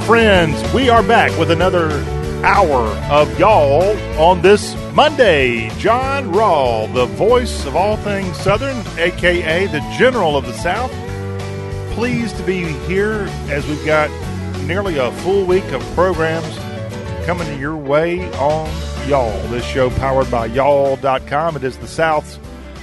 and 0.00 0.06
friends. 0.06 0.74
We 0.74 0.88
are 0.88 1.02
back 1.02 1.36
with 1.38 1.50
another 1.50 1.90
hour 2.44 2.86
of 3.10 3.38
y'all 3.38 3.96
on 4.18 4.42
this 4.42 4.74
Monday. 4.94 5.68
Jon 5.78 6.32
Rawl, 6.32 6.92
the 6.94 7.06
voice 7.06 7.66
of 7.66 7.76
all 7.76 7.96
things 7.98 8.36
Southern, 8.36 8.76
aka 8.98 9.66
the 9.66 9.80
General 9.98 10.36
of 10.36 10.46
the 10.46 10.52
South. 10.52 10.92
Pleased 11.94 12.36
to 12.36 12.42
be 12.44 12.64
here 12.86 13.26
as 13.48 13.66
we've 13.66 13.84
got 13.84 14.10
nearly 14.64 14.98
a 14.98 15.10
full 15.22 15.44
week 15.44 15.64
of 15.72 15.82
programs 15.94 16.56
coming 17.26 17.58
your 17.58 17.76
way 17.76 18.30
on 18.34 18.70
y'all. 19.08 19.48
This 19.48 19.64
show 19.64 19.90
powered 19.90 20.30
by 20.30 20.46
y'all.com. 20.46 21.56
It 21.56 21.64
is 21.64 21.78
the 21.78 21.88
South's 21.88 22.38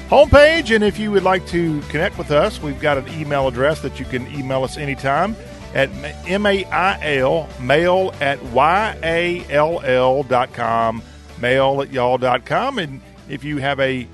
homepage. 0.10 0.74
And 0.76 0.84
if 0.84 1.00
you 1.00 1.12
would 1.12 1.24
like 1.24 1.46
to 1.48 1.82
connect 1.84 2.18
with 2.18 2.32
us, 2.32 2.62
we've 2.62 2.80
got 2.80 2.98
an 2.98 3.08
email 3.20 3.48
address 3.48 3.82
that 3.82 4.00
you 4.00 4.06
can 4.06 4.28
email 4.34 4.64
us 4.64 4.78
anytime 4.78 5.36
at 5.78 5.90
M-A-I-L, 6.28 7.48
mail 7.62 8.14
at 8.20 8.44
Y-A-L-L 8.46 10.24
dot 10.24 10.54
com, 10.54 11.04
mail 11.40 11.84
at 11.84 11.94
y'all 11.94 12.18
dot 12.18 12.48
com. 12.48 12.80
And 12.80 13.00
if 13.30 13.44
you 13.44 13.58
have 13.58 13.80
a 13.80 14.08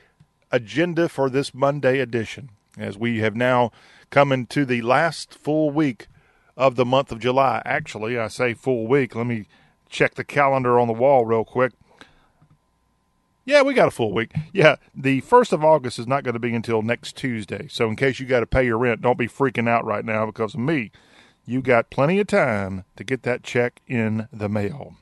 agenda 0.51 1.09
for 1.09 1.29
this 1.29 1.55
Monday 1.55 2.01
edition, 2.01 2.51
as 2.79 2.97
we 2.97 3.19
have 3.19 3.37
now 3.37 3.71
come 4.11 4.33
into 4.33 4.65
the 4.65 4.83
last 4.83 5.35
full 5.35 5.71
week 5.71 6.07
of 6.57 6.77
the 6.77 6.85
month 6.85 7.13
of 7.13 7.21
July. 7.21 7.63
Actually, 7.65 8.19
I 8.19 8.29
say 8.29 8.55
full 8.55 8.87
week. 8.87 9.15
Let 9.15 9.27
me 9.27 9.47
check 9.89 10.15
the 10.15 10.25
calendar 10.25 10.79
on 10.79 10.89
the 10.89 10.95
wall 10.95 11.25
real 11.25 11.45
quick. 11.45 11.73
Yeah, 13.45 13.63
we 13.63 13.75
got 13.75 13.89
a 13.89 13.93
full 13.93 14.13
week. 14.13 14.33
Yeah, 14.53 14.77
the 14.93 15.21
1st 15.23 15.53
of 15.53 15.65
August 15.65 16.01
is 16.01 16.09
not 16.09 16.25
going 16.25 16.33
to 16.33 16.41
be 16.41 16.53
until 16.53 16.83
next 16.83 17.17
Tuesday. 17.17 17.69
So, 17.71 17.89
in 17.89 17.95
case 17.95 18.19
you 18.19 18.27
got 18.27 18.41
to 18.41 18.47
pay 18.47 18.67
your 18.67 18.79
rent, 18.79 19.03
don't 19.03 19.19
be 19.19 19.29
freaking 19.29 19.69
out 19.69 19.85
right 19.85 20.05
now 20.05 20.27
because 20.27 20.55
of 20.55 20.61
me. 20.61 20.91
You 21.45 21.63
got 21.63 21.91
plenty 21.91 22.19
of 22.19 22.27
time 22.27 22.85
to 22.97 23.05
get 23.05 23.23
that 23.23 23.45
check 23.45 23.81
in 23.87 24.27
the 24.33 24.49
mail. 24.49 24.97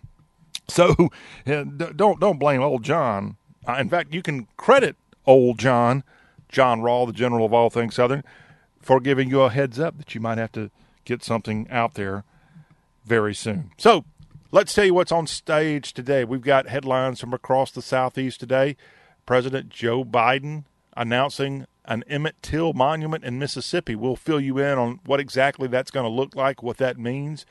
So, 0.71 1.11
don't 1.45 2.19
don't 2.19 2.39
blame 2.39 2.63
old 2.63 2.83
Jon. 2.83 3.37
Uh, 3.69 3.75
in 3.75 3.91
fact, 3.91 4.15
you 4.15 4.23
can 4.23 4.49
credit 4.57 4.97
old 5.27 5.59
Jon, 5.59 6.03
Jon 6.49 6.81
Rawl, 6.81 7.07
the 7.07 7.13
general 7.13 7.45
of 7.45 7.53
all 7.53 7.69
things 7.69 7.97
Southern, 7.97 8.25
for 8.81 8.99
giving 8.99 9.29
you 9.29 9.43
a 9.43 9.51
heads 9.51 9.79
up 9.79 9.99
that 9.99 10.15
you 10.15 10.23
might 10.23 10.39
have 10.39 10.53
to 10.53 10.71
get 11.05 11.23
something 11.23 11.69
out 11.71 11.95
there 11.95 12.25
very 13.05 13.35
soon. 13.35 13.73
So, 13.77 14.07
Let's 14.55 14.73
tell 14.73 14.85
you 14.85 14.95
what's 14.95 15.11
on 15.11 15.27
stage 15.27 15.93
today. 15.95 16.25
We've 16.25 16.41
got 16.41 16.69
headlines 16.69 17.19
from 17.19 17.35
across 17.35 17.73
the 17.73 17.83
Southeast 17.83 18.39
today. 18.39 18.77
President 19.27 19.69
Joe 19.69 20.05
Biden 20.05 20.63
announcing 20.97 21.67
an 21.85 22.05
Emmett 22.07 22.37
Till 22.41 22.73
monument 22.73 23.25
in 23.25 23.37
Mississippi. 23.37 23.97
We'll 23.97 24.15
fill 24.15 24.39
you 24.39 24.59
in 24.59 24.79
on 24.79 25.01
what 25.07 25.19
exactly 25.19 25.67
that's 25.67 25.91
going 25.91 26.05
to 26.05 26.09
look 26.09 26.37
like, 26.37 26.63
what 26.63 26.77
that 26.77 27.01
means, 27.01 27.45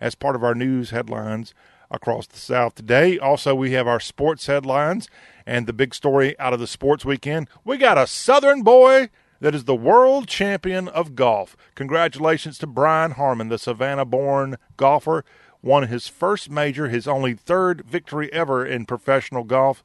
as 0.00 0.14
part 0.14 0.34
of 0.34 0.42
our 0.42 0.54
news 0.54 0.88
headlines 0.88 1.52
across 1.90 2.26
the 2.26 2.38
South 2.38 2.74
today. 2.74 3.18
Also, 3.18 3.54
we 3.54 3.72
have 3.72 3.86
our 3.86 4.00
sports 4.00 4.46
headlines 4.46 5.08
and 5.46 5.66
the 5.66 5.72
big 5.72 5.94
story 5.94 6.38
out 6.38 6.52
of 6.52 6.60
the 6.60 6.66
sports 6.66 7.04
weekend. 7.04 7.48
We 7.64 7.76
got 7.76 7.98
a 7.98 8.06
Southern 8.06 8.62
boy 8.62 9.10
that 9.40 9.54
is 9.54 9.64
the 9.64 9.74
world 9.74 10.28
champion 10.28 10.88
of 10.88 11.14
golf. 11.14 11.56
Congratulations 11.74 12.58
to 12.58 12.66
Brian 12.66 13.12
Harman, 13.12 13.48
the 13.48 13.58
Savannah 13.58 14.04
born 14.04 14.56
golfer 14.76 15.24
won 15.62 15.84
his 15.84 16.08
first 16.08 16.50
major, 16.50 16.88
his 16.88 17.08
only 17.08 17.34
third 17.34 17.84
victory 17.84 18.32
ever 18.32 18.64
in 18.64 18.86
professional 18.86 19.44
golf, 19.44 19.82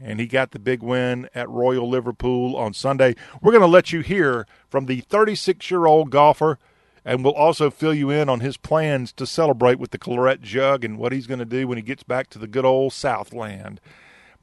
and 0.00 0.20
he 0.20 0.26
got 0.26 0.52
the 0.52 0.58
big 0.58 0.82
win 0.82 1.28
at 1.34 1.48
Royal 1.48 1.88
Liverpool 1.88 2.56
on 2.56 2.72
Sunday. 2.72 3.16
We're 3.42 3.52
going 3.52 3.62
to 3.62 3.66
let 3.66 3.92
you 3.92 4.00
hear 4.00 4.46
from 4.68 4.86
the 4.86 5.00
36 5.00 5.70
year 5.70 5.86
old 5.86 6.10
golfer, 6.10 6.58
and 7.04 7.24
we'll 7.24 7.34
also 7.34 7.70
fill 7.70 7.94
you 7.94 8.10
in 8.10 8.28
on 8.28 8.40
his 8.40 8.56
plans 8.56 9.12
to 9.12 9.26
celebrate 9.26 9.78
with 9.78 9.90
the 9.90 9.98
Claret 9.98 10.42
Jug 10.42 10.84
and 10.84 10.98
what 10.98 11.12
he's 11.12 11.26
going 11.26 11.38
to 11.38 11.44
do 11.44 11.66
when 11.68 11.78
he 11.78 11.82
gets 11.82 12.02
back 12.02 12.28
to 12.30 12.38
the 12.38 12.46
good 12.46 12.64
old 12.64 12.92
Southland. 12.92 13.80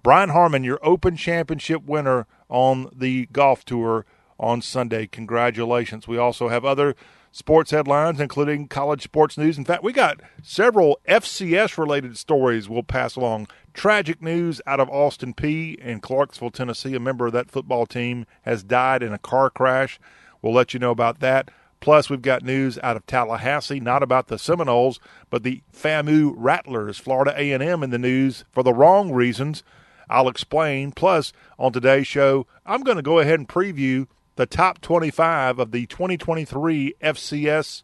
Brian 0.04 0.30
Harman, 0.30 0.64
your 0.64 0.80
Open 0.84 1.18
Championship 1.18 1.84
winner 1.84 2.28
on 2.48 2.90
the 2.96 3.26
golf 3.28 3.66
tour 3.66 4.06
on 4.40 4.62
Sunday. 4.62 5.08
Congratulations. 5.08 6.08
We 6.08 6.18
also 6.18 6.50
have 6.50 6.64
other 6.64 6.96
sports 7.32 7.72
headlines, 7.72 8.20
including 8.20 8.68
college 8.68 9.04
sports 9.04 9.38
news. 9.38 9.58
In 9.58 9.66
fact, 9.66 9.84
we 9.84 9.92
got 9.92 10.22
several 10.42 11.00
FCS 11.08 11.78
related 11.78 12.18
stories 12.18 12.70
we'll 12.70 12.84
pass 12.84 13.16
along. 13.16 13.48
Tragic 13.74 14.22
news 14.22 14.62
out 14.66 14.80
of 14.80 14.90
Austin 14.90 15.34
Peay 15.34 15.76
in 15.80 16.00
Clarksville, 16.00 16.52
Tennessee. 16.52 16.96
A 16.96 17.00
member 17.00 17.28
of 17.28 17.34
that 17.34 17.52
football 17.52 17.86
team 17.86 18.26
has 18.44 18.64
died 18.64 19.04
in 19.04 19.12
a 19.12 19.18
car 19.18 19.50
crash. 19.50 20.00
We'll 20.42 20.54
let 20.54 20.74
you 20.74 20.80
know 20.80 20.92
about 20.92 21.20
that. 21.20 21.52
Plus, 21.86 22.10
we've 22.10 22.24
got 22.24 22.42
news 22.42 22.80
out 22.82 22.98
of 22.98 23.06
Tallahassee, 23.06 23.80
not 23.80 24.02
about 24.02 24.26
the 24.26 24.40
Seminoles, 24.40 25.00
but 25.30 25.44
the 25.44 25.62
FAMU 25.72 26.34
Rattlers, 26.36 26.98
Florida 26.98 27.32
A&M 27.38 27.84
in 27.84 27.92
the 27.92 28.00
news 28.00 28.44
for 28.52 28.64
the 28.64 28.74
wrong 28.74 29.12
reasons. 29.12 29.64
I'll 30.10 30.28
explain. 30.28 30.94
Plus, 30.94 31.32
on 31.60 31.72
today's 31.72 32.08
show, 32.08 32.48
I'm 32.66 32.82
going 32.82 32.98
to 32.98 33.04
go 33.04 33.20
ahead 33.20 33.38
and 33.38 33.48
preview 33.48 34.08
the 34.36 34.48
top 34.48 34.82
25 34.82 35.60
of 35.60 35.70
the 35.70 35.86
2023 35.86 36.96
FCS 37.04 37.84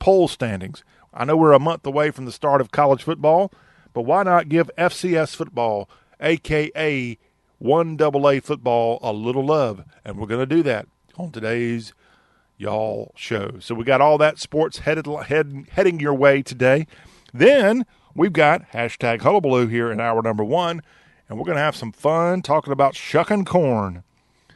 poll 0.00 0.26
standings. 0.26 0.82
I 1.14 1.24
know 1.24 1.36
we're 1.36 1.52
a 1.52 1.60
month 1.60 1.86
away 1.86 2.10
from 2.10 2.24
the 2.24 2.32
start 2.32 2.60
of 2.60 2.72
college 2.72 3.04
football, 3.04 3.52
but 3.92 4.02
why 4.02 4.24
not 4.24 4.48
give 4.48 4.72
FCS 4.76 5.36
football, 5.36 5.88
aka 6.20 7.16
1AA 7.62 8.42
football, 8.42 8.98
a 9.00 9.12
little 9.12 9.46
love? 9.46 9.84
And 10.04 10.18
we're 10.18 10.26
going 10.26 10.48
to 10.48 10.56
do 10.56 10.64
that 10.64 10.88
on 11.16 11.30
today's 11.30 11.92
y'all 12.60 13.12
show. 13.16 13.52
So 13.58 13.74
we 13.74 13.84
got 13.84 14.02
all 14.02 14.18
that 14.18 14.38
sports 14.38 14.80
headed 14.80 15.06
head, 15.06 15.66
heading 15.72 15.98
your 15.98 16.14
way 16.14 16.42
today. 16.42 16.86
Then 17.32 17.86
we've 18.14 18.32
got 18.32 18.70
hashtag 18.72 19.22
hullabaloo 19.22 19.66
here 19.66 19.90
in 19.90 19.98
hour 19.98 20.20
number 20.20 20.44
one, 20.44 20.82
and 21.28 21.38
we're 21.38 21.46
going 21.46 21.56
to 21.56 21.62
have 21.62 21.76
some 21.76 21.92
fun 21.92 22.42
talking 22.42 22.72
about 22.72 22.94
shucking 22.94 23.46
corn. 23.46 24.02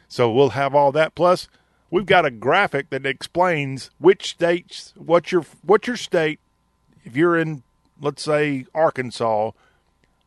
So 0.07 0.31
we'll 0.31 0.49
have 0.49 0.75
all 0.75 0.91
that. 0.91 1.15
Plus, 1.15 1.47
we've 1.89 2.05
got 2.05 2.25
a 2.25 2.31
graphic 2.31 2.91
that 2.91 3.07
explains 3.07 3.89
which 3.97 4.29
states, 4.29 4.93
what 4.95 5.31
your 5.31 5.43
what 5.63 5.87
your 5.87 5.97
state. 5.97 6.39
If 7.03 7.15
you're 7.15 7.37
in, 7.37 7.63
let's 7.99 8.23
say 8.23 8.65
Arkansas, 8.73 9.51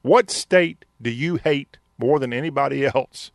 what 0.03 0.31
state 0.31 0.85
do 1.01 1.11
you 1.11 1.37
hate 1.37 1.79
more 1.97 2.19
than 2.19 2.33
anybody 2.33 2.87
else? 2.95 3.31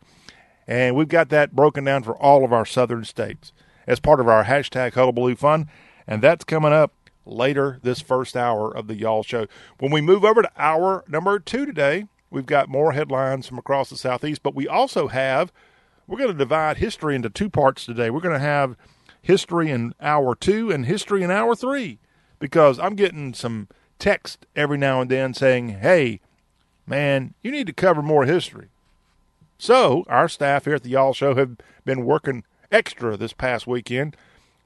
And 0.66 0.96
we've 0.96 1.08
got 1.08 1.30
that 1.30 1.54
broken 1.54 1.84
down 1.84 2.02
for 2.02 2.16
all 2.16 2.44
of 2.44 2.52
our 2.52 2.64
southern 2.66 3.04
states 3.04 3.52
as 3.86 4.00
part 4.00 4.20
of 4.20 4.28
our 4.28 4.44
hashtag 4.44 4.94
Hullabaloo 4.94 5.36
Fun. 5.36 5.68
And 6.06 6.22
that's 6.22 6.44
coming 6.44 6.72
up 6.72 6.92
later 7.26 7.78
this 7.82 8.00
first 8.00 8.36
hour 8.36 8.74
of 8.74 8.86
the 8.86 8.94
Y'all 8.94 9.22
Show. 9.22 9.46
When 9.78 9.90
we 9.90 10.00
move 10.00 10.24
over 10.24 10.42
to 10.42 10.50
hour 10.56 11.04
number 11.08 11.38
two 11.38 11.64
today, 11.66 12.06
we've 12.30 12.46
got 12.46 12.68
more 12.68 12.92
headlines 12.92 13.46
from 13.46 13.58
across 13.58 13.90
the 13.90 13.96
Southeast, 13.96 14.42
but 14.42 14.54
we 14.54 14.68
also 14.68 15.08
have 15.08 15.52
we're 16.06 16.18
going 16.18 16.32
to 16.32 16.36
divide 16.36 16.78
history 16.78 17.14
into 17.14 17.30
two 17.30 17.48
parts 17.48 17.86
today. 17.86 18.10
We're 18.10 18.20
going 18.20 18.38
to 18.38 18.38
have 18.38 18.76
history 19.22 19.70
in 19.70 19.94
hour 20.00 20.34
two 20.34 20.70
and 20.70 20.84
history 20.84 21.22
in 21.22 21.30
hour 21.30 21.56
three 21.56 21.98
because 22.38 22.78
I'm 22.78 22.94
getting 22.94 23.32
some 23.32 23.68
text 23.98 24.46
every 24.54 24.76
now 24.76 25.00
and 25.00 25.10
then 25.10 25.32
saying, 25.32 25.70
hey, 25.70 26.20
man, 26.86 27.32
you 27.42 27.50
need 27.50 27.66
to 27.68 27.72
cover 27.72 28.02
more 28.02 28.26
history. 28.26 28.68
So 29.56 30.04
our 30.08 30.28
staff 30.28 30.66
here 30.66 30.74
at 30.74 30.82
the 30.82 30.90
Y'all 30.90 31.14
Show 31.14 31.34
have 31.36 31.56
been 31.86 32.04
working 32.04 32.44
extra 32.70 33.16
this 33.16 33.32
past 33.32 33.66
weekend 33.66 34.16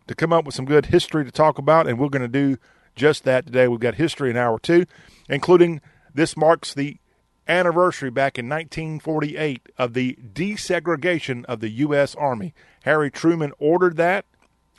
to 0.06 0.14
come 0.14 0.32
up 0.32 0.44
with 0.44 0.54
some 0.54 0.64
good 0.64 0.86
history 0.86 1.24
to 1.24 1.30
talk 1.30 1.58
about, 1.58 1.86
and 1.86 1.98
we're 1.98 2.08
going 2.08 2.22
to 2.22 2.28
do 2.28 2.58
just 2.96 3.24
that 3.24 3.46
today. 3.46 3.68
We've 3.68 3.78
got 3.78 3.94
history 3.94 4.30
in 4.30 4.36
hour 4.36 4.58
two, 4.58 4.86
including 5.28 5.80
this 6.14 6.36
marks 6.36 6.74
the 6.74 6.98
anniversary 7.46 8.10
back 8.10 8.38
in 8.38 8.48
1948 8.48 9.68
of 9.78 9.94
the 9.94 10.18
desegregation 10.34 11.44
of 11.46 11.60
the 11.60 11.70
U.S. 11.70 12.14
Army. 12.16 12.52
Harry 12.82 13.10
Truman 13.10 13.52
ordered 13.58 13.96
that, 13.96 14.26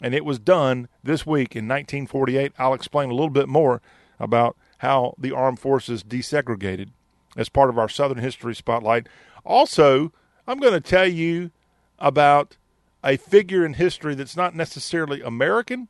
and 0.02 0.14
it 0.14 0.26
was 0.26 0.40
done 0.40 0.88
this 1.04 1.26
week 1.26 1.56
in 1.56 1.68
1948. 1.68 2.54
I'll 2.58 2.74
explain 2.74 3.10
a 3.10 3.14
little 3.14 3.30
bit 3.30 3.48
more 3.48 3.82
about 4.20 4.56
how 4.80 5.16
the 5.18 5.32
armed 5.32 5.60
forces 5.60 6.04
desegregated 6.04 6.90
as 7.36 7.50
part 7.50 7.70
of 7.70 7.78
our 7.78 7.90
Southern 7.90 8.20
History 8.20 8.56
Spotlight. 8.56 9.08
Also, 9.46 10.12
I'm 10.48 10.60
going 10.60 10.74
to 10.74 10.82
tell 10.82 11.08
you 11.08 11.52
about 11.98 12.58
a 13.04 13.18
figure 13.18 13.66
in 13.66 13.74
history 13.76 14.16
that's 14.16 14.36
not 14.36 14.56
necessarily 14.56 15.22
American, 15.22 15.88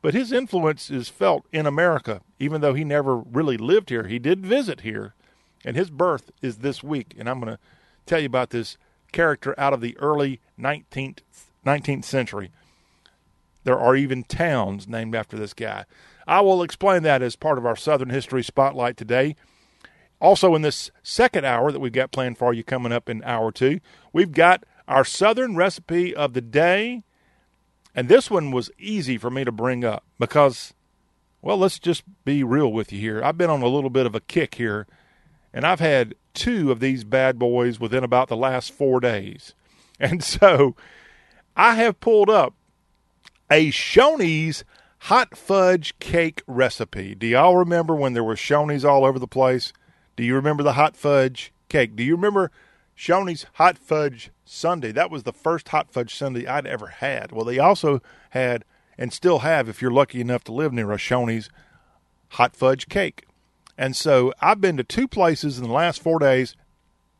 but 0.00 0.14
his 0.14 0.32
influence 0.32 0.90
is 0.90 1.08
felt 1.08 1.46
in 1.52 1.66
America, 1.66 2.20
even 2.38 2.60
though 2.60 2.74
he 2.74 2.84
never 2.84 3.16
really 3.16 3.56
lived 3.56 3.88
here. 3.88 4.06
He 4.06 4.18
did 4.18 4.44
visit 4.44 4.80
here 4.80 5.14
And 5.64 5.76
his 5.76 5.90
birth 5.90 6.30
is 6.40 6.58
this 6.58 6.82
week. 6.82 7.14
And 7.18 7.28
I'm 7.28 7.40
going 7.40 7.54
to 7.54 7.60
tell 8.06 8.20
you 8.20 8.26
about 8.26 8.50
this 8.50 8.76
character 9.12 9.54
out 9.58 9.72
of 9.72 9.80
the 9.80 9.96
early 9.98 10.40
19th, 10.58 11.18
19th 11.64 12.04
century. 12.04 12.50
There 13.64 13.78
are 13.78 13.94
even 13.94 14.24
towns 14.24 14.88
named 14.88 15.14
after 15.14 15.36
this 15.36 15.54
guy. 15.54 15.84
I 16.26 16.40
will 16.40 16.62
explain 16.62 17.02
that 17.04 17.22
as 17.22 17.36
part 17.36 17.58
of 17.58 17.66
our 17.66 17.76
Southern 17.76 18.10
History 18.10 18.42
Spotlight 18.42 18.96
today. 18.96 19.36
Also, 20.20 20.54
in 20.54 20.62
this 20.62 20.90
second 21.02 21.44
hour 21.44 21.72
that 21.72 21.80
we've 21.80 21.92
got 21.92 22.12
planned 22.12 22.38
for 22.38 22.52
you 22.52 22.62
coming 22.62 22.92
up 22.92 23.08
in 23.08 23.22
hour 23.24 23.50
two, 23.50 23.80
we've 24.12 24.32
got 24.32 24.64
our 24.88 25.04
Southern 25.04 25.56
recipe 25.56 26.14
of 26.14 26.32
the 26.32 26.40
day. 26.40 27.02
And 27.94 28.08
this 28.08 28.30
one 28.30 28.50
was 28.50 28.70
easy 28.78 29.18
for 29.18 29.30
me 29.30 29.44
to 29.44 29.52
bring 29.52 29.84
up 29.84 30.04
because, 30.18 30.74
well, 31.42 31.58
let's 31.58 31.78
just 31.78 32.04
be 32.24 32.42
real 32.42 32.72
with 32.72 32.92
you 32.92 33.00
here. 33.00 33.22
I've 33.22 33.38
been 33.38 33.50
on 33.50 33.62
a 33.62 33.68
little 33.68 33.90
bit 33.90 34.06
of 34.06 34.14
a 34.14 34.20
kick 34.20 34.54
here, 34.54 34.86
and 35.52 35.66
I've 35.66 35.80
had 35.80 36.14
two 36.32 36.72
of 36.72 36.80
these 36.80 37.04
bad 37.04 37.38
boys 37.38 37.78
within 37.78 38.04
about 38.04 38.28
the 38.28 38.36
last 38.36 38.72
four 38.72 39.00
days. 39.00 39.54
And 40.00 40.24
so 40.24 40.74
I 41.54 41.76
have 41.76 42.00
pulled 42.00 42.28
up 42.28 42.54
a 43.48 43.70
Shoney's 43.70 44.64
hot 44.98 45.36
fudge 45.36 45.96
cake 46.00 46.42
recipe. 46.46 47.14
Do 47.14 47.26
y'all 47.26 47.56
remember 47.56 47.94
when 47.94 48.12
there 48.12 48.24
were 48.24 48.34
Shoney's 48.34 48.84
all 48.84 49.04
over 49.04 49.20
the 49.20 49.28
place? 49.28 49.72
Do 50.16 50.24
you 50.24 50.34
remember 50.34 50.62
the 50.62 50.72
hot 50.72 50.96
fudge 50.96 51.52
cake? 51.68 51.94
Do 51.94 52.02
you 52.02 52.16
remember 52.16 52.50
Shoney's 53.02 53.46
hot 53.54 53.78
fudge 53.78 54.30
sundae. 54.44 54.92
That 54.92 55.10
was 55.10 55.24
the 55.24 55.32
first 55.32 55.70
hot 55.70 55.90
fudge 55.90 56.14
sundae 56.14 56.46
I'd 56.46 56.68
ever 56.68 56.86
had. 56.86 57.32
Well, 57.32 57.44
they 57.44 57.58
also 57.58 58.00
had 58.30 58.64
and 58.96 59.12
still 59.12 59.40
have, 59.40 59.68
if 59.68 59.82
you're 59.82 59.90
lucky 59.90 60.20
enough 60.20 60.44
to 60.44 60.52
live 60.52 60.72
near 60.72 60.92
a 60.92 60.98
Shoney's, 60.98 61.50
hot 62.28 62.54
fudge 62.54 62.88
cake. 62.88 63.26
And 63.76 63.96
so 63.96 64.32
I've 64.40 64.60
been 64.60 64.76
to 64.76 64.84
two 64.84 65.08
places 65.08 65.58
in 65.58 65.64
the 65.64 65.72
last 65.72 66.00
four 66.00 66.20
days, 66.20 66.54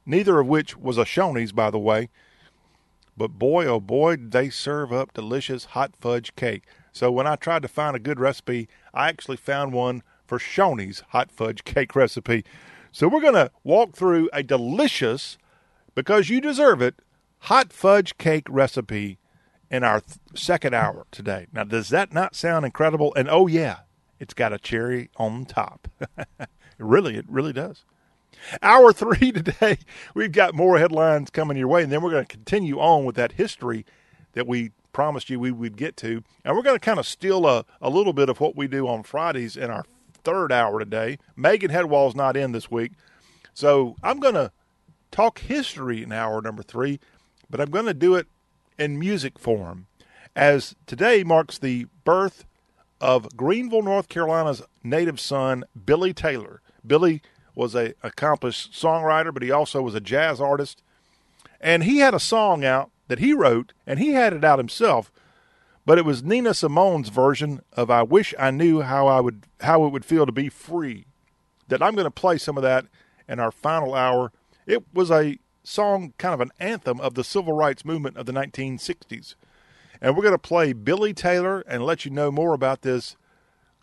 neither 0.06 0.38
of 0.38 0.46
which 0.46 0.76
was 0.76 0.98
a 0.98 1.04
Shoney's, 1.04 1.50
by 1.50 1.68
the 1.68 1.80
way. 1.80 2.10
But 3.16 3.40
boy, 3.40 3.66
oh 3.66 3.80
boy, 3.80 4.14
did 4.14 4.30
they 4.30 4.50
serve 4.50 4.92
up 4.92 5.12
delicious 5.12 5.64
hot 5.64 5.96
fudge 5.96 6.36
cake. 6.36 6.62
So 6.92 7.10
when 7.10 7.26
I 7.26 7.34
tried 7.34 7.62
to 7.62 7.68
find 7.68 7.96
a 7.96 7.98
good 7.98 8.20
recipe, 8.20 8.68
I 8.94 9.08
actually 9.08 9.36
found 9.36 9.72
one 9.72 10.04
for 10.28 10.38
Shoney's 10.38 11.02
hot 11.08 11.32
fudge 11.32 11.64
cake 11.64 11.96
recipe. 11.96 12.44
So 12.92 13.08
we're 13.08 13.20
going 13.20 13.34
to 13.34 13.50
walk 13.64 13.96
through 13.96 14.30
a 14.32 14.44
delicious, 14.44 15.38
because 15.94 16.28
you 16.28 16.40
deserve 16.40 16.80
it, 16.82 17.00
hot 17.40 17.72
fudge 17.72 18.16
cake 18.18 18.46
recipe 18.48 19.18
in 19.70 19.82
our 19.84 20.00
th- 20.00 20.18
second 20.34 20.74
hour 20.74 21.06
today. 21.10 21.46
Now, 21.52 21.64
does 21.64 21.88
that 21.88 22.12
not 22.12 22.34
sound 22.34 22.64
incredible? 22.64 23.12
And 23.14 23.28
oh, 23.28 23.46
yeah, 23.46 23.78
it's 24.20 24.34
got 24.34 24.52
a 24.52 24.58
cherry 24.58 25.10
on 25.16 25.44
top. 25.44 25.88
really, 26.78 27.16
it 27.16 27.24
really 27.28 27.52
does. 27.52 27.84
Hour 28.62 28.92
three 28.92 29.32
today, 29.32 29.78
we've 30.14 30.32
got 30.32 30.54
more 30.54 30.78
headlines 30.78 31.30
coming 31.30 31.56
your 31.56 31.68
way, 31.68 31.82
and 31.82 31.90
then 31.90 32.02
we're 32.02 32.10
going 32.10 32.26
to 32.26 32.36
continue 32.36 32.78
on 32.78 33.04
with 33.04 33.16
that 33.16 33.32
history 33.32 33.84
that 34.32 34.46
we 34.46 34.70
promised 34.92 35.30
you 35.30 35.40
we 35.40 35.50
would 35.50 35.76
get 35.76 35.96
to. 35.96 36.22
And 36.44 36.54
we're 36.54 36.62
going 36.62 36.76
to 36.76 36.84
kind 36.84 36.98
of 36.98 37.06
steal 37.06 37.46
a, 37.46 37.64
a 37.80 37.88
little 37.88 38.12
bit 38.12 38.28
of 38.28 38.40
what 38.40 38.56
we 38.56 38.68
do 38.68 38.86
on 38.86 39.02
Fridays 39.02 39.56
in 39.56 39.70
our 39.70 39.84
third 40.22 40.52
hour 40.52 40.78
today. 40.78 41.18
Megan 41.34 41.70
Headwall's 41.70 42.14
not 42.14 42.36
in 42.36 42.52
this 42.52 42.70
week. 42.70 42.92
So 43.54 43.96
I'm 44.02 44.20
going 44.20 44.34
to 44.34 44.52
talk 45.12 45.38
history 45.38 46.02
in 46.02 46.10
hour 46.10 46.42
number 46.42 46.62
three, 46.62 46.98
but 47.48 47.60
I'm 47.60 47.70
going 47.70 47.86
to 47.86 47.94
do 47.94 48.16
it 48.16 48.26
in 48.78 48.98
music 48.98 49.38
form, 49.38 49.86
as 50.34 50.74
today 50.86 51.22
marks 51.22 51.58
the 51.58 51.86
birth 52.04 52.44
of 53.00 53.36
Greenville, 53.36 53.82
North 53.82 54.08
Carolina's 54.08 54.62
native 54.82 55.20
son, 55.20 55.64
Billy 55.86 56.12
Taylor. 56.12 56.60
Billy 56.84 57.22
was 57.54 57.74
a 57.74 57.94
accomplished 58.02 58.72
songwriter, 58.72 59.32
but 59.32 59.42
he 59.42 59.50
also 59.50 59.82
was 59.82 59.94
a 59.94 60.00
jazz 60.00 60.40
artist. 60.40 60.82
And 61.60 61.84
he 61.84 61.98
had 61.98 62.14
a 62.14 62.20
song 62.20 62.64
out 62.64 62.90
that 63.06 63.20
he 63.20 63.32
wrote, 63.32 63.72
and 63.86 64.00
he 64.00 64.14
had 64.14 64.32
it 64.32 64.44
out 64.44 64.58
himself 64.58 65.12
but 65.84 65.98
it 65.98 66.04
was 66.04 66.22
Nina 66.22 66.54
Simone's 66.54 67.08
version 67.08 67.60
of 67.72 67.90
"I 67.90 68.02
Wish 68.02 68.34
I 68.38 68.50
Knew 68.50 68.82
How 68.82 69.06
I 69.06 69.20
Would 69.20 69.46
How 69.60 69.84
It 69.84 69.90
Would 69.90 70.04
Feel 70.04 70.26
to 70.26 70.32
Be 70.32 70.48
Free." 70.48 71.06
That 71.68 71.82
I'm 71.82 71.94
going 71.94 72.04
to 72.04 72.10
play 72.10 72.38
some 72.38 72.56
of 72.56 72.62
that 72.62 72.86
in 73.28 73.40
our 73.40 73.50
final 73.50 73.94
hour. 73.94 74.32
It 74.66 74.84
was 74.92 75.10
a 75.10 75.38
song, 75.64 76.14
kind 76.18 76.34
of 76.34 76.40
an 76.40 76.50
anthem 76.58 77.00
of 77.00 77.14
the 77.14 77.24
civil 77.24 77.52
rights 77.52 77.84
movement 77.84 78.16
of 78.16 78.26
the 78.26 78.32
1960s, 78.32 79.34
and 80.00 80.16
we're 80.16 80.22
going 80.22 80.34
to 80.34 80.38
play 80.38 80.72
Billy 80.72 81.12
Taylor 81.14 81.60
and 81.66 81.84
let 81.84 82.04
you 82.04 82.10
know 82.10 82.30
more 82.30 82.54
about 82.54 82.82
this 82.82 83.16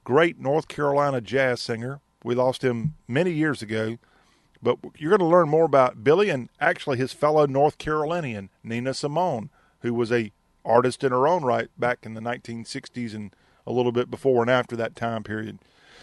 great 0.03 0.39
North 0.39 0.67
Carolina 0.67 1.21
jazz 1.21 1.61
singer. 1.61 2.01
We 2.23 2.35
lost 2.35 2.63
him 2.63 2.95
many 3.07 3.31
years 3.31 3.61
ago, 3.61 3.97
but 4.61 4.77
you're 4.97 5.15
going 5.15 5.19
to 5.19 5.25
learn 5.25 5.49
more 5.49 5.65
about 5.65 6.03
Billy 6.03 6.29
and 6.29 6.49
actually 6.59 6.97
his 6.97 7.13
fellow 7.13 7.45
North 7.45 7.77
Carolinian, 7.77 8.49
Nina 8.63 8.93
Simone, 8.93 9.49
who 9.81 9.93
was 9.93 10.11
a 10.11 10.31
artist 10.65 11.03
in 11.03 11.11
her 11.11 11.27
own 11.27 11.43
right 11.43 11.69
back 11.77 11.99
in 12.03 12.13
the 12.13 12.21
1960s 12.21 13.13
and 13.13 13.33
a 13.65 13.71
little 13.71 13.91
bit 13.91 14.11
before 14.11 14.41
and 14.41 14.51
after 14.51 14.75
that 14.75 14.95
time 14.95 15.23
period. 15.23 15.59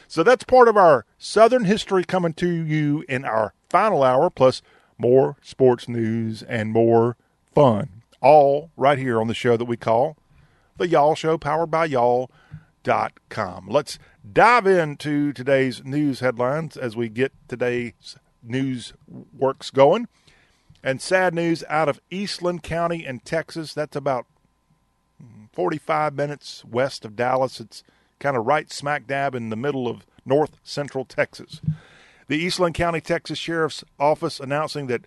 So 0.08 0.22
that's 0.22 0.44
part 0.44 0.69
of 0.69 0.76
our 0.76 1.05
Southern 1.19 1.64
history 1.64 2.05
coming 2.05 2.32
to 2.34 2.49
you 2.49 3.05
in 3.08 3.25
our 3.25 3.55
final 3.69 4.03
hour, 4.03 4.31
plus 4.31 4.63
more 4.99 5.37
sports 5.43 5.89
news 5.89 6.43
and 6.43 6.73
more 6.73 7.17
fun. 7.55 8.03
All 8.21 8.71
right 8.77 8.99
here 8.99 9.21
on 9.21 9.29
the 9.29 9.35
show 9.35 9.57
that 9.57 9.65
we 9.67 9.77
call 9.77 10.17
The 10.77 10.89
Y'all 10.89 11.15
Show, 11.15 11.39
powered 11.39 11.71
by 11.71 11.87
y'all.com. 11.87 13.69
Let's 13.69 13.99
dive 14.33 14.67
into 14.67 15.33
today's 15.33 15.85
news 15.85 16.21
headlines 16.21 16.77
as 16.77 16.97
we 16.97 17.09
get 17.09 17.33
today's 17.49 18.17
news 18.43 18.93
works 19.37 19.71
going. 19.71 20.08
And 20.82 21.03
sad 21.03 21.35
news 21.35 21.65
out 21.69 21.89
of 21.89 22.01
Eastland 22.11 22.63
County 22.63 23.05
in 23.05 23.20
Texas. 23.20 23.75
That's 23.75 23.96
about 23.96 24.27
45 25.53 26.15
minutes 26.15 26.65
west 26.65 27.05
of 27.05 27.17
Dallas. 27.17 27.61
It's 27.61 27.82
kind 28.19 28.37
of 28.37 28.46
right 28.46 28.73
smack 28.73 29.06
dab 29.06 29.35
in 29.35 29.51
the 29.51 29.56
middle 29.56 29.89
of 29.89 30.06
north 30.25 30.58
central 30.63 31.05
Texas. 31.05 31.61
The 32.29 32.37
Eastland 32.37 32.75
County, 32.75 33.01
Texas 33.01 33.39
Sheriff's 33.39 33.85
Office 34.01 34.41
announcing 34.41 34.89
that 34.89 35.03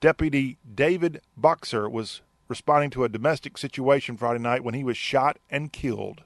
Deputy 0.00 0.58
David 0.74 1.20
Bosecker 1.40 1.90
was 1.90 2.20
responding 2.48 2.90
to 2.90 3.04
a 3.04 3.08
domestic 3.08 3.58
situation 3.58 4.16
Friday 4.16 4.40
night 4.40 4.64
when 4.64 4.74
he 4.74 4.82
was 4.82 4.96
shot 4.96 5.38
and 5.50 5.72
killed. 5.72 6.22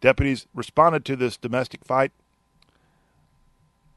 Deputies 0.00 0.46
responded 0.54 1.04
to 1.06 1.16
this 1.16 1.36
domestic 1.36 1.84
fight 1.84 2.12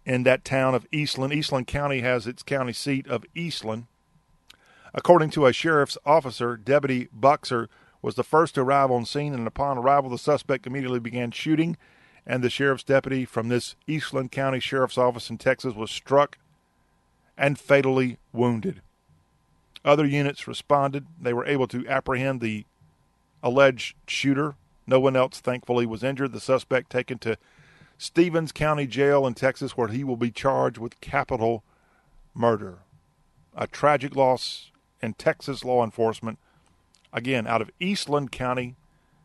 in 0.06 0.24
that 0.24 0.46
town 0.46 0.74
of 0.74 0.88
Eastland. 0.91 1.34
Eastland 1.34 1.68
County 1.68 2.01
has 2.01 2.25
its 2.25 2.44
county 2.44 2.74
seat 2.74 3.08
of 3.08 3.25
Eastland. 3.36 3.88
According 4.94 5.30
to 5.32 5.46
a 5.46 5.53
sheriff's 5.53 5.98
officer, 6.06 6.58
Deputy 6.58 7.08
Bosecker 7.18 7.68
was 8.01 8.15
the 8.15 8.24
first 8.24 8.56
to 8.56 8.62
arrive 8.62 8.91
on 8.91 9.06
scene, 9.06 9.34
and 9.34 9.46
upon 9.46 9.77
arrival, 9.77 10.10
the 10.10 10.18
suspect 10.18 10.65
immediately 10.65 11.00
began 11.00 11.32
shooting, 11.32 11.77
and 12.25 12.43
the 12.43 12.49
sheriff's 12.49 12.83
deputy 12.83 13.25
from 13.25 13.49
this 13.49 13.75
Eastland 13.87 14.31
County 14.31 14.59
Sheriff's 14.59 14.97
Office 14.97 15.29
in 15.29 15.37
Texas 15.37 15.73
was 15.73 15.91
struck 15.91 16.37
and 17.37 17.59
fatally 17.59 18.17
wounded. 18.31 18.81
Other 19.83 20.05
units 20.05 20.47
responded. 20.47 21.07
They 21.19 21.33
were 21.33 21.45
able 21.45 21.67
to 21.67 21.87
apprehend 21.87 22.39
the 22.39 22.65
alleged 23.41 23.95
shooter. 24.07 24.55
No 24.85 24.99
one 24.99 25.15
else, 25.15 25.39
thankfully, 25.39 25.85
was 25.85 26.03
injured. 26.03 26.33
The 26.33 26.39
suspect 26.39 26.91
taken 26.91 27.17
to 27.19 27.37
Stephens 27.97 28.51
County 28.51 28.85
Jail 28.85 29.25
in 29.25 29.33
Texas, 29.33 29.75
where 29.75 29.87
he 29.87 30.03
will 30.03 30.17
be 30.17 30.31
charged 30.31 30.77
with 30.77 31.01
capital 31.01 31.63
murder. 32.33 32.79
A 33.55 33.67
tragic 33.67 34.15
loss 34.15 34.71
in 35.01 35.13
Texas 35.13 35.65
law 35.65 35.83
enforcement 35.83 36.37
again 37.11 37.47
out 37.47 37.61
of 37.61 37.71
Eastland 37.79 38.31
County 38.31 38.75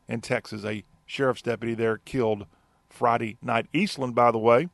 in 0.08 0.20
Texas. 0.20 0.64
A 0.64 0.84
sheriff's 1.04 1.42
deputy 1.42 1.74
there 1.74 1.98
killed 1.98 2.46
Friday 2.88 3.36
night. 3.42 3.66
Eastland, 3.72 4.14
by 4.14 4.30
the 4.30 4.38
way, 4.38 4.68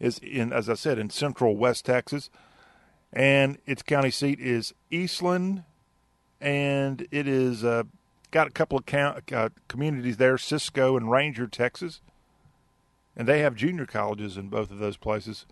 is 0.00 0.18
in, 0.18 0.52
as 0.52 0.68
I 0.68 0.74
said, 0.74 0.98
in 0.98 1.10
central 1.10 1.56
West 1.56 1.84
Texas, 1.84 2.30
and 3.12 3.58
its 3.66 3.82
county 3.82 4.10
seat 4.10 4.40
is 4.40 4.74
Eastland, 4.90 5.64
and 6.40 7.06
it 7.10 7.26
is 7.26 7.64
uh, 7.64 7.84
got 8.30 8.46
a 8.46 8.50
couple 8.50 8.78
of 8.78 8.86
count, 8.86 9.32
uh, 9.32 9.48
communities 9.68 10.18
there, 10.18 10.38
Cisco 10.38 10.96
and 10.96 11.10
Ranger, 11.10 11.46
Texas, 11.46 12.00
and 13.16 13.26
they 13.26 13.40
have 13.40 13.54
junior 13.54 13.86
colleges 13.86 14.36
in 14.36 14.48
both 14.48 14.70
of 14.70 14.78
those 14.78 14.96
places 14.96 15.46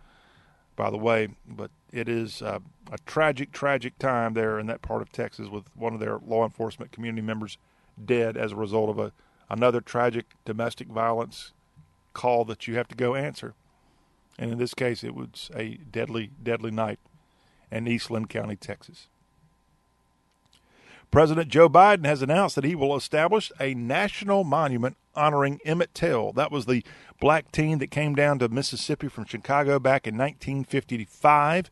by 0.76 0.91
the 0.91 0.97
way. 0.97 1.29
But 1.47 1.71
it 1.93 2.09
is 2.09 2.43
uh, 2.43 2.61
a 2.91 2.99
tragic, 3.07 3.53
tragic 3.53 3.99
time 3.99 4.35
there 4.35 4.59
in 4.59 4.67
that 4.67 4.83
part 4.83 5.03
of 5.03 5.12
Texas 5.12 5.49
with 5.49 5.64
one 5.76 5.95
of 5.95 6.00
their 6.00 6.19
law 6.19 6.45
enforcement 6.45 6.93
community 6.93 7.23
members 7.23 7.59
dead 8.03 8.37
as 8.37 8.53
a 8.53 8.57
result 8.57 8.91
of 8.91 8.99
a 8.99 9.12
another 9.50 9.81
tragic 9.81 10.26
domestic 10.45 10.88
violence 10.88 11.53
call 12.14 12.44
that 12.47 12.66
you 12.66 12.76
have 12.76 12.88
to 12.88 12.94
go 12.94 13.14
answer. 13.14 13.54
And 14.38 14.50
in 14.50 14.59
this 14.59 14.75
case, 14.75 15.04
it 15.04 15.14
was 15.14 15.50
a 15.54 15.78
deadly, 15.90 16.30
deadly 16.42 16.71
night 16.71 16.99
in 17.71 17.87
Eastland 17.87 18.30
County, 18.30 18.56
Texas. 18.56 19.09
President 21.11 21.49
Joe 21.49 21.68
Biden 21.68 22.06
has 22.06 22.23
announced 22.23 22.56
that 22.56 22.64
he 22.64 22.75
will 22.75 22.97
establish 22.97 23.52
a 23.61 23.73
national 23.75 24.42
monument 24.42 24.97
honoring 25.14 25.61
Emmett 25.64 25.94
Till. 25.94 26.33
That 26.33 26.50
was 26.50 26.66
the 26.66 26.85
black 27.21 27.52
teen 27.52 27.78
that 27.78 27.92
came 27.92 28.16
down 28.16 28.40
to 28.40 28.49
Mississippi 28.49 29.06
from 29.06 29.25
Chicago 29.25 29.78
back 29.78 30.09
in 30.09 30.16
1955. 30.16 31.71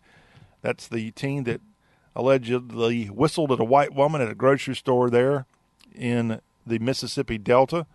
That's 0.61 0.87
the 0.87 1.11
teen 1.11 1.43
that 1.45 1.61
allegedly 2.15 3.07
whistled 3.07 3.51
at 3.51 3.59
a 3.59 3.65
white 3.65 3.93
woman 3.93 4.21
at 4.21 4.31
a 4.31 4.35
grocery 4.37 4.77
store 4.77 5.11
there 5.11 5.47
in 5.93 6.41
the 6.65 6.79
Mississippi 6.79 7.39
Delta. 7.39 7.87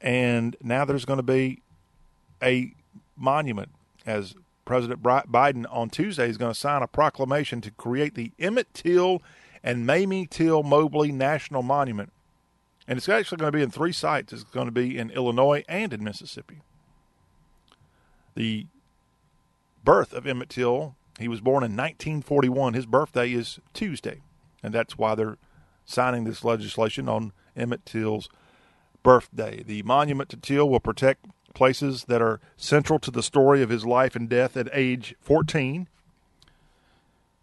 And 0.00 0.56
now 0.62 0.84
there's 0.84 1.04
going 1.04 1.18
to 1.18 1.22
be 1.22 1.62
a 2.42 2.72
monument 3.16 3.70
as 4.06 4.34
President 4.64 5.02
Biden 5.02 5.64
on 5.70 5.88
Tuesday 5.90 6.28
is 6.28 6.36
going 6.36 6.52
to 6.52 6.58
sign 6.58 6.82
a 6.82 6.86
proclamation 6.86 7.60
to 7.62 7.70
create 7.70 8.14
the 8.14 8.32
Emmett 8.38 8.72
Till 8.74 9.22
and 9.62 9.86
Mamie 9.86 10.26
Till 10.26 10.62
Mobley 10.62 11.10
National 11.10 11.62
Monument. 11.62 12.12
And 12.86 12.96
it's 12.96 13.08
actually 13.08 13.38
going 13.38 13.52
to 13.52 13.56
be 13.56 13.62
in 13.62 13.70
three 13.70 13.92
sites. 13.92 14.32
It's 14.32 14.44
going 14.44 14.66
to 14.66 14.72
be 14.72 14.96
in 14.96 15.10
Illinois 15.10 15.64
and 15.68 15.92
in 15.92 16.04
Mississippi. 16.04 16.60
The 18.34 18.66
birth 19.84 20.12
of 20.12 20.26
Emmett 20.26 20.50
Till, 20.50 20.94
he 21.18 21.28
was 21.28 21.40
born 21.40 21.64
in 21.64 21.72
1941. 21.72 22.74
His 22.74 22.86
birthday 22.86 23.32
is 23.32 23.58
Tuesday. 23.72 24.20
And 24.62 24.74
that's 24.74 24.98
why 24.98 25.14
they're 25.14 25.38
signing 25.86 26.24
this 26.24 26.44
legislation 26.44 27.08
on 27.08 27.32
Emmett 27.56 27.86
Till's 27.86 28.28
birthday. 29.08 29.62
The 29.62 29.82
monument 29.84 30.28
to 30.30 30.36
Till 30.36 30.68
will 30.68 30.80
protect 30.80 31.24
places 31.54 32.04
that 32.04 32.20
are 32.20 32.40
central 32.56 32.98
to 32.98 33.10
the 33.10 33.22
story 33.22 33.62
of 33.62 33.70
his 33.70 33.86
life 33.86 34.14
and 34.14 34.28
death 34.28 34.56
at 34.56 34.68
age 34.72 35.14
14 35.20 35.88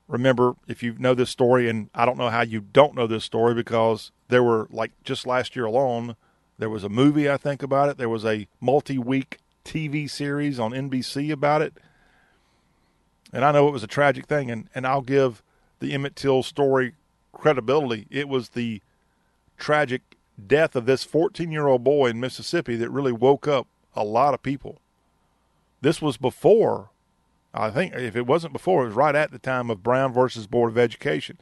remember 0.08 0.56
if 0.68 0.84
you 0.84 0.96
know 1.00 1.14
this 1.14 1.30
story, 1.30 1.70
and 1.70 1.90
I 1.94 2.06
don't 2.06 2.18
know 2.18 2.30
how 2.30 2.42
you 2.42 2.62
don't 2.62 2.96
know 2.96 3.08
this 3.08 3.24
story 3.24 3.54
because 3.54 4.12
there 4.28 4.44
were 4.44 4.68
like 4.70 4.92
just 5.04 5.26
last 5.26 5.56
year 5.56 5.66
alone, 5.66 6.16
there 6.58 6.70
was 6.70 6.84
a 6.84 6.90
movie 6.90 7.30
I 7.30 7.38
think 7.38 7.64
about 7.64 7.90
it. 7.90 7.98
There 7.98 8.10
was 8.10 8.26
a 8.26 8.48
multi-week 8.62 9.40
TV 9.64 10.10
series 10.10 10.60
on 10.60 10.72
NBC 10.72 11.32
about 11.32 11.62
it, 11.62 11.74
and 13.34 13.44
I 13.44 13.52
know 13.52 13.68
it 13.68 13.72
was 13.72 13.84
a 13.84 13.88
tragic 13.88 14.28
thing. 14.28 14.52
And 14.52 14.70
and 14.76 14.86
I'll 14.86 15.02
give 15.02 15.42
the 15.80 15.94
Emmett 15.94 16.16
Till 16.16 16.44
story 16.44 16.94
credibility. 17.34 18.08
It 18.10 18.30
was 18.30 18.50
the 18.50 18.82
tragic 19.58 20.15
death 20.44 20.76
of 20.76 20.86
this 20.86 21.06
14-year-old 21.06 21.84
boy 21.84 22.08
in 22.08 22.20
Mississippi 22.20 22.76
that 22.76 22.90
really 22.90 23.12
woke 23.12 23.48
up 23.48 23.68
a 23.96 24.04
lot 24.04 24.34
of 24.34 24.44
people. 24.44 24.80
This 25.82 26.02
was 26.02 26.18
before 26.18 26.90
I 27.56 27.70
think 27.70 27.94
if 27.94 28.16
it 28.16 28.28
wasn't 28.28 28.54
before, 28.54 28.84
it 28.84 28.88
was 28.88 28.96
right 28.96 29.16
at 29.16 29.32
the 29.32 29.40
time 29.40 29.70
of 29.70 29.82
Brown 29.82 30.12
versus 30.12 30.46
Board 30.46 30.72
of 30.72 30.78
Education, 30.78 31.38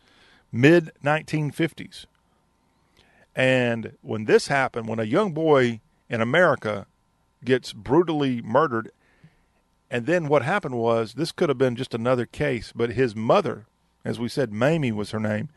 mid 0.51 0.91
1950s. 1.03 2.05
And 3.35 3.93
when 4.01 4.25
this 4.25 4.47
happened, 4.47 4.87
when 4.87 4.99
a 4.99 5.05
young 5.05 5.33
boy 5.33 5.81
in 6.07 6.21
America 6.21 6.85
gets 7.43 7.73
brutally 7.73 8.43
murdered, 8.43 8.91
and 9.89 10.05
then 10.05 10.27
what 10.27 10.43
happened 10.43 10.75
was 10.75 11.13
this 11.13 11.31
could 11.31 11.49
have 11.49 11.57
been 11.57 11.75
just 11.75 11.95
another 11.95 12.27
case, 12.27 12.71
but 12.75 12.91
his 12.91 13.15
mother, 13.15 13.65
as 14.05 14.19
we 14.19 14.29
said, 14.29 14.53
Mamie 14.53 14.91
was 14.91 15.11
her 15.11 15.19
name, 15.19 15.49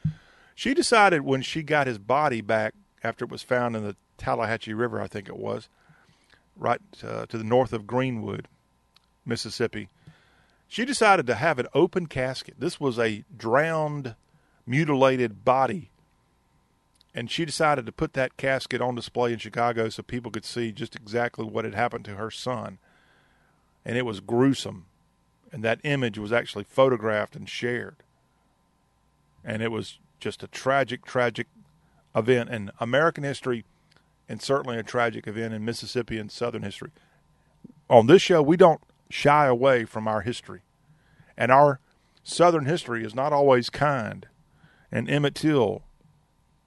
she 0.54 0.72
decided 0.72 1.20
when 1.20 1.42
she 1.42 1.62
got 1.62 1.86
his 1.86 1.98
body 1.98 2.40
back 2.40 2.72
after 3.06 3.24
it 3.24 3.30
was 3.30 3.42
found 3.42 3.76
in 3.76 3.84
the 3.84 3.96
Tallahatchie 4.18 4.74
River, 4.74 5.00
I 5.00 5.06
think 5.06 5.28
it 5.28 5.36
was, 5.36 5.68
right 6.56 6.80
uh, 7.02 7.26
to 7.26 7.38
the 7.38 7.44
north 7.44 7.72
of 7.72 7.86
Greenwood, 7.86 8.48
Mississippi 9.24 9.88
she 10.68 10.84
decided 10.84 11.26
to 11.26 11.34
have 11.34 11.58
an 11.58 11.68
open 11.74 12.06
casket. 12.06 12.56
This 12.58 12.80
was 12.80 12.98
a 12.98 13.24
drowned, 13.36 14.14
mutilated 14.66 15.44
body. 15.44 15.90
And 17.14 17.30
she 17.30 17.44
decided 17.44 17.86
to 17.86 17.92
put 17.92 18.12
that 18.12 18.36
casket 18.36 18.80
on 18.80 18.94
display 18.94 19.32
in 19.32 19.38
Chicago 19.38 19.88
so 19.88 20.02
people 20.02 20.30
could 20.30 20.44
see 20.44 20.72
just 20.72 20.94
exactly 20.94 21.46
what 21.46 21.64
had 21.64 21.74
happened 21.74 22.04
to 22.06 22.16
her 22.16 22.30
son. 22.30 22.78
And 23.84 23.96
it 23.96 24.04
was 24.04 24.20
gruesome. 24.20 24.86
And 25.52 25.62
that 25.62 25.80
image 25.84 26.18
was 26.18 26.32
actually 26.32 26.64
photographed 26.64 27.36
and 27.36 27.48
shared. 27.48 27.96
And 29.44 29.62
it 29.62 29.70
was 29.70 29.98
just 30.18 30.42
a 30.42 30.48
tragic, 30.48 31.06
tragic 31.06 31.46
event 32.16 32.50
in 32.50 32.70
American 32.80 33.22
history 33.22 33.64
and 34.28 34.42
certainly 34.42 34.78
a 34.78 34.82
tragic 34.82 35.28
event 35.28 35.54
in 35.54 35.64
Mississippi 35.64 36.18
and 36.18 36.32
Southern 36.32 36.62
history. 36.62 36.90
On 37.88 38.06
this 38.06 38.22
show, 38.22 38.42
we 38.42 38.56
don't 38.56 38.80
shy 39.08 39.46
away 39.46 39.84
from 39.84 40.08
our 40.08 40.22
history. 40.22 40.62
And 41.36 41.52
our 41.52 41.80
Southern 42.24 42.64
history 42.64 43.04
is 43.04 43.14
not 43.14 43.32
always 43.32 43.70
kind. 43.70 44.26
And 44.90 45.08
Emmett 45.08 45.34
Till, 45.34 45.82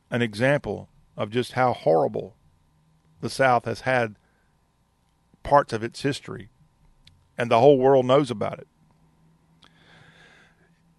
an 0.10 0.22
example 0.22 0.88
of 1.18 1.32
just 1.32 1.54
how 1.54 1.74
horrible 1.74 2.36
the 3.20 3.30
South 3.30 3.66
has 3.66 3.82
had 3.82 4.16
parts 5.44 5.74
of 5.74 5.84
its 5.84 6.02
history, 6.02 6.50
and 7.38 7.50
the 7.50 7.60
whole 7.60 7.78
world 7.78 8.06
knows 8.06 8.32
about 8.32 8.60
it. 8.60 8.68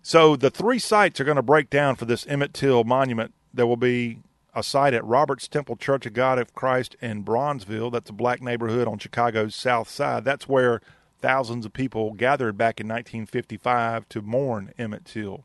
So 0.02 0.37
the 0.37 0.50
three 0.50 0.78
sites 0.78 1.21
are 1.21 1.25
going 1.25 1.37
to 1.37 1.42
break 1.42 1.71
down 1.71 1.97
for 1.97 2.04
this 2.04 2.26
Emmett 2.26 2.52
Till 2.52 2.85
monument. 2.85 3.33
There 3.54 3.66
will 3.66 3.76
be 3.76 4.19
a 4.54 4.62
site 4.62 4.95
at 4.95 5.04
Roberts 5.04 5.49
Temple 5.49 5.76
Church 5.76 6.07
of 6.07 6.12
God 6.12 6.38
of 6.38 6.54
Christ 6.54 6.97
in 7.00 7.25
Bronzeville. 7.25 7.92
That's 7.92 8.11
a 8.11 8.14
black 8.14 8.42
neighborhood 8.42 8.88
on 8.88 8.99
Chicago's 8.99 9.54
south 9.54 9.88
side. 9.88 10.25
That's 10.25 10.49
where 10.49 10.80
thousands 11.21 11.66
of 11.66 11.73
people 11.73 12.12
gathered 12.14 12.57
back 12.57 12.80
in 12.80 12.88
1955 12.88 14.09
to 14.09 14.23
mourn 14.23 14.73
Emmett 14.78 15.04
Till. 15.04 15.45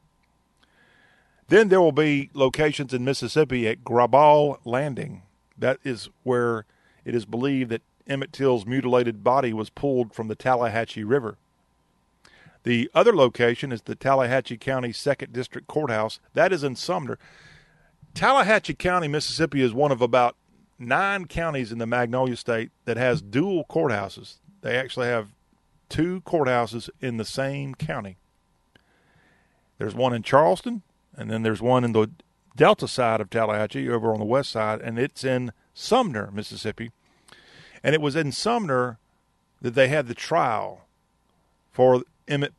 Then 1.48 1.70
there 1.70 1.82
will 1.82 1.92
be 1.92 2.30
locations 2.34 2.94
in 2.94 3.06
Mississippi 3.06 3.68
at 3.68 3.84
Graball 3.84 4.58
Landing. 4.66 5.22
That 5.58 5.80
is 5.84 6.10
where 6.24 6.66
it 7.04 7.14
is 7.14 7.26
believed 7.26 7.70
that 7.70 7.84
Emmett 8.08 8.34
Till's 8.34 8.66
mutilated 8.66 9.24
body 9.24 9.54
was 9.54 9.70
pulled 9.70 10.14
from 10.14 10.28
the 10.28 10.36
Tallahatchie 10.36 11.04
River. 11.04 11.38
The 12.64 12.90
other 12.96 13.16
location 13.16 13.72
is 13.72 13.84
the 13.84 13.96
Tallahatchie 13.96 14.58
County 14.58 14.92
Second 14.92 15.34
District 15.34 15.68
Courthouse. 15.68 16.20
That 16.34 16.52
is 16.52 16.64
in 16.64 16.76
Sumner. 16.76 17.20
Tallahatchie 18.16 18.76
County, 18.76 19.10
Mississippi 19.10 19.62
is 19.62 19.74
one 19.74 19.92
of 19.92 20.02
about 20.02 20.38
nine 20.80 21.26
counties 21.26 21.74
in 21.74 21.80
the 21.80 21.86
Magnolia 21.86 22.38
State 22.38 22.72
that 22.86 22.96
has 22.96 23.22
dual 23.22 23.66
courthouses. 23.66 24.38
They 24.62 24.78
actually 24.78 25.08
have 25.08 25.36
two 25.90 26.22
courthouses 26.22 26.90
in 27.02 27.18
the 27.18 27.26
same 27.26 27.76
county. 27.76 28.16
There's 29.78 29.94
one 29.94 30.14
in 30.14 30.24
Charleston, 30.24 30.82
and 31.16 31.30
then 31.30 31.44
there's 31.44 31.62
one 31.62 31.84
in 31.84 31.92
the 31.92 32.10
delta 32.56 32.88
side 32.88 33.20
of 33.20 33.30
Tallahatchie 33.30 33.90
over 33.90 34.14
on 34.14 34.20
the 34.20 34.26
west 34.26 34.50
side, 34.50 34.80
and 34.80 34.98
it's 34.98 35.26
in 35.26 35.52
Sumner, 35.74 36.32
Mississippi. 36.32 36.92
And 37.84 37.94
it 37.94 38.00
was 38.02 38.16
in 38.16 38.32
Sumner 38.32 38.98
that 39.62 39.76
they 39.76 39.90
had 39.90 40.08
the 40.08 40.16
trial 40.16 40.88
for 41.70 42.04
Emmett 42.30 42.54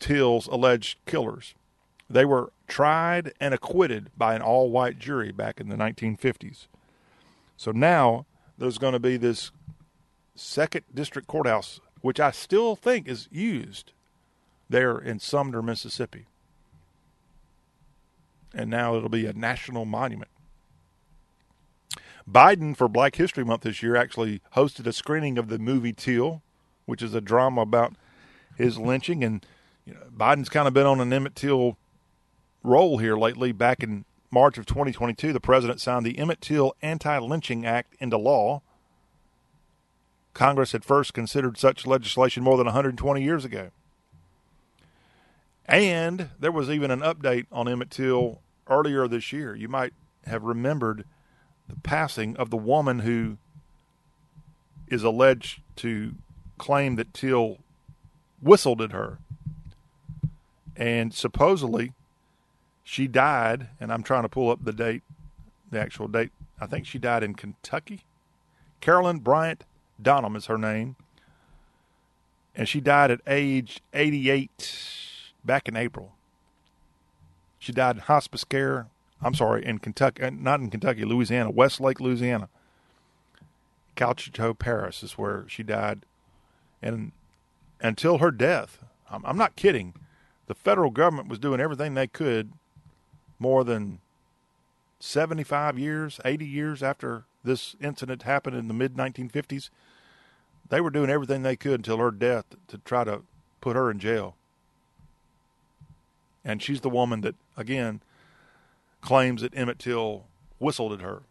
Till's 0.00 0.48
alleged 0.48 0.98
killers. 1.06 1.54
They 2.08 2.24
were 2.24 2.52
tried 2.68 3.32
and 3.40 3.52
acquitted 3.52 4.10
by 4.16 4.34
an 4.34 4.42
all 4.42 4.70
white 4.70 4.98
jury 4.98 5.32
back 5.32 5.60
in 5.60 5.68
the 5.68 5.76
1950s. 5.76 6.66
So 7.56 7.72
now 7.72 8.26
there's 8.58 8.78
going 8.78 8.92
to 8.92 8.98
be 8.98 9.16
this 9.16 9.50
second 10.34 10.84
district 10.94 11.26
courthouse 11.26 11.80
which 12.06 12.20
I 12.20 12.30
still 12.30 12.76
think 12.76 13.08
is 13.08 13.28
used 13.32 13.92
there 14.68 14.96
in 14.96 15.18
Sumner, 15.18 15.60
Mississippi. 15.60 16.26
And 18.54 18.70
now 18.70 18.94
it'll 18.94 19.08
be 19.08 19.26
a 19.26 19.32
national 19.32 19.84
monument. 19.86 20.30
Biden, 22.30 22.76
for 22.76 22.86
Black 22.86 23.16
History 23.16 23.44
Month 23.44 23.62
this 23.62 23.82
year, 23.82 23.96
actually 23.96 24.40
hosted 24.54 24.86
a 24.86 24.92
screening 24.92 25.36
of 25.36 25.48
the 25.48 25.58
movie 25.58 25.92
Till, 25.92 26.42
which 26.84 27.02
is 27.02 27.12
a 27.12 27.20
drama 27.20 27.62
about 27.62 27.94
his 28.56 28.78
lynching. 28.78 29.24
And 29.24 29.44
you 29.84 29.94
know, 29.94 30.00
Biden's 30.16 30.48
kind 30.48 30.68
of 30.68 30.74
been 30.74 30.86
on 30.86 31.00
an 31.00 31.12
Emmett 31.12 31.34
Till 31.34 31.76
roll 32.62 32.98
here 32.98 33.16
lately. 33.16 33.52
Back 33.52 33.82
in 33.82 34.04
March 34.30 34.58
of 34.58 34.66
2022, 34.66 35.32
the 35.32 35.40
president 35.40 35.80
signed 35.80 36.04
the 36.04 36.18
Emmett 36.18 36.40
Till 36.40 36.74
Anti 36.82 37.18
Lynching 37.18 37.64
Act 37.64 37.94
into 38.00 38.18
law. 38.18 38.62
Congress 40.34 40.72
had 40.72 40.84
first 40.84 41.14
considered 41.14 41.56
such 41.56 41.86
legislation 41.86 42.42
more 42.42 42.58
than 42.58 42.66
120 42.66 43.22
years 43.22 43.44
ago. 43.44 43.70
And 45.64 46.30
there 46.38 46.52
was 46.52 46.68
even 46.68 46.90
an 46.90 47.00
update 47.00 47.46
on 47.50 47.68
Emmett 47.68 47.90
Till 47.90 48.40
earlier 48.68 49.08
this 49.08 49.32
year. 49.32 49.54
You 49.54 49.68
might 49.68 49.94
have 50.26 50.42
remembered 50.42 51.04
the 51.68 51.76
passing 51.80 52.36
of 52.36 52.50
the 52.50 52.56
woman 52.56 53.00
who 53.00 53.38
is 54.88 55.02
alleged 55.02 55.62
to 55.76 56.14
claim 56.58 56.96
that 56.96 57.14
Till 57.14 57.58
whistled 58.40 58.80
at 58.80 58.92
her. 58.92 59.18
And 60.76 61.14
supposedly 61.14 61.92
she 62.88 63.08
died, 63.08 63.68
and 63.80 63.92
I'm 63.92 64.02
trying 64.04 64.22
to 64.22 64.28
pull 64.28 64.50
up 64.50 64.64
the 64.64 64.72
date, 64.72 65.02
the 65.70 65.80
actual 65.80 66.06
date. 66.06 66.30
I 66.60 66.66
think 66.66 66.86
she 66.86 66.98
died 66.98 67.22
in 67.22 67.34
Kentucky. 67.34 68.04
Carolyn 68.80 69.18
Bryant 69.18 69.64
Donham 70.00 70.36
is 70.36 70.46
her 70.46 70.56
name. 70.56 70.94
And 72.54 72.68
she 72.68 72.80
died 72.80 73.10
at 73.10 73.20
age 73.26 73.80
88 73.92 75.32
back 75.44 75.68
in 75.68 75.76
April. 75.76 76.12
She 77.58 77.72
died 77.72 77.96
in 77.96 78.02
hospice 78.02 78.44
care 78.44 78.86
I'm 79.22 79.34
sorry, 79.34 79.64
in 79.64 79.78
Kentucky, 79.78 80.22
uh, 80.22 80.30
not 80.30 80.60
in 80.60 80.70
Kentucky, 80.70 81.04
Louisiana, 81.04 81.50
Westlake, 81.50 82.00
Louisiana. 82.00 82.48
Calcasieu 83.96 84.58
Parish 84.58 85.02
is 85.02 85.12
where 85.12 85.44
she 85.48 85.62
died. 85.62 86.04
And 86.82 87.12
until 87.80 88.18
her 88.18 88.30
death, 88.30 88.84
I'm, 89.10 89.24
I'm 89.24 89.38
not 89.38 89.56
kidding, 89.56 89.94
the 90.46 90.54
federal 90.54 90.90
government 90.90 91.28
was 91.28 91.38
doing 91.38 91.60
everything 91.60 91.94
they 91.94 92.06
could 92.06 92.52
more 93.38 93.64
than 93.64 94.00
75 95.00 95.78
years, 95.78 96.20
80 96.24 96.46
years 96.46 96.82
after 96.82 97.24
this 97.44 97.76
incident 97.80 98.22
happened 98.22 98.56
in 98.56 98.68
the 98.68 98.74
mid 98.74 98.94
1950s. 98.94 99.70
They 100.68 100.80
were 100.80 100.90
doing 100.90 101.10
everything 101.10 101.42
they 101.42 101.56
could 101.56 101.80
until 101.80 101.98
her 101.98 102.10
death 102.10 102.44
to 102.68 102.78
try 102.78 103.04
to 103.04 103.22
put 103.60 103.76
her 103.76 103.90
in 103.90 103.98
jail. 103.98 104.34
And 106.44 106.62
she's 106.62 106.80
the 106.80 106.90
woman 106.90 107.20
that, 107.22 107.34
again, 107.56 108.00
claims 109.00 109.42
that 109.42 109.56
Emmett 109.56 109.78
Till 109.78 110.24
whistled 110.58 110.92
at 110.92 111.00
her. 111.00 111.22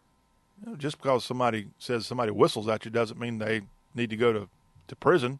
You 0.60 0.70
know, 0.70 0.76
just 0.76 0.98
because 0.98 1.24
somebody 1.24 1.68
says 1.78 2.06
somebody 2.06 2.30
whistles 2.30 2.68
at 2.68 2.84
you 2.84 2.90
doesn't 2.90 3.20
mean 3.20 3.38
they 3.38 3.62
need 3.94 4.10
to 4.10 4.16
go 4.16 4.32
to, 4.32 4.48
to 4.88 4.96
prison 4.96 5.38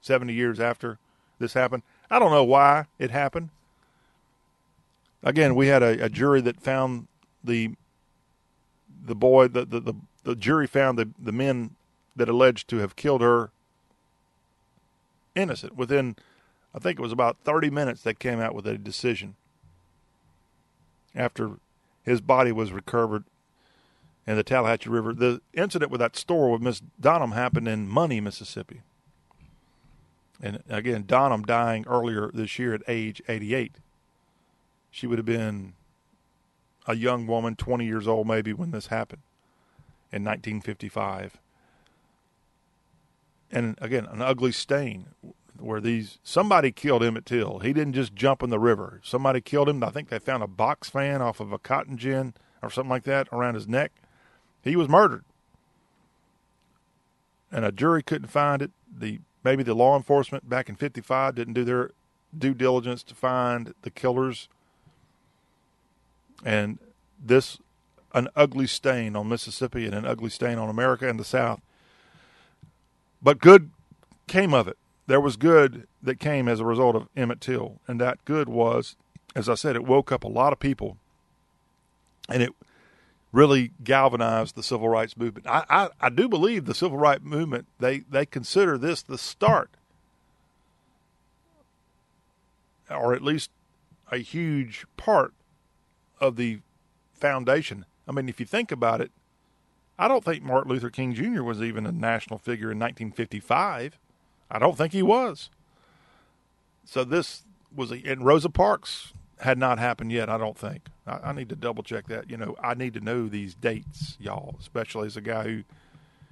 70 0.00 0.32
years 0.32 0.60
after 0.60 0.98
this 1.38 1.54
happened. 1.54 1.82
I 2.10 2.18
don't 2.18 2.30
know 2.30 2.44
why 2.44 2.86
it 2.98 3.10
happened. 3.10 3.50
Again, 5.22 5.54
we 5.54 5.68
had 5.68 5.82
a, 5.82 6.04
a 6.04 6.08
jury 6.08 6.40
that 6.42 6.60
found 6.60 7.06
the 7.42 7.74
the 9.04 9.14
boy 9.14 9.48
the, 9.48 9.64
the, 9.64 9.80
the, 9.80 9.94
the 10.22 10.36
jury 10.36 10.66
found 10.66 10.96
the, 10.96 11.10
the 11.18 11.32
men 11.32 11.74
that 12.14 12.28
alleged 12.28 12.68
to 12.68 12.78
have 12.78 12.94
killed 12.94 13.20
her 13.20 13.50
innocent. 15.34 15.76
Within 15.76 16.16
I 16.74 16.78
think 16.78 16.98
it 16.98 17.02
was 17.02 17.12
about 17.12 17.38
30 17.44 17.70
minutes 17.70 18.02
they 18.02 18.14
came 18.14 18.40
out 18.40 18.54
with 18.54 18.66
a 18.66 18.78
decision 18.78 19.34
after 21.14 21.52
his 22.04 22.20
body 22.20 22.52
was 22.52 22.72
recovered 22.72 23.24
in 24.26 24.36
the 24.36 24.42
Tallahatchie 24.42 24.88
River. 24.88 25.12
The 25.12 25.40
incident 25.52 25.90
with 25.90 26.00
that 26.00 26.16
store 26.16 26.50
with 26.50 26.62
Miss 26.62 26.82
Donham 27.00 27.34
happened 27.34 27.68
in 27.68 27.88
Money, 27.88 28.20
Mississippi. 28.20 28.82
And 30.40 30.62
again, 30.68 31.04
Donham 31.04 31.46
dying 31.46 31.84
earlier 31.86 32.30
this 32.32 32.58
year 32.58 32.74
at 32.74 32.82
age 32.88 33.22
88. 33.28 33.76
She 34.92 35.08
would 35.08 35.18
have 35.18 35.26
been 35.26 35.72
a 36.86 36.94
young 36.94 37.26
woman, 37.26 37.56
20 37.56 37.84
years 37.84 38.06
old 38.06 38.28
maybe, 38.28 38.52
when 38.52 38.70
this 38.70 38.88
happened 38.88 39.22
in 40.12 40.22
1955. 40.22 41.38
And 43.50 43.76
again, 43.80 44.06
an 44.06 44.22
ugly 44.22 44.52
stain 44.52 45.06
where 45.58 45.80
these 45.80 46.18
somebody 46.22 46.72
killed 46.72 47.02
Emmett 47.02 47.24
Till. 47.24 47.60
He 47.60 47.72
didn't 47.72 47.94
just 47.94 48.14
jump 48.14 48.42
in 48.42 48.50
the 48.50 48.58
river. 48.58 49.00
Somebody 49.02 49.40
killed 49.40 49.68
him. 49.68 49.82
I 49.82 49.90
think 49.90 50.10
they 50.10 50.18
found 50.18 50.42
a 50.42 50.48
box 50.48 50.90
fan 50.90 51.22
off 51.22 51.40
of 51.40 51.52
a 51.52 51.58
cotton 51.58 51.96
gin 51.96 52.34
or 52.62 52.70
something 52.70 52.90
like 52.90 53.04
that 53.04 53.28
around 53.32 53.54
his 53.54 53.66
neck. 53.66 53.92
He 54.62 54.76
was 54.76 54.88
murdered. 54.88 55.24
And 57.50 57.64
a 57.64 57.72
jury 57.72 58.02
couldn't 58.02 58.28
find 58.28 58.60
it. 58.60 58.72
The 58.94 59.20
maybe 59.42 59.62
the 59.62 59.74
law 59.74 59.96
enforcement 59.96 60.48
back 60.48 60.68
in 60.68 60.76
55 60.76 61.34
didn't 61.34 61.54
do 61.54 61.64
their 61.64 61.90
due 62.36 62.54
diligence 62.54 63.02
to 63.04 63.14
find 63.14 63.74
the 63.82 63.90
killers. 63.90 64.48
And 66.44 66.78
this, 67.22 67.58
an 68.14 68.28
ugly 68.34 68.66
stain 68.66 69.16
on 69.16 69.28
Mississippi 69.28 69.86
and 69.86 69.94
an 69.94 70.06
ugly 70.06 70.30
stain 70.30 70.58
on 70.58 70.68
America 70.68 71.08
and 71.08 71.18
the 71.18 71.24
South. 71.24 71.60
But 73.22 73.38
good 73.38 73.70
came 74.26 74.52
of 74.52 74.66
it. 74.66 74.76
There 75.06 75.20
was 75.20 75.36
good 75.36 75.86
that 76.02 76.18
came 76.18 76.48
as 76.48 76.60
a 76.60 76.64
result 76.64 76.96
of 76.96 77.08
Emmett 77.16 77.40
Till. 77.40 77.80
And 77.86 78.00
that 78.00 78.24
good 78.24 78.48
was, 78.48 78.96
as 79.36 79.48
I 79.48 79.54
said, 79.54 79.76
it 79.76 79.84
woke 79.84 80.10
up 80.10 80.24
a 80.24 80.28
lot 80.28 80.52
of 80.52 80.58
people. 80.58 80.96
And 82.28 82.42
it 82.42 82.52
really 83.32 83.72
galvanized 83.82 84.54
the 84.54 84.62
civil 84.62 84.88
rights 84.88 85.16
movement. 85.16 85.46
I, 85.46 85.64
I, 85.68 85.88
I 86.00 86.08
do 86.10 86.28
believe 86.28 86.66
the 86.66 86.74
civil 86.74 86.98
rights 86.98 87.24
movement, 87.24 87.66
they, 87.78 88.00
they 88.00 88.26
consider 88.26 88.76
this 88.76 89.02
the 89.02 89.18
start, 89.18 89.70
or 92.90 93.14
at 93.14 93.22
least 93.22 93.50
a 94.10 94.18
huge 94.18 94.84
part 94.98 95.32
of 96.22 96.36
the 96.36 96.60
foundation. 97.12 97.84
I 98.08 98.12
mean, 98.12 98.28
if 98.28 98.40
you 98.40 98.46
think 98.46 98.72
about 98.72 99.00
it, 99.00 99.10
I 99.98 100.08
don't 100.08 100.24
think 100.24 100.42
Martin 100.42 100.70
Luther 100.70 100.88
King 100.88 101.14
Jr. 101.14 101.42
was 101.42 101.60
even 101.60 101.84
a 101.84 101.92
national 101.92 102.38
figure 102.38 102.70
in 102.70 102.78
1955. 102.78 103.98
I 104.50 104.58
don't 104.58 104.78
think 104.78 104.92
he 104.92 105.02
was. 105.02 105.50
So 106.84 107.04
this 107.04 107.42
was 107.74 107.90
a, 107.90 108.02
and 108.06 108.24
Rosa 108.24 108.48
Parks 108.48 109.12
had 109.40 109.58
not 109.58 109.78
happened 109.78 110.12
yet. 110.12 110.30
I 110.30 110.38
don't 110.38 110.56
think. 110.56 110.88
I, 111.06 111.18
I, 111.24 111.32
need 111.32 111.48
to 111.48 111.56
double 111.56 111.82
check 111.82 112.06
that. 112.08 112.30
You 112.30 112.36
know, 112.36 112.54
I 112.62 112.74
need 112.74 112.94
to 112.94 113.00
know 113.00 113.28
these 113.28 113.54
dates, 113.54 114.16
y'all, 114.20 114.56
especially 114.60 115.06
as 115.06 115.16
a 115.16 115.20
guy 115.20 115.44
who 115.44 115.64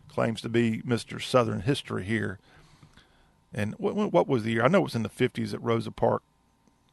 claims 0.08 0.40
to 0.42 0.48
be 0.48 0.82
Mr. 0.82 1.20
Southern 1.20 1.60
history 1.60 2.04
here. 2.04 2.38
And 3.52 3.74
what, 3.78 4.12
what 4.12 4.28
was 4.28 4.44
the 4.44 4.52
year? 4.52 4.64
I 4.64 4.68
know 4.68 4.80
it 4.80 4.84
was 4.84 4.94
in 4.94 5.02
the 5.02 5.08
50s 5.08 5.52
at 5.54 5.62
Rosa 5.62 5.90
Park. 5.90 6.22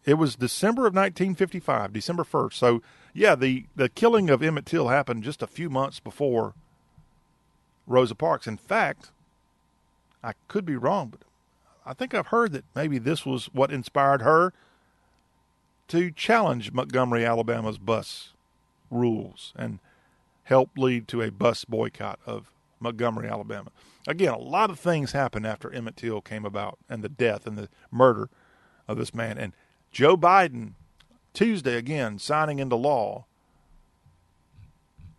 It 0.08 0.13
was 0.13 0.38
December 0.38 0.84
of 0.84 0.96
1955, 0.96 1.91
December 1.91 2.24
1st. 2.24 2.54
So, 2.54 2.82
yeah, 3.13 3.36
the, 3.36 3.65
the 3.76 3.89
killing 3.89 4.30
of 4.30 4.41
Emmett 4.41 4.65
Till 4.65 4.88
happened 4.88 5.26
just 5.26 5.43
a 5.43 5.48
few 5.48 5.70
months 5.70 6.00
before 6.00 6.54
Rosa 7.86 8.15
Parks. 8.15 8.48
In 8.48 8.56
fact, 8.56 9.12
I 10.24 10.32
could 10.48 10.65
be 10.65 10.78
wrong, 10.78 11.10
but 11.10 11.24
I 11.86 11.93
think 11.93 12.13
I've 12.13 12.28
heard 12.28 12.54
that 12.54 12.63
maybe 12.74 13.00
this 13.00 13.26
was 13.26 13.48
what 13.48 13.70
inspired 13.70 14.22
her 14.22 14.54
to 15.89 16.10
challenge 16.12 16.72
Montgomery, 16.72 17.26
Alabama's 17.26 17.78
bus 17.78 18.34
rules 18.89 19.52
and 19.58 19.80
help 20.43 20.70
lead 20.78 21.10
to 21.10 21.22
a 21.22 21.32
bus 21.32 21.65
boycott 21.65 22.20
of 22.26 22.50
Montgomery, 22.80 23.28
Alabama. 23.28 23.72
Again, 24.08 24.34
a 24.34 24.38
lot 24.38 24.70
of 24.70 24.80
things 24.80 25.12
happened 25.12 25.46
after 25.46 25.70
Emmett 25.70 25.98
Till 25.98 26.22
came 26.22 26.46
about 26.46 26.78
and 26.88 27.04
the 27.04 27.10
death 27.10 27.46
and 27.46 27.58
the 27.58 27.67
murder 27.91 28.30
of 28.88 28.98
this 28.98 29.13
man. 29.13 29.38
And 29.38 29.52
Joe 29.91 30.17
Biden, 30.17 30.73
Tuesday 31.34 31.76
again, 31.76 32.19
signing 32.19 32.60
into 32.60 32.76
law 32.76 33.26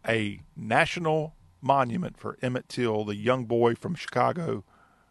a 0.07 0.41
national 0.57 1.35
monument 1.61 2.17
for 2.17 2.39
Emmett 2.41 2.69
Till, 2.69 3.05
the 3.05 3.17
young 3.17 3.45
boy 3.45 3.75
from 3.75 3.95
Chicago 3.95 4.65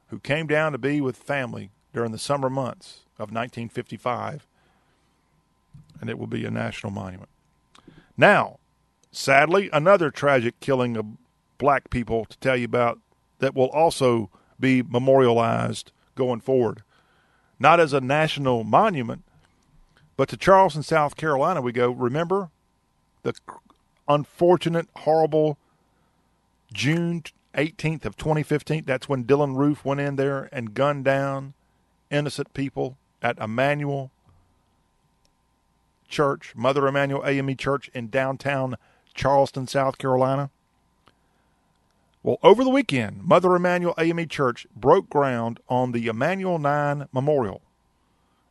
who 0.08 0.20
came 0.20 0.48
down 0.48 0.72
to 0.72 0.78
be 0.78 1.02
with 1.02 1.18
family 1.18 1.72
during 1.94 2.12
the 2.12 2.18
summer 2.18 2.50
months 2.50 3.02
of 3.16 3.32
1955 3.32 4.48
and 6.00 6.10
it 6.10 6.18
will 6.18 6.28
be 6.28 6.46
a 6.46 6.52
national 6.52 6.92
monument. 6.92 7.30
Now, 8.16 8.60
sadly, 9.12 9.70
another 9.74 10.10
tragic 10.12 10.60
killing 10.60 10.96
of 10.96 11.06
black 11.58 11.90
people 11.90 12.26
to 12.26 12.38
tell 12.38 12.56
you 12.56 12.66
about 12.66 13.00
that 13.40 13.56
will 13.56 13.70
also 13.70 14.30
be 14.60 14.82
memorialized 14.82 15.92
going 16.16 16.40
forward. 16.40 16.84
Not 17.60 17.80
as 17.80 17.94
a 17.94 18.02
national 18.02 18.64
monument, 18.64 19.24
but 20.18 20.28
to 20.30 20.38
Charleston, 20.38 20.84
South 20.84 21.16
Carolina, 21.16 21.62
we 21.62 21.72
go. 21.72 21.92
Remember 21.92 22.50
the 23.22 23.34
unfortunate, 24.08 24.90
horrible 24.98 25.58
June 26.74 27.24
18th 27.54 28.06
of 28.06 28.18
2015? 28.18 28.84
That's 28.86 29.08
when 29.08 29.26
Dylann 29.26 29.56
Roof 29.56 29.86
went 29.86 30.02
in 30.02 30.16
there 30.16 30.50
and 30.52 30.74
gunned 30.74 31.06
down 31.06 31.54
innocent 32.10 32.54
people 32.54 32.98
at 33.22 33.38
Emanuel 33.38 34.12
Church, 36.08 36.54
Mother 36.56 36.88
Emanuel 36.88 37.26
AME 37.26 37.56
Church 37.56 37.90
in 37.94 38.10
downtown 38.10 38.76
Charleston, 39.14 39.68
South 39.68 39.98
Carolina. 39.98 40.50
Well, 42.24 42.40
over 42.42 42.64
the 42.64 42.70
weekend, 42.70 43.24
Mother 43.24 43.56
Emanuel 43.56 43.94
AME 43.98 44.28
Church 44.28 44.66
broke 44.76 45.10
ground 45.10 45.60
on 45.70 45.92
the 45.92 46.08
Emanuel 46.08 46.60
9 46.60 47.08
Memorial. 47.12 47.62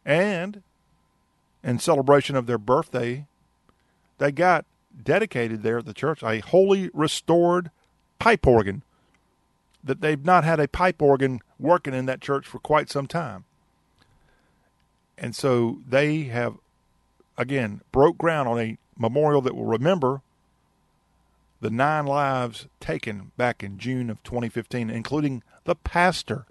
And 0.04 0.62
in 1.66 1.78
celebration 1.78 2.36
of 2.36 2.46
their 2.46 2.56
birthday, 2.56 3.26
they 4.16 4.32
got 4.32 4.64
dedicated 5.02 5.62
there 5.62 5.78
at 5.78 5.84
the 5.84 5.92
church 5.92 6.22
a 6.22 6.38
wholly 6.38 6.88
restored 6.94 7.70
pipe 8.18 8.46
organ 8.46 8.82
that 9.84 10.00
they've 10.00 10.24
not 10.24 10.44
had 10.44 10.58
a 10.58 10.68
pipe 10.68 11.02
organ 11.02 11.40
working 11.58 11.92
in 11.92 12.06
that 12.06 12.22
church 12.22 12.46
for 12.46 12.58
quite 12.58 12.88
some 12.88 13.06
time. 13.06 13.44
And 15.18 15.36
so 15.36 15.80
they 15.86 16.24
have 16.24 16.56
again, 17.36 17.82
broke 17.92 18.16
ground 18.16 18.48
on 18.48 18.58
a 18.58 18.78
memorial 18.96 19.42
that 19.42 19.54
will 19.54 19.64
remember 19.64 20.22
the 21.60 21.70
nine 21.70 22.06
lives 22.06 22.66
taken 22.80 23.32
back 23.36 23.62
in 23.62 23.78
June 23.78 24.10
of 24.10 24.22
2015, 24.22 24.90
including 24.90 25.42
the 25.64 25.74
pastor, 25.74 26.46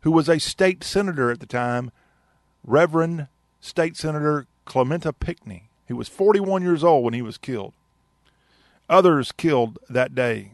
who 0.00 0.10
was 0.10 0.28
a 0.28 0.38
state 0.38 0.82
senator 0.82 1.30
at 1.30 1.40
the 1.40 1.46
time, 1.46 1.90
Reverend 2.64 3.28
State 3.60 3.96
Senator 3.96 4.46
Clementa 4.66 5.14
Pinckney, 5.18 5.68
who 5.88 5.96
was 5.96 6.08
41 6.08 6.62
years 6.62 6.84
old 6.84 7.04
when 7.04 7.14
he 7.14 7.22
was 7.22 7.38
killed. 7.38 7.72
Others 8.88 9.32
killed 9.32 9.78
that 9.88 10.14
day. 10.14 10.52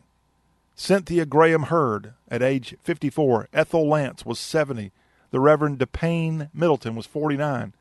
Cynthia 0.74 1.26
Graham 1.26 1.64
Hurd 1.64 2.14
at 2.28 2.42
age 2.42 2.76
54. 2.82 3.48
Ethel 3.52 3.88
Lance 3.88 4.24
was 4.24 4.38
70. 4.38 4.90
The 5.30 5.40
Reverend 5.40 5.78
DePayne 5.78 6.50
Middleton 6.54 6.94
was 6.94 7.06
49. 7.06 7.74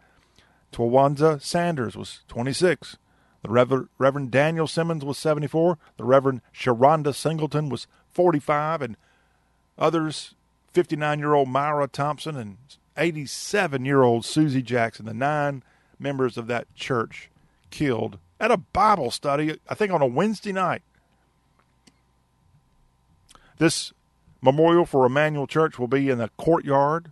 Tywanza 0.71 1.41
Sanders 1.41 1.95
was 1.95 2.21
26. 2.27 2.97
The 3.43 3.49
Reverend, 3.49 3.89
Reverend 3.97 4.31
Daniel 4.31 4.67
Simmons 4.67 5.03
was 5.03 5.17
74. 5.17 5.77
The 5.97 6.03
Reverend 6.03 6.41
Sharonda 6.53 7.13
Singleton 7.13 7.69
was 7.69 7.87
45. 8.09 8.81
And 8.81 8.97
others, 9.77 10.35
59 10.73 11.19
year 11.19 11.33
old 11.33 11.49
Myra 11.49 11.87
Thompson 11.87 12.35
and 12.35 12.57
87 12.97 13.85
year 13.85 14.03
old 14.03 14.25
Susie 14.25 14.61
Jackson, 14.61 15.05
the 15.05 15.13
nine 15.13 15.63
members 16.01 16.37
of 16.37 16.47
that 16.47 16.73
church 16.75 17.29
killed 17.69 18.17
at 18.39 18.51
a 18.51 18.57
Bible 18.57 19.11
study, 19.11 19.59
I 19.69 19.75
think 19.75 19.91
on 19.91 20.01
a 20.01 20.07
Wednesday 20.07 20.51
night. 20.51 20.81
This 23.59 23.93
memorial 24.41 24.85
for 24.85 25.05
Emanuel 25.05 25.45
Church 25.45 25.77
will 25.77 25.87
be 25.87 26.09
in 26.09 26.17
the 26.17 26.31
courtyard, 26.37 27.11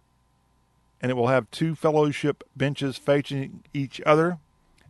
and 0.99 1.11
it 1.11 1.15
will 1.15 1.27
have 1.27 1.49
two 1.51 1.75
fellowship 1.75 2.43
benches 2.55 2.97
facing 2.97 3.63
each 3.73 4.01
other. 4.05 4.39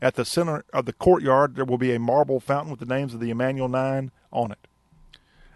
At 0.02 0.16
the 0.16 0.24
center 0.24 0.64
of 0.72 0.86
the 0.86 0.94
courtyard, 0.94 1.56
there 1.56 1.66
will 1.66 1.78
be 1.78 1.94
a 1.94 2.00
marble 2.00 2.40
fountain 2.40 2.72
with 2.72 2.80
the 2.80 2.86
names 2.86 3.14
of 3.14 3.20
the 3.20 3.30
Emanuel 3.30 3.68
Nine 3.68 4.12
on 4.32 4.54
it. 4.54 4.68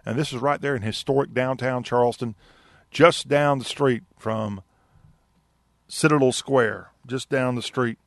And 0.06 0.19
this 0.19 0.34
is 0.34 0.41
right 0.41 0.60
there 0.60 0.75
in 0.75 0.82
historic 0.82 1.34
downtown 1.34 1.84
Charleston, 1.84 2.36
just 2.91 3.29
down 3.29 3.60
the 3.60 3.65
street 3.65 4.03
from 4.19 4.62
Citadel 5.88 6.34
Square, 6.34 6.89
just 7.08 7.29
down 7.29 7.56
the 7.56 7.62
street 7.62 7.97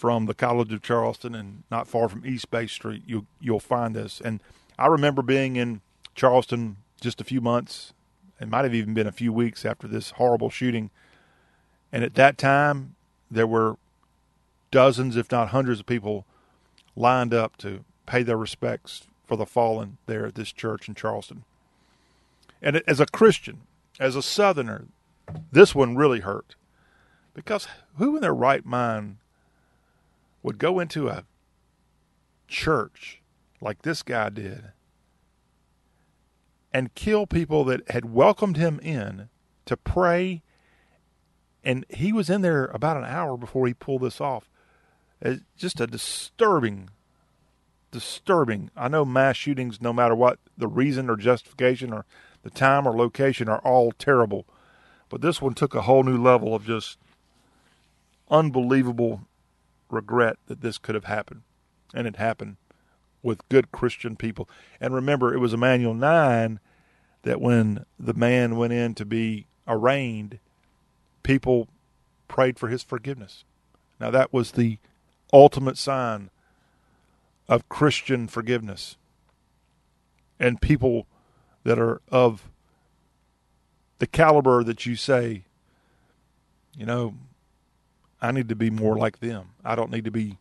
from 0.00 0.24
the 0.24 0.32
College 0.32 0.72
of 0.72 0.80
Charleston 0.80 1.34
and 1.34 1.62
not 1.70 1.86
far 1.86 2.08
from 2.08 2.24
East 2.24 2.50
Bay 2.50 2.66
Street. 2.66 3.02
You 3.06 3.26
you'll 3.38 3.60
find 3.60 3.94
this. 3.94 4.18
And 4.18 4.40
I 4.78 4.86
remember 4.86 5.20
being 5.20 5.56
in 5.56 5.82
Charleston 6.14 6.78
just 7.02 7.20
a 7.20 7.24
few 7.24 7.42
months. 7.42 7.92
It 8.40 8.48
might 8.48 8.64
have 8.64 8.74
even 8.74 8.94
been 8.94 9.06
a 9.06 9.12
few 9.12 9.30
weeks 9.30 9.66
after 9.66 9.86
this 9.86 10.12
horrible 10.12 10.48
shooting. 10.48 10.88
And 11.92 12.02
at 12.02 12.14
that 12.14 12.38
time, 12.38 12.94
there 13.30 13.46
were 13.46 13.76
dozens, 14.70 15.18
if 15.18 15.30
not 15.30 15.48
hundreds, 15.48 15.80
of 15.80 15.86
people 15.86 16.24
lined 16.96 17.34
up 17.34 17.58
to 17.58 17.84
pay 18.06 18.22
their 18.22 18.38
respects 18.38 19.02
for 19.26 19.36
the 19.36 19.44
fallen 19.44 19.98
there 20.06 20.24
at 20.24 20.34
this 20.34 20.50
church 20.50 20.88
in 20.88 20.94
Charleston. 20.94 21.44
And 22.62 22.82
as 22.86 23.00
a 23.00 23.06
Christian, 23.06 23.60
as 23.98 24.16
a 24.16 24.22
Southerner, 24.22 24.86
this 25.52 25.74
one 25.74 25.94
really 25.94 26.20
hurt. 26.20 26.54
Because 27.34 27.68
who 27.98 28.16
in 28.16 28.22
their 28.22 28.32
right 28.32 28.64
mind 28.64 29.18
would 30.42 30.58
go 30.58 30.80
into 30.80 31.08
a 31.08 31.24
church 32.48 33.22
like 33.60 33.82
this 33.82 34.02
guy 34.02 34.28
did 34.28 34.72
and 36.72 36.94
kill 36.94 37.26
people 37.26 37.64
that 37.64 37.88
had 37.90 38.12
welcomed 38.12 38.56
him 38.56 38.78
in 38.80 39.28
to 39.66 39.76
pray. 39.76 40.42
And 41.64 41.84
he 41.88 42.12
was 42.12 42.30
in 42.30 42.42
there 42.42 42.66
about 42.66 42.96
an 42.96 43.04
hour 43.04 43.36
before 43.36 43.66
he 43.66 43.74
pulled 43.74 44.02
this 44.02 44.20
off. 44.20 44.48
It's 45.20 45.42
just 45.56 45.80
a 45.80 45.86
disturbing, 45.86 46.90
disturbing. 47.90 48.70
I 48.76 48.88
know 48.88 49.04
mass 49.04 49.36
shootings, 49.36 49.80
no 49.80 49.92
matter 49.92 50.14
what 50.14 50.38
the 50.56 50.68
reason 50.68 51.10
or 51.10 51.16
justification 51.16 51.92
or 51.92 52.06
the 52.42 52.50
time 52.50 52.86
or 52.86 52.96
location, 52.96 53.48
are 53.48 53.58
all 53.58 53.92
terrible. 53.92 54.46
But 55.10 55.20
this 55.20 55.42
one 55.42 55.54
took 55.54 55.74
a 55.74 55.82
whole 55.82 56.04
new 56.04 56.16
level 56.16 56.54
of 56.54 56.64
just 56.64 56.98
unbelievable 58.30 59.26
regret 59.90 60.38
that 60.46 60.60
this 60.60 60.78
could 60.78 60.94
have 60.94 61.04
happened. 61.04 61.42
And 61.94 62.06
it 62.06 62.16
happened 62.16 62.56
with 63.22 63.48
good 63.48 63.72
Christian 63.72 64.16
people. 64.16 64.48
And 64.80 64.94
remember, 64.94 65.34
it 65.34 65.38
was 65.38 65.52
Emanuel 65.52 65.94
9 65.94 66.60
that 67.22 67.40
when 67.40 67.84
the 67.98 68.14
man 68.14 68.56
went 68.56 68.72
in 68.72 68.94
to 68.94 69.04
be 69.04 69.46
arraigned, 69.66 70.38
people 71.22 71.68
prayed 72.28 72.58
for 72.58 72.68
his 72.68 72.82
forgiveness. 72.82 73.44
Now, 73.98 74.10
that 74.10 74.32
was 74.32 74.52
the 74.52 74.78
ultimate 75.32 75.76
sign 75.76 76.30
of 77.48 77.68
Christian 77.68 78.28
forgiveness. 78.28 78.96
And 80.38 80.60
people 80.60 81.06
that 81.64 81.78
are 81.78 82.00
of 82.10 82.48
the 83.98 84.06
caliber 84.06 84.64
that 84.64 84.86
you 84.86 84.96
say, 84.96 85.44
you 86.76 86.86
know, 86.86 87.14
I 88.20 88.32
need 88.32 88.48
to 88.48 88.56
be 88.56 88.70
more 88.70 88.96
like 88.96 89.20
them. 89.20 89.50
I 89.64 89.74
don't 89.74 89.90
need 89.90 90.04
to 90.04 90.10
be 90.10 90.38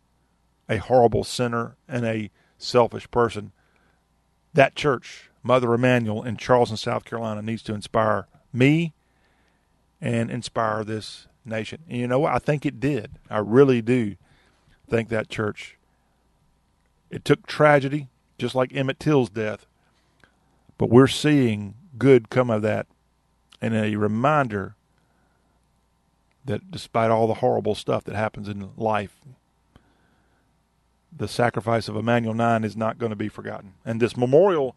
a 0.67 0.77
horrible 0.77 1.23
sinner 1.23 1.75
and 1.87 2.05
a 2.05 2.29
selfish 2.57 3.09
person. 3.09 3.51
That 4.53 4.75
church, 4.75 5.29
Mother 5.43 5.73
Emanuel 5.73 6.23
in 6.23 6.37
Charleston, 6.37 6.77
South 6.77 7.05
Carolina, 7.05 7.41
needs 7.41 7.63
to 7.63 7.73
inspire 7.73 8.27
me 8.51 8.93
and 10.01 10.29
inspire 10.29 10.83
this 10.83 11.27
nation. 11.45 11.81
And 11.87 11.97
you 11.97 12.07
know 12.07 12.19
what? 12.19 12.33
I 12.33 12.39
think 12.39 12.65
it 12.65 12.79
did. 12.79 13.11
I 13.29 13.39
really 13.39 13.81
do 13.81 14.15
think 14.89 15.09
that 15.09 15.29
church. 15.29 15.77
It 17.09 17.25
took 17.25 17.47
tragedy, 17.47 18.07
just 18.37 18.55
like 18.55 18.75
Emmett 18.75 18.99
Till's 18.99 19.29
death, 19.29 19.65
but 20.77 20.89
we're 20.89 21.07
seeing 21.07 21.75
good 21.97 22.29
come 22.29 22.49
of 22.49 22.61
that 22.61 22.87
and 23.61 23.75
a 23.75 23.95
reminder 23.95 24.75
that 26.49 26.71
despite 26.71 27.11
all 27.11 27.27
the 27.27 27.35
horrible 27.35 27.75
stuff 27.75 28.03
that 28.03 28.15
happens 28.15 28.49
in 28.49 28.71
life, 28.75 29.21
the 31.15 31.27
sacrifice 31.27 31.87
of 31.87 31.95
Emanuel 31.95 32.33
9 32.33 32.63
is 32.63 32.75
not 32.75 32.97
going 32.97 33.11
to 33.11 33.15
be 33.15 33.29
forgotten. 33.29 33.73
And 33.85 34.01
this 34.01 34.17
memorial 34.17 34.75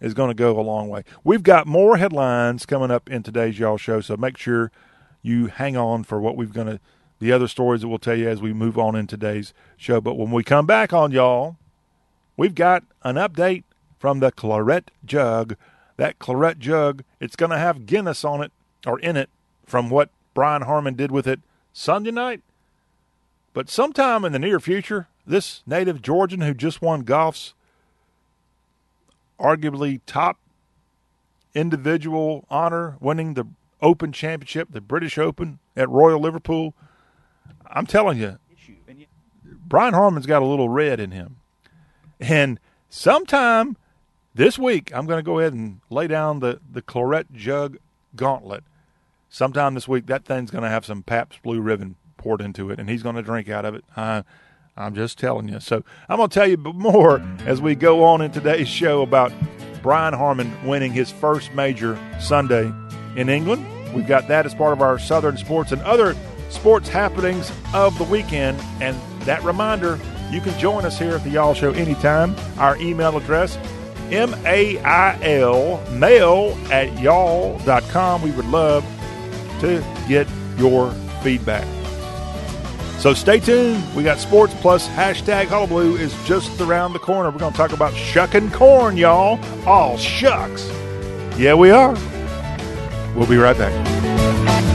is 0.00 0.14
going 0.14 0.28
to 0.28 0.34
go 0.34 0.58
a 0.58 0.62
long 0.62 0.88
way. 0.88 1.02
We've 1.24 1.42
got 1.42 1.66
more 1.66 1.96
headlines 1.96 2.66
coming 2.66 2.90
up 2.90 3.10
in 3.10 3.22
today's 3.22 3.58
Y'all 3.58 3.78
Show, 3.78 4.00
so 4.00 4.16
make 4.16 4.36
sure 4.36 4.70
you 5.22 5.46
hang 5.46 5.76
on 5.76 6.04
for 6.04 6.20
what 6.20 6.36
we've 6.36 6.52
going 6.52 6.66
to, 6.66 6.80
the 7.18 7.32
other 7.32 7.48
stories 7.48 7.80
that 7.80 7.88
we'll 7.88 7.98
tell 7.98 8.16
you 8.16 8.28
as 8.28 8.42
we 8.42 8.52
move 8.52 8.78
on 8.78 8.94
in 8.94 9.06
today's 9.06 9.54
show. 9.76 10.00
But 10.00 10.14
when 10.14 10.30
we 10.30 10.44
come 10.44 10.66
back 10.66 10.92
on 10.92 11.10
Y'all, 11.10 11.56
we've 12.36 12.54
got 12.54 12.84
an 13.02 13.16
update 13.16 13.64
from 13.98 14.20
the 14.20 14.30
Claret 14.30 14.90
Jug. 15.04 15.56
That 15.96 16.18
Claret 16.18 16.58
Jug, 16.58 17.02
it's 17.18 17.36
going 17.36 17.50
to 17.50 17.58
have 17.58 17.86
Guinness 17.86 18.24
on 18.24 18.42
it, 18.42 18.52
or 18.86 19.00
in 19.00 19.16
it, 19.16 19.30
from 19.64 19.88
what 19.88 20.10
Brian 20.34 20.62
Harman 20.62 20.94
did 20.94 21.10
with 21.10 21.26
it 21.26 21.40
Sunday 21.72 22.10
night. 22.10 22.42
But 23.52 23.70
sometime 23.70 24.24
in 24.24 24.32
the 24.32 24.38
near 24.38 24.58
future, 24.58 25.08
this 25.26 25.62
native 25.64 26.02
Georgian 26.02 26.40
who 26.40 26.52
just 26.52 26.82
won 26.82 27.02
golf's 27.02 27.54
arguably 29.38 30.00
top 30.06 30.38
individual 31.54 32.44
honor, 32.50 32.96
winning 33.00 33.34
the 33.34 33.46
Open 33.80 34.12
Championship, 34.12 34.68
the 34.70 34.80
British 34.80 35.18
Open 35.18 35.60
at 35.76 35.88
Royal 35.88 36.20
Liverpool. 36.20 36.74
I'm 37.70 37.86
telling 37.86 38.18
you, 38.18 38.38
Brian 39.44 39.94
Harman's 39.94 40.26
got 40.26 40.42
a 40.42 40.46
little 40.46 40.68
red 40.68 41.00
in 41.00 41.12
him. 41.12 41.36
And 42.20 42.58
sometime 42.88 43.76
this 44.34 44.58
week, 44.58 44.92
I'm 44.94 45.06
going 45.06 45.18
to 45.18 45.22
go 45.22 45.38
ahead 45.38 45.52
and 45.52 45.80
lay 45.90 46.06
down 46.06 46.40
the, 46.40 46.60
the 46.70 46.82
Claret 46.82 47.32
Jug 47.32 47.78
Gauntlet 48.16 48.64
sometime 49.34 49.74
this 49.74 49.88
week 49.88 50.06
that 50.06 50.24
thing's 50.24 50.52
going 50.52 50.62
to 50.62 50.70
have 50.70 50.86
some 50.86 51.02
Pabst 51.02 51.42
Blue 51.42 51.60
Ribbon 51.60 51.96
poured 52.16 52.40
into 52.40 52.70
it, 52.70 52.78
and 52.78 52.88
he's 52.88 53.02
going 53.02 53.16
to 53.16 53.22
drink 53.22 53.48
out 53.48 53.64
of 53.64 53.74
it. 53.74 53.84
Uh, 53.96 54.22
I'm 54.76 54.94
just 54.94 55.18
telling 55.18 55.48
you. 55.48 55.58
So 55.60 55.82
I'm 56.08 56.18
going 56.18 56.28
to 56.28 56.34
tell 56.34 56.48
you 56.48 56.56
more 56.56 57.20
as 57.44 57.60
we 57.60 57.74
go 57.74 58.04
on 58.04 58.22
in 58.22 58.30
today's 58.30 58.68
show 58.68 59.02
about 59.02 59.32
Brian 59.82 60.14
Harman 60.14 60.52
winning 60.66 60.92
his 60.92 61.10
first 61.10 61.52
major 61.52 61.98
Sunday 62.20 62.72
in 63.16 63.28
England. 63.28 63.66
We've 63.92 64.06
got 64.06 64.28
that 64.28 64.46
as 64.46 64.54
part 64.54 64.72
of 64.72 64.80
our 64.80 64.98
Southern 64.98 65.36
sports 65.36 65.72
and 65.72 65.82
other 65.82 66.16
sports 66.48 66.88
happenings 66.88 67.52
of 67.72 67.96
the 67.98 68.04
weekend. 68.04 68.60
And 68.80 68.96
that 69.22 69.42
reminder, 69.42 69.98
you 70.30 70.40
can 70.40 70.56
join 70.60 70.84
us 70.84 70.98
here 70.98 71.16
at 71.16 71.24
the 71.24 71.30
Y'all 71.30 71.54
Show 71.54 71.72
anytime. 71.72 72.34
Our 72.58 72.76
email 72.78 73.16
address, 73.16 73.56
M-A-I-L, 74.10 75.90
mail 75.90 76.58
at 76.70 77.00
y'all.com. 77.00 78.22
We 78.22 78.30
would 78.32 78.46
love 78.46 78.84
to 79.64 80.06
get 80.08 80.28
your 80.56 80.90
feedback. 81.22 81.66
So 82.98 83.12
stay 83.12 83.38
tuned. 83.38 83.94
We 83.94 84.02
got 84.02 84.18
sports 84.18 84.54
plus 84.62 84.88
hashtag 84.88 85.48
Hullabaloo 85.48 85.96
is 85.96 86.14
just 86.24 86.58
around 86.60 86.94
the 86.94 86.98
corner. 86.98 87.30
We're 87.30 87.38
going 87.38 87.52
to 87.52 87.56
talk 87.56 87.72
about 87.72 87.92
shucking 87.94 88.50
corn, 88.52 88.96
y'all. 88.96 89.38
All 89.66 89.98
shucks. 89.98 90.66
Yeah, 91.36 91.54
we 91.54 91.70
are. 91.70 91.94
We'll 93.14 93.28
be 93.28 93.36
right 93.36 93.58
back. 93.58 94.73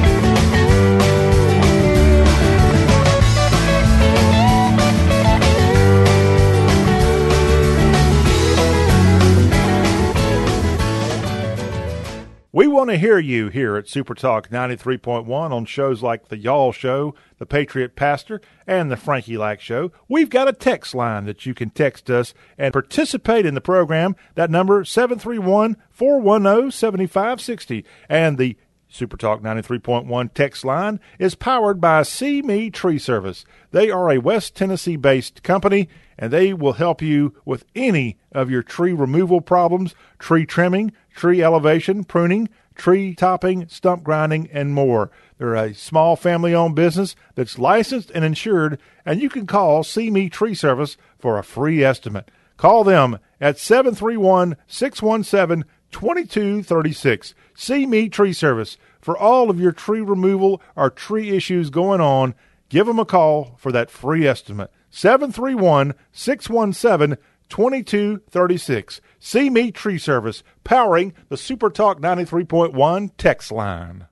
We 12.60 12.68
want 12.68 12.90
to 12.90 12.98
hear 12.98 13.18
you 13.18 13.48
here 13.48 13.78
at 13.78 13.88
Super 13.88 14.14
Talk 14.14 14.50
93.1 14.50 15.30
on 15.30 15.64
shows 15.64 16.04
like 16.04 16.28
The 16.28 16.38
Y'all 16.38 16.74
Show, 16.74 17.16
The 17.38 17.46
Patriot 17.46 17.96
Pastor, 17.96 18.42
and 18.68 18.92
The 18.92 18.98
Frankie 18.98 19.38
Lack 19.38 19.62
Show. 19.62 19.94
We've 20.10 20.30
got 20.30 20.50
a 20.50 20.52
text 20.52 20.94
line 20.94 21.24
that 21.24 21.46
you 21.46 21.54
can 21.54 21.70
text 21.70 22.10
us 22.10 22.34
and 22.58 22.74
participate 22.74 23.46
in 23.46 23.54
the 23.54 23.62
program. 23.62 24.18
That 24.36 24.52
number, 24.52 24.84
731 24.84 25.78
410 25.90 26.72
7560. 26.72 27.86
And 28.10 28.38
the 28.38 28.58
Supertalk 28.92 29.42
93.1 29.42 30.34
text 30.34 30.66
line 30.66 31.00
is 31.18 31.36
powered 31.36 31.80
by 31.80 32.04
See 32.04 32.42
Me 32.42 32.70
Tree 32.70 33.00
Service. 33.00 33.46
They 33.72 33.90
are 33.90 34.12
a 34.12 34.18
West 34.18 34.54
Tennessee 34.54 34.98
based 34.98 35.44
company 35.44 35.88
and 36.20 36.34
they 36.34 36.54
will 36.54 36.74
help 36.74 37.02
you 37.02 37.34
with 37.46 37.66
any 37.74 38.18
of 38.34 38.52
your 38.52 38.62
tree 38.62 38.92
removal 38.92 39.40
problems, 39.40 39.96
tree 40.20 40.46
trimming, 40.46 40.92
tree 41.16 41.42
elevation, 41.42 42.04
pruning, 42.04 42.50
tree 42.76 43.16
topping, 43.16 43.68
stump 43.70 44.04
grinding, 44.04 44.50
and 44.52 44.74
more. 44.74 45.10
They're 45.38 45.56
a 45.56 45.74
small 45.74 46.18
family 46.18 46.54
owned 46.54 46.76
business 46.76 47.16
that's 47.36 47.58
licensed 47.58 48.12
and 48.14 48.26
insured, 48.26 48.80
and 49.06 49.22
you 49.22 49.30
can 49.30 49.48
call 49.48 49.82
See 49.84 50.12
Me 50.12 50.28
Tree 50.28 50.54
Service 50.54 50.98
for 51.18 51.38
a 51.38 51.44
free 51.44 51.84
estimate. 51.84 52.30
Call 52.58 52.84
them 52.84 53.20
at 53.40 53.58
731 53.58 54.58
617 54.68 55.64
2236. 55.92 57.34
See 57.56 57.86
Me 57.86 58.10
Tree 58.10 58.34
Service. 58.34 58.78
For 59.00 59.18
all 59.18 59.50
of 59.50 59.62
your 59.62 59.72
tree 59.72 60.02
removal 60.02 60.62
or 60.76 60.90
tree 60.90 61.30
issues 61.30 61.70
going 61.70 62.02
on, 62.02 62.36
give 62.68 62.88
them 62.88 63.00
a 63.00 63.06
call 63.06 63.56
for 63.58 63.72
that 63.72 63.90
free 63.90 64.28
estimate. 64.28 64.72
731 64.90 65.94
617 66.12 67.18
2236. 67.50 69.02
See 69.20 69.50
Me 69.50 69.72
Tree 69.72 69.98
Service, 69.98 70.44
powering 70.64 71.14
the 71.30 71.38
Super 71.38 71.70
Talk 71.70 72.00
93.1 72.00 73.12
text 73.18 73.52
line. 73.52 74.08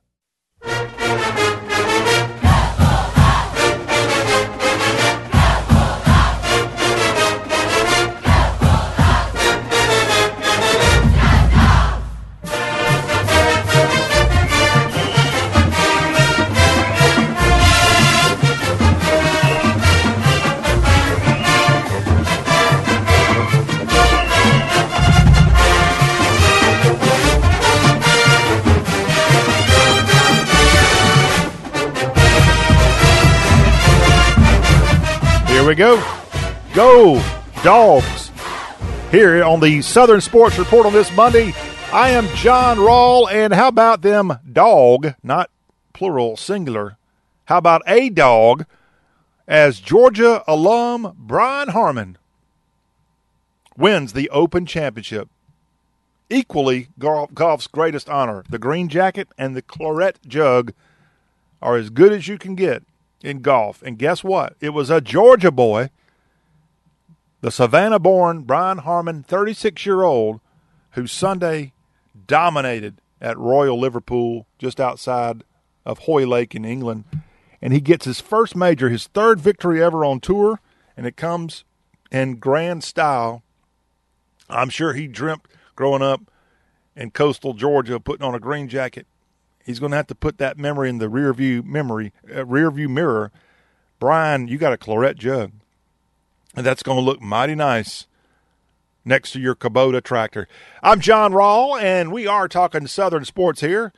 We 35.68 35.76
go. 35.76 35.98
Go, 36.74 37.22
dogs. 37.62 38.32
Here 39.12 39.44
on 39.44 39.60
the 39.60 39.82
Southern 39.82 40.22
Sports 40.22 40.58
Report 40.58 40.86
on 40.86 40.94
this 40.94 41.14
Monday, 41.14 41.54
I 41.92 42.12
am 42.12 42.34
Jon 42.36 42.78
Rawl, 42.78 43.30
and 43.30 43.54
how 43.54 43.68
about 43.68 44.02
them 44.02 44.40
dog, 44.50 45.16
not 45.22 45.50
plural, 45.92 46.38
singular. 46.38 46.96
How 47.48 47.58
about 47.58 47.82
a 47.86 48.10
dog 48.10 48.66
as 49.46 49.82
Georgia 49.82 50.42
alum 50.48 51.14
Brian 51.18 51.68
Harman 51.68 52.18
wins 53.76 54.14
the 54.14 54.30
Open 54.30 54.66
Championship? 54.66 55.28
Equally, 56.30 56.88
golf's 56.98 57.68
greatest 57.68 58.08
honor. 58.08 58.46
The 58.50 58.58
green 58.58 58.88
jacket 58.88 59.28
and 59.38 59.54
the 59.54 59.62
claret 59.62 60.20
jug 60.26 60.72
are 61.62 61.76
as 61.76 61.90
good 61.90 62.14
as 62.14 62.30
you 62.30 62.38
can 62.38 62.56
get 62.56 62.84
in 63.22 63.42
golf. 63.42 63.82
And 63.82 63.98
guess 63.98 64.24
what? 64.24 64.56
It 64.60 64.70
was 64.70 64.90
a 64.90 65.02
Georgia 65.02 65.52
boy, 65.52 65.90
the 67.42 67.52
Savannah 67.52 68.00
born 68.00 68.42
Brian 68.42 68.80
Harman, 68.80 69.24
36 69.24 69.86
year 69.86 70.04
old, 70.04 70.40
who 70.92 71.08
Sunday 71.08 71.74
dominated 72.26 73.02
at 73.22 73.38
Royal 73.38 73.80
Liverpool 73.80 74.48
just 74.58 74.80
outside 74.80 75.44
of 75.86 76.00
Hoylake 76.00 76.56
in 76.56 76.66
England. 76.66 77.06
And 77.62 77.74
he 77.74 77.80
gets 77.80 78.06
his 78.06 78.22
first 78.22 78.56
major, 78.56 78.90
his 78.90 79.08
third 79.08 79.40
victory 79.40 79.82
ever 79.82 80.06
on 80.06 80.20
tour, 80.20 80.60
and 80.96 81.06
it 81.06 81.18
comes 81.18 81.64
in 82.12 82.36
grand 82.36 82.84
style. 82.84 83.44
I'm 84.50 84.70
sure 84.70 84.94
he 84.94 85.08
dreamt 85.08 85.48
growing 85.76 86.02
up 86.02 86.22
in 86.96 87.12
coastal 87.12 87.54
Georgia 87.54 88.00
putting 88.00 88.26
on 88.26 88.36
a 88.36 88.40
green 88.40 88.68
jacket 88.68 89.08
He's 89.68 89.80
going 89.80 89.92
to 89.92 89.98
have 89.98 90.08
to 90.08 90.16
put 90.16 90.38
that 90.38 90.58
memory 90.58 90.88
in 90.90 90.98
the 90.98 91.10
rear 91.10 91.34
view 91.34 91.62
memory, 91.62 92.14
uh, 92.34 92.46
rear 92.46 92.72
view 92.72 92.88
mirror. 92.88 93.34
Brian, 94.00 94.48
you 94.48 94.58
got 94.58 94.72
a 94.72 94.78
claret 94.78 95.18
jug, 95.18 95.52
and 96.56 96.66
that's 96.66 96.82
going 96.82 96.98
to 96.98 97.04
look 97.04 97.22
mighty 97.22 97.54
nice 97.54 98.08
next 99.04 99.32
to 99.32 99.42
your 99.42 99.56
Kubota 99.56 100.02
tractor. 100.02 100.48
I'm 100.82 101.02
Jon 101.02 101.34
Rawl, 101.34 101.78
and 101.82 102.14
we 102.14 102.26
are 102.26 102.48
talking 102.48 102.88
Southern 102.88 103.26
sports 103.26 103.60
here. 103.60 103.92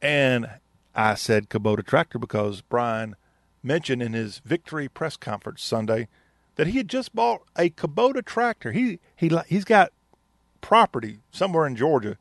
And 0.00 0.48
I 0.94 1.16
said 1.16 1.50
Kubota 1.50 1.84
tractor 1.84 2.20
because 2.20 2.60
Brian 2.60 3.16
mentioned 3.64 4.00
in 4.00 4.12
his 4.12 4.38
victory 4.44 4.88
press 4.88 5.16
conference 5.16 5.64
Sunday 5.64 6.06
that 6.54 6.68
he 6.68 6.78
had 6.78 6.88
just 6.88 7.12
bought 7.16 7.42
a 7.56 7.68
Kubota 7.70 8.24
tractor. 8.24 8.70
He 8.70 9.00
he 9.16 9.28
he's 9.48 9.64
got 9.64 9.92
property 10.60 11.18
somewhere 11.32 11.66
in 11.66 11.74
Georgia 11.74 12.16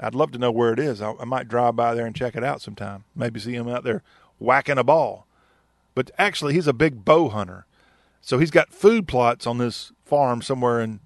I'd 0.00 0.14
love 0.14 0.30
to 0.32 0.38
know 0.38 0.52
where 0.52 0.72
it 0.72 0.78
is. 0.78 1.02
I, 1.02 1.14
I 1.18 1.24
might 1.24 1.48
drive 1.48 1.76
by 1.76 1.94
there 1.94 2.06
and 2.06 2.14
check 2.14 2.36
it 2.36 2.44
out 2.44 2.60
sometime. 2.62 3.04
Maybe 3.16 3.40
see 3.40 3.54
him 3.54 3.68
out 3.68 3.84
there 3.84 4.02
whacking 4.38 4.78
a 4.78 4.84
ball. 4.84 5.26
But 5.94 6.10
actually, 6.18 6.54
he's 6.54 6.68
a 6.68 6.72
big 6.72 7.04
bow 7.04 7.28
hunter. 7.28 7.66
So 8.20 8.38
he's 8.38 8.50
got 8.50 8.72
food 8.72 9.08
plots 9.08 9.46
on 9.46 9.58
this 9.58 9.92
farm 10.04 10.42
somewhere 10.42 10.80
in 10.80 11.00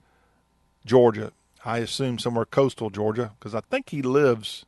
Georgia. 0.84 1.32
I 1.64 1.78
assume 1.78 2.18
somewhere 2.18 2.44
coastal 2.44 2.90
Georgia 2.90 3.32
because 3.38 3.54
I 3.54 3.60
think 3.60 3.90
he 3.90 4.02
lives 4.02 4.66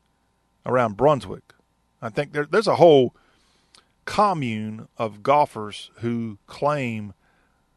around 0.65 0.97
Brunswick. 0.97 1.53
I 2.01 2.09
think 2.09 2.33
there, 2.33 2.47
there's 2.47 2.67
a 2.69 2.77
whole 2.77 3.15
commune 4.05 4.89
of 4.97 5.23
golfers 5.23 5.91
who 5.97 6.39
claim 6.47 7.15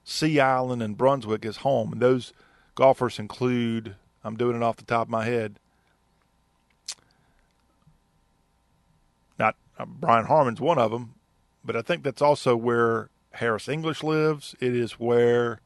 Sea 0.04 0.40
Island 0.40 0.82
and 0.82 0.98
Brunswick 0.98 1.46
as 1.46 1.58
home. 1.58 1.94
And 1.94 2.02
those 2.02 2.34
golfers 2.76 3.20
include, 3.20 3.96
I'm 4.24 4.38
doing 4.38 4.56
it 4.56 4.64
off 4.64 4.78
the 4.78 4.84
top 4.84 5.08
of 5.08 5.12
my 5.12 5.26
head, 5.26 5.60
Uh, 9.80 9.86
Brian 9.86 10.26
Harman's 10.26 10.62
one 10.62 10.78
of 10.78 10.92
them, 10.92 11.14
but 11.64 11.76
I 11.76 11.82
think 11.82 12.04
that's 12.04 12.22
also 12.22 12.56
where 12.56 13.10
Harris 13.32 13.68
English 13.68 14.04
lives. 14.04 14.56
It 14.60 14.76
is 14.76 14.94
where 14.94 15.60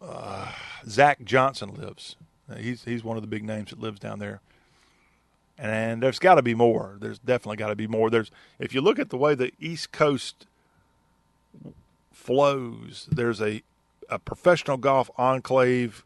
uh, 0.00 0.52
Zach 0.86 1.24
Johnson 1.24 1.74
lives. 1.74 2.16
Uh, 2.50 2.56
he's 2.56 2.84
he's 2.84 3.04
one 3.04 3.16
of 3.16 3.22
the 3.22 3.28
big 3.28 3.44
names 3.44 3.70
that 3.70 3.80
lives 3.80 3.98
down 3.98 4.18
there. 4.18 4.40
And 5.60 6.02
there's 6.02 6.20
got 6.20 6.36
to 6.36 6.42
be 6.42 6.54
more. 6.54 6.96
There's 7.00 7.18
definitely 7.18 7.56
got 7.56 7.68
to 7.68 7.76
be 7.76 7.88
more. 7.88 8.10
There's 8.10 8.30
if 8.58 8.72
you 8.72 8.80
look 8.80 8.98
at 8.98 9.10
the 9.10 9.18
way 9.18 9.34
the 9.34 9.52
East 9.58 9.92
Coast 9.92 10.46
flows, 12.12 13.08
there's 13.10 13.40
a 13.40 13.62
a 14.08 14.18
professional 14.18 14.76
golf 14.76 15.10
enclave 15.18 16.04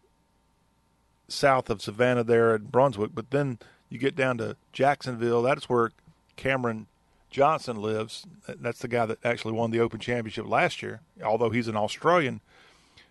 south 1.29 1.71
of 1.71 1.81
Savannah 1.81 2.25
there 2.25 2.55
at 2.55 2.73
Brunswick, 2.73 3.13
but 3.15 3.31
then 3.31 3.59
you 3.93 3.99
get 3.99 4.17
down 4.17 4.39
to 4.39 4.57
Jacksonville, 4.73 5.43
that's 5.43 5.69
where 5.69 5.91
Cameron 6.37 6.87
Johnson 7.31 7.77
lives. 7.77 8.27
That's 8.49 8.79
the 8.79 8.89
guy 8.89 9.05
that 9.05 9.23
actually 9.23 9.53
won 9.53 9.71
the 9.71 9.81
Open 9.81 10.01
Championship 10.01 10.49
last 10.49 10.83
year, 10.83 11.03
although 11.23 11.51
he's 11.51 11.69
an 11.69 11.77
Australian. 11.77 12.41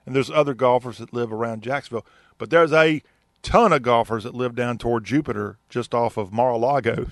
And 0.07 0.15
there's 0.15 0.31
other 0.31 0.55
golfers 0.55 0.97
that 0.97 1.13
live 1.13 1.31
around 1.31 1.61
Jacksonville. 1.61 2.05
But 2.39 2.49
there's 2.49 2.73
a 2.73 3.03
ton 3.43 3.71
of 3.71 3.83
golfers 3.83 4.23
that 4.23 4.33
live 4.33 4.55
down 4.55 4.79
toward 4.79 5.03
Jupiter, 5.03 5.59
just 5.69 5.93
off 5.93 6.17
of 6.17 6.33
Mar-a-Lago. 6.33 7.09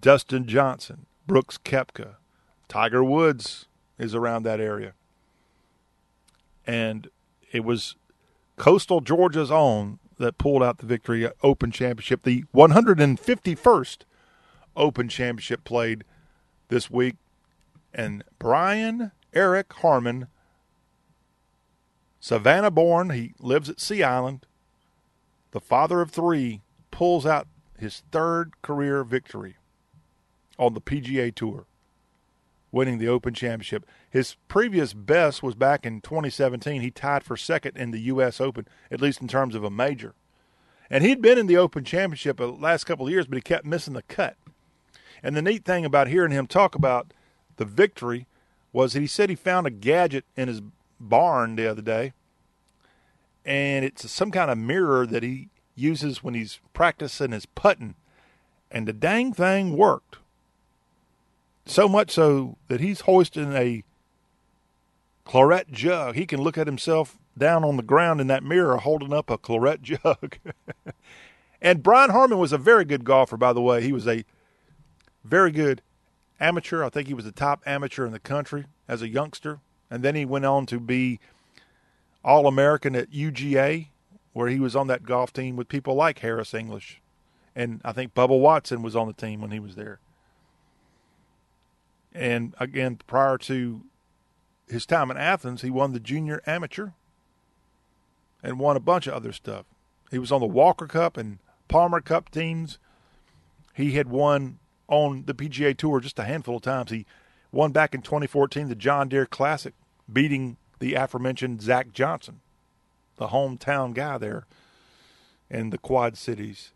Dustin 0.00 0.46
Johnson, 0.46 1.06
Brooks 1.26 1.58
Koepka, 1.58 2.14
Tiger 2.68 3.02
Woods 3.02 3.66
is 3.98 4.14
around 4.14 4.44
that 4.44 4.60
area. 4.60 4.92
And 6.64 7.08
it 7.50 7.64
was 7.64 7.96
coastal 8.56 9.00
Georgia's 9.00 9.50
own 9.50 9.98
that 10.18 10.38
pulled 10.38 10.62
out 10.62 10.78
the 10.78 10.86
victory 10.86 11.28
Open 11.42 11.70
Championship, 11.70 12.22
the 12.22 12.44
151st 12.54 13.98
Open 14.76 15.08
Championship 15.08 15.64
played 15.64 16.04
this 16.68 16.90
week. 16.90 17.16
And 17.94 18.24
Brian 18.38 19.12
Eric 19.34 19.72
Harman, 19.74 20.28
Savannah 22.20 22.70
born, 22.70 23.10
he 23.10 23.34
lives 23.38 23.68
at 23.68 23.80
Sea 23.80 24.02
Island, 24.02 24.46
the 25.50 25.60
father 25.60 26.00
of 26.00 26.10
three, 26.10 26.62
pulls 26.90 27.26
out 27.26 27.46
his 27.78 28.02
third 28.12 28.52
career 28.62 29.04
victory 29.04 29.56
on 30.58 30.74
the 30.74 30.80
PGA 30.80 31.34
Tour, 31.34 31.66
winning 32.72 32.98
the 32.98 33.08
Open 33.08 33.34
Championship. 33.34 33.86
His 34.10 34.36
previous 34.48 34.94
best 34.94 35.42
was 35.42 35.54
back 35.54 35.86
in 35.86 36.00
2017. 36.00 36.80
He 36.80 36.90
tied 36.90 37.22
for 37.22 37.36
second 37.36 37.76
in 37.76 37.90
the 37.90 38.00
U.S. 38.00 38.40
Open, 38.40 38.66
at 38.90 39.00
least 39.00 39.20
in 39.20 39.28
terms 39.28 39.54
of 39.54 39.62
a 39.62 39.70
major. 39.70 40.14
And 40.90 41.04
he'd 41.04 41.22
been 41.22 41.38
in 41.38 41.46
the 41.46 41.58
Open 41.58 41.84
Championship 41.84 42.38
the 42.38 42.48
last 42.48 42.84
couple 42.84 43.06
of 43.06 43.12
years, 43.12 43.26
but 43.26 43.36
he 43.36 43.42
kept 43.42 43.64
missing 43.64 43.94
the 43.94 44.02
cut. 44.02 44.36
And 45.22 45.36
the 45.36 45.42
neat 45.42 45.64
thing 45.64 45.84
about 45.84 46.08
hearing 46.08 46.32
him 46.32 46.46
talk 46.46 46.74
about 46.74 47.14
the 47.56 47.64
victory 47.64 48.26
was 48.72 48.94
that 48.94 49.00
he 49.00 49.06
said 49.06 49.30
he 49.30 49.36
found 49.36 49.66
a 49.66 49.70
gadget 49.70 50.24
in 50.36 50.48
his 50.48 50.62
barn 50.98 51.56
the 51.56 51.70
other 51.70 51.82
day, 51.82 52.12
and 53.44 53.84
it's 53.84 54.10
some 54.10 54.30
kind 54.30 54.50
of 54.50 54.58
mirror 54.58 55.06
that 55.06 55.22
he 55.22 55.48
uses 55.74 56.22
when 56.22 56.34
he's 56.34 56.60
practicing 56.72 57.32
his 57.32 57.46
putting. 57.46 57.94
And 58.70 58.88
the 58.88 58.92
dang 58.92 59.32
thing 59.32 59.76
worked. 59.76 60.18
So 61.64 61.88
much 61.88 62.10
so 62.10 62.58
that 62.68 62.80
he's 62.80 63.02
hoisting 63.02 63.52
a 63.52 63.84
claret 65.24 65.70
jug. 65.70 66.16
He 66.16 66.26
can 66.26 66.40
look 66.40 66.58
at 66.58 66.66
himself 66.66 67.18
down 67.38 67.64
on 67.64 67.76
the 67.76 67.82
ground 67.82 68.20
in 68.20 68.26
that 68.26 68.42
mirror 68.42 68.76
holding 68.78 69.12
up 69.12 69.30
a 69.30 69.38
claret 69.38 69.82
jug. 69.82 70.38
and 71.60 71.82
Brian 71.82 72.10
Harman 72.10 72.38
was 72.38 72.52
a 72.52 72.58
very 72.58 72.84
good 72.84 73.04
golfer, 73.04 73.36
by 73.36 73.52
the 73.52 73.62
way. 73.62 73.82
He 73.82 73.92
was 73.92 74.06
a 74.06 74.24
very 75.24 75.52
good 75.52 75.82
amateur. 76.40 76.82
I 76.82 76.88
think 76.88 77.08
he 77.08 77.14
was 77.14 77.24
the 77.24 77.32
top 77.32 77.62
amateur 77.64 78.04
in 78.04 78.12
the 78.12 78.18
country 78.18 78.66
as 78.88 79.02
a 79.02 79.08
youngster. 79.08 79.60
And 79.90 80.02
then 80.02 80.14
he 80.14 80.24
went 80.24 80.44
on 80.44 80.66
to 80.66 80.80
be 80.80 81.20
All 82.24 82.46
American 82.46 82.96
at 82.96 83.10
UGA, 83.10 83.88
where 84.32 84.48
he 84.48 84.58
was 84.58 84.74
on 84.74 84.86
that 84.88 85.04
golf 85.04 85.32
team 85.32 85.56
with 85.56 85.68
people 85.68 85.94
like 85.94 86.20
Harris 86.20 86.54
English. 86.54 87.00
And 87.54 87.80
I 87.84 87.92
think 87.92 88.14
Bubba 88.14 88.38
Watson 88.38 88.82
was 88.82 88.96
on 88.96 89.06
the 89.06 89.12
team 89.12 89.42
when 89.42 89.50
he 89.50 89.60
was 89.60 89.76
there. 89.76 90.00
And 92.14 92.54
again, 92.58 92.98
prior 93.06 93.38
to 93.38 93.82
his 94.68 94.86
time 94.86 95.10
in 95.10 95.16
Athens, 95.16 95.62
he 95.62 95.70
won 95.70 95.92
the 95.92 96.00
junior 96.00 96.42
amateur 96.46 96.90
and 98.42 98.58
won 98.58 98.76
a 98.76 98.80
bunch 98.80 99.06
of 99.06 99.14
other 99.14 99.32
stuff. 99.32 99.66
He 100.10 100.18
was 100.18 100.32
on 100.32 100.40
the 100.40 100.46
Walker 100.46 100.86
Cup 100.86 101.16
and 101.16 101.38
Palmer 101.68 102.00
Cup 102.00 102.30
teams. 102.30 102.78
He 103.74 103.92
had 103.92 104.08
won 104.08 104.58
on 104.88 105.24
the 105.26 105.34
PGA 105.34 105.76
Tour 105.76 106.00
just 106.00 106.18
a 106.18 106.24
handful 106.24 106.56
of 106.56 106.62
times. 106.62 106.90
He 106.90 107.06
won 107.50 107.72
back 107.72 107.94
in 107.94 108.02
2014 108.02 108.68
the 108.68 108.74
John 108.74 109.08
Deere 109.08 109.26
Classic, 109.26 109.74
beating 110.12 110.58
the 110.80 110.94
aforementioned 110.94 111.62
Zach 111.62 111.92
Johnson, 111.92 112.40
the 113.16 113.28
hometown 113.28 113.94
guy 113.94 114.18
there 114.18 114.46
in 115.48 115.70
the 115.70 115.78
Quad 115.78 116.18
Cities. 116.18 116.72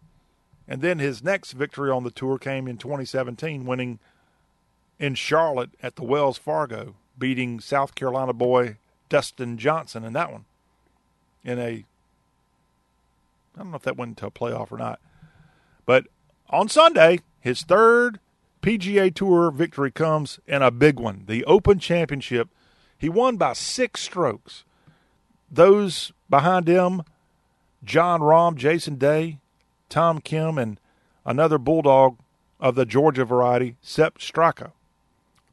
And 0.68 0.80
then 0.80 0.98
his 0.98 1.22
next 1.22 1.52
victory 1.52 1.90
on 1.90 2.04
the 2.04 2.10
tour 2.10 2.38
came 2.38 2.66
in 2.66 2.78
2017, 2.78 3.66
winning 3.66 3.98
in 4.98 5.14
Charlotte 5.14 5.70
at 5.82 5.96
the 5.96 6.04
Wells 6.04 6.38
Fargo, 6.38 6.94
beating 7.18 7.60
South 7.60 7.94
Carolina 7.94 8.32
boy 8.32 8.76
Dustin 9.08 9.58
Johnson 9.58 10.04
in 10.04 10.12
that 10.14 10.32
one. 10.32 10.44
In 11.44 11.58
a, 11.58 11.84
I 13.54 13.58
don't 13.58 13.70
know 13.70 13.76
if 13.76 13.82
that 13.82 13.96
went 13.96 14.10
into 14.10 14.26
a 14.26 14.30
playoff 14.30 14.72
or 14.72 14.78
not, 14.78 15.00
but 15.84 16.06
on 16.48 16.68
Sunday, 16.68 17.20
his 17.40 17.62
third 17.62 18.18
PGA 18.62 19.14
Tour 19.14 19.50
victory 19.50 19.90
comes 19.90 20.40
in 20.46 20.62
a 20.62 20.70
big 20.70 20.98
one, 20.98 21.24
the 21.26 21.44
Open 21.44 21.78
Championship. 21.78 22.48
He 22.98 23.08
won 23.08 23.36
by 23.36 23.52
six 23.52 24.00
strokes. 24.00 24.64
Those 25.50 26.12
behind 26.28 26.66
him, 26.66 27.02
Jon 27.84 28.20
Rahm, 28.20 28.56
Jason 28.56 28.96
Day, 28.96 29.38
Tom 29.88 30.20
Kim, 30.20 30.58
and 30.58 30.80
another 31.24 31.58
Bulldog 31.58 32.18
of 32.58 32.74
the 32.74 32.86
Georgia 32.86 33.24
variety, 33.24 33.76
Sepp 33.80 34.18
Straka. 34.18 34.72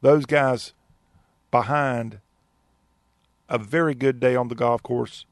Those 0.04 0.26
guys 0.26 0.74
behind 1.50 2.20
a 3.48 3.58
very 3.58 3.96
good 3.96 4.20
day 4.20 4.36
on 4.36 4.50
the 4.50 4.56
golf 4.56 4.84
course 4.84 5.26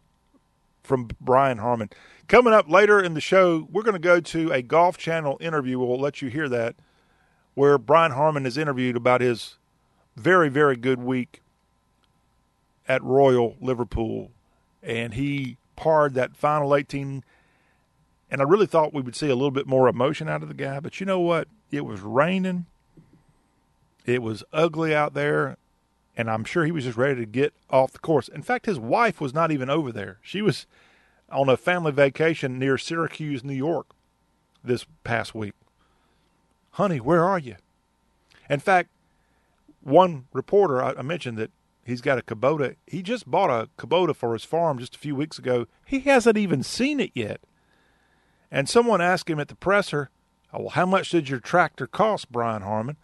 from 0.81 1.09
Brian 1.19 1.57
Harman. 1.57 1.89
Coming 2.29 2.53
up 2.53 2.69
later 2.69 2.97
in 3.01 3.13
the 3.13 3.19
show, 3.19 3.67
we're 3.69 3.81
going 3.83 3.95
to 3.95 3.99
go 3.99 4.21
to 4.21 4.49
a 4.53 4.61
Golf 4.61 4.97
Channel 4.97 5.37
interview. 5.41 5.77
We'll 5.77 5.99
let 5.99 6.21
you 6.21 6.29
hear 6.29 6.47
that, 6.47 6.77
where 7.53 7.77
Brian 7.77 8.13
Harman 8.13 8.45
is 8.45 8.57
interviewed 8.57 8.95
about 8.95 9.19
his 9.19 9.57
very, 10.15 10.47
very 10.47 10.77
good 10.77 11.01
week 11.01 11.41
at 12.87 13.03
Royal 13.03 13.57
Liverpool. 13.59 14.31
And 14.81 15.15
he 15.15 15.57
parred 15.75 16.13
that 16.13 16.37
final 16.37 16.73
18. 16.73 17.25
And 18.31 18.41
I 18.41 18.45
really 18.45 18.67
thought 18.67 18.93
we 18.93 19.01
would 19.01 19.17
see 19.17 19.27
a 19.27 19.35
little 19.35 19.51
bit 19.51 19.67
more 19.67 19.89
emotion 19.89 20.29
out 20.29 20.43
of 20.43 20.47
the 20.47 20.53
guy. 20.53 20.79
But 20.79 21.01
you 21.01 21.05
know 21.05 21.19
what? 21.19 21.49
It 21.71 21.83
was 21.83 21.99
raining. 21.99 22.67
It 24.05 24.21
was 24.21 24.43
ugly 24.51 24.95
out 24.95 25.13
there. 25.13 25.57
And 26.17 26.29
I'm 26.29 26.43
sure 26.43 26.65
he 26.65 26.71
was 26.71 26.83
just 26.83 26.97
ready 26.97 27.21
to 27.21 27.25
get 27.25 27.53
off 27.69 27.93
the 27.93 27.99
course. 27.99 28.27
In 28.27 28.41
fact, 28.41 28.65
his 28.65 28.79
wife 28.79 29.21
was 29.21 29.33
not 29.33 29.51
even 29.51 29.69
over 29.69 29.91
there. 29.91 30.19
She 30.21 30.41
was 30.41 30.67
on 31.29 31.47
a 31.47 31.55
family 31.55 31.91
vacation 31.91 32.59
near 32.59 32.77
Syracuse, 32.77 33.43
New 33.43 33.53
York 33.53 33.87
this 34.63 34.85
past 35.03 35.33
week. 35.33 35.53
Honey, 36.71 36.99
where 36.99 37.23
are 37.23 37.39
you? 37.39 37.55
In 38.49 38.59
fact, 38.59 38.89
one 39.81 40.25
reporter, 40.33 40.81
I 40.83 41.01
mentioned 41.01 41.37
that 41.37 41.51
he's 41.85 42.01
got 42.01 42.19
a 42.19 42.21
Kubota. 42.21 42.75
He 42.85 43.01
just 43.01 43.29
bought 43.29 43.49
a 43.49 43.69
Kubota 43.77 44.15
for 44.15 44.33
his 44.33 44.43
farm 44.43 44.77
just 44.77 44.95
a 44.95 44.99
few 44.99 45.15
weeks 45.15 45.39
ago. 45.39 45.67
He 45.85 46.01
hasn't 46.01 46.37
even 46.37 46.63
seen 46.63 46.99
it 46.99 47.11
yet. 47.13 47.41
And 48.51 48.67
someone 48.67 49.01
asked 49.01 49.29
him 49.29 49.39
at 49.39 49.47
the 49.47 49.55
presser, 49.55 50.09
oh, 50.53 50.59
Well, 50.61 50.69
how 50.69 50.85
much 50.85 51.09
did 51.09 51.29
your 51.29 51.39
tractor 51.39 51.87
cost, 51.87 52.31
Brian 52.31 52.61
Harman? 52.61 52.97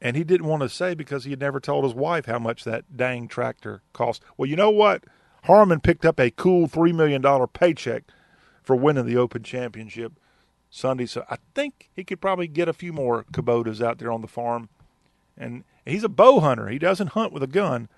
And 0.00 0.16
he 0.16 0.24
didn't 0.24 0.46
want 0.46 0.62
to 0.62 0.68
say 0.68 0.94
because 0.94 1.24
he 1.24 1.30
had 1.30 1.40
never 1.40 1.60
told 1.60 1.84
his 1.84 1.94
wife 1.94 2.26
how 2.26 2.38
much 2.38 2.64
that 2.64 2.96
dang 2.96 3.28
tractor 3.28 3.82
cost. 3.92 4.22
Well, 4.36 4.48
you 4.48 4.56
know 4.56 4.70
what? 4.70 5.04
Harman 5.44 5.80
picked 5.80 6.04
up 6.06 6.18
a 6.18 6.30
cool 6.30 6.68
$3 6.68 6.94
million 6.94 7.22
paycheck 7.48 8.04
for 8.62 8.76
winning 8.76 9.06
the 9.06 9.16
Open 9.16 9.42
Championship 9.42 10.12
Sunday. 10.70 11.06
So 11.06 11.24
I 11.28 11.36
think 11.54 11.90
he 11.94 12.04
could 12.04 12.20
probably 12.20 12.48
get 12.48 12.68
a 12.68 12.72
few 12.72 12.92
more 12.92 13.24
Kubotas 13.32 13.84
out 13.84 13.98
there 13.98 14.12
on 14.12 14.22
the 14.22 14.28
farm. 14.28 14.68
And 15.36 15.64
he's 15.84 16.04
a 16.04 16.08
bow 16.08 16.40
hunter. 16.40 16.68
He 16.68 16.78
doesn't 16.78 17.08
hunt 17.08 17.32
with 17.32 17.42
a 17.42 17.48
gun. 17.48 17.88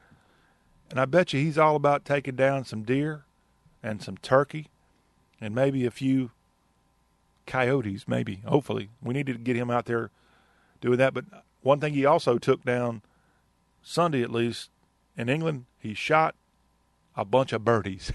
And 0.91 0.99
I 1.01 1.05
bet 1.05 1.33
you 1.33 1.41
he's 1.41 1.59
all 1.59 1.77
about 1.77 2.05
taking 2.05 2.37
down 2.37 2.65
some 2.65 2.83
deer 2.83 3.25
and 3.83 4.03
some 4.03 4.17
turkey 4.17 4.69
and 5.41 5.55
maybe 5.55 5.87
a 5.87 5.91
few 5.91 6.31
coyotes, 7.47 8.07
maybe, 8.07 8.43
hopefully. 8.47 8.91
We 9.03 9.15
need 9.15 9.27
to 9.27 9.35
get 9.35 9.57
him 9.57 9.71
out 9.71 9.87
there 9.87 10.11
doing 10.81 10.99
that. 10.99 11.15
But 11.15 11.25
one 11.63 11.81
thing 11.81 11.95
he 11.95 12.05
also 12.05 12.39
took 12.39 12.65
down 12.65 13.03
Sunday, 13.83 14.23
at 14.23 14.31
least, 14.31 14.71
in 15.17 15.29
England, 15.29 15.67
he 15.79 15.95
shot 15.95 16.35
a 17.17 17.25
bunch 17.25 17.53
of 17.53 17.65
birdies. 17.65 18.13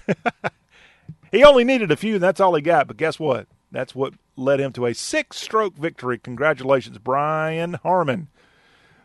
he 1.32 1.44
only 1.44 1.64
needed 1.64 1.90
a 1.90 1.96
few, 1.96 2.14
and 2.14 2.22
that's 2.22 2.40
all 2.40 2.54
he 2.54 2.62
got. 2.62 2.86
But 2.86 2.96
guess 2.96 3.18
what? 3.18 3.46
That's 3.70 3.94
what 3.94 4.14
led 4.36 4.60
him 4.60 4.72
to 4.72 4.86
a 4.86 4.94
six 4.94 5.36
stroke 5.36 5.76
victory. 5.76 6.18
Congratulations, 6.18 6.98
Brian 6.98 7.74
Harman. 7.74 8.28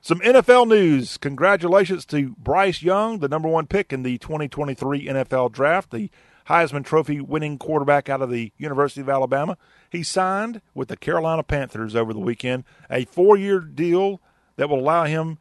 Some 0.01 0.19
NFL 0.19 0.67
news. 0.67 1.17
Congratulations 1.17 2.05
to 2.07 2.35
Bryce 2.37 2.81
Young, 2.81 3.19
the 3.19 3.29
number 3.29 3.47
one 3.47 3.67
pick 3.67 3.93
in 3.93 4.03
the 4.03 4.17
2023 4.17 5.07
NFL 5.07 5.51
draft, 5.51 5.91
the 5.91 6.09
Heisman 6.47 6.83
Trophy 6.83 7.21
winning 7.21 7.57
quarterback 7.57 8.09
out 8.09 8.21
of 8.21 8.29
the 8.29 8.51
University 8.57 9.01
of 9.01 9.09
Alabama. 9.09 9.57
He 9.89 10.03
signed 10.03 10.61
with 10.73 10.89
the 10.89 10.97
Carolina 10.97 11.43
Panthers 11.43 11.95
over 11.95 12.11
the 12.11 12.19
weekend, 12.19 12.65
a 12.89 13.05
four 13.05 13.37
year 13.37 13.59
deal 13.59 14.21
that 14.55 14.69
will 14.69 14.79
allow 14.79 15.05
him 15.05 15.37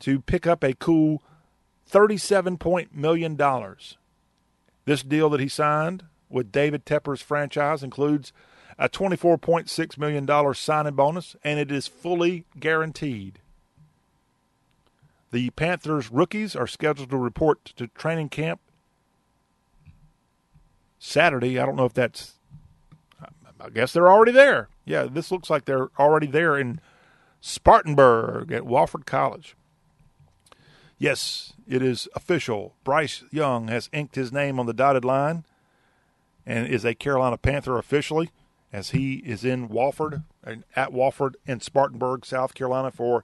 to 0.00 0.20
pick 0.20 0.46
up 0.46 0.62
a 0.62 0.74
cool 0.74 1.22
$37 1.90 2.92
million. 2.92 3.36
This 4.84 5.02
deal 5.02 5.30
that 5.30 5.40
he 5.40 5.48
signed 5.48 6.04
with 6.28 6.52
David 6.52 6.84
Tepper's 6.84 7.22
franchise 7.22 7.82
includes 7.82 8.32
a 8.78 8.88
$24.6 8.88 9.98
million 9.98 10.54
signing 10.54 10.94
bonus, 10.94 11.36
and 11.42 11.58
it 11.58 11.70
is 11.70 11.86
fully 11.86 12.44
guaranteed. 12.58 13.38
The 15.32 15.50
Panthers 15.50 16.10
rookies 16.10 16.54
are 16.54 16.66
scheduled 16.66 17.10
to 17.10 17.16
report 17.16 17.64
to 17.76 17.88
training 17.88 18.28
camp 18.28 18.60
Saturday. 20.98 21.58
I 21.58 21.66
don't 21.66 21.76
know 21.76 21.84
if 21.84 21.94
that's, 21.94 22.34
I 23.60 23.70
guess 23.70 23.92
they're 23.92 24.10
already 24.10 24.32
there. 24.32 24.68
Yeah, 24.84 25.04
this 25.04 25.32
looks 25.32 25.50
like 25.50 25.64
they're 25.64 25.88
already 25.98 26.26
there 26.26 26.56
in 26.56 26.80
Spartanburg 27.46 28.50
at 28.50 28.64
Wofford 28.64 29.06
College. 29.06 29.56
Yes, 30.98 31.52
it 31.68 31.80
is 31.80 32.08
official. 32.16 32.74
Bryce 32.82 33.22
Young 33.30 33.68
has 33.68 33.88
inked 33.92 34.16
his 34.16 34.32
name 34.32 34.58
on 34.58 34.66
the 34.66 34.74
dotted 34.74 35.04
line 35.04 35.44
and 36.44 36.66
is 36.66 36.84
a 36.84 36.92
Carolina 36.92 37.38
Panther 37.38 37.78
officially 37.78 38.30
as 38.72 38.90
he 38.90 39.18
is 39.18 39.44
in 39.44 39.68
Wofford 39.68 40.24
and 40.42 40.64
at 40.74 40.90
Wofford 40.90 41.34
in 41.46 41.60
Spartanburg, 41.60 42.26
South 42.26 42.52
Carolina 42.52 42.90
for 42.90 43.22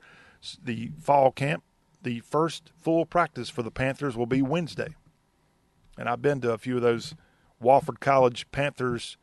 the 0.62 0.92
fall 1.00 1.32
camp. 1.32 1.64
The 2.00 2.20
first 2.20 2.70
full 2.80 3.04
practice 3.04 3.48
for 3.48 3.64
the 3.64 3.72
Panthers 3.72 4.16
will 4.16 4.26
be 4.26 4.40
Wednesday. 4.40 4.94
And 5.98 6.08
I've 6.08 6.22
been 6.22 6.40
to 6.42 6.52
a 6.52 6.58
few 6.58 6.76
of 6.76 6.82
those 6.82 7.16
Wofford 7.60 7.98
College 7.98 8.46
Panthers 8.52 9.16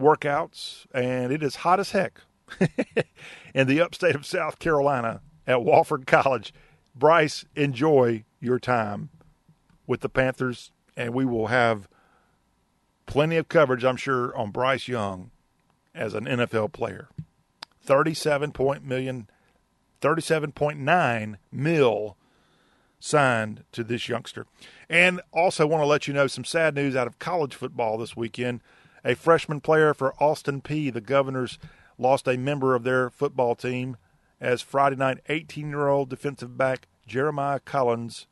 workouts, 0.00 0.86
and 0.94 1.32
it 1.32 1.42
is 1.42 1.56
hot 1.56 1.80
as 1.80 1.90
heck 1.90 2.20
in 3.54 3.66
the 3.66 3.80
upstate 3.80 4.14
of 4.14 4.26
South 4.26 4.58
Carolina 4.58 5.20
at 5.46 5.58
Wofford 5.58 6.06
College. 6.06 6.52
Bryce, 6.94 7.44
enjoy 7.54 8.24
your 8.40 8.58
time 8.58 9.10
with 9.86 10.00
the 10.00 10.08
Panthers, 10.08 10.70
and 10.96 11.14
we 11.14 11.24
will 11.24 11.48
have 11.48 11.88
plenty 13.06 13.36
of 13.36 13.48
coverage, 13.48 13.84
I'm 13.84 13.96
sure, 13.96 14.36
on 14.36 14.50
Bryce 14.50 14.88
Young 14.88 15.30
as 15.94 16.14
an 16.14 16.24
NFL 16.24 16.72
player. 16.72 17.08
37 17.82 18.52
point 18.52 18.84
million, 18.84 19.28
37.9 20.00 21.36
mil 21.50 22.16
signed 23.00 23.64
to 23.72 23.82
this 23.82 24.08
youngster. 24.08 24.46
And 24.88 25.20
also 25.32 25.66
want 25.66 25.82
to 25.82 25.86
let 25.86 26.06
you 26.06 26.14
know 26.14 26.26
some 26.26 26.44
sad 26.44 26.74
news 26.74 26.94
out 26.94 27.06
of 27.06 27.18
college 27.18 27.54
football 27.54 27.98
this 27.98 28.16
weekend. 28.16 28.60
A 29.04 29.14
freshman 29.14 29.60
player 29.60 29.94
for 29.94 30.14
Austin 30.22 30.60
Peay, 30.60 30.92
the 30.92 31.00
Governors, 31.00 31.58
lost 32.00 32.26
a 32.26 32.36
member 32.36 32.74
of 32.74 32.82
their 32.82 33.10
football 33.10 33.54
team 33.54 33.96
as 34.40 34.62
Friday 34.62 34.96
night 34.96 35.18
18 35.28 35.68
year 35.68 35.88
old 35.88 36.08
defensive 36.08 36.56
back 36.56 36.88
Jeremiah 37.06 37.60
Collins 37.60 38.26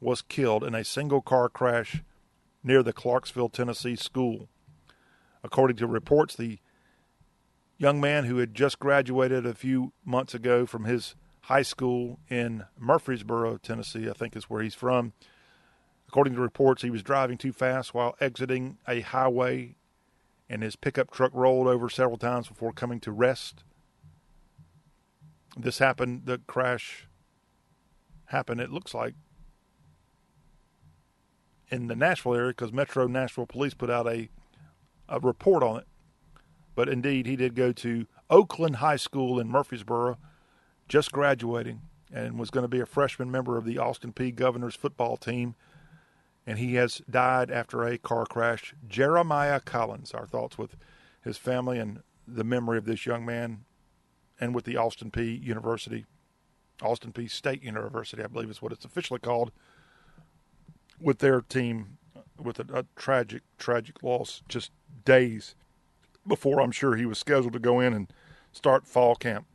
was 0.00 0.20
killed 0.20 0.62
in 0.62 0.74
a 0.74 0.84
single 0.84 1.22
car 1.22 1.48
crash 1.48 2.02
near 2.62 2.82
the 2.82 2.92
Clarksville, 2.92 3.48
Tennessee 3.48 3.96
school. 3.96 4.48
According 5.42 5.76
to 5.78 5.86
reports, 5.86 6.36
the 6.36 6.58
young 7.78 8.00
man 8.00 8.24
who 8.24 8.38
had 8.38 8.54
just 8.54 8.78
graduated 8.78 9.46
a 9.46 9.54
few 9.54 9.92
months 10.04 10.34
ago 10.34 10.66
from 10.66 10.84
his 10.84 11.14
high 11.42 11.62
school 11.62 12.18
in 12.28 12.64
Murfreesboro, 12.78 13.58
Tennessee, 13.58 14.10
I 14.10 14.12
think 14.12 14.36
is 14.36 14.50
where 14.50 14.62
he's 14.62 14.74
from. 14.74 15.12
According 16.08 16.34
to 16.34 16.40
reports, 16.40 16.82
he 16.82 16.90
was 16.90 17.02
driving 17.02 17.38
too 17.38 17.52
fast 17.52 17.94
while 17.94 18.16
exiting 18.20 18.78
a 18.86 19.00
highway, 19.00 19.76
and 20.48 20.62
his 20.62 20.76
pickup 20.76 21.10
truck 21.10 21.32
rolled 21.34 21.66
over 21.66 21.88
several 21.88 22.18
times 22.18 22.48
before 22.48 22.72
coming 22.72 23.00
to 23.00 23.12
rest. 23.12 23.64
This 25.56 25.78
happened, 25.78 26.22
the 26.26 26.38
crash 26.46 27.08
happened, 28.26 28.60
it 28.60 28.70
looks 28.70 28.94
like, 28.94 29.14
in 31.70 31.88
the 31.88 31.96
Nashville 31.96 32.34
area 32.34 32.50
because 32.50 32.72
Metro 32.72 33.06
Nashville 33.06 33.46
Police 33.46 33.74
put 33.74 33.90
out 33.90 34.06
a, 34.06 34.28
a 35.08 35.18
report 35.20 35.62
on 35.62 35.78
it. 35.78 35.86
But 36.74 36.88
indeed, 36.88 37.26
he 37.26 37.36
did 37.36 37.54
go 37.54 37.72
to 37.72 38.06
Oakland 38.28 38.76
High 38.76 38.96
School 38.96 39.40
in 39.40 39.48
Murfreesboro, 39.48 40.18
just 40.88 41.10
graduating, 41.10 41.80
and 42.12 42.38
was 42.38 42.50
going 42.50 42.64
to 42.64 42.68
be 42.68 42.80
a 42.80 42.86
freshman 42.86 43.30
member 43.30 43.56
of 43.56 43.64
the 43.64 43.78
Austin 43.78 44.12
Peay 44.12 44.34
Governors 44.34 44.76
football 44.76 45.16
team. 45.16 45.54
And 46.46 46.58
he 46.58 46.74
has 46.74 47.02
died 47.10 47.50
after 47.50 47.84
a 47.84 47.98
car 47.98 48.24
crash. 48.24 48.74
Jeremiah 48.86 49.60
Collins, 49.60 50.12
our 50.12 50.26
thoughts 50.26 50.56
with 50.56 50.76
his 51.22 51.36
family 51.36 51.78
and 51.78 52.02
the 52.26 52.44
memory 52.44 52.78
of 52.78 52.84
this 52.84 53.04
young 53.04 53.24
man, 53.24 53.64
and 54.40 54.54
with 54.54 54.64
the 54.64 54.76
Austin 54.76 55.10
Peay 55.10 55.42
University, 55.42 56.04
Austin 56.82 57.12
Peay 57.12 57.30
State 57.30 57.62
University, 57.62 58.22
I 58.22 58.26
believe 58.26 58.50
is 58.50 58.62
what 58.62 58.72
it's 58.72 58.84
officially 58.84 59.20
called 59.20 59.50
with 61.00 61.18
their 61.18 61.40
team 61.40 61.98
with 62.38 62.58
a, 62.58 62.66
a, 62.72 62.84
tragic, 62.96 63.42
tragic 63.58 64.02
loss 64.02 64.42
just 64.48 64.70
days 65.04 65.54
before 66.26 66.60
I'm 66.60 66.72
sure 66.72 66.96
he 66.96 67.06
was 67.06 67.18
scheduled 67.18 67.54
to 67.54 67.58
go 67.58 67.80
in 67.80 67.92
and 67.92 68.12
start 68.52 68.86
fall 68.86 69.14
camp. 69.14 69.46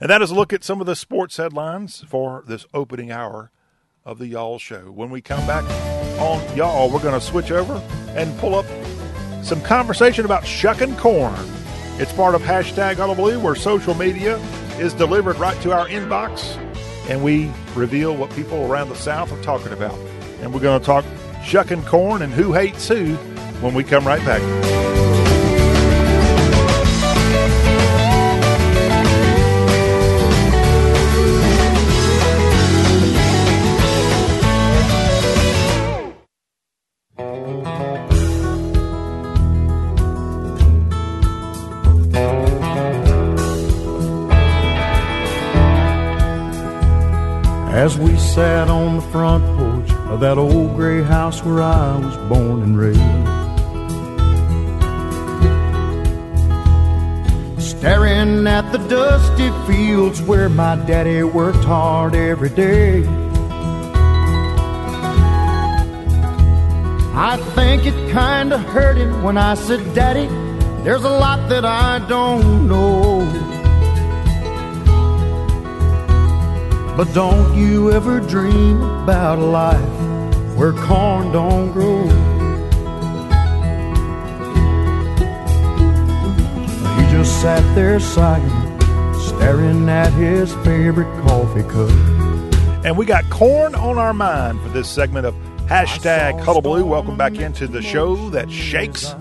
And 0.00 0.10
that 0.10 0.22
is 0.22 0.30
a 0.30 0.34
look 0.34 0.52
at 0.52 0.64
some 0.64 0.80
of 0.80 0.86
the 0.86 0.96
sports 0.96 1.36
headlines 1.36 2.04
for 2.06 2.44
this 2.46 2.66
opening 2.74 3.10
hour 3.10 3.50
of 4.04 4.18
the 4.18 4.26
Y'all 4.26 4.58
Show. 4.58 4.90
When 4.90 5.10
we 5.10 5.20
come 5.20 5.46
back 5.46 5.64
on 6.20 6.56
Y'all, 6.56 6.90
we're 6.90 7.00
going 7.00 7.18
to 7.18 7.24
switch 7.24 7.50
over 7.50 7.82
and 8.16 8.38
pull 8.38 8.54
up 8.54 8.66
some 9.42 9.60
conversation 9.62 10.24
about 10.24 10.46
shucking 10.46 10.96
corn. 10.96 11.34
It's 11.98 12.12
part 12.12 12.34
of 12.34 12.42
hashtag 12.42 12.96
Hullabaloo, 12.96 13.40
where 13.40 13.54
social 13.54 13.94
media 13.94 14.36
is 14.78 14.92
delivered 14.94 15.36
right 15.36 15.60
to 15.62 15.72
our 15.72 15.88
inbox 15.88 16.60
and 17.08 17.22
we 17.22 17.50
reveal 17.74 18.16
what 18.16 18.30
people 18.30 18.70
around 18.70 18.88
the 18.88 18.96
South 18.96 19.30
are 19.32 19.42
talking 19.42 19.72
about. 19.72 19.98
And 20.40 20.52
we're 20.52 20.60
going 20.60 20.80
to 20.80 20.84
talk 20.84 21.04
shucking 21.42 21.84
corn 21.84 22.22
and 22.22 22.32
who 22.32 22.52
hates 22.52 22.88
who 22.88 23.14
when 23.60 23.74
we 23.74 23.84
come 23.84 24.06
right 24.06 24.24
back. 24.24 25.13
As 47.84 47.98
we 47.98 48.16
sat 48.16 48.70
on 48.70 48.96
the 48.96 49.02
front 49.12 49.44
porch 49.58 49.90
of 50.08 50.18
that 50.20 50.38
old 50.38 50.74
gray 50.74 51.02
house 51.02 51.44
where 51.44 51.60
I 51.60 51.98
was 51.98 52.16
born 52.30 52.62
and 52.62 52.78
raised. 52.78 52.98
Staring 57.62 58.46
at 58.46 58.72
the 58.72 58.78
dusty 58.88 59.50
fields 59.66 60.22
where 60.22 60.48
my 60.48 60.76
daddy 60.86 61.24
worked 61.24 61.62
hard 61.64 62.14
every 62.14 62.48
day. 62.48 63.04
I 67.14 67.36
think 67.54 67.84
it 67.84 67.98
kinda 68.10 68.56
hurt 68.56 68.96
him 68.96 69.22
when 69.22 69.36
I 69.36 69.52
said, 69.56 69.94
Daddy, 69.94 70.26
there's 70.84 71.04
a 71.04 71.16
lot 71.24 71.50
that 71.50 71.66
I 71.66 71.98
don't 72.08 72.66
know. 72.66 73.53
But 76.96 77.12
don't 77.12 77.56
you 77.56 77.90
ever 77.90 78.20
dream 78.20 78.80
about 78.80 79.40
a 79.40 79.44
life 79.44 80.56
where 80.56 80.72
corn 80.72 81.32
don't 81.32 81.72
grow. 81.72 82.04
He 86.94 87.10
just 87.10 87.42
sat 87.42 87.62
there 87.74 87.98
sighing, 87.98 88.48
staring 89.20 89.88
at 89.88 90.12
his 90.12 90.54
favorite 90.64 91.12
coffee 91.26 91.64
cup. 91.64 91.90
And 92.84 92.96
we 92.96 93.06
got 93.06 93.28
corn 93.28 93.74
on 93.74 93.98
our 93.98 94.14
mind 94.14 94.60
for 94.60 94.68
this 94.68 94.88
segment 94.88 95.26
of 95.26 95.34
hashtag 95.66 96.40
Hullabaloo. 96.44 96.86
Welcome 96.86 97.16
back 97.16 97.34
into 97.34 97.66
the 97.66 97.82
show 97.82 98.30
that 98.30 98.52
shakes 98.52 99.16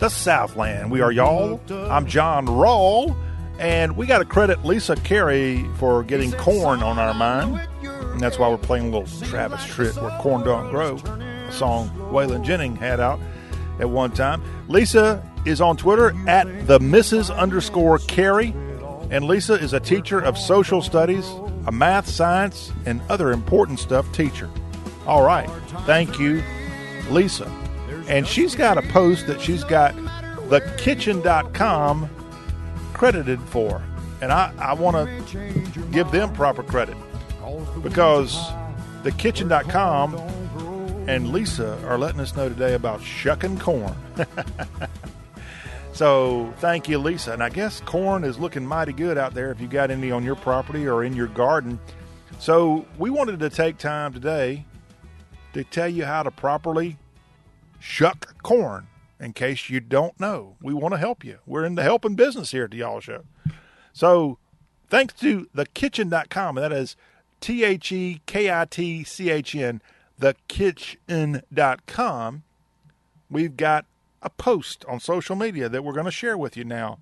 the 0.00 0.08
Southland. 0.08 0.90
We 0.90 1.00
are 1.00 1.12
y'all. 1.12 1.60
I'm 1.70 2.08
Jon 2.08 2.46
Rawl. 2.46 3.14
And 3.58 3.96
we 3.96 4.06
got 4.06 4.18
to 4.18 4.24
credit 4.24 4.64
Lisa 4.64 4.96
Carey 4.96 5.64
for 5.76 6.02
getting 6.02 6.32
corn 6.32 6.82
on 6.82 6.98
our 6.98 7.14
mind. 7.14 7.60
And 7.82 8.20
that's 8.20 8.38
why 8.38 8.48
we're 8.48 8.58
playing 8.58 8.92
a 8.92 8.98
little 8.98 9.26
Travis 9.28 9.60
Tritt, 9.62 10.00
Where 10.00 10.16
Corn 10.20 10.44
Don't 10.44 10.70
Grow, 10.70 10.96
a 10.96 11.52
song 11.52 11.90
Waylon 12.12 12.44
Jennings 12.44 12.78
had 12.78 13.00
out 13.00 13.20
at 13.78 13.88
one 13.88 14.10
time. 14.12 14.42
Lisa 14.68 15.22
is 15.44 15.60
on 15.60 15.76
Twitter 15.76 16.14
at 16.26 16.66
the 16.66 16.78
Mrs. 16.78 17.34
underscore 17.34 17.98
Carey. 17.98 18.54
And 19.10 19.26
Lisa 19.26 19.54
is 19.54 19.72
a 19.72 19.80
teacher 19.80 20.18
of 20.18 20.38
social 20.38 20.82
studies, 20.82 21.28
a 21.66 21.72
math, 21.72 22.08
science, 22.08 22.72
and 22.86 23.00
other 23.08 23.32
important 23.32 23.78
stuff 23.78 24.10
teacher. 24.12 24.50
All 25.06 25.22
right. 25.22 25.48
Thank 25.84 26.18
you, 26.18 26.42
Lisa. 27.10 27.46
And 28.08 28.26
she's 28.26 28.54
got 28.54 28.78
a 28.78 28.82
post 28.88 29.26
that 29.26 29.40
she's 29.40 29.64
got 29.64 29.94
thekitchen.com 30.48 32.10
credited 32.94 33.40
for. 33.42 33.82
And 34.22 34.32
I, 34.32 34.52
I 34.58 34.72
want 34.72 34.96
to 35.28 35.82
give 35.92 36.10
them 36.10 36.32
proper 36.32 36.62
credit 36.62 36.96
because 37.82 38.34
thekitchen.com 39.02 40.14
and 41.06 41.32
Lisa 41.32 41.78
are 41.86 41.98
letting 41.98 42.20
us 42.20 42.34
know 42.34 42.48
today 42.48 42.72
about 42.72 43.02
shucking 43.02 43.58
corn. 43.58 43.94
so 45.92 46.54
thank 46.58 46.88
you, 46.88 46.98
Lisa. 46.98 47.32
And 47.32 47.42
I 47.42 47.50
guess 47.50 47.80
corn 47.80 48.24
is 48.24 48.38
looking 48.38 48.66
mighty 48.66 48.94
good 48.94 49.18
out 49.18 49.34
there 49.34 49.50
if 49.50 49.60
you 49.60 49.68
got 49.68 49.90
any 49.90 50.10
on 50.10 50.24
your 50.24 50.36
property 50.36 50.88
or 50.88 51.04
in 51.04 51.14
your 51.14 51.26
garden. 51.26 51.78
So 52.38 52.86
we 52.96 53.10
wanted 53.10 53.40
to 53.40 53.50
take 53.50 53.76
time 53.76 54.14
today 54.14 54.64
to 55.52 55.64
tell 55.64 55.88
you 55.88 56.06
how 56.06 56.22
to 56.22 56.30
properly 56.30 56.96
shuck 57.80 58.42
corn 58.42 58.86
in 59.20 59.32
case 59.32 59.70
you 59.70 59.80
don't 59.80 60.18
know. 60.18 60.56
We 60.60 60.74
want 60.74 60.94
to 60.94 60.98
help 60.98 61.24
you. 61.24 61.38
We're 61.46 61.64
in 61.64 61.74
the 61.74 61.82
helping 61.82 62.14
business 62.14 62.50
here 62.50 62.64
at 62.64 62.70
the 62.70 62.78
Y'all 62.78 63.00
Show. 63.00 63.24
So 63.92 64.38
thanks 64.88 65.14
to 65.14 65.48
thekitchen.com, 65.56 66.58
and 66.58 66.64
that 66.64 66.72
is 66.72 66.96
T 67.40 67.64
H 67.64 67.92
E 67.92 68.20
K 68.26 68.50
I 68.50 68.64
T 68.64 69.04
C 69.04 69.30
H 69.30 69.54
N, 69.54 69.80
thekitchen.com, 70.20 72.42
we've 73.30 73.56
got 73.56 73.86
a 74.22 74.30
post 74.30 74.84
on 74.86 75.00
social 75.00 75.36
media 75.36 75.68
that 75.68 75.84
we're 75.84 75.92
going 75.92 76.06
to 76.06 76.10
share 76.10 76.38
with 76.38 76.56
you 76.56 76.64
now. 76.64 76.98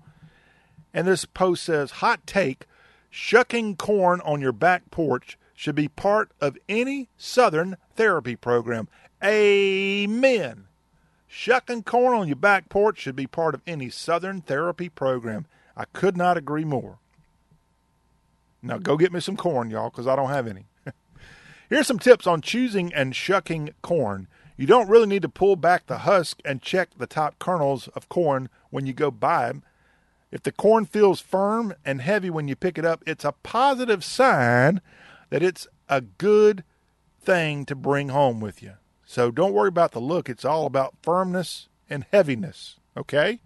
And 0.93 1.07
this 1.07 1.25
post 1.25 1.63
says 1.63 1.91
Hot 1.91 2.27
take 2.27 2.65
shucking 3.09 3.77
corn 3.77 4.21
on 4.21 4.41
your 4.41 4.51
back 4.51 4.91
porch 4.91 5.37
should 5.55 5.75
be 5.75 5.87
part 5.87 6.31
of 6.41 6.57
any 6.67 7.09
Southern 7.17 7.77
therapy 7.95 8.35
program. 8.35 8.89
Amen. 9.23 10.65
Shucking 11.35 11.81
corn 11.81 12.15
on 12.15 12.27
your 12.27 12.35
back 12.35 12.69
porch 12.69 12.99
should 12.99 13.15
be 13.15 13.25
part 13.25 13.55
of 13.55 13.63
any 13.65 13.89
Southern 13.89 14.41
therapy 14.41 14.87
program. 14.87 15.47
I 15.75 15.85
could 15.85 16.15
not 16.15 16.37
agree 16.37 16.63
more. 16.63 16.99
Now 18.61 18.77
go 18.77 18.97
get 18.97 19.11
me 19.11 19.19
some 19.19 19.35
corn, 19.35 19.71
y'all, 19.71 19.89
because 19.89 20.05
I 20.05 20.15
don't 20.15 20.29
have 20.29 20.45
any. 20.45 20.65
Here's 21.69 21.87
some 21.87 21.97
tips 21.97 22.27
on 22.27 22.41
choosing 22.41 22.93
and 22.93 23.15
shucking 23.15 23.71
corn. 23.81 24.27
You 24.57 24.67
don't 24.67 24.87
really 24.87 25.07
need 25.07 25.23
to 25.23 25.27
pull 25.27 25.55
back 25.55 25.87
the 25.87 25.99
husk 25.99 26.39
and 26.45 26.61
check 26.61 26.89
the 26.95 27.07
top 27.07 27.39
kernels 27.39 27.87
of 27.89 28.09
corn 28.09 28.47
when 28.69 28.85
you 28.85 28.93
go 28.93 29.09
buy 29.09 29.47
them. 29.47 29.63
If 30.31 30.43
the 30.43 30.51
corn 30.51 30.85
feels 30.85 31.19
firm 31.19 31.73
and 31.83 31.99
heavy 31.99 32.29
when 32.29 32.47
you 32.47 32.55
pick 32.55 32.77
it 32.77 32.85
up, 32.85 33.01
it's 33.07 33.25
a 33.25 33.33
positive 33.41 34.03
sign 34.03 34.81
that 35.31 35.41
it's 35.41 35.67
a 35.89 36.01
good 36.01 36.63
thing 37.19 37.65
to 37.65 37.75
bring 37.75 38.09
home 38.09 38.39
with 38.39 38.61
you. 38.61 38.73
So 39.13 39.29
don't 39.29 39.53
worry 39.53 39.67
about 39.67 39.91
the 39.91 40.01
look. 40.01 40.27
It's 40.27 40.43
all 40.43 40.65
about 40.65 40.95
firmness 41.03 41.69
and 41.87 42.03
heaviness. 42.11 42.77
Okay? 42.97 43.41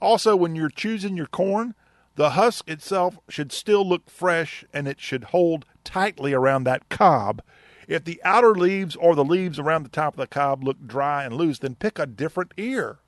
Also, 0.00 0.36
when 0.36 0.54
you're 0.54 0.68
choosing 0.68 1.16
your 1.16 1.26
corn, 1.26 1.74
the 2.14 2.30
husk 2.30 2.70
itself 2.70 3.18
should 3.28 3.50
still 3.50 3.84
look 3.84 4.08
fresh 4.08 4.64
and 4.72 4.86
it 4.86 5.00
should 5.00 5.24
hold 5.24 5.66
tightly 5.82 6.32
around 6.32 6.62
that 6.62 6.88
cob. 6.90 7.42
If 7.88 8.04
the 8.04 8.20
outer 8.24 8.54
leaves 8.54 8.94
or 8.94 9.16
the 9.16 9.24
leaves 9.24 9.58
around 9.58 9.82
the 9.82 9.88
top 9.88 10.14
of 10.14 10.18
the 10.18 10.28
cob 10.28 10.62
look 10.62 10.86
dry 10.86 11.24
and 11.24 11.34
loose, 11.34 11.58
then 11.58 11.74
pick 11.74 11.98
a 11.98 12.06
different 12.06 12.54
ear. 12.56 13.00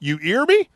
You 0.00 0.18
ear 0.20 0.44
me? 0.44 0.70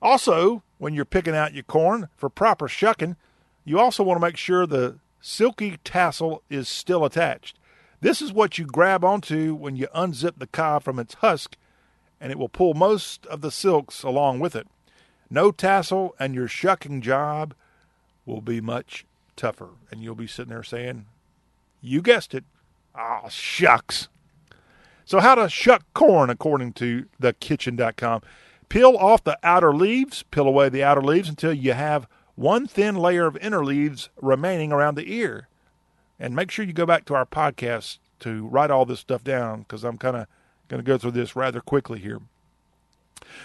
Also, 0.00 0.62
when 0.78 0.94
you're 0.94 1.04
picking 1.04 1.34
out 1.34 1.52
your 1.52 1.64
corn 1.64 2.10
for 2.16 2.28
proper 2.28 2.68
shucking, 2.68 3.16
you 3.64 3.76
also 3.76 4.04
want 4.04 4.20
to 4.20 4.24
make 4.24 4.36
sure 4.36 4.68
the 4.68 5.00
silky 5.20 5.78
tassel 5.82 6.44
is 6.48 6.68
still 6.68 7.04
attached. 7.04 7.58
This 8.04 8.20
is 8.20 8.34
what 8.34 8.58
you 8.58 8.66
grab 8.66 9.02
onto 9.02 9.54
when 9.54 9.76
you 9.76 9.88
unzip 9.94 10.32
the 10.36 10.46
cob 10.46 10.82
from 10.82 10.98
its 10.98 11.14
husk, 11.14 11.56
and 12.20 12.30
it 12.30 12.38
will 12.38 12.50
pull 12.50 12.74
most 12.74 13.24
of 13.24 13.40
the 13.40 13.50
silks 13.50 14.02
along 14.02 14.40
with 14.40 14.54
it. 14.54 14.66
No 15.30 15.50
tassel, 15.50 16.14
and 16.18 16.34
your 16.34 16.46
shucking 16.46 17.00
job 17.00 17.54
will 18.26 18.42
be 18.42 18.60
much 18.60 19.06
tougher. 19.36 19.70
And 19.90 20.02
you'll 20.02 20.14
be 20.14 20.26
sitting 20.26 20.50
there 20.50 20.62
saying, 20.62 21.06
You 21.80 22.02
guessed 22.02 22.34
it. 22.34 22.44
Ah, 22.94 23.22
oh, 23.24 23.28
shucks. 23.30 24.08
So, 25.06 25.20
how 25.20 25.34
to 25.36 25.48
shuck 25.48 25.82
corn 25.94 26.28
according 26.28 26.74
to 26.74 27.06
thekitchen.com. 27.22 28.20
Peel 28.68 28.98
off 28.98 29.24
the 29.24 29.38
outer 29.42 29.74
leaves, 29.74 30.24
peel 30.24 30.46
away 30.46 30.68
the 30.68 30.84
outer 30.84 31.00
leaves 31.00 31.30
until 31.30 31.54
you 31.54 31.72
have 31.72 32.06
one 32.34 32.66
thin 32.66 32.96
layer 32.96 33.24
of 33.24 33.38
inner 33.38 33.64
leaves 33.64 34.10
remaining 34.20 34.72
around 34.72 34.96
the 34.96 35.10
ear. 35.10 35.48
And 36.18 36.34
make 36.34 36.50
sure 36.50 36.64
you 36.64 36.72
go 36.72 36.86
back 36.86 37.04
to 37.06 37.14
our 37.14 37.26
podcast 37.26 37.98
to 38.20 38.46
write 38.46 38.70
all 38.70 38.86
this 38.86 39.00
stuff 39.00 39.24
down 39.24 39.60
because 39.60 39.84
I'm 39.84 39.98
kind 39.98 40.16
of 40.16 40.26
going 40.68 40.82
to 40.82 40.86
go 40.86 40.96
through 40.96 41.12
this 41.12 41.36
rather 41.36 41.60
quickly 41.60 41.98
here. 41.98 42.20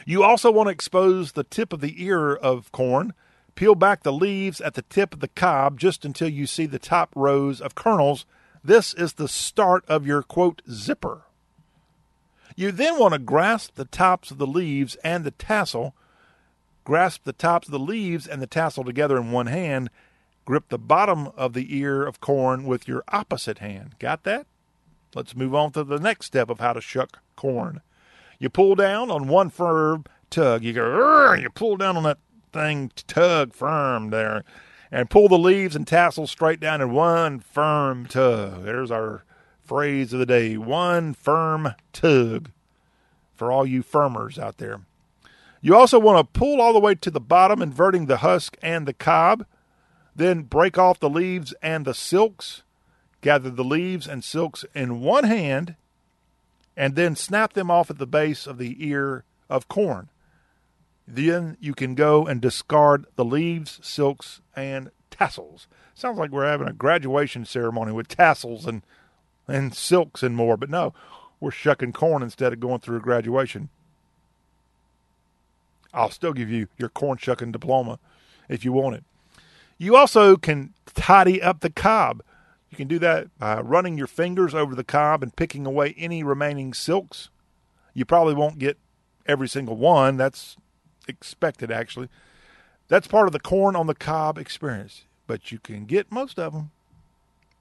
You 0.06 0.24
also 0.24 0.52
want 0.52 0.68
to 0.68 0.72
expose 0.72 1.32
the 1.32 1.44
tip 1.44 1.74
of 1.74 1.82
the 1.82 2.04
ear 2.04 2.36
of 2.36 2.72
corn. 2.72 3.14
Peel 3.56 3.76
back 3.76 4.04
the 4.04 4.14
leaves 4.14 4.62
at 4.62 4.76
the 4.76 4.84
tip 4.84 5.14
of 5.14 5.20
the 5.20 5.28
cob 5.28 5.80
just 5.80 6.06
until 6.06 6.30
you 6.30 6.46
see 6.46 6.66
the 6.66 6.80
top 6.80 7.10
rows 7.16 7.60
of 7.60 7.76
kernels. 7.76 8.26
This 8.64 8.94
is 8.94 9.14
the 9.14 9.28
start 9.28 9.84
of 9.88 10.06
your 10.06 10.22
quote 10.22 10.62
zipper. 10.70 11.24
You 12.56 12.72
then 12.72 13.00
want 13.00 13.14
to 13.14 13.20
grasp 13.20 13.76
the 13.76 13.86
tops 13.86 14.32
of 14.32 14.38
the 14.38 14.48
leaves 14.48 14.96
and 15.04 15.24
the 15.24 15.32
tassel. 15.32 15.96
Grasp 16.84 17.24
the 17.24 17.34
tops 17.34 17.68
of 17.68 17.72
the 17.72 17.80
leaves 17.80 18.28
and 18.28 18.42
the 18.42 18.48
tassel 18.48 18.84
together 18.84 19.18
in 19.18 19.32
one 19.32 19.48
hand. 19.48 19.90
Grip 20.50 20.70
the 20.70 20.80
bottom 20.80 21.28
of 21.38 21.54
the 21.54 21.78
ear 21.78 22.04
of 22.04 22.20
corn 22.20 22.64
with 22.64 22.88
your 22.88 23.04
opposite 23.10 23.60
hand. 23.60 23.94
Got 24.00 24.24
that? 24.24 24.48
Let's 25.14 25.36
move 25.36 25.54
on 25.54 25.74
to 25.74 25.84
the 25.84 26.00
next 26.00 26.26
step 26.26 26.50
of 26.50 26.60
how 26.60 26.74
to 26.74 26.82
shuck 26.82 27.20
corn. 27.36 27.82
You 28.40 28.50
pull 28.50 28.74
down 28.74 29.12
on 29.12 29.28
one 29.28 29.52
firm 29.52 30.06
tug. 30.32 30.64
You 30.64 30.74
go, 30.74 31.34
you 31.34 31.52
pull 31.52 31.78
down 31.78 31.98
on 31.98 32.02
that 32.02 32.18
thing, 32.52 32.90
tug 33.06 33.54
firm 33.54 34.10
there, 34.10 34.44
and 34.92 35.12
pull 35.12 35.28
the 35.28 35.38
leaves 35.38 35.76
and 35.76 35.86
tassels 35.86 36.32
straight 36.32 36.60
down 36.60 36.82
in 36.82 36.94
one 36.94 37.42
firm 37.42 38.08
tug. 38.08 38.64
There's 38.64 38.90
our 38.90 39.24
phrase 39.62 40.14
of 40.14 40.20
the 40.20 40.26
day 40.26 40.58
one 40.58 41.14
firm 41.14 41.76
tug 41.94 42.50
for 43.36 43.52
all 43.52 43.68
you 43.68 43.84
firmers 43.84 44.40
out 44.40 44.58
there. 44.58 44.82
You 45.62 45.76
also 45.76 46.00
want 46.00 46.18
to 46.18 46.40
pull 46.40 46.60
all 46.60 46.74
the 46.74 46.80
way 46.80 46.96
to 46.96 47.12
the 47.12 47.20
bottom, 47.20 47.62
inverting 47.62 48.08
the 48.08 48.18
husk 48.18 48.58
and 48.64 48.88
the 48.88 48.94
cob. 48.94 49.46
Then 50.20 50.42
break 50.42 50.78
off 50.78 51.00
the 51.00 51.10
leaves 51.10 51.54
and 51.62 51.86
the 51.86 51.94
silks. 51.94 52.64
Gather 53.22 53.50
the 53.50 53.64
leaves 53.64 54.06
and 54.06 54.22
silks 54.22 54.66
in 54.76 55.00
one 55.00 55.24
hand 55.24 55.78
and 56.76 56.98
then 56.98 57.16
snap 57.16 57.54
them 57.54 57.72
off 57.72 57.90
at 57.90 58.00
the 58.00 58.06
base 58.06 58.46
of 58.46 58.58
the 58.58 58.76
ear 58.86 59.24
of 59.50 59.70
corn. 59.70 60.10
Then 61.08 61.56
you 61.62 61.74
can 61.74 61.96
go 61.96 62.28
and 62.28 62.42
discard 62.42 63.06
the 63.16 63.24
leaves, 63.24 63.80
silks, 63.82 64.42
and 64.58 64.92
tassels. 65.10 65.68
Sounds 65.96 66.18
like 66.18 66.32
we're 66.32 66.46
having 66.46 66.68
a 66.68 66.74
graduation 66.74 67.46
ceremony 67.46 67.94
with 67.94 68.10
tassels 68.10 68.66
and 68.66 68.82
and 69.48 69.74
silks 69.74 70.22
and 70.22 70.36
more, 70.36 70.58
but 70.58 70.70
no, 70.70 70.94
we're 71.40 71.50
shucking 71.50 71.94
corn 71.94 72.24
instead 72.24 72.52
of 72.52 72.60
going 72.60 72.82
through 72.82 72.98
a 72.98 73.02
graduation. 73.02 73.70
I'll 75.94 76.12
still 76.12 76.34
give 76.34 76.50
you 76.50 76.68
your 76.78 76.90
corn 76.90 77.18
shucking 77.18 77.54
diploma 77.54 78.00
if 78.50 78.66
you 78.66 78.74
want 78.74 78.98
it. 78.98 79.04
You 79.80 79.96
also 79.96 80.36
can 80.36 80.74
tidy 80.94 81.42
up 81.42 81.62
the 81.62 81.70
cob. 81.70 82.22
You 82.70 82.78
can 82.78 82.90
do 82.90 83.00
that 83.00 83.36
by 83.40 83.62
running 83.62 83.98
your 83.98 84.08
fingers 84.08 84.54
over 84.54 84.76
the 84.76 84.84
cob 84.84 85.24
and 85.24 85.36
picking 85.36 85.66
away 85.66 85.96
any 85.98 86.22
remaining 86.22 86.74
silks. 86.74 87.30
You 87.94 88.06
probably 88.06 88.34
won't 88.36 88.60
get 88.60 88.78
every 89.26 89.48
single 89.48 89.78
one. 89.78 90.18
That's 90.18 90.58
expected, 91.08 91.72
actually. 91.72 92.10
That's 92.90 93.08
part 93.08 93.28
of 93.28 93.34
the 93.34 93.40
corn 93.40 93.76
on 93.76 93.88
the 93.88 93.96
cob 93.96 94.38
experience. 94.38 95.06
But 95.26 95.52
you 95.52 95.60
can 95.60 95.86
get 95.86 96.12
most 96.12 96.38
of 96.38 96.54
them 96.54 96.72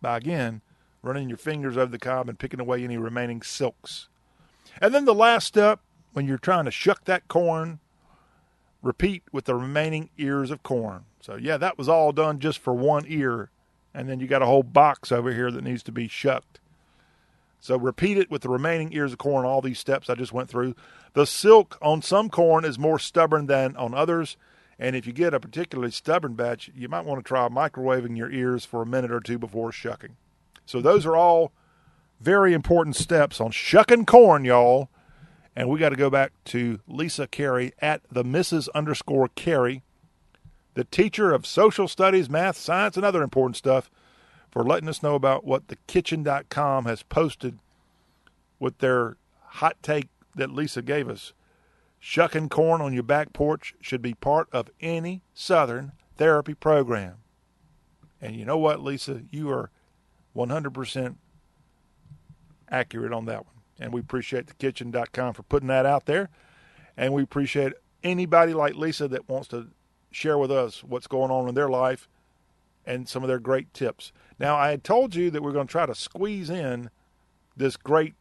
by, 0.03 0.17
again, 0.17 0.61
running 1.03 1.29
your 1.29 1.39
fingers 1.39 1.77
over 1.77 1.93
the 1.93 1.99
cob 1.99 2.29
and 2.29 2.39
picking 2.39 2.61
away 2.61 2.83
any 2.83 2.99
remaining 2.99 3.43
silks. 3.43 4.09
And 4.81 4.93
then 4.93 5.05
the 5.05 5.15
last 5.15 5.47
step, 5.47 5.81
when 6.13 6.27
you're 6.27 6.37
trying 6.37 6.65
to 6.65 6.71
shuck 6.71 7.05
that 7.05 7.29
corn, 7.29 7.79
repeat 8.83 9.23
with 9.33 9.45
the 9.45 9.55
remaining 9.55 10.11
ears 10.19 10.51
of 10.51 10.63
corn. 10.63 11.05
So, 11.21 11.37
yeah, 11.37 11.57
that 11.57 11.77
was 11.77 11.89
all 11.89 12.13
done 12.13 12.39
just 12.39 12.59
for 12.59 12.73
one 12.73 13.05
ear 13.09 13.51
and 13.95 14.09
then 14.09 14.21
you 14.21 14.27
got 14.27 14.43
a 14.43 14.47
whole 14.47 14.63
box 14.63 15.11
over 15.11 15.33
here 15.33 15.51
that 15.51 15.65
needs 15.65 15.83
to 15.85 15.93
be 15.93 16.09
shucked. 16.09 16.61
So 17.61 17.77
repeat 17.77 18.17
it 18.17 18.31
with 18.31 18.43
the 18.43 18.49
remaining 18.49 18.93
ears 18.93 19.13
of 19.13 19.19
corn, 19.19 19.45
all 19.45 19.61
these 19.61 19.81
steps 19.81 20.09
I 20.09 20.15
just 20.15 20.33
went 20.33 20.49
through. 20.49 20.77
The 21.15 21.27
silk 21.27 21.77
on 21.83 22.03
some 22.03 22.31
corn 22.31 22.65
is 22.65 22.79
more 22.79 23.01
stubborn 23.01 23.47
than 23.47 23.77
on 23.77 23.95
others. 23.95 24.37
And 24.79 24.95
if 24.95 25.07
you 25.07 25.13
get 25.13 25.35
a 25.35 25.41
particularly 25.41 25.91
stubborn 25.91 26.35
batch, 26.35 26.71
you 26.77 26.89
might 26.89 27.05
want 27.05 27.19
to 27.19 27.27
try 27.27 27.49
microwaving 27.49 28.17
your 28.17 28.31
ears 28.31 28.65
for 28.65 28.83
a 28.83 28.87
minute 28.87 29.11
or 29.11 29.19
two 29.19 29.39
before 29.39 29.73
shucking. 29.73 30.17
So 30.65 30.81
those 30.81 31.05
are 31.05 31.17
all 31.17 31.51
very 32.21 32.53
important 32.53 32.95
steps 32.95 33.41
on 33.41 33.51
shucking 33.51 34.07
corn, 34.07 34.45
y'all. 34.45 34.91
And 35.57 35.69
we 35.69 35.81
got 35.81 35.89
to 35.89 35.97
go 35.97 36.11
back 36.11 36.33
to 36.47 36.79
Lisa 36.87 37.27
Carey 37.27 37.73
at 37.81 38.03
the 38.13 38.23
Mrs. 38.23 38.69
underscore 38.77 39.27
Carey 39.27 39.83
the 40.75 40.85
teacher 40.85 41.33
of 41.33 41.47
social 41.47 41.89
studies, 41.89 42.31
math, 42.31 42.57
science, 42.57 42.97
and 42.97 43.05
other 43.05 43.23
important 43.23 43.57
stuff, 43.57 43.91
for 44.51 44.65
letting 44.65 44.89
us 44.89 45.03
know 45.03 45.15
about 45.15 45.45
what 45.45 45.67
thekitchen.com 45.67 46.85
has 46.87 47.03
posted 47.03 47.59
with 48.59 48.79
their 48.79 49.17
hot 49.43 49.77
take 49.83 50.09
that 50.35 50.51
Lisa 50.51 50.83
gave 50.83 51.09
us. 51.09 51.33
Shucking 51.99 52.49
corn 52.49 52.81
on 52.81 52.93
your 52.93 53.03
back 53.03 53.33
porch 53.33 53.75
should 53.81 54.03
be 54.03 54.15
part 54.15 54.49
of 54.53 54.71
any 54.81 55.23
Southern 55.35 55.93
therapy 56.17 56.55
program. 56.55 57.17
And 58.21 58.37
you 58.37 58.45
know 58.45 58.59
what, 58.59 58.83
Lisa? 58.83 59.23
You 59.31 59.51
are 59.51 59.71
100% 60.37 61.17
accurate 62.71 63.13
on 63.13 63.25
that 63.27 63.45
one. 63.45 63.55
And 63.81 63.93
we 63.93 64.01
appreciate 64.01 64.47
thekitchen.com 64.47 65.35
for 65.35 65.43
putting 65.45 65.69
that 65.69 65.87
out 65.87 66.07
there. 66.07 66.29
And 66.97 67.13
we 67.13 67.23
appreciate 67.23 67.75
anybody 68.03 68.55
like 68.55 68.75
Lisa 68.75 69.09
that 69.09 69.29
wants 69.29 69.49
to 69.49 69.69
share 70.11 70.39
with 70.39 70.51
us 70.51 70.83
what's 70.83 71.07
going 71.07 71.31
on 71.31 71.49
in 71.49 71.55
their 71.55 71.69
life 71.69 72.09
and 72.87 73.09
some 73.09 73.23
of 73.23 73.29
their 73.29 73.39
great 73.39 73.73
tips. 73.75 74.13
Now, 74.39 74.57
I 74.57 74.71
had 74.71 74.83
told 74.83 75.15
you 75.15 75.31
that 75.31 75.43
we're 75.43 75.53
going 75.53 75.67
to 75.67 75.73
try 75.73 75.87
to 75.87 75.95
squeeze 75.95 76.49
in 76.49 76.91
this 77.57 77.77
great 77.77 78.15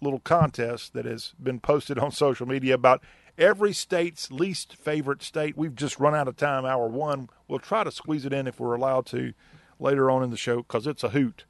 little 0.00 0.20
contest 0.20 0.92
that 0.92 1.04
has 1.04 1.34
been 1.42 1.60
posted 1.60 1.98
on 1.98 2.10
social 2.12 2.46
media 2.46 2.74
about 2.74 3.02
every 3.38 3.72
state's 3.72 4.30
least 4.30 4.76
favorite 4.76 5.22
state. 5.22 5.56
We've 5.56 5.74
just 5.74 5.98
run 5.98 6.14
out 6.14 6.28
of 6.28 6.36
time, 6.36 6.66
hour 6.66 6.88
one. 6.88 7.30
We'll 7.48 7.58
try 7.58 7.84
to 7.84 7.90
squeeze 7.90 8.26
it 8.26 8.32
in 8.32 8.46
if 8.46 8.60
we're 8.60 8.74
allowed 8.74 9.06
to 9.06 9.32
later 9.78 10.10
on 10.10 10.22
in 10.22 10.30
the 10.30 10.36
show 10.36 10.58
because 10.58 10.86
it's 10.86 11.04
a 11.04 11.10
hoot. 11.10 11.44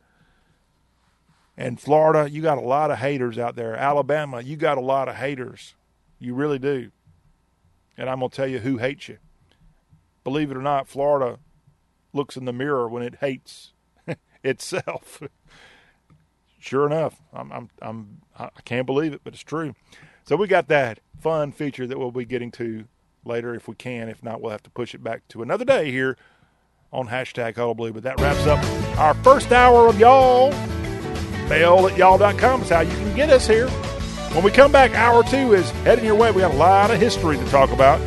And 1.57 1.81
Florida, 1.81 2.31
you 2.31 2.41
got 2.41 2.59
a 2.59 2.63
lot 2.63 2.91
of 2.91 2.99
haters 2.99 3.39
out 3.39 3.57
there. 3.57 3.77
Alabama, 3.77 4.41
you 4.41 4.57
got 4.57 4.79
a 4.79 4.83
lot 4.83 5.09
of 5.09 5.17
haters. 5.17 5.75
You 6.19 6.35
really 6.35 6.59
do. 6.59 6.93
And 7.97 8.09
I'm 8.09 8.21
going 8.21 8.31
to 8.31 8.37
tell 8.37 8.47
you 8.47 8.61
who 8.61 8.79
hates 8.79 9.09
you 9.09 9.19
believe 10.25 10.51
it 10.51 10.57
or 10.57 10.63
not, 10.63 10.89
Florida 10.89 11.39
looks 12.13 12.37
in 12.37 12.45
the 12.45 12.53
mirror 12.53 12.89
when 12.89 13.03
it 13.03 13.17
hates 13.21 13.73
itself. 14.45 15.23
sure 16.59 16.87
enough, 16.87 17.21
I'm, 17.33 17.53
I'm, 17.53 17.71
I'm, 17.81 18.21
I 18.39 18.49
can't 18.65 18.87
believe 18.87 19.13
it, 19.13 19.23
but 19.25 19.35
it's 19.35 19.43
true. 19.43 19.75
So 20.25 20.37
we 20.37 20.47
got 20.47 20.69
that 20.69 21.01
fun 21.21 21.53
feature 21.53 21.87
that 21.87 21.99
we'll 21.99 22.13
be 22.13 22.25
getting 22.25 22.51
to 22.53 22.85
later 23.25 23.55
if 23.55 23.69
we 23.69 23.75
can. 23.75 24.09
If 24.09 24.23
not, 24.23 24.41
we'll 24.41 24.53
have 24.53 24.63
to 24.65 24.71
push 24.71 24.95
it 24.95 25.03
back 25.03 25.27
to 25.29 25.43
another 25.43 25.65
day 25.65 25.91
here 25.91 26.17
on 26.93 27.09
hashtag 27.09 27.57
Huddle 27.57 27.75
But 27.75 28.03
that 28.03 28.21
wraps 28.21 28.47
up 28.47 28.63
our 28.99 29.15
first 29.15 29.51
hour 29.53 29.89
of 29.89 29.99
y'all. 29.99 30.51
Mail 31.49 31.87
at 31.87 31.97
y'all.com 31.97 32.63
is 32.63 32.69
how 32.69 32.81
you 32.81 32.91
can 32.91 33.17
get 33.17 33.31
us 33.31 33.47
here. 33.47 33.69
When 33.69 34.45
we 34.45 34.51
come 34.51 34.73
back, 34.73 34.95
hour 34.95 35.23
two 35.25 35.53
is 35.55 35.71
heading 35.83 36.05
your 36.05 36.15
way. 36.15 36.31
We 36.31 36.41
got 36.41 36.55
a 36.55 36.57
lot 36.57 36.91
of 36.91 37.01
history 37.01 37.37
to 37.37 37.45
talk 37.47 37.71
about. 37.71 38.01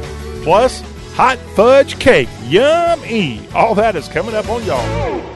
Plus, 0.44 0.82
hot 1.16 1.38
fudge 1.56 1.98
cake. 1.98 2.30
Yummy. 2.44 3.48
All 3.54 3.74
that 3.76 3.96
is 3.96 4.08
coming 4.08 4.36
up 4.36 4.50
on 4.50 4.64
y'all. 4.66 5.35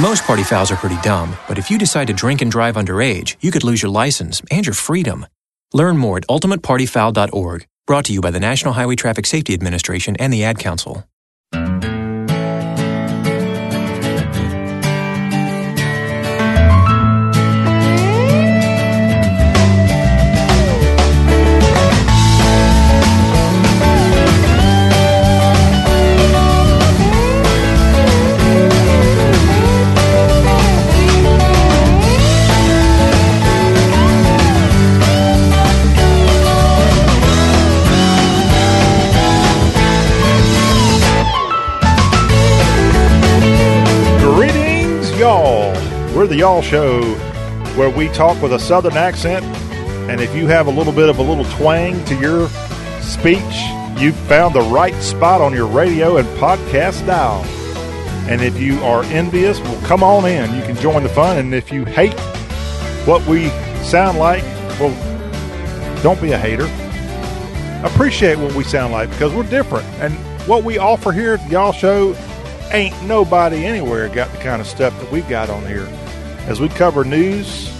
Most 0.00 0.24
party 0.24 0.42
fouls 0.42 0.70
are 0.72 0.76
pretty 0.76 0.96
dumb, 1.02 1.36
but 1.46 1.58
if 1.58 1.70
you 1.70 1.76
decide 1.76 2.06
to 2.06 2.14
drink 2.14 2.40
and 2.40 2.50
drive 2.50 2.76
underage, 2.76 3.36
you 3.42 3.50
could 3.50 3.62
lose 3.62 3.82
your 3.82 3.90
license 3.90 4.40
and 4.50 4.64
your 4.64 4.72
freedom. 4.72 5.26
Learn 5.74 5.98
more 5.98 6.16
at 6.16 6.26
ultimatepartyfoul.org. 6.26 7.66
Brought 7.86 8.04
to 8.06 8.12
you 8.14 8.22
by 8.22 8.30
the 8.30 8.40
National 8.40 8.72
Highway 8.72 8.96
Traffic 8.96 9.26
Safety 9.26 9.52
Administration 9.52 10.16
and 10.16 10.32
the 10.32 10.42
Ad 10.42 10.58
Council. 10.58 11.04
Y'all. 45.30 45.72
We're 46.12 46.26
the 46.26 46.38
Y'all 46.38 46.60
Show, 46.60 47.00
where 47.76 47.88
we 47.88 48.08
talk 48.08 48.42
with 48.42 48.52
a 48.52 48.58
Southern 48.58 48.96
accent. 48.96 49.44
And 50.10 50.20
if 50.20 50.34
you 50.34 50.48
have 50.48 50.66
a 50.66 50.72
little 50.72 50.92
bit 50.92 51.08
of 51.08 51.20
a 51.20 51.22
little 51.22 51.44
twang 51.56 52.04
to 52.06 52.16
your 52.18 52.48
speech, 53.00 53.38
you've 53.96 54.16
found 54.26 54.56
the 54.56 54.68
right 54.72 54.94
spot 54.96 55.40
on 55.40 55.54
your 55.54 55.68
radio 55.68 56.16
and 56.16 56.26
podcast 56.40 57.06
dial. 57.06 57.44
And 58.28 58.42
if 58.42 58.60
you 58.60 58.80
are 58.80 59.04
envious, 59.04 59.60
well, 59.60 59.80
come 59.82 60.02
on 60.02 60.26
in. 60.26 60.52
You 60.52 60.62
can 60.62 60.74
join 60.74 61.04
the 61.04 61.08
fun. 61.08 61.38
And 61.38 61.54
if 61.54 61.70
you 61.70 61.84
hate 61.84 62.18
what 63.06 63.24
we 63.28 63.50
sound 63.84 64.18
like, 64.18 64.42
well, 64.80 64.92
don't 66.02 66.20
be 66.20 66.32
a 66.32 66.38
hater. 66.38 66.66
Appreciate 67.86 68.36
what 68.36 68.52
we 68.54 68.64
sound 68.64 68.92
like 68.92 69.08
because 69.10 69.32
we're 69.32 69.44
different. 69.44 69.86
And 70.00 70.12
what 70.48 70.64
we 70.64 70.78
offer 70.78 71.12
here 71.12 71.34
at 71.34 71.44
the 71.44 71.52
Y'all 71.52 71.70
Show 71.70 72.16
ain't 72.72 73.00
nobody 73.02 73.64
anywhere 73.64 74.08
got 74.08 74.30
the 74.32 74.38
kind 74.38 74.60
of 74.60 74.66
stuff 74.66 74.98
that 75.00 75.10
we've 75.10 75.28
got 75.28 75.50
on 75.50 75.66
here. 75.66 75.86
As 76.46 76.60
we 76.60 76.68
cover 76.68 77.04
news 77.04 77.70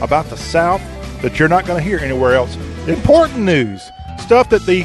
about 0.00 0.26
the 0.26 0.36
South 0.36 0.82
that 1.22 1.38
you're 1.38 1.48
not 1.48 1.66
going 1.66 1.82
to 1.82 1.88
hear 1.88 1.98
anywhere 1.98 2.34
else. 2.34 2.56
Important 2.86 3.40
news, 3.40 3.90
stuff 4.18 4.48
that 4.50 4.64
the 4.66 4.84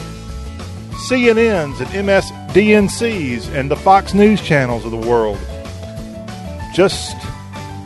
CNNs 1.07 1.79
and 1.79 2.07
MSDNCs 2.07 3.53
and 3.53 3.69
the 3.69 3.75
Fox 3.75 4.13
News 4.13 4.41
channels 4.41 4.85
of 4.85 4.91
the 4.91 4.97
world 4.97 5.39
just 6.73 7.15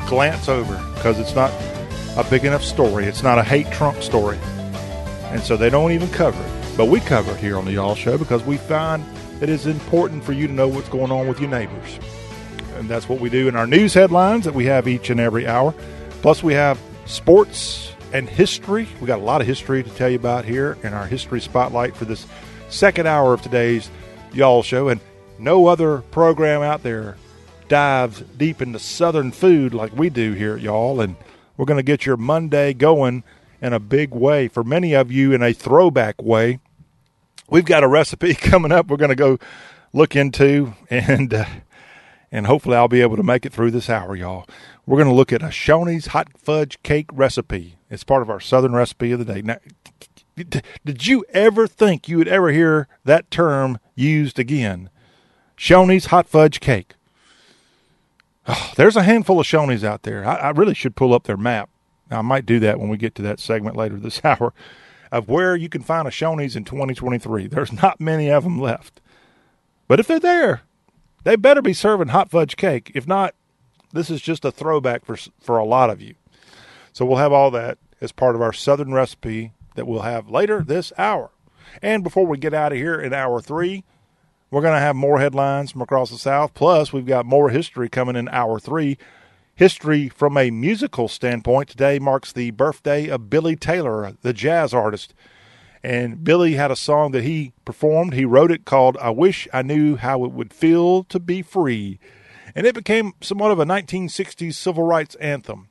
glance 0.08 0.50
over 0.50 0.76
because 0.96 1.20
it's 1.20 1.36
not 1.36 1.52
a 2.18 2.26
big 2.30 2.46
enough 2.46 2.64
story. 2.64 3.06
It's 3.06 3.24
not 3.24 3.38
a 3.38 3.44
hate 3.44 3.72
Trump 3.72 4.02
story. 4.02 4.40
And 5.32 5.42
so 5.42 5.56
they 5.56 5.70
don't 5.70 5.92
even 5.92 6.10
cover 6.10 6.42
it. 6.42 6.78
But 6.78 6.86
we 6.86 7.00
cover 7.02 7.32
it 7.34 7.38
here 7.38 7.58
on 7.58 7.66
the 7.66 7.74
Y'all 7.74 7.94
Show 7.94 8.18
because 8.18 8.44
we 8.44 8.58
find 8.58 9.04
that 9.40 9.50
it's 9.50 9.66
important 9.66 10.24
for 10.24 10.34
you 10.34 10.48
to 10.48 10.54
know 10.54 10.68
what's 10.68 10.90
going 10.90 11.12
on 11.12 11.28
with 11.28 11.40
your 11.40 11.50
neighbors. 11.50 12.00
And 12.76 12.90
that's 12.90 13.10
what 13.10 13.20
we 13.20 13.30
do 13.30 13.48
in 13.48 13.56
our 13.56 13.68
news 13.68 13.94
headlines 13.94 14.46
that 14.46 14.54
we 14.54 14.66
have 14.66 14.88
each 14.88 15.10
and 15.10 15.20
every 15.20 15.48
hour. 15.48 15.74
Plus, 16.22 16.44
we 16.44 16.54
have 16.54 16.80
sports 17.06 17.94
and 18.14 18.28
history. 18.28 18.88
We 19.00 19.08
got 19.08 19.20
a 19.20 19.24
lot 19.24 19.42
of 19.42 19.48
history 19.48 19.84
to 19.84 19.90
tell 19.92 20.10
you 20.10 20.18
about 20.18 20.46
here 20.46 20.78
in 20.84 20.94
our 20.94 21.06
history 21.06 21.42
spotlight 21.42 21.96
for 21.96 22.06
this 22.06 22.26
second 22.70 23.08
hour 23.08 23.34
of 23.34 23.42
today's 23.42 23.90
Y'all 24.34 24.64
Show. 24.64 24.90
And 24.90 25.02
no 25.38 25.68
other 25.68 26.00
program 26.12 26.62
out 26.62 26.84
there 26.84 27.18
dives 27.68 28.22
deep 28.38 28.62
into 28.62 28.80
Southern 28.80 29.32
food 29.32 29.74
like 29.74 29.96
we 29.96 30.10
do 30.10 30.34
here 30.34 30.56
at 30.56 30.62
Y'all. 30.62 31.02
And 31.02 31.16
we're 31.58 31.66
going 31.66 31.78
to 31.78 31.84
get 31.84 32.06
your 32.06 32.18
Monday 32.18 32.74
going 32.74 33.24
in 33.62 33.74
a 33.74 33.80
big 33.80 34.12
way. 34.12 34.48
For 34.48 34.64
many 34.64 34.96
of 34.96 35.12
you, 35.12 35.34
in 35.34 35.42
a 35.42 35.54
throwback 35.54 36.22
way. 36.22 36.60
We've 37.50 37.66
got 37.66 37.84
a 37.84 37.88
recipe 37.88 38.34
coming 38.36 38.72
up. 38.72 38.88
We're 38.88 38.98
going 38.98 39.10
to 39.10 39.16
go 39.16 39.40
look 39.94 40.16
into, 40.16 40.74
and 40.90 41.34
uh, 41.34 41.46
and 42.32 42.46
hopefully 42.46 42.76
I'll 42.76 42.88
be 42.88 43.02
able 43.02 43.18
to 43.18 43.24
make 43.24 43.46
it 43.46 43.54
through 43.54 43.72
this 43.72 43.90
hour, 43.90 44.16
y'all. 44.16 44.46
We're 44.86 44.98
going 44.98 45.10
to 45.10 45.16
look 45.16 45.34
at 45.34 45.42
a 45.42 45.48
Shoney's 45.48 46.08
hot 46.08 46.30
fudge 46.38 46.82
cake 46.84 47.08
recipe. 47.12 47.78
It's 47.90 48.04
part 48.04 48.22
of 48.22 48.30
our 48.30 48.40
Southern 48.40 48.74
recipe 48.74 49.12
of 49.12 49.20
the 49.20 49.26
day. 49.26 49.42
Now, 49.42 49.58
did 50.86 51.08
you 51.08 51.26
ever 51.30 51.68
think 51.68 52.08
you 52.08 52.18
would 52.18 52.28
ever 52.28 52.52
hear 52.52 52.88
that 53.04 53.30
term 53.32 53.80
used 53.96 54.40
again? 54.40 54.90
Shoney's 55.58 56.08
hot 56.08 56.28
fudge 56.28 56.60
cake. 56.60 56.96
Oh, 58.48 58.72
there's 58.76 58.96
a 58.96 59.04
handful 59.04 59.40
of 59.40 59.46
Shoney's 59.46 59.84
out 59.84 60.04
there. 60.04 60.26
I, 60.26 60.36
I 60.36 60.50
really 60.52 60.74
should 60.74 60.96
pull 60.96 61.14
up 61.14 61.24
their 61.24 61.38
map. 61.38 61.70
I 62.10 62.22
might 62.22 62.46
do 62.46 62.60
that 62.62 62.80
when 62.80 62.90
we 62.90 62.98
get 62.98 63.14
to 63.16 63.22
that 63.24 63.40
segment 63.40 63.76
later 63.76 63.98
this 63.98 64.22
hour 64.24 64.54
of 65.12 65.30
where 65.30 65.56
you 65.56 65.70
can 65.70 65.82
find 65.82 66.08
a 66.08 66.12
Shoney's 66.12 66.56
in 66.56 66.64
2023. 66.64 67.48
There's 67.48 67.74
not 67.74 68.00
many 68.00 68.30
of 68.30 68.44
them 68.44 68.60
left. 68.60 69.02
But 69.88 70.00
if 70.00 70.08
they're 70.08 70.20
there, 70.20 70.62
they 71.24 71.36
better 71.36 71.62
be 71.62 71.74
serving 71.74 72.10
hot 72.10 72.30
fudge 72.30 72.56
cake. 72.56 72.92
If 72.94 73.08
not, 73.08 73.34
this 73.92 74.10
is 74.10 74.22
just 74.22 74.46
a 74.46 74.52
throwback 74.52 75.06
for 75.06 75.18
for 75.40 75.58
a 75.58 75.66
lot 75.66 75.90
of 75.90 76.02
you. 76.02 76.16
So 76.94 77.06
we'll 77.06 77.18
have 77.18 77.34
all 77.34 77.52
that 77.52 77.78
as 78.02 78.12
part 78.12 78.36
of 78.36 78.42
our 78.42 78.54
southern 78.54 78.94
recipe 78.94 79.54
that 79.76 79.88
we'll 79.88 80.02
have 80.02 80.30
later 80.30 80.62
this 80.62 80.94
hour. 80.98 81.32
And 81.82 82.04
before 82.04 82.26
we 82.26 82.38
get 82.38 82.54
out 82.54 82.72
of 82.72 82.78
here 82.78 83.00
in 83.00 83.14
hour 83.14 83.42
3, 83.42 83.84
we're 84.52 84.62
going 84.62 84.74
to 84.74 84.80
have 84.80 84.96
more 84.96 85.20
headlines 85.20 85.72
from 85.72 85.82
across 85.82 86.10
the 86.10 86.18
south 86.18 86.54
plus 86.54 86.92
we've 86.92 87.06
got 87.06 87.26
more 87.26 87.50
history 87.50 87.90
coming 87.90 88.16
in 88.16 88.28
hour 88.30 88.60
3 88.60 88.98
History 89.60 90.08
from 90.08 90.38
a 90.38 90.52
musical 90.52 91.10
standpoint 91.10 91.68
today 91.68 92.00
marks 92.00 92.32
the 92.32 92.52
birthday 92.52 93.10
of 93.10 93.30
Billy 93.30 93.58
Taylor, 93.58 94.14
the 94.22 94.32
jazz 94.32 94.74
artist. 94.74 95.14
And 95.84 96.24
Billy 96.24 96.54
had 96.54 96.72
a 96.72 96.78
song 96.78 97.12
that 97.12 97.26
he 97.26 97.52
performed. 97.66 98.14
He 98.14 98.24
wrote 98.24 98.52
it 98.52 98.64
called 98.64 98.96
I 99.02 99.10
Wish 99.10 99.50
I 99.52 99.62
Knew 99.64 99.98
How 99.98 100.24
It 100.24 100.32
Would 100.32 100.54
Feel 100.54 101.04
to 101.04 101.20
Be 101.20 101.42
Free. 101.42 102.00
And 102.56 102.66
it 102.66 102.74
became 102.74 103.12
somewhat 103.20 103.52
of 103.52 103.60
a 103.60 103.66
1960s 103.66 104.54
civil 104.54 104.86
rights 104.86 105.16
anthem. 105.16 105.68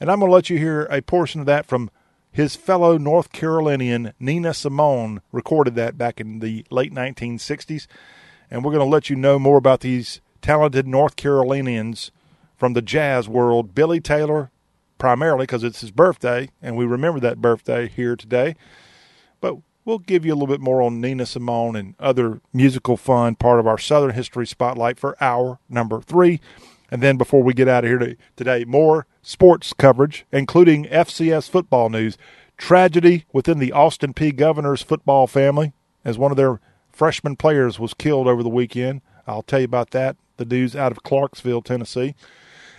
And 0.00 0.12
I'm 0.12 0.20
going 0.20 0.30
to 0.30 0.32
let 0.32 0.48
you 0.48 0.56
hear 0.56 0.84
a 0.84 1.02
portion 1.02 1.40
of 1.40 1.46
that 1.46 1.66
from 1.66 1.90
his 2.30 2.54
fellow 2.54 2.98
North 2.98 3.32
Carolinian 3.32 4.12
Nina 4.20 4.54
Simone 4.54 5.22
recorded 5.32 5.74
that 5.74 5.98
back 5.98 6.20
in 6.20 6.38
the 6.38 6.64
late 6.70 6.94
1960s. 6.94 7.88
And 8.48 8.62
we're 8.62 8.70
going 8.70 8.78
to 8.78 8.84
let 8.84 9.10
you 9.10 9.16
know 9.16 9.40
more 9.40 9.58
about 9.58 9.80
these 9.80 10.20
talented 10.40 10.86
North 10.86 11.16
Carolinians 11.16 12.12
from 12.56 12.72
the 12.72 12.82
jazz 12.82 13.28
world, 13.28 13.74
Billy 13.74 14.00
Taylor, 14.00 14.50
primarily 14.98 15.44
because 15.44 15.64
it's 15.64 15.80
his 15.80 15.90
birthday, 15.90 16.50
and 16.62 16.76
we 16.76 16.84
remember 16.84 17.20
that 17.20 17.40
birthday 17.40 17.88
here 17.88 18.16
today. 18.16 18.54
But 19.40 19.56
we'll 19.84 19.98
give 19.98 20.24
you 20.24 20.32
a 20.32 20.36
little 20.36 20.46
bit 20.46 20.60
more 20.60 20.82
on 20.82 21.00
Nina 21.00 21.26
Simone 21.26 21.76
and 21.76 21.94
other 21.98 22.40
musical 22.52 22.96
fun, 22.96 23.34
part 23.34 23.60
of 23.60 23.66
our 23.66 23.78
Southern 23.78 24.14
History 24.14 24.46
Spotlight 24.46 24.98
for 24.98 25.22
hour 25.22 25.58
number 25.68 26.00
three. 26.00 26.40
And 26.90 27.02
then 27.02 27.16
before 27.16 27.42
we 27.42 27.54
get 27.54 27.68
out 27.68 27.84
of 27.84 27.90
here 27.90 28.16
today, 28.36 28.64
more 28.64 29.06
sports 29.22 29.72
coverage, 29.72 30.26
including 30.30 30.84
FCS 30.84 31.50
football 31.50 31.88
news. 31.88 32.16
Tragedy 32.56 33.24
within 33.32 33.58
the 33.58 33.72
Austin 33.72 34.14
Peay 34.14 34.34
Governors 34.34 34.80
football 34.80 35.26
family 35.26 35.72
as 36.04 36.18
one 36.18 36.30
of 36.30 36.36
their 36.36 36.60
freshman 36.88 37.34
players 37.34 37.80
was 37.80 37.94
killed 37.94 38.28
over 38.28 38.42
the 38.42 38.48
weekend. 38.48 39.00
I'll 39.26 39.42
tell 39.42 39.60
you 39.60 39.64
about 39.64 39.90
that. 39.90 40.16
The 40.36 40.44
news 40.44 40.76
out 40.76 40.92
of 40.92 41.02
Clarksville, 41.02 41.62
Tennessee. 41.62 42.14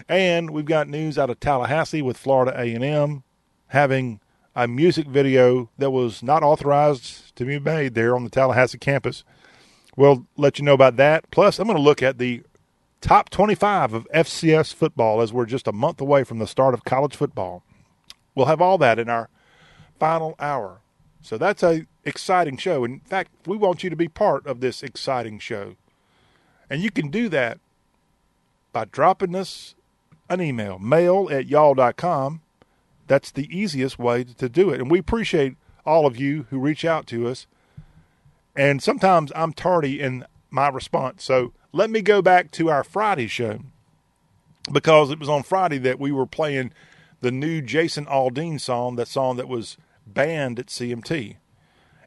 And 0.08 0.52
we've 0.52 0.66
got 0.66 0.88
news 0.88 1.18
out 1.18 1.30
of 1.30 1.40
Tallahassee 1.40 2.02
with 2.02 2.18
Florida 2.18 2.54
A&M 2.60 3.24
having 3.68 4.20
a 4.56 4.68
music 4.68 5.08
video 5.08 5.70
that 5.78 5.92
was 5.92 6.24
not 6.24 6.44
authorized 6.44 7.36
to 7.36 7.46
be 7.46 7.60
made 7.60 7.94
there 7.94 8.16
on 8.16 8.24
the 8.24 8.30
Tallahassee 8.30 8.78
campus. 8.78 9.24
We'll 9.98 10.28
let 10.38 10.60
you 10.60 10.66
know 10.66 10.74
about 10.74 10.96
that. 10.98 11.30
Plus, 11.32 11.60
I'm 11.60 11.68
going 11.68 11.78
to 11.78 11.84
look 11.84 12.04
at 12.04 12.18
the 12.18 12.44
top 13.02 13.30
25 13.30 13.94
of 13.94 14.08
FCS 14.14 14.74
football 14.74 15.22
as 15.22 15.34
we're 15.34 15.46
just 15.46 15.68
a 15.68 15.72
month 15.72 16.02
away 16.02 16.24
from 16.24 16.40
the 16.40 16.48
start 16.48 16.74
of 16.74 16.86
college 16.86 17.16
football. 17.16 17.64
We'll 18.34 18.48
have 18.48 18.62
all 18.62 18.78
that 18.80 19.00
in 19.00 19.10
our 19.10 19.30
final 20.00 20.36
hour. 20.40 20.82
So 21.22 21.38
that's 21.38 21.64
a 21.64 21.86
exciting 22.04 22.58
show. 22.58 22.84
In 22.84 23.00
fact, 23.00 23.32
we 23.48 23.58
want 23.58 23.84
you 23.84 23.90
to 23.90 23.96
be 23.96 24.08
part 24.08 24.46
of 24.46 24.60
this 24.60 24.84
exciting 24.84 25.40
show. 25.40 25.76
And 26.70 26.82
you 26.82 26.92
can 26.92 27.10
do 27.10 27.30
that 27.30 27.60
by 28.72 28.86
dropping 28.86 29.36
us 29.36 29.76
an 30.30 30.42
email, 30.42 30.80
mail 30.80 31.28
at 31.32 31.48
y'all.com. 31.48 32.42
That's 33.08 33.32
the 33.32 33.48
easiest 33.56 34.00
way 34.00 34.24
to 34.24 34.50
do 34.50 34.72
it. 34.72 34.80
And 34.80 34.90
we 34.90 35.00
appreciate 35.00 35.56
all 35.86 36.06
of 36.06 36.18
you 36.18 36.48
who 36.50 36.60
reach 36.60 36.84
out 36.84 37.06
to 37.08 37.28
us. 37.28 37.46
And 38.56 38.82
sometimes 38.82 39.32
I'm 39.36 39.54
tardy 39.54 40.00
in 40.00 40.26
my 40.50 40.70
response. 40.70 41.24
So 41.24 41.54
let 41.72 41.90
me 41.90 42.02
go 42.02 42.22
back 42.22 42.52
to 42.52 42.70
our 42.70 42.84
Friday 42.84 43.28
show 43.28 43.60
because 44.72 45.12
it 45.12 45.20
was 45.20 45.30
on 45.30 45.44
Friday 45.44 45.78
that 45.80 46.00
we 46.00 46.12
were 46.12 46.26
playing 46.26 46.72
the 47.22 47.32
new 47.32 47.62
Jason 47.62 48.06
Aldean 48.06 48.60
song, 48.60 48.96
that 48.96 49.08
song 49.08 49.38
that 49.38 49.48
was 49.48 49.78
banned 50.08 50.60
at 50.60 50.68
CMT. 50.68 51.36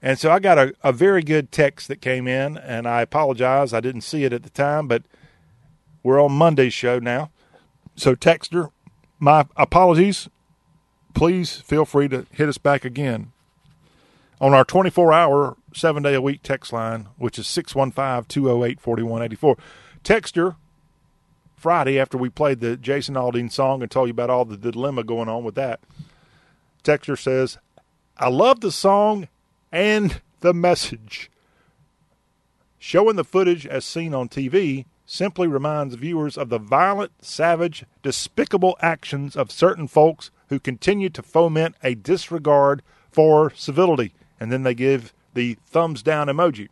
And 0.00 0.18
so 0.18 0.30
I 0.30 0.38
got 0.38 0.58
a, 0.58 0.74
a 0.82 0.92
very 0.92 1.22
good 1.22 1.50
text 1.50 1.88
that 1.88 2.00
came 2.00 2.28
in, 2.28 2.56
and 2.56 2.86
I 2.86 3.02
apologize. 3.02 3.72
I 3.72 3.80
didn't 3.80 4.02
see 4.02 4.24
it 4.24 4.32
at 4.32 4.44
the 4.44 4.50
time, 4.50 4.86
but 4.86 5.02
we're 6.02 6.22
on 6.22 6.32
Monday's 6.32 6.72
show 6.72 6.98
now. 6.98 7.30
So, 7.98 8.14
Texter, 8.14 8.70
my 9.18 9.44
apologies. 9.56 10.28
Please 11.14 11.56
feel 11.56 11.84
free 11.84 12.06
to 12.06 12.26
hit 12.30 12.48
us 12.48 12.56
back 12.56 12.84
again 12.84 13.32
on 14.40 14.54
our 14.54 14.64
24 14.64 15.12
hour, 15.12 15.56
seven 15.74 16.04
day 16.04 16.14
a 16.14 16.22
week 16.22 16.44
text 16.44 16.72
line, 16.72 17.08
which 17.16 17.40
is 17.40 17.48
615 17.48 18.26
208 18.28 18.78
4184. 18.78 19.56
Texter, 20.04 20.54
Friday, 21.56 21.98
after 21.98 22.16
we 22.16 22.28
played 22.28 22.60
the 22.60 22.76
Jason 22.76 23.16
Aldean 23.16 23.50
song 23.50 23.82
and 23.82 23.90
told 23.90 24.06
you 24.06 24.12
about 24.12 24.30
all 24.30 24.44
the 24.44 24.56
dilemma 24.56 25.02
going 25.02 25.28
on 25.28 25.42
with 25.42 25.56
that, 25.56 25.80
Texter 26.84 27.18
says, 27.18 27.58
I 28.16 28.28
love 28.28 28.60
the 28.60 28.70
song 28.70 29.26
and 29.72 30.20
the 30.38 30.54
message. 30.54 31.32
Showing 32.78 33.16
the 33.16 33.24
footage 33.24 33.66
as 33.66 33.84
seen 33.84 34.14
on 34.14 34.28
TV 34.28 34.84
simply 35.10 35.48
reminds 35.48 35.94
viewers 35.94 36.36
of 36.36 36.50
the 36.50 36.58
violent, 36.58 37.10
savage, 37.22 37.86
despicable 38.02 38.76
actions 38.80 39.36
of 39.36 39.50
certain 39.50 39.88
folks 39.88 40.30
who 40.50 40.60
continue 40.60 41.08
to 41.08 41.22
foment 41.22 41.74
a 41.82 41.94
disregard 41.94 42.82
for 43.10 43.50
civility. 43.56 44.12
And 44.38 44.52
then 44.52 44.64
they 44.64 44.74
give 44.74 45.14
the 45.32 45.56
thumbs 45.64 46.02
down 46.02 46.26
emoji. 46.26 46.68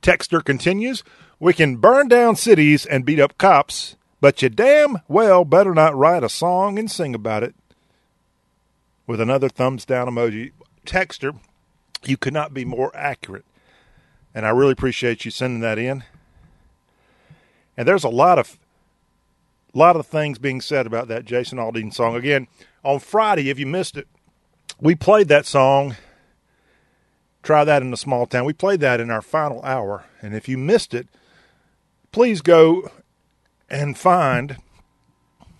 Texter 0.00 0.42
continues 0.42 1.04
We 1.38 1.52
can 1.52 1.76
burn 1.76 2.08
down 2.08 2.36
cities 2.36 2.86
and 2.86 3.04
beat 3.04 3.20
up 3.20 3.36
cops, 3.36 3.96
but 4.22 4.40
you 4.40 4.48
damn 4.48 5.00
well 5.08 5.44
better 5.44 5.74
not 5.74 5.94
write 5.94 6.24
a 6.24 6.30
song 6.30 6.78
and 6.78 6.90
sing 6.90 7.14
about 7.14 7.42
it. 7.42 7.54
With 9.06 9.20
another 9.20 9.50
thumbs 9.50 9.84
down 9.84 10.08
emoji. 10.08 10.52
Texter, 10.86 11.38
you 12.04 12.16
could 12.16 12.32
not 12.32 12.54
be 12.54 12.64
more 12.64 12.90
accurate. 12.96 13.44
And 14.34 14.46
I 14.46 14.48
really 14.48 14.72
appreciate 14.72 15.26
you 15.26 15.30
sending 15.30 15.60
that 15.60 15.78
in. 15.78 16.04
And 17.76 17.88
there's 17.88 18.04
a 18.04 18.08
lot 18.08 18.38
of 18.38 18.58
lot 19.74 19.96
of 19.96 20.06
things 20.06 20.38
being 20.38 20.60
said 20.60 20.86
about 20.86 21.08
that 21.08 21.24
Jason 21.24 21.58
Aldean 21.58 21.92
song. 21.92 22.14
Again, 22.14 22.46
on 22.84 22.98
Friday, 22.98 23.48
if 23.48 23.58
you 23.58 23.66
missed 23.66 23.96
it, 23.96 24.06
we 24.80 24.94
played 24.94 25.28
that 25.28 25.46
song. 25.46 25.96
Try 27.42 27.64
that 27.64 27.82
in 27.82 27.92
a 27.92 27.96
small 27.96 28.26
town. 28.26 28.44
We 28.44 28.52
played 28.52 28.80
that 28.80 29.00
in 29.00 29.10
our 29.10 29.22
final 29.22 29.62
hour. 29.62 30.04
And 30.20 30.34
if 30.34 30.48
you 30.48 30.58
missed 30.58 30.94
it, 30.94 31.08
please 32.12 32.42
go 32.42 32.90
and 33.70 33.96
find 33.96 34.58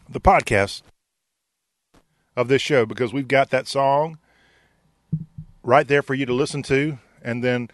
the 0.08 0.20
podcast 0.20 0.82
of 2.36 2.48
this 2.48 2.62
show 2.62 2.86
because 2.86 3.12
we've 3.12 3.28
got 3.28 3.50
that 3.50 3.66
song 3.66 4.18
right 5.62 5.88
there 5.88 6.02
for 6.02 6.14
you 6.14 6.26
to 6.26 6.34
listen 6.34 6.62
to. 6.64 6.98
And 7.22 7.42
then 7.42 7.68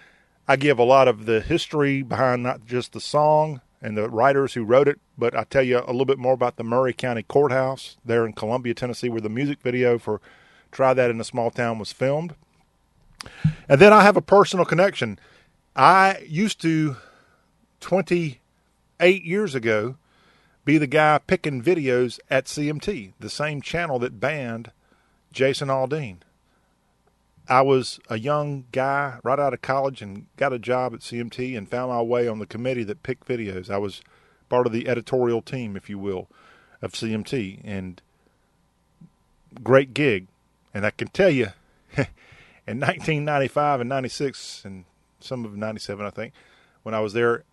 I 0.46 0.56
give 0.56 0.78
a 0.78 0.84
lot 0.84 1.08
of 1.08 1.26
the 1.26 1.40
history 1.40 2.02
behind 2.02 2.42
not 2.42 2.64
just 2.64 2.92
the 2.92 3.00
song 3.00 3.60
and 3.80 3.96
the 3.96 4.08
writers 4.08 4.54
who 4.54 4.64
wrote 4.64 4.88
it, 4.88 4.98
but 5.16 5.36
I 5.36 5.44
tell 5.44 5.62
you 5.62 5.78
a 5.78 5.92
little 5.92 6.04
bit 6.04 6.18
more 6.18 6.32
about 6.32 6.56
the 6.56 6.64
Maury 6.64 6.92
County 6.92 7.22
Courthouse 7.22 7.96
there 8.04 8.26
in 8.26 8.32
Columbia, 8.32 8.74
Tennessee, 8.74 9.08
where 9.08 9.20
the 9.20 9.28
music 9.28 9.60
video 9.62 9.98
for 9.98 10.20
Try 10.72 10.94
That 10.94 11.10
in 11.10 11.20
a 11.20 11.24
Small 11.24 11.50
Town 11.50 11.78
was 11.78 11.92
filmed. 11.92 12.34
And 13.68 13.80
then 13.80 13.92
I 13.92 14.02
have 14.02 14.16
a 14.16 14.22
personal 14.22 14.64
connection. 14.64 15.18
I 15.76 16.24
used 16.26 16.60
to, 16.62 16.96
28 17.80 19.24
years 19.24 19.54
ago, 19.54 19.96
be 20.64 20.78
the 20.78 20.86
guy 20.86 21.18
picking 21.18 21.62
videos 21.62 22.18
at 22.28 22.46
CMT, 22.46 23.12
the 23.18 23.30
same 23.30 23.62
channel 23.62 23.98
that 24.00 24.20
banned 24.20 24.70
Jason 25.32 25.68
Aldean. 25.68 26.18
I 27.48 27.62
was 27.62 27.98
a 28.10 28.18
young 28.18 28.64
guy 28.72 29.18
right 29.22 29.38
out 29.38 29.54
of 29.54 29.62
college 29.62 30.02
and 30.02 30.26
got 30.36 30.52
a 30.52 30.58
job 30.58 30.92
at 30.92 31.00
CMT 31.00 31.56
and 31.56 31.68
found 31.68 31.90
my 31.90 32.02
way 32.02 32.28
on 32.28 32.38
the 32.38 32.46
committee 32.46 32.84
that 32.84 33.02
picked 33.02 33.26
videos. 33.26 33.70
I 33.70 33.78
was 33.78 34.02
part 34.50 34.66
of 34.66 34.72
the 34.72 34.86
editorial 34.86 35.40
team, 35.40 35.74
if 35.74 35.88
you 35.88 35.98
will, 35.98 36.28
of 36.82 36.92
CMT, 36.92 37.62
and 37.64 38.02
great 39.62 39.94
gig. 39.94 40.26
And 40.74 40.84
I 40.84 40.90
can 40.90 41.08
tell 41.08 41.30
you, 41.30 41.48
in 41.96 42.80
1995 42.80 43.80
and 43.80 43.88
96 43.88 44.62
and 44.66 44.84
some 45.20 45.46
of 45.46 45.56
97, 45.56 46.04
I 46.04 46.10
think, 46.10 46.34
when 46.82 46.94
I 46.94 47.00
was 47.00 47.14
there, 47.14 47.44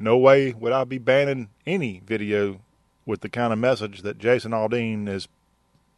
no 0.00 0.18
way 0.18 0.52
would 0.52 0.72
I 0.72 0.82
be 0.82 0.98
banning 0.98 1.50
any 1.64 2.02
video 2.04 2.60
with 3.06 3.20
the 3.20 3.28
kind 3.28 3.52
of 3.52 3.58
message 3.60 4.02
that 4.02 4.18
Jason 4.18 4.50
Aldean 4.50 5.08
is 5.08 5.28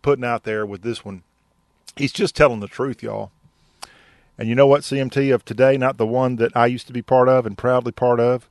putting 0.03 0.25
out 0.25 0.45
there 0.45 0.67
with 0.67 0.83
this 0.83 1.07
one 1.07 1.23
he's 1.97 2.13
just 2.13 2.35
telling 2.35 2.61
the 2.61 2.69
truth, 2.69 3.03
y'all. 3.03 3.31
And 4.37 4.49
you 4.49 4.55
know 4.55 4.67
what, 4.67 4.83
CMT 4.83 5.33
of 5.33 5.45
today, 5.45 5.77
not 5.77 5.97
the 5.97 6.07
one 6.07 6.37
that 6.37 6.57
I 6.57 6.67
used 6.67 6.87
to 6.89 6.93
be 6.93 7.03
part 7.03 7.29
of 7.29 7.47
and 7.47 7.57
proudly 7.57 7.93
part 7.93 8.19
of, 8.19 8.51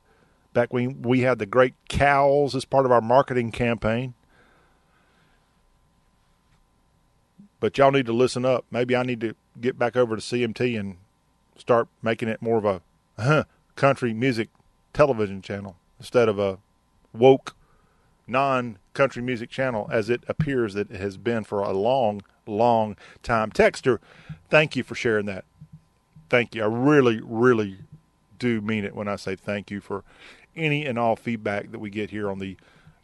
back 0.54 0.72
when 0.72 1.02
we 1.02 1.20
had 1.20 1.38
the 1.38 1.46
great 1.46 1.74
cows 1.88 2.54
as 2.54 2.64
part 2.64 2.86
of 2.86 2.92
our 2.92 3.00
marketing 3.00 3.52
campaign. 3.52 4.14
But 7.60 7.76
y'all 7.76 7.90
need 7.90 8.06
to 8.06 8.12
listen 8.12 8.44
up. 8.44 8.64
Maybe 8.70 8.96
I 8.96 9.02
need 9.02 9.20
to 9.20 9.34
get 9.60 9.78
back 9.78 9.96
over 9.96 10.16
to 10.16 10.22
CMT 10.22 10.78
and 10.78 10.96
start 11.56 11.88
making 12.02 12.28
it 12.28 12.42
more 12.42 12.58
of 12.58 12.64
a 12.64 12.82
huh, 13.18 13.44
country 13.76 14.12
music 14.12 14.48
television 14.92 15.42
channel 15.42 15.76
instead 15.98 16.28
of 16.28 16.38
a 16.38 16.58
woke 17.12 17.54
non 18.26 18.78
country 18.92 19.22
music 19.22 19.50
channel 19.50 19.88
as 19.92 20.08
it 20.08 20.22
appears 20.28 20.74
that 20.74 20.90
it 20.90 21.00
has 21.00 21.16
been 21.16 21.44
for 21.44 21.60
a 21.60 21.72
long 21.72 22.22
long 22.50 22.96
time. 23.22 23.50
Texter, 23.50 23.98
thank 24.50 24.76
you 24.76 24.82
for 24.82 24.94
sharing 24.94 25.26
that. 25.26 25.44
Thank 26.28 26.54
you. 26.54 26.62
I 26.62 26.66
really, 26.66 27.20
really 27.22 27.78
do 28.38 28.60
mean 28.60 28.84
it 28.84 28.94
when 28.94 29.08
I 29.08 29.16
say 29.16 29.36
thank 29.36 29.70
you 29.70 29.80
for 29.80 30.04
any 30.56 30.86
and 30.86 30.98
all 30.98 31.16
feedback 31.16 31.70
that 31.72 31.78
we 31.78 31.90
get 31.90 32.10
here 32.10 32.30
on 32.30 32.38
the 32.38 32.56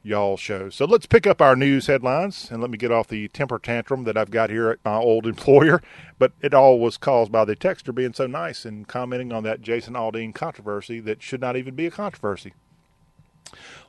Y'all 0.03 0.38
show. 0.38 0.70
So 0.70 0.86
let's 0.86 1.05
pick 1.05 1.26
up 1.26 1.43
our 1.43 1.55
news 1.55 1.86
headlines 1.86 2.51
and 2.51 2.62
let 2.62 2.70
me 2.70 2.78
get 2.78 2.91
off 2.91 3.09
the 3.09 3.28
temper 3.28 3.59
tantrum 3.59 4.05
that 4.05 4.16
I've 4.16 4.30
got 4.30 4.49
here 4.49 4.70
at 4.70 4.78
my 4.82 4.97
old 4.97 5.26
employer. 5.26 5.82
But 6.18 6.32
it 6.41 6.55
all 6.55 6.78
was 6.78 6.97
caused 6.97 7.30
by 7.30 7.45
the 7.45 7.55
texter 7.55 7.95
being 7.95 8.14
so 8.14 8.26
nice 8.26 8.64
and 8.64 8.88
commenting 8.88 9.30
on 9.30 9.43
that 9.43 9.61
Jason 9.61 9.93
Aldean 9.93 10.34
controversy 10.34 11.01
that 11.01 11.22
should 11.22 11.43
not 11.43 11.57
even 11.57 11.74
be 11.74 11.84
a 11.84 11.91
controversy. 11.91 12.55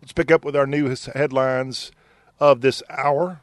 Let's 0.02 0.12
pick 0.12 0.32
up 0.32 0.44
with 0.44 0.56
our 0.56 0.68
news 0.68 1.06
headlines 1.06 1.94
of 2.42 2.60
this 2.60 2.84
hour. 2.90 3.40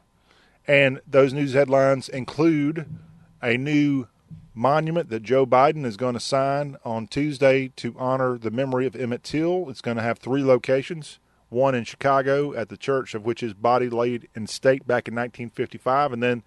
And 0.69 1.01
those 1.07 1.33
news 1.33 1.55
headlines 1.55 2.11
include 2.11 2.87
a 3.43 3.57
new 3.57 4.07
monument 4.55 5.09
that 5.09 5.23
Joe 5.23 5.47
Biden 5.47 5.87
is 5.87 5.97
going 5.97 6.13
to 6.13 6.21
sign 6.21 6.77
on 6.85 7.07
Tuesday 7.07 7.69
to 7.77 7.95
honor 7.99 8.37
the 8.37 8.51
memory 8.51 8.87
of 8.87 8.95
Emmett 8.95 9.23
Till. 9.25 9.71
It's 9.71 9.81
going 9.81 9.97
to 9.97 10.03
have 10.03 10.19
three 10.19 10.45
locations 10.45 11.19
one 11.49 11.75
in 11.75 11.85
Chicago 11.85 12.53
at 12.53 12.69
the 12.69 12.77
church 12.77 13.15
of 13.15 13.25
which 13.25 13.41
his 13.41 13.55
body 13.55 13.89
laid 13.89 14.29
in 14.35 14.47
state 14.47 14.87
back 14.87 15.09
in 15.09 15.15
1955, 15.15 16.13
and 16.13 16.23
then 16.23 16.43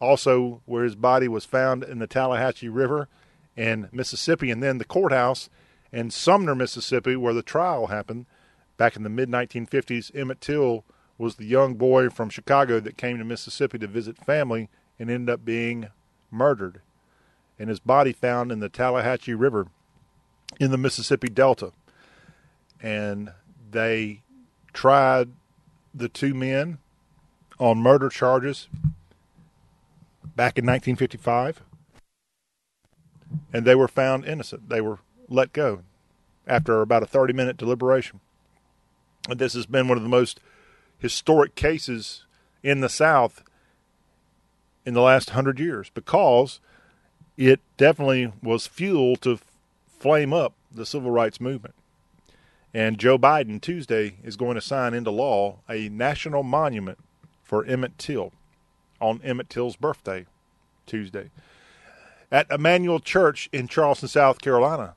also 0.00 0.60
where 0.64 0.82
his 0.82 0.96
body 0.96 1.28
was 1.28 1.44
found 1.44 1.84
in 1.84 2.00
the 2.00 2.08
Tallahatchie 2.08 2.68
River 2.68 3.08
in 3.56 3.88
Mississippi, 3.92 4.50
and 4.50 4.60
then 4.60 4.78
the 4.78 4.84
courthouse 4.84 5.48
in 5.92 6.10
Sumner, 6.10 6.56
Mississippi, 6.56 7.14
where 7.14 7.34
the 7.34 7.42
trial 7.42 7.88
happened 7.88 8.26
back 8.76 8.96
in 8.96 9.04
the 9.04 9.08
mid 9.08 9.28
1950s. 9.28 10.10
Emmett 10.14 10.40
Till 10.40 10.84
was 11.22 11.36
the 11.36 11.46
young 11.46 11.74
boy 11.74 12.10
from 12.10 12.28
Chicago 12.28 12.80
that 12.80 12.96
came 12.96 13.16
to 13.16 13.24
Mississippi 13.24 13.78
to 13.78 13.86
visit 13.86 14.18
family 14.18 14.68
and 14.98 15.08
ended 15.08 15.32
up 15.32 15.44
being 15.44 15.86
murdered, 16.32 16.80
and 17.60 17.68
his 17.68 17.78
body 17.78 18.12
found 18.12 18.50
in 18.50 18.58
the 18.58 18.68
Tallahatchie 18.68 19.32
River 19.32 19.68
in 20.58 20.72
the 20.72 20.76
Mississippi 20.76 21.28
Delta. 21.28 21.70
And 22.82 23.30
they 23.70 24.22
tried 24.72 25.30
the 25.94 26.08
two 26.08 26.34
men 26.34 26.78
on 27.60 27.78
murder 27.78 28.08
charges 28.08 28.66
back 30.34 30.58
in 30.58 30.66
1955, 30.66 31.62
and 33.52 33.64
they 33.64 33.76
were 33.76 33.86
found 33.86 34.24
innocent. 34.24 34.68
They 34.68 34.80
were 34.80 34.98
let 35.28 35.52
go 35.52 35.82
after 36.48 36.80
about 36.80 37.04
a 37.04 37.06
30 37.06 37.32
minute 37.32 37.56
deliberation. 37.56 38.18
And 39.28 39.38
this 39.38 39.54
has 39.54 39.66
been 39.66 39.86
one 39.86 39.96
of 39.96 40.02
the 40.02 40.08
most 40.08 40.40
historic 41.02 41.56
cases 41.56 42.24
in 42.62 42.80
the 42.80 42.88
South 42.88 43.42
in 44.86 44.94
the 44.94 45.02
last 45.02 45.30
hundred 45.30 45.58
years 45.58 45.90
because 45.94 46.60
it 47.36 47.60
definitely 47.76 48.32
was 48.40 48.68
fuel 48.68 49.16
to 49.16 49.38
flame 49.98 50.32
up 50.32 50.54
the 50.70 50.86
civil 50.86 51.10
rights 51.10 51.40
movement. 51.40 51.74
And 52.72 52.98
Joe 52.98 53.18
Biden 53.18 53.60
Tuesday 53.60 54.14
is 54.22 54.36
going 54.36 54.54
to 54.54 54.60
sign 54.60 54.94
into 54.94 55.10
law 55.10 55.58
a 55.68 55.88
national 55.88 56.44
monument 56.44 56.98
for 57.42 57.64
Emmett 57.64 57.98
Till 57.98 58.32
on 59.00 59.20
Emmett 59.24 59.50
Till's 59.50 59.76
birthday 59.76 60.24
Tuesday 60.86 61.30
at 62.30 62.46
Emanuel 62.50 63.00
Church 63.00 63.48
in 63.52 63.66
Charleston, 63.66 64.08
South 64.08 64.40
Carolina. 64.40 64.94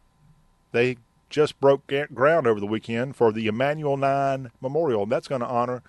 They 0.71 0.97
just 1.35 1.59
broke 1.59 1.91
ground 2.13 2.47
over 2.47 2.61
the 2.61 2.65
weekend 2.65 3.13
for 3.13 3.33
the 3.33 3.45
Emanuel 3.45 3.97
9 3.97 4.51
Memorial. 4.61 5.03
And 5.03 5.11
That's 5.11 5.27
going 5.27 5.41
to 5.41 5.47
honor 5.47 5.83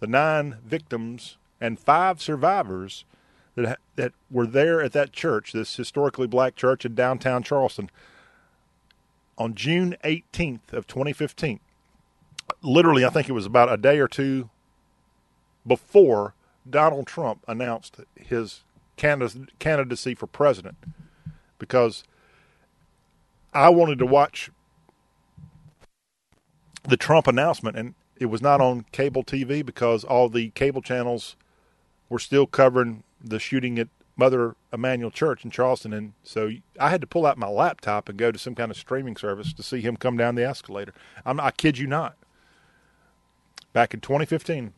the 0.00 0.08
nine 0.08 0.56
victims 0.66 1.36
and 1.60 1.78
five 1.78 2.20
survivors 2.20 3.04
that 3.54 3.78
that 3.94 4.12
were 4.28 4.46
there 4.46 4.82
at 4.82 4.92
that 4.94 5.12
church, 5.12 5.52
this 5.52 5.76
historically 5.76 6.26
black 6.26 6.56
church 6.56 6.84
in 6.84 6.96
downtown 6.96 7.44
Charleston, 7.44 7.90
on 9.36 9.54
June 9.54 9.94
18th 10.02 10.72
of 10.72 10.88
2015. 10.88 11.60
literally, 12.60 13.04
I 13.04 13.10
think 13.10 13.28
it 13.28 13.32
was 13.32 13.46
about 13.46 13.72
a 13.72 13.76
day 13.76 14.00
or 14.00 14.08
two 14.08 14.50
before 15.64 16.34
Donald 16.68 17.06
Trump 17.06 17.44
announced 17.46 17.98
his 18.16 18.64
candidacy 18.96 20.16
for 20.16 20.26
president 20.26 20.76
because 21.60 22.02
I 23.54 23.68
wanted 23.68 24.00
to 24.00 24.06
watch 24.06 24.50
the 26.88 26.96
Trump 26.96 27.26
announcement, 27.26 27.76
and 27.76 27.94
it 28.16 28.26
was 28.26 28.42
not 28.42 28.60
on 28.60 28.86
cable 28.92 29.22
TV 29.22 29.64
because 29.64 30.04
all 30.04 30.28
the 30.28 30.50
cable 30.50 30.82
channels 30.82 31.36
were 32.08 32.18
still 32.18 32.46
covering 32.46 33.04
the 33.22 33.38
shooting 33.38 33.78
at 33.78 33.88
Mother 34.16 34.56
Emanuel 34.72 35.10
Church 35.10 35.44
in 35.44 35.50
Charleston, 35.50 35.92
and 35.92 36.12
so 36.24 36.50
I 36.80 36.88
had 36.88 37.00
to 37.02 37.06
pull 37.06 37.26
out 37.26 37.38
my 37.38 37.46
laptop 37.46 38.08
and 38.08 38.18
go 38.18 38.32
to 38.32 38.38
some 38.38 38.54
kind 38.54 38.70
of 38.70 38.76
streaming 38.76 39.16
service 39.16 39.52
to 39.52 39.62
see 39.62 39.80
him 39.80 39.96
come 39.96 40.16
down 40.16 40.34
the 40.34 40.44
escalator. 40.44 40.92
I'm, 41.24 41.38
I 41.38 41.52
kid 41.52 41.78
you 41.78 41.86
not. 41.86 42.16
Back 43.72 43.94
in 43.94 44.00
2015, 44.00 44.72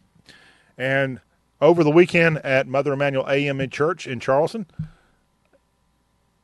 and 0.77 1.21
over 1.61 1.85
the 1.85 1.91
weekend 1.91 2.39
at 2.39 2.67
Mother 2.67 2.93
Emanuel 2.93 3.29
AME 3.29 3.71
Church 3.71 4.07
in 4.07 4.21
Charleston, 4.21 4.67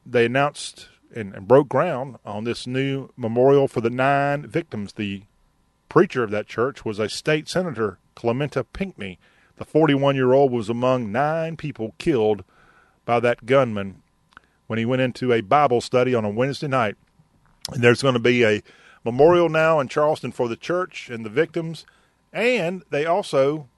they 0.06 0.26
announced 0.26 0.88
and, 1.14 1.34
and 1.34 1.48
broke 1.48 1.68
ground 1.68 2.16
on 2.24 2.44
this 2.44 2.66
new 2.66 3.10
memorial 3.16 3.68
for 3.68 3.80
the 3.80 3.90
nine 3.90 4.46
victims. 4.46 4.94
The 4.94 5.22
preacher 5.88 6.22
of 6.22 6.30
that 6.30 6.46
church 6.46 6.84
was 6.84 6.98
a 6.98 7.08
state 7.08 7.48
senator, 7.48 7.98
Clementa 8.14 8.64
Pinckney. 8.72 9.18
The 9.56 9.64
41 9.64 10.16
year 10.16 10.32
old 10.32 10.52
was 10.52 10.68
among 10.68 11.12
nine 11.12 11.56
people 11.56 11.94
killed 11.98 12.44
by 13.04 13.20
that 13.20 13.46
gunman 13.46 14.02
when 14.66 14.78
he 14.78 14.84
went 14.84 15.02
into 15.02 15.32
a 15.32 15.40
Bible 15.40 15.80
study 15.80 16.14
on 16.14 16.24
a 16.24 16.30
Wednesday 16.30 16.68
night. 16.68 16.96
And 17.72 17.82
there's 17.82 18.02
going 18.02 18.14
to 18.14 18.20
be 18.20 18.44
a 18.44 18.62
memorial 19.04 19.48
now 19.48 19.80
in 19.80 19.88
Charleston 19.88 20.32
for 20.32 20.48
the 20.48 20.56
church 20.56 21.08
and 21.08 21.24
the 21.24 21.30
victims. 21.30 21.86
And 22.32 22.82
they 22.90 23.06
also 23.06 23.68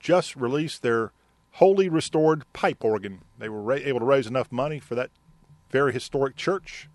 just 0.00 0.36
released 0.36 0.82
their 0.82 1.12
wholly 1.52 1.88
restored 1.88 2.50
pipe 2.52 2.84
organ. 2.84 3.22
They 3.38 3.48
were 3.48 3.72
able 3.72 4.00
to 4.00 4.06
raise 4.06 4.26
enough 4.26 4.52
money 4.52 4.78
for 4.78 4.94
that 4.94 5.10
very 5.70 5.92
historic 5.92 6.36
church. 6.36 6.88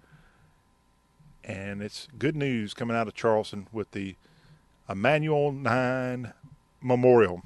And 1.44 1.82
it's 1.82 2.08
good 2.18 2.36
news 2.36 2.74
coming 2.74 2.96
out 2.96 3.08
of 3.08 3.14
Charleston 3.14 3.68
with 3.72 3.92
the 3.92 4.16
Emanuel 4.88 5.52
9 5.52 6.34
Memorial. 6.82 7.42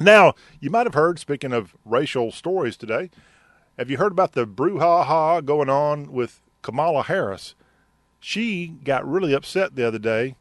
now, 0.00 0.34
you 0.60 0.70
might 0.70 0.86
have 0.86 0.94
heard, 0.94 1.18
speaking 1.18 1.52
of 1.52 1.74
racial 1.84 2.30
stories 2.30 2.76
today, 2.76 3.10
have 3.78 3.90
you 3.90 3.96
heard 3.96 4.12
about 4.12 4.32
the 4.32 4.46
brouhaha 4.46 5.44
going 5.44 5.68
on 5.68 6.12
with 6.12 6.40
Kamala 6.62 7.04
Harris? 7.04 7.54
She 8.20 8.68
got 8.68 9.08
really 9.08 9.32
upset 9.32 9.74
the 9.74 9.86
other 9.86 9.98
day 9.98 10.34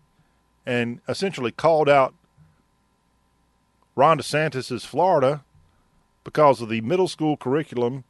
and 0.65 1.01
essentially 1.07 1.51
called 1.51 1.87
out 1.87 2.13
Ron 3.95 4.19
DeSantis' 4.19 4.85
Florida 4.85 5.43
because 6.23 6.61
of 6.61 6.69
the 6.69 6.81
middle 6.81 7.07
school 7.07 7.37
curriculum 7.37 8.03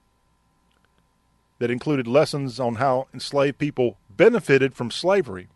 that 1.59 1.71
included 1.71 2.07
lessons 2.07 2.59
on 2.59 2.75
how 2.75 3.07
enslaved 3.13 3.57
people 3.57 3.97
benefited 4.17 4.73
from 4.73 4.91
slavery. 4.91 5.47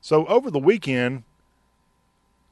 So 0.00 0.26
over 0.26 0.50
the 0.50 0.58
weekend, 0.58 1.24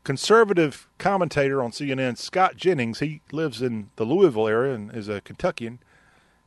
conservative 0.05 0.89
commentator 0.99 1.63
on 1.63 1.71
CNN, 1.73 2.17
Scott 2.19 2.57
Jennings, 2.57 3.01
he 3.01 3.23
lives 3.33 3.63
in 3.63 3.91
the 3.97 4.05
Louisville 4.05 4.47
area 4.47 4.75
and 4.75 4.95
is 4.95 5.09
a 5.09 5.21
Kentuckian. 5.21 5.81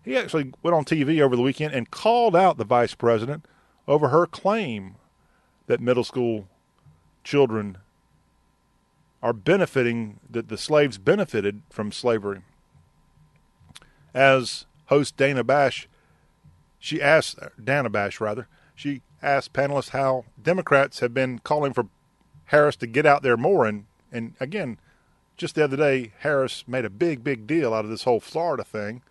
He 0.04 0.16
actually 0.16 0.54
went 0.64 0.76
on 0.76 0.86
TV 0.86 1.20
over 1.22 1.36
the 1.36 1.42
weekend 1.42 1.74
and 1.74 1.92
called 1.92 2.36
out 2.36 2.58
the 2.58 2.64
vice 2.64 2.96
president 2.96 3.46
over 3.88 4.10
her 4.10 4.26
claim 4.26 4.96
that 5.68 5.82
middle 5.82 6.04
school 6.04 6.48
children 7.24 7.78
are 9.22 9.34
benefiting, 9.34 10.20
that 10.30 10.48
the 10.48 10.58
slaves 10.58 10.98
benefited 10.98 11.62
from 11.70 11.92
slavery. 11.92 12.42
As 14.14 14.66
host 14.86 15.18
Dana 15.18 15.44
Bash, 15.44 15.88
she 16.80 17.02
asked, 17.02 17.38
Dana 17.62 17.90
Bash 17.90 18.22
rather, 18.22 18.48
she 18.80 19.02
asked 19.22 19.52
panelists 19.52 19.90
how 19.90 20.24
Democrats 20.42 21.02
have 21.02 21.14
been 21.14 21.40
calling 21.40 21.74
for 21.74 21.88
Harris 22.46 22.78
to 22.78 22.88
get 22.88 23.06
out 23.06 23.24
there 23.24 23.36
more. 23.36 23.66
And, 23.66 23.88
and 24.10 24.36
again, 24.40 24.78
just 25.36 25.56
the 25.56 25.66
other 25.66 25.76
day, 25.76 26.14
Harris 26.20 26.64
made 26.66 26.86
a 26.86 26.90
big, 26.90 27.22
big 27.22 27.46
deal 27.46 27.74
out 27.74 27.84
of 27.84 27.92
this 27.92 28.04
whole 28.04 28.22
Florida 28.22 28.64
thing. 28.64 29.02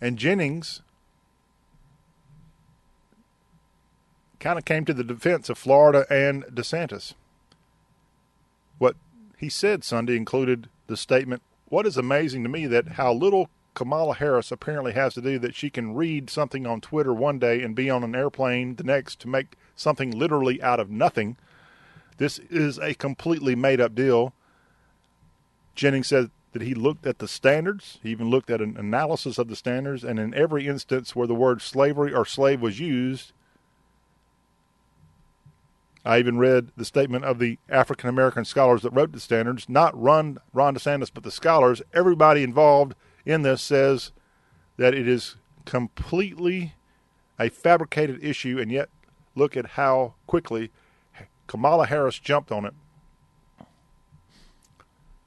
And 0.00 0.18
Jennings 0.18 0.82
kind 4.40 4.58
of 4.58 4.64
came 4.64 4.84
to 4.86 4.94
the 4.94 5.04
defense 5.04 5.48
of 5.48 5.56
Florida 5.56 6.04
and 6.10 6.42
DeSantis. 6.46 7.14
What 8.78 8.96
he 9.36 9.48
said 9.48 9.84
Sunday 9.84 10.16
included 10.16 10.68
the 10.88 10.96
statement, 10.96 11.40
What 11.68 11.86
is 11.86 11.96
amazing 11.96 12.42
to 12.42 12.48
me 12.48 12.66
that 12.66 12.88
how 12.88 13.12
little 13.12 13.48
Kamala 13.78 14.16
Harris 14.16 14.50
apparently 14.50 14.90
has 14.94 15.14
to 15.14 15.20
do 15.20 15.38
that 15.38 15.54
she 15.54 15.70
can 15.70 15.94
read 15.94 16.30
something 16.30 16.66
on 16.66 16.80
Twitter 16.80 17.14
one 17.14 17.38
day 17.38 17.62
and 17.62 17.76
be 17.76 17.88
on 17.88 18.02
an 18.02 18.16
airplane 18.16 18.74
the 18.74 18.82
next 18.82 19.20
to 19.20 19.28
make 19.28 19.54
something 19.76 20.10
literally 20.10 20.60
out 20.60 20.80
of 20.80 20.90
nothing. 20.90 21.36
This 22.16 22.40
is 22.50 22.80
a 22.80 22.94
completely 22.94 23.54
made 23.54 23.80
up 23.80 23.94
deal. 23.94 24.34
Jennings 25.76 26.08
said 26.08 26.32
that 26.54 26.62
he 26.62 26.74
looked 26.74 27.06
at 27.06 27.20
the 27.20 27.28
standards, 27.28 28.00
he 28.02 28.10
even 28.10 28.30
looked 28.30 28.50
at 28.50 28.60
an 28.60 28.76
analysis 28.76 29.38
of 29.38 29.46
the 29.46 29.54
standards, 29.54 30.02
and 30.02 30.18
in 30.18 30.34
every 30.34 30.66
instance 30.66 31.14
where 31.14 31.28
the 31.28 31.34
word 31.36 31.62
slavery 31.62 32.12
or 32.12 32.24
slave 32.24 32.60
was 32.60 32.80
used, 32.80 33.30
I 36.04 36.18
even 36.18 36.36
read 36.36 36.72
the 36.76 36.84
statement 36.84 37.24
of 37.24 37.38
the 37.38 37.58
African 37.68 38.08
American 38.08 38.44
scholars 38.44 38.82
that 38.82 38.90
wrote 38.90 39.12
the 39.12 39.20
standards, 39.20 39.68
not 39.68 39.96
Ron, 39.96 40.38
Ron 40.52 40.74
DeSantis, 40.74 41.12
but 41.14 41.22
the 41.22 41.30
scholars. 41.30 41.80
Everybody 41.94 42.42
involved 42.42 42.96
in 43.28 43.42
this 43.42 43.60
says 43.60 44.10
that 44.78 44.94
it 44.94 45.06
is 45.06 45.36
completely 45.66 46.74
a 47.38 47.50
fabricated 47.50 48.24
issue, 48.24 48.58
and 48.58 48.72
yet 48.72 48.88
look 49.34 49.56
at 49.56 49.66
how 49.70 50.14
quickly 50.26 50.70
Kamala 51.46 51.86
Harris 51.86 52.18
jumped 52.18 52.50
on 52.50 52.64
it. 52.64 52.74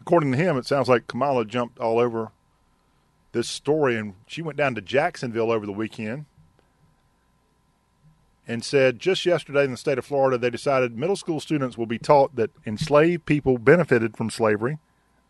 According 0.02 0.32
to 0.32 0.38
him, 0.38 0.58
it 0.58 0.66
sounds 0.66 0.89
like 0.89 1.08
Kamala 1.08 1.45
jumped 1.45 1.80
all 1.80 1.99
over 1.99 2.32
this 3.34 3.47
story, 3.47 3.95
and 3.95 4.16
she 4.26 4.41
went 4.41 4.58
down 4.58 4.76
to 4.76 4.82
Jacksonville 4.82 5.52
over 5.52 5.66
the 5.66 5.72
weekend 5.72 6.26
and 8.47 8.66
said 8.66 8.99
just 8.99 9.26
yesterday 9.26 9.64
in 9.64 9.72
the 9.72 9.78
state 9.78 9.97
of 9.99 10.06
Florida, 10.06 10.38
they 10.38 10.49
decided 10.49 10.97
middle 10.97 11.16
school 11.16 11.39
students 11.39 11.78
will 11.78 11.86
be 11.86 11.99
taught 11.99 12.36
that 12.36 12.49
enslaved 12.66 13.26
people 13.26 13.58
benefited 13.58 14.18
from 14.18 14.30
slavery. 14.30 14.80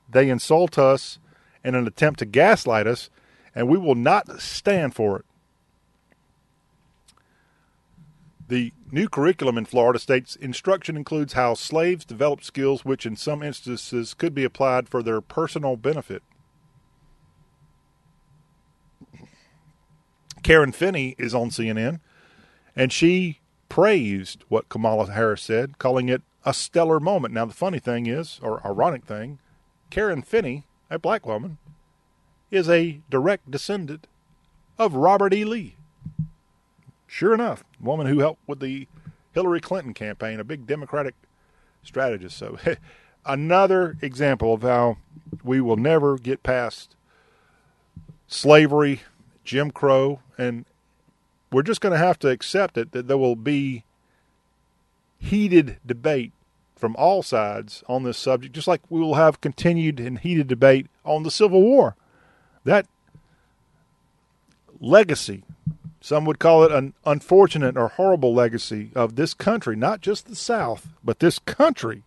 They 0.10 0.30
insult 0.30 0.78
us 0.80 1.20
in 1.64 1.76
an 1.76 1.88
attempt 1.88 2.20
to 2.20 2.26
gaslight 2.26 2.88
us, 2.88 3.10
and 3.54 3.68
we 3.68 3.78
will 3.78 3.96
not 3.96 4.42
stand 4.42 4.96
for 4.96 5.18
it. 5.18 5.26
The 8.48 8.74
new 8.92 9.08
curriculum 9.08 9.58
in 9.58 9.64
Florida 9.64 9.98
states 9.98 10.36
instruction 10.36 10.98
includes 10.98 11.34
how 11.34 11.54
slaves 11.54 12.04
developed 12.04 12.44
skills 12.44 12.84
which, 12.84 13.06
in 13.06 13.16
some 13.16 13.42
instances, 13.42 14.14
could 14.14 14.36
be 14.36 14.44
applied 14.44 14.90
for 14.90 15.02
their 15.02 15.22
personal 15.22 15.78
benefit. 15.78 16.22
Karen 20.44 20.72
Finney 20.72 21.16
is 21.18 21.34
on 21.34 21.50
CNN, 21.50 22.00
and 22.76 22.92
she 22.92 23.40
praised 23.70 24.44
what 24.50 24.68
Kamala 24.68 25.10
Harris 25.12 25.44
said, 25.44 25.78
calling 25.78 26.10
it 26.10 26.22
a 26.44 26.54
stellar 26.54 27.00
moment. 27.00 27.34
Now, 27.34 27.46
the 27.46 27.54
funny 27.54 27.80
thing 27.80 28.08
is, 28.08 28.40
or 28.44 28.66
ironic 28.68 29.06
thing, 29.06 29.40
Karen 29.90 30.24
Finney 30.24 30.66
a 30.92 31.00
black 31.00 31.26
woman, 31.26 31.58
is 32.52 32.70
a 32.70 33.00
direct 33.10 33.50
descendant 33.50 34.06
of 34.78 34.94
Robert 34.94 35.34
E. 35.34 35.46
Lee. 35.46 35.76
Sure 37.08 37.34
enough, 37.34 37.64
woman 37.80 38.08
who 38.08 38.20
helped 38.20 38.42
with 38.48 38.60
the 38.60 38.88
Hillary 39.34 39.62
Clinton 39.62 39.94
campaign, 39.94 40.40
a 40.40 40.44
big 40.44 40.68
Democratic 40.68 41.16
strategist. 41.82 42.38
So, 42.38 42.60
another 43.26 43.98
example 44.02 44.54
of 44.54 44.62
how 44.62 44.98
we 45.44 45.62
will 45.62 45.78
never 45.78 46.18
get 46.18 46.44
past 46.44 46.96
slavery, 48.28 49.02
Jim 49.44 49.72
Crow, 49.72 50.20
and 50.38 50.66
we're 51.52 51.64
just 51.64 51.82
going 51.82 51.94
to 51.94 51.98
have 51.98 52.20
to 52.20 52.30
accept 52.30 52.78
it 52.78 52.92
that 52.92 53.08
there 53.08 53.18
will 53.18 53.36
be 53.36 53.84
heated 55.20 55.78
debate 55.86 56.34
from 56.82 56.96
all 56.98 57.22
sides 57.22 57.84
on 57.88 58.04
this 58.04 58.18
subject, 58.18 58.54
just 58.56 58.68
like 58.68 58.82
we 58.90 59.00
will 59.00 59.14
have 59.14 59.40
continued 59.40 60.00
and 60.00 60.20
heated 60.20 60.48
debate 60.48 60.88
on 61.06 61.24
the 61.24 61.32
Civil 61.32 61.62
War. 61.62 61.96
That 62.66 62.88
legacy, 64.82 65.44
some 66.02 66.26
would 66.26 66.40
call 66.40 66.64
it 66.64 66.72
an 66.72 66.94
unfortunate 67.06 67.78
or 67.78 67.90
horrible 67.90 68.34
legacy 68.34 68.90
of 68.96 69.16
this 69.16 69.34
country, 69.36 69.76
not 69.76 70.02
just 70.02 70.28
the 70.28 70.36
South, 70.36 70.90
but 71.04 71.20
this 71.20 71.40
country, 71.40 72.04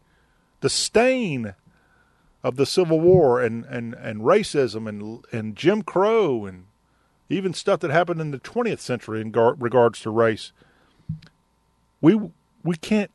the 0.61 0.68
stain 0.68 1.55
of 2.43 2.57
the 2.57 2.66
Civil 2.66 3.01
War 3.01 3.41
and, 3.41 3.64
and, 3.66 3.95
and 3.95 4.20
racism 4.20 4.89
and, 4.89 5.25
and 5.33 5.57
Jim 5.57 5.83
Crow 5.83 6.45
and 6.45 6.66
even 7.31 7.55
stuff 7.55 7.81
that 7.81 7.91
happened 7.91 8.20
in 8.20 8.33
the 8.33 8.39
20th 8.39 8.81
century 8.81 9.20
in 9.20 9.31
gar- 9.31 9.55
regards 9.55 10.01
to 10.01 10.11
race. 10.11 10.53
We, 12.01 12.20
we 12.62 12.77
can't 12.77 13.11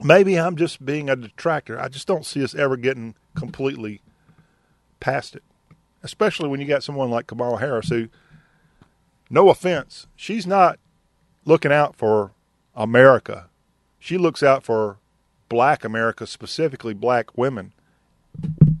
maybe 0.00 0.38
I'm 0.38 0.56
just 0.56 0.84
being 0.84 1.10
a 1.10 1.16
detractor. 1.16 1.80
I 1.80 1.88
just 1.88 2.06
don't 2.06 2.24
see 2.26 2.42
us 2.42 2.54
ever 2.54 2.76
getting 2.76 3.14
completely 3.34 4.00
past 5.00 5.34
it, 5.34 5.42
especially 6.02 6.48
when 6.48 6.60
you 6.60 6.66
got 6.66 6.84
someone 6.84 7.10
like 7.10 7.26
Kamala 7.26 7.58
Harris 7.58 7.88
who, 7.88 8.08
no 9.28 9.48
offense, 9.48 10.06
she's 10.14 10.46
not 10.46 10.78
looking 11.44 11.72
out 11.72 11.96
for 11.96 12.32
America. 12.74 13.48
She 13.98 14.18
looks 14.18 14.42
out 14.42 14.62
for 14.62 14.98
black 15.48 15.84
America, 15.84 16.26
specifically 16.26 16.94
black 16.94 17.36
women. 17.36 17.72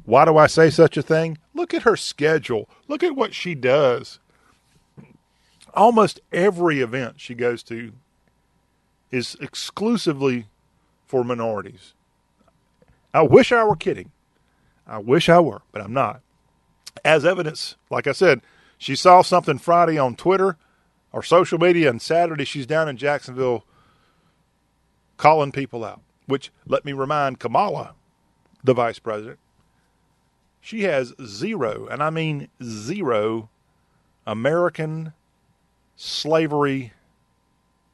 Why 0.04 0.24
do 0.24 0.36
I 0.36 0.46
say 0.46 0.70
such 0.70 0.96
a 0.96 1.02
thing? 1.02 1.38
Look 1.54 1.74
at 1.74 1.82
her 1.82 1.96
schedule. 1.96 2.68
Look 2.88 3.02
at 3.02 3.14
what 3.14 3.34
she 3.34 3.54
does. 3.54 4.18
Almost 5.74 6.20
every 6.32 6.80
event 6.80 7.20
she 7.20 7.34
goes 7.34 7.62
to 7.64 7.92
is 9.10 9.36
exclusively 9.40 10.46
for 11.12 11.22
minorities. 11.22 11.92
I 13.12 13.20
wish 13.20 13.52
I 13.52 13.62
were 13.64 13.76
kidding. 13.76 14.12
I 14.86 14.96
wish 14.96 15.28
I 15.28 15.40
were, 15.40 15.60
but 15.70 15.82
I'm 15.82 15.92
not. 15.92 16.22
As 17.04 17.26
evidence, 17.26 17.76
like 17.90 18.06
I 18.06 18.12
said, 18.12 18.40
she 18.78 18.96
saw 18.96 19.20
something 19.20 19.58
Friday 19.58 19.98
on 19.98 20.16
Twitter 20.16 20.56
or 21.12 21.22
social 21.22 21.58
media, 21.58 21.90
and 21.90 22.00
Saturday 22.00 22.46
she's 22.46 22.64
down 22.64 22.88
in 22.88 22.96
Jacksonville 22.96 23.66
calling 25.18 25.52
people 25.52 25.84
out. 25.84 26.00
Which, 26.24 26.50
let 26.66 26.86
me 26.86 26.94
remind 26.94 27.38
Kamala, 27.38 27.94
the 28.64 28.72
vice 28.72 28.98
president, 28.98 29.38
she 30.62 30.84
has 30.84 31.12
zero, 31.22 31.88
and 31.90 32.02
I 32.02 32.08
mean 32.08 32.48
zero, 32.62 33.50
American 34.26 35.12
slavery 35.94 36.94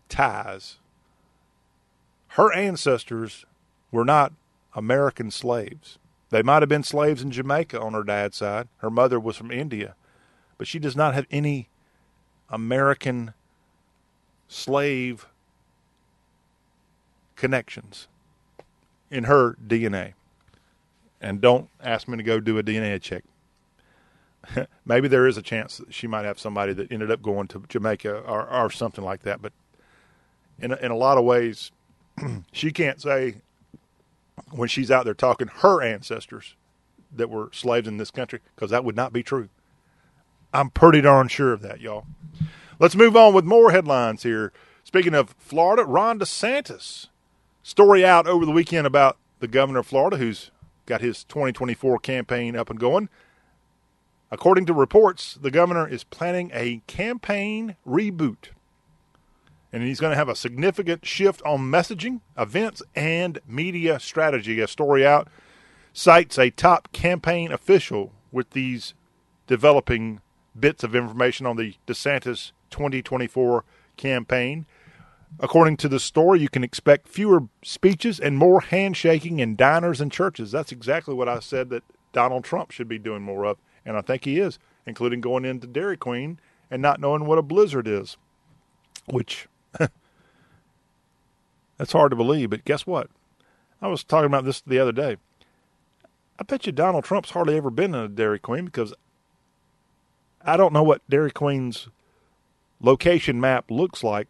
ties. 0.08 0.76
Her 2.38 2.52
ancestors 2.52 3.44
were 3.90 4.04
not 4.04 4.32
American 4.72 5.32
slaves. 5.32 5.98
They 6.30 6.40
might 6.40 6.62
have 6.62 6.68
been 6.68 6.84
slaves 6.84 7.20
in 7.20 7.32
Jamaica 7.32 7.80
on 7.80 7.94
her 7.94 8.04
dad's 8.04 8.36
side. 8.36 8.68
Her 8.76 8.90
mother 8.90 9.18
was 9.18 9.36
from 9.36 9.50
India, 9.50 9.96
but 10.56 10.68
she 10.68 10.78
does 10.78 10.94
not 10.94 11.14
have 11.14 11.26
any 11.32 11.68
American 12.48 13.34
slave 14.46 15.26
connections 17.34 18.06
in 19.10 19.24
her 19.24 19.56
DNA. 19.66 20.12
And 21.20 21.40
don't 21.40 21.68
ask 21.82 22.06
me 22.06 22.18
to 22.18 22.22
go 22.22 22.38
do 22.38 22.56
a 22.56 22.62
DNA 22.62 23.02
check. 23.02 23.24
Maybe 24.86 25.08
there 25.08 25.26
is 25.26 25.36
a 25.38 25.42
chance 25.42 25.78
that 25.78 25.92
she 25.92 26.06
might 26.06 26.24
have 26.24 26.38
somebody 26.38 26.72
that 26.74 26.92
ended 26.92 27.10
up 27.10 27.20
going 27.20 27.48
to 27.48 27.64
Jamaica 27.68 28.20
or, 28.20 28.48
or 28.48 28.70
something 28.70 29.02
like 29.02 29.22
that. 29.22 29.42
But 29.42 29.52
in 30.60 30.70
a, 30.70 30.76
in 30.76 30.92
a 30.92 30.96
lot 30.96 31.18
of 31.18 31.24
ways, 31.24 31.72
she 32.52 32.70
can't 32.70 33.00
say 33.00 33.36
when 34.50 34.68
she's 34.68 34.90
out 34.90 35.04
there 35.04 35.14
talking 35.14 35.48
her 35.48 35.82
ancestors 35.82 36.54
that 37.14 37.30
were 37.30 37.50
slaves 37.52 37.88
in 37.88 37.96
this 37.96 38.10
country 38.10 38.40
because 38.54 38.70
that 38.70 38.84
would 38.84 38.96
not 38.96 39.12
be 39.12 39.22
true. 39.22 39.48
I'm 40.52 40.70
pretty 40.70 41.00
darn 41.00 41.28
sure 41.28 41.52
of 41.52 41.60
that, 41.62 41.80
y'all. 41.80 42.06
Let's 42.78 42.96
move 42.96 43.16
on 43.16 43.34
with 43.34 43.44
more 43.44 43.70
headlines 43.70 44.22
here. 44.22 44.52
Speaking 44.84 45.14
of 45.14 45.34
Florida, 45.38 45.84
Ron 45.84 46.18
DeSantis. 46.18 47.08
Story 47.62 48.04
out 48.04 48.26
over 48.26 48.46
the 48.46 48.52
weekend 48.52 48.86
about 48.86 49.18
the 49.40 49.48
governor 49.48 49.80
of 49.80 49.86
Florida 49.86 50.16
who's 50.16 50.50
got 50.86 51.00
his 51.02 51.24
2024 51.24 51.98
campaign 51.98 52.56
up 52.56 52.70
and 52.70 52.80
going. 52.80 53.08
According 54.30 54.66
to 54.66 54.74
reports, 54.74 55.38
the 55.40 55.50
governor 55.50 55.86
is 55.86 56.04
planning 56.04 56.50
a 56.54 56.82
campaign 56.86 57.76
reboot. 57.86 58.48
And 59.72 59.82
he's 59.82 60.00
going 60.00 60.12
to 60.12 60.16
have 60.16 60.28
a 60.28 60.36
significant 60.36 61.04
shift 61.04 61.42
on 61.42 61.60
messaging, 61.70 62.20
events, 62.38 62.82
and 62.94 63.38
media 63.46 64.00
strategy. 64.00 64.60
A 64.60 64.68
story 64.68 65.06
out 65.06 65.28
cites 65.92 66.38
a 66.38 66.50
top 66.50 66.90
campaign 66.92 67.52
official 67.52 68.12
with 68.32 68.50
these 68.50 68.94
developing 69.46 70.20
bits 70.58 70.82
of 70.84 70.94
information 70.94 71.46
on 71.46 71.56
the 71.56 71.74
DeSantis 71.86 72.52
2024 72.70 73.64
campaign. 73.96 74.66
According 75.40 75.76
to 75.78 75.88
the 75.88 76.00
story, 76.00 76.40
you 76.40 76.48
can 76.48 76.64
expect 76.64 77.08
fewer 77.08 77.48
speeches 77.62 78.18
and 78.18 78.38
more 78.38 78.60
handshaking 78.60 79.40
in 79.40 79.56
diners 79.56 80.00
and 80.00 80.10
churches. 80.10 80.52
That's 80.52 80.72
exactly 80.72 81.14
what 81.14 81.28
I 81.28 81.40
said 81.40 81.68
that 81.70 81.84
Donald 82.12 82.44
Trump 82.44 82.70
should 82.70 82.88
be 82.88 82.98
doing 82.98 83.22
more 83.22 83.44
of, 83.44 83.58
and 83.84 83.96
I 83.96 84.00
think 84.00 84.24
he 84.24 84.38
is, 84.38 84.58
including 84.86 85.20
going 85.20 85.44
into 85.44 85.66
Dairy 85.66 85.96
Queen 85.96 86.40
and 86.70 86.80
not 86.80 87.00
knowing 87.00 87.26
what 87.26 87.38
a 87.38 87.42
blizzard 87.42 87.86
is, 87.86 88.16
which 89.06 89.48
that's 91.76 91.92
hard 91.92 92.10
to 92.10 92.16
believe. 92.16 92.50
But 92.50 92.64
guess 92.64 92.86
what? 92.86 93.08
I 93.80 93.88
was 93.88 94.04
talking 94.04 94.26
about 94.26 94.44
this 94.44 94.60
the 94.60 94.78
other 94.78 94.92
day. 94.92 95.16
I 96.38 96.44
bet 96.44 96.66
you 96.66 96.72
Donald 96.72 97.04
Trump's 97.04 97.30
hardly 97.30 97.56
ever 97.56 97.70
been 97.70 97.94
in 97.94 98.00
a 98.00 98.08
Dairy 98.08 98.38
Queen 98.38 98.66
because 98.66 98.94
I 100.42 100.56
don't 100.56 100.72
know 100.72 100.82
what 100.82 101.08
Dairy 101.08 101.32
Queen's 101.32 101.88
location 102.80 103.40
map 103.40 103.70
looks 103.70 104.04
like 104.04 104.28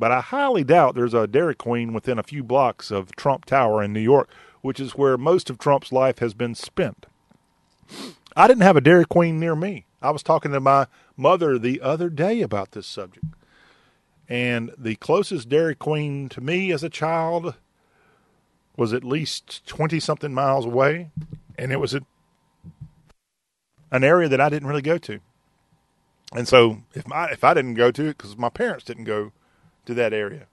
but 0.00 0.10
I 0.10 0.20
highly 0.20 0.64
doubt 0.64 0.94
there's 0.94 1.14
a 1.14 1.26
Dairy 1.26 1.54
Queen 1.54 1.92
within 1.92 2.18
a 2.18 2.22
few 2.22 2.42
blocks 2.42 2.90
of 2.90 3.14
Trump 3.16 3.44
Tower 3.44 3.82
in 3.82 3.92
New 3.92 4.00
York, 4.00 4.30
which 4.62 4.80
is 4.80 4.92
where 4.92 5.18
most 5.18 5.50
of 5.50 5.58
Trump's 5.58 5.92
life 5.92 6.20
has 6.20 6.32
been 6.32 6.54
spent. 6.54 7.06
I 8.36 8.46
didn't 8.46 8.62
have 8.62 8.76
a 8.76 8.80
Dairy 8.80 9.04
Queen 9.04 9.40
near 9.40 9.56
me. 9.56 9.84
I 10.00 10.10
was 10.10 10.22
talking 10.22 10.52
to 10.52 10.60
my 10.60 10.86
mother 11.16 11.58
the 11.58 11.80
other 11.80 12.08
day 12.08 12.40
about 12.40 12.72
this 12.72 12.86
subject. 12.86 13.26
And 14.30 14.70
the 14.78 14.94
closest 14.94 15.48
Dairy 15.48 15.74
Queen 15.74 16.28
to 16.30 16.40
me 16.40 16.70
as 16.70 16.84
a 16.84 16.88
child 16.88 17.54
was 18.76 18.92
at 18.92 19.02
least 19.02 19.66
20 19.66 19.98
something 19.98 20.32
miles 20.32 20.64
away. 20.64 21.10
And 21.58 21.72
it 21.72 21.80
was 21.80 21.92
a, 21.92 22.02
an 23.90 24.04
area 24.04 24.28
that 24.28 24.40
I 24.40 24.48
didn't 24.48 24.68
really 24.68 24.82
go 24.82 24.96
to. 24.98 25.18
And 26.32 26.46
so 26.46 26.82
if 26.94 27.08
my 27.08 27.26
if 27.26 27.42
I 27.42 27.54
didn't 27.54 27.74
go 27.74 27.90
to 27.90 28.04
it 28.04 28.18
because 28.18 28.36
my 28.36 28.48
parents 28.48 28.84
didn't 28.84 29.04
go 29.04 29.32
to 29.86 29.94
that 29.94 30.12
area. 30.12 30.46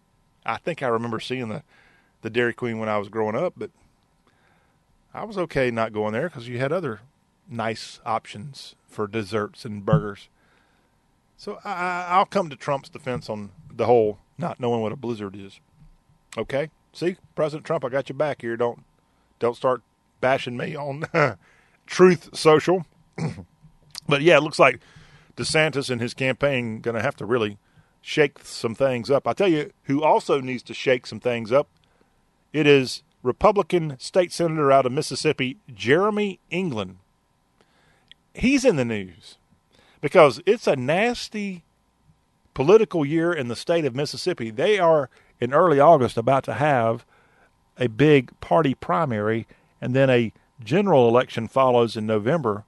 I 0.44 0.58
think 0.58 0.82
I 0.82 0.88
remember 0.88 1.20
seeing 1.20 1.50
the 1.50 1.62
the 2.24 2.32
Dairy 2.32 2.54
Queen 2.54 2.80
when 2.80 2.90
I 2.90 2.98
was 2.98 3.10
growing 3.10 3.36
up, 3.36 3.54
but 3.56 3.70
I 5.14 5.24
was 5.24 5.38
okay 5.38 5.70
not 5.70 5.94
going 5.94 6.14
there 6.14 6.30
because 6.30 6.48
you 6.48 6.58
had 6.58 6.72
other 6.72 7.02
nice 7.48 8.00
options 8.06 8.76
for 8.88 9.08
desserts 9.08 9.66
and 9.66 9.86
burgers. 9.86 10.30
So 11.38 11.60
I, 11.64 12.08
I'll 12.10 12.26
come 12.26 12.50
to 12.50 12.56
Trump's 12.56 12.90
defense 12.90 13.30
on 13.30 13.52
the 13.78 13.86
whole 13.86 14.20
not 14.38 14.60
knowing 14.60 14.82
what 14.82 14.92
a 14.92 14.96
blizzard 14.96 15.36
is. 15.36 15.60
Okay, 16.38 16.70
see, 16.94 17.18
President 17.36 17.66
Trump, 17.66 17.86
I 17.86 17.90
got 17.90 18.10
you 18.10 18.16
back 18.16 18.42
here. 18.42 18.58
Don't 18.58 18.84
don't 19.40 19.56
start 19.56 19.82
bashing 20.20 20.58
me 20.58 20.76
on 20.76 21.06
Truth 21.86 22.36
Social. 22.36 22.86
but 24.08 24.22
yeah, 24.22 24.38
it 24.38 24.44
looks 24.44 24.60
like 24.60 24.80
DeSantis 25.36 25.90
and 25.90 26.02
his 26.02 26.14
campaign 26.14 26.82
going 26.82 26.96
to 26.96 27.02
have 27.02 27.16
to 27.18 27.26
really 27.26 27.58
shake 28.02 28.40
some 28.44 28.76
things 28.76 29.10
up. 29.10 29.28
I 29.28 29.34
tell 29.34 29.48
you 29.48 29.72
who 29.84 30.04
also 30.04 30.42
needs 30.42 30.64
to 30.64 30.74
shake 30.74 31.06
some 31.06 31.20
things 31.20 31.52
up. 31.52 31.68
It 32.54 32.66
is 32.66 33.04
Republican 33.24 33.98
state 34.00 34.32
senator 34.32 34.72
out 34.72 34.86
of 34.86 34.92
Mississippi, 34.92 35.58
Jeremy 35.74 36.40
England. 36.50 36.98
He's 38.34 38.64
in 38.64 38.76
the 38.76 38.86
news 38.86 39.38
because 40.02 40.42
it's 40.46 40.68
a 40.68 40.76
nasty 40.76 41.64
political 42.58 43.06
year 43.06 43.32
in 43.32 43.50
the 43.50 43.56
state 43.56 43.86
of 43.86 43.94
Mississippi. 43.96 44.50
They 44.50 44.80
are 44.80 45.12
in 45.40 45.54
early 45.54 45.80
August 45.80 46.18
about 46.18 46.44
to 46.46 46.56
have 46.56 47.06
a 47.78 47.86
big 47.86 48.32
party 48.42 48.74
primary, 48.74 49.46
and 49.80 49.96
then 49.96 50.10
a 50.10 50.34
general 50.64 51.08
election 51.08 51.48
follows 51.48 51.96
in 51.96 52.08
November 52.08 52.64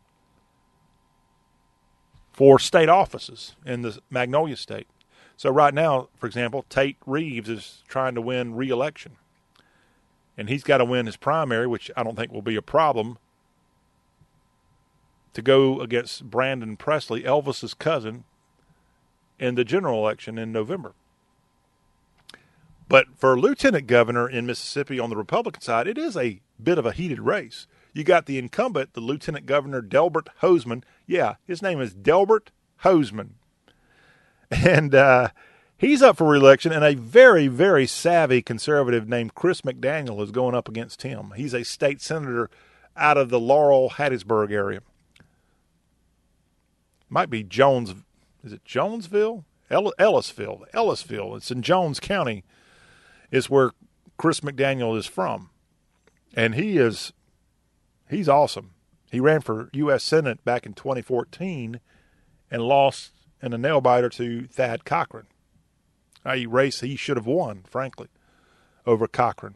for 2.32 2.60
state 2.60 2.88
offices 2.88 3.56
in 3.66 3.82
the 3.82 3.98
Magnolia 4.12 4.56
State. 4.58 4.86
So 5.36 5.50
right 5.50 5.74
now, 5.74 6.10
for 6.20 6.28
example, 6.28 6.66
Tate 6.70 6.98
Reeves 7.08 7.50
is 7.50 7.82
trying 7.88 8.14
to 8.14 8.22
win 8.22 8.54
re-election, 8.54 9.14
and 10.38 10.50
he's 10.50 10.64
got 10.64 10.78
to 10.78 10.86
win 10.86 11.08
his 11.08 11.18
primary, 11.18 11.66
which 11.66 11.90
I 11.98 12.04
don't 12.04 12.16
think 12.16 12.32
will 12.32 12.44
be 12.44 12.56
a 12.56 12.62
problem. 12.62 13.18
To 15.34 15.42
go 15.42 15.82
against 15.82 16.30
Brandon 16.30 16.78
Presley, 16.78 17.24
Elvis's 17.24 17.74
cousin, 17.74 18.26
in 19.40 19.56
the 19.56 19.64
general 19.64 20.00
election 20.00 20.38
in 20.38 20.52
November. 20.52 20.94
But 22.88 23.06
for 23.16 23.40
lieutenant 23.40 23.88
governor 23.88 24.28
in 24.28 24.46
Mississippi 24.46 25.00
on 25.00 25.10
the 25.10 25.16
Republican 25.16 25.62
side, 25.62 25.88
it 25.88 25.98
is 25.98 26.18
a 26.18 26.42
bit 26.62 26.78
of 26.78 26.86
a 26.86 26.92
heated 26.92 27.20
race. 27.20 27.68
You 27.94 28.04
got 28.04 28.26
the 28.26 28.38
incumbent, 28.38 28.94
the 28.94 29.02
lieutenant 29.02 29.46
governor 29.46 29.82
Delbert 29.82 30.30
Hosemann. 30.42 30.84
Yeah, 31.06 31.36
his 31.46 31.62
name 31.62 31.80
is 31.80 31.94
Delbert 31.94 32.52
Hosemann. 32.84 33.32
and 34.52 34.96
uh, 34.96 35.30
he's 35.78 36.02
up 36.02 36.18
for 36.18 36.28
reelection, 36.28 36.72
and 36.72 36.84
a 36.84 36.96
very, 36.96 37.48
very 37.48 37.86
savvy 37.86 38.42
conservative 38.42 39.08
named 39.08 39.36
Chris 39.36 39.62
McDaniel 39.62 40.22
is 40.24 40.32
going 40.32 40.56
up 40.56 40.68
against 40.68 41.04
him. 41.04 41.34
He's 41.36 41.54
a 41.54 41.64
state 41.64 42.02
senator 42.02 42.50
out 42.98 43.18
of 43.18 43.30
the 43.30 43.40
Laurel 43.40 43.92
Hattiesburg 43.92 44.52
area. 44.52 44.82
Might 47.10 47.30
be 47.30 47.44
Jones. 47.44 47.94
Is 48.44 48.54
it 48.54 48.66
Jonesville? 48.66 49.46
Ellisville. 49.70 50.66
Ellisville. 50.74 51.36
It's 51.38 51.52
in 51.52 51.62
Jones 51.62 52.00
County. 52.00 52.44
Is 53.32 53.50
where 53.50 53.72
Chris 54.18 54.40
McDaniel 54.40 54.98
is 54.98 55.06
from, 55.06 55.52
and 56.34 56.56
he 56.56 56.78
is 56.78 57.14
he's 58.10 58.28
awesome. 58.28 58.72
He 59.12 59.20
ran 59.20 59.42
for 59.42 59.70
U.S. 59.74 60.04
Senate 60.04 60.44
back 60.44 60.66
in 60.66 60.74
2014 60.74 61.80
and 62.52 62.62
lost 62.62 63.12
in 63.42 63.54
a 63.54 63.58
nail 63.58 63.82
biter 63.82 64.10
to 64.10 64.48
Thad 64.48 64.84
Cochran. 64.84 65.28
A 66.26 66.46
race 66.48 66.82
he 66.82 66.96
should 66.96 67.18
have 67.18 67.26
won, 67.26 67.64
frankly, 67.68 68.08
over 68.86 69.08
Cochran. 69.08 69.56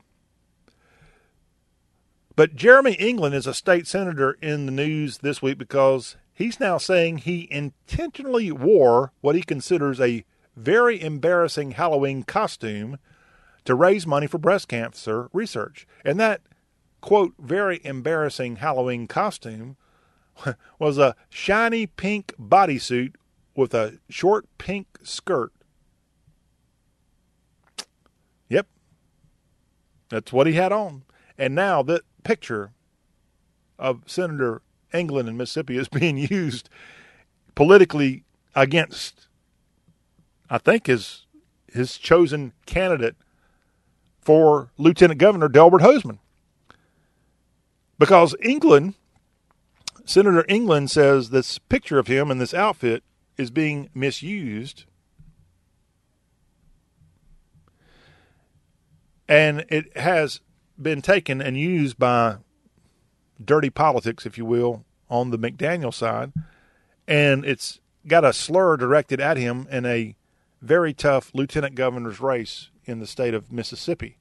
But 2.35 2.55
Jeremy 2.55 2.93
England 2.93 3.35
is 3.35 3.45
a 3.45 3.53
state 3.53 3.85
senator 3.85 4.37
in 4.41 4.65
the 4.65 4.71
news 4.71 5.19
this 5.19 5.41
week 5.41 5.57
because 5.57 6.15
he's 6.33 6.59
now 6.59 6.77
saying 6.77 7.19
he 7.19 7.47
intentionally 7.51 8.51
wore 8.51 9.11
what 9.21 9.35
he 9.35 9.41
considers 9.41 9.99
a 9.99 10.25
very 10.55 11.01
embarrassing 11.01 11.71
Halloween 11.71 12.23
costume 12.23 12.97
to 13.65 13.75
raise 13.75 14.05
money 14.05 14.27
for 14.27 14.37
breast 14.37 14.67
cancer 14.67 15.29
research. 15.33 15.87
And 16.03 16.19
that, 16.19 16.41
quote, 17.01 17.33
very 17.39 17.79
embarrassing 17.83 18.57
Halloween 18.57 19.07
costume 19.07 19.77
was 20.79 20.97
a 20.97 21.15
shiny 21.29 21.87
pink 21.87 22.33
bodysuit 22.39 23.15
with 23.55 23.73
a 23.73 23.99
short 24.09 24.45
pink 24.57 24.87
skirt. 25.03 25.51
Yep. 28.49 28.67
That's 30.09 30.33
what 30.33 30.47
he 30.47 30.53
had 30.53 30.71
on. 30.71 31.03
And 31.37 31.55
now 31.55 31.81
that 31.83 32.01
picture 32.23 32.73
of 33.79 34.03
Senator 34.05 34.61
England 34.93 35.27
and 35.27 35.37
Mississippi 35.37 35.77
is 35.77 35.87
being 35.89 36.17
used 36.17 36.69
politically 37.55 38.23
against, 38.55 39.27
I 40.49 40.57
think, 40.57 40.87
his 40.87 41.25
his 41.71 41.97
chosen 41.97 42.53
candidate 42.65 43.15
for 44.21 44.71
Lieutenant 44.77 45.19
Governor 45.19 45.49
Delbert 45.49 45.81
Hosemann. 45.81 46.19
Because 47.97 48.35
England, 48.41 48.93
Senator 50.05 50.45
England 50.47 50.91
says 50.91 51.29
this 51.29 51.57
picture 51.57 51.99
of 51.99 52.07
him 52.07 52.29
in 52.29 52.37
this 52.37 52.53
outfit 52.53 53.03
is 53.37 53.49
being 53.49 53.89
misused. 53.93 54.85
And 59.27 59.65
it 59.69 59.95
has 59.97 60.41
been 60.79 61.01
taken 61.01 61.41
and 61.41 61.57
used 61.57 61.97
by 61.97 62.37
dirty 63.43 63.69
politics, 63.69 64.25
if 64.25 64.37
you 64.37 64.45
will, 64.45 64.83
on 65.09 65.29
the 65.29 65.39
McDaniel 65.39 65.93
side. 65.93 66.33
And 67.07 67.45
it's 67.45 67.79
got 68.07 68.25
a 68.25 68.33
slur 68.33 68.77
directed 68.77 69.19
at 69.19 69.37
him 69.37 69.67
in 69.69 69.85
a 69.85 70.15
very 70.61 70.93
tough 70.93 71.31
lieutenant 71.33 71.75
governor's 71.75 72.19
race 72.19 72.69
in 72.85 72.99
the 72.99 73.07
state 73.07 73.33
of 73.33 73.51
Mississippi. 73.51 74.17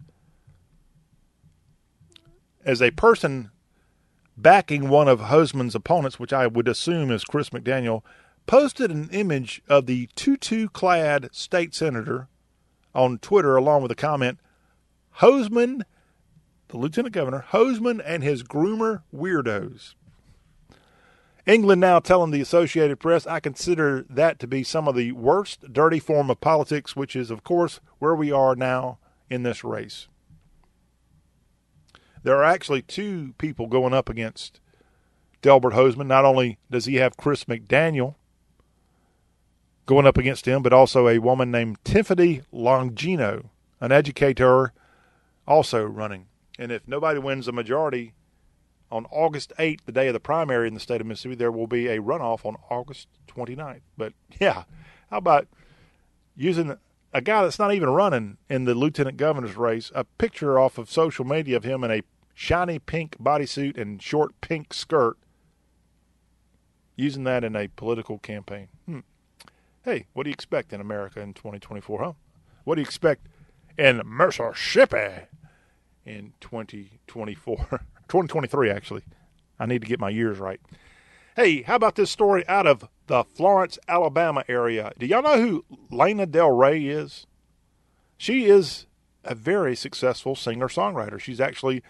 As 2.64 2.80
a 2.80 2.90
person 2.92 3.50
backing 4.36 4.88
one 4.88 5.08
of 5.08 5.20
Hosemann's 5.20 5.74
opponents, 5.74 6.18
which 6.18 6.32
I 6.32 6.46
would 6.46 6.68
assume 6.68 7.10
is 7.10 7.24
Chris 7.24 7.50
McDaniel, 7.50 8.02
posted 8.46 8.90
an 8.90 9.08
image 9.10 9.62
of 9.68 9.86
the 9.86 10.08
tutu 10.16 10.68
clad 10.68 11.28
state 11.32 11.74
senator 11.74 12.28
on 12.94 13.18
Twitter 13.18 13.56
along 13.56 13.82
with 13.82 13.90
a 13.90 13.96
comment 13.96 14.38
Hosemann 15.18 15.82
the 16.72 16.78
lieutenant 16.78 17.14
governor, 17.14 17.44
Hosemann, 17.50 18.02
and 18.04 18.24
his 18.24 18.42
groomer 18.42 19.02
weirdos. 19.14 19.94
England 21.44 21.82
now 21.82 21.98
telling 21.98 22.30
the 22.30 22.40
Associated 22.40 22.98
Press, 22.98 23.26
I 23.26 23.40
consider 23.40 24.06
that 24.08 24.38
to 24.38 24.46
be 24.46 24.64
some 24.64 24.88
of 24.88 24.96
the 24.96 25.12
worst 25.12 25.70
dirty 25.70 25.98
form 25.98 26.30
of 26.30 26.40
politics, 26.40 26.96
which 26.96 27.14
is, 27.14 27.30
of 27.30 27.44
course, 27.44 27.80
where 27.98 28.14
we 28.14 28.32
are 28.32 28.56
now 28.56 28.98
in 29.28 29.42
this 29.42 29.62
race. 29.62 30.08
There 32.22 32.36
are 32.36 32.44
actually 32.44 32.80
two 32.80 33.34
people 33.36 33.66
going 33.66 33.92
up 33.92 34.08
against 34.08 34.58
Delbert 35.42 35.74
Hosemann. 35.74 36.06
Not 36.06 36.24
only 36.24 36.58
does 36.70 36.86
he 36.86 36.94
have 36.94 37.18
Chris 37.18 37.44
McDaniel 37.44 38.14
going 39.84 40.06
up 40.06 40.16
against 40.16 40.48
him, 40.48 40.62
but 40.62 40.72
also 40.72 41.06
a 41.06 41.18
woman 41.18 41.50
named 41.50 41.84
Tiffany 41.84 42.42
Longino, 42.50 43.50
an 43.78 43.92
educator, 43.92 44.72
also 45.46 45.84
running. 45.84 46.28
And 46.58 46.70
if 46.70 46.86
nobody 46.86 47.18
wins 47.18 47.46
the 47.46 47.52
majority 47.52 48.14
on 48.90 49.06
August 49.10 49.52
8th, 49.58 49.84
the 49.86 49.92
day 49.92 50.08
of 50.08 50.12
the 50.12 50.20
primary 50.20 50.68
in 50.68 50.74
the 50.74 50.80
state 50.80 51.00
of 51.00 51.06
Mississippi, 51.06 51.34
there 51.34 51.50
will 51.50 51.66
be 51.66 51.88
a 51.88 52.00
runoff 52.00 52.44
on 52.44 52.56
August 52.70 53.08
29th. 53.28 53.80
But 53.96 54.12
yeah, 54.40 54.64
how 55.10 55.18
about 55.18 55.48
using 56.36 56.76
a 57.12 57.20
guy 57.20 57.42
that's 57.42 57.58
not 57.58 57.74
even 57.74 57.90
running 57.90 58.38
in 58.48 58.64
the 58.64 58.74
lieutenant 58.74 59.16
governor's 59.16 59.56
race, 59.56 59.90
a 59.94 60.04
picture 60.04 60.58
off 60.58 60.78
of 60.78 60.90
social 60.90 61.24
media 61.24 61.56
of 61.56 61.64
him 61.64 61.84
in 61.84 61.90
a 61.90 62.02
shiny 62.34 62.78
pink 62.78 63.16
bodysuit 63.18 63.78
and 63.78 64.02
short 64.02 64.38
pink 64.40 64.72
skirt, 64.72 65.16
using 66.96 67.24
that 67.24 67.44
in 67.44 67.54
a 67.54 67.68
political 67.68 68.18
campaign. 68.18 68.68
Hmm. 68.86 69.00
Hey, 69.82 70.06
what 70.12 70.24
do 70.24 70.30
you 70.30 70.34
expect 70.34 70.72
in 70.72 70.80
America 70.80 71.20
in 71.20 71.34
2024, 71.34 72.02
huh? 72.02 72.12
What 72.64 72.76
do 72.76 72.80
you 72.80 72.86
expect 72.86 73.26
in 73.76 74.00
Mercer 74.04 74.50
Mississippi? 74.50 75.26
In 76.04 76.32
2024, 76.40 77.56
2023 78.08 78.70
actually. 78.70 79.02
I 79.58 79.66
need 79.66 79.82
to 79.82 79.88
get 79.88 80.00
my 80.00 80.10
years 80.10 80.38
right. 80.38 80.60
Hey, 81.36 81.62
how 81.62 81.76
about 81.76 81.94
this 81.94 82.10
story 82.10 82.46
out 82.48 82.66
of 82.66 82.88
the 83.06 83.24
Florence, 83.24 83.78
Alabama 83.88 84.44
area? 84.48 84.92
Do 84.98 85.06
y'all 85.06 85.22
know 85.22 85.40
who 85.40 85.64
Lana 85.90 86.26
Del 86.26 86.50
Rey 86.50 86.84
is? 86.84 87.26
She 88.18 88.44
is 88.44 88.86
a 89.24 89.34
very 89.34 89.74
successful 89.74 90.34
singer 90.34 90.68
songwriter. 90.68 91.18
She's 91.18 91.40
actually 91.40 91.82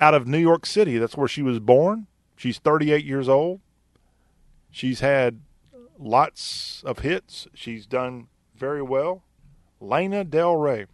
out 0.00 0.14
of 0.14 0.26
New 0.26 0.38
York 0.38 0.66
City. 0.66 0.98
That's 0.98 1.16
where 1.16 1.28
she 1.28 1.42
was 1.42 1.58
born. 1.58 2.06
She's 2.36 2.58
38 2.58 3.04
years 3.04 3.28
old. 3.28 3.60
She's 4.70 5.00
had 5.00 5.40
lots 5.98 6.82
of 6.84 7.00
hits. 7.00 7.46
She's 7.54 7.86
done 7.86 8.28
very 8.54 8.82
well. 8.82 9.22
Lana 9.80 10.24
Del 10.24 10.56
Rey. 10.56 10.86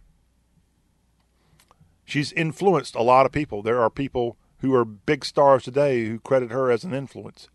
She's 2.05 2.31
influenced 2.33 2.95
a 2.95 3.01
lot 3.01 3.25
of 3.25 3.31
people. 3.31 3.61
There 3.61 3.81
are 3.81 3.89
people 3.89 4.37
who 4.59 4.73
are 4.75 4.85
big 4.85 5.25
stars 5.25 5.63
today 5.63 6.05
who 6.05 6.19
credit 6.19 6.51
her 6.51 6.71
as 6.71 6.83
an 6.83 6.93
influence. 6.93 7.49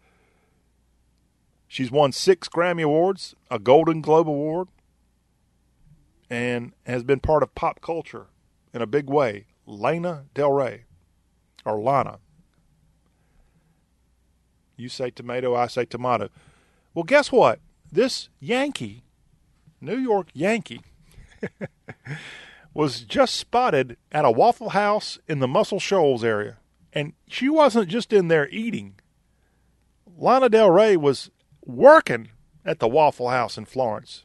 She's 1.67 1.91
won 1.91 2.13
six 2.13 2.49
Grammy 2.49 2.83
Awards, 2.83 3.35
a 3.51 3.59
Golden 3.59 4.01
Globe 4.01 4.29
Award, 4.29 4.69
and 6.31 6.73
has 6.87 7.03
been 7.03 7.21
part 7.21 7.43
of 7.43 7.55
pop 7.55 7.81
culture 7.81 8.27
in 8.73 8.83
a 8.83 8.87
big 8.87 9.09
way. 9.09 9.47
Lana 9.67 10.25
Del 10.33 10.53
Rey, 10.53 10.85
or 11.65 11.79
Lana. 11.79 12.19
You 14.77 14.89
say 14.89 15.11
tomato, 15.11 15.55
I 15.55 15.67
say 15.67 15.85
tomato. 15.85 16.31
Well, 16.95 17.05
guess 17.05 17.31
what? 17.31 17.61
This 17.93 18.29
Yankee, 18.41 19.05
New 19.81 19.97
York 19.99 20.29
Yankee, 20.33 20.81
was 22.79 23.01
just 23.01 23.35
spotted 23.35 23.97
at 24.13 24.25
a 24.25 24.31
Waffle 24.31 24.69
House 24.69 25.19
in 25.27 25.41
the 25.41 25.49
Muscle 25.49 25.81
Shoals 25.81 26.23
area. 26.23 26.59
And 26.93 27.13
she 27.27 27.49
wasn't 27.49 27.89
just 27.89 28.13
in 28.13 28.29
there 28.29 28.49
eating. 28.51 28.95
Lana 30.17 30.49
Del 30.49 30.71
Rey 30.71 30.97
was 30.97 31.29
working 31.67 32.29
at 32.65 32.79
the 32.79 32.87
Waffle 32.87 33.31
House 33.31 33.59
in 33.59 33.65
Florence. 33.65 34.25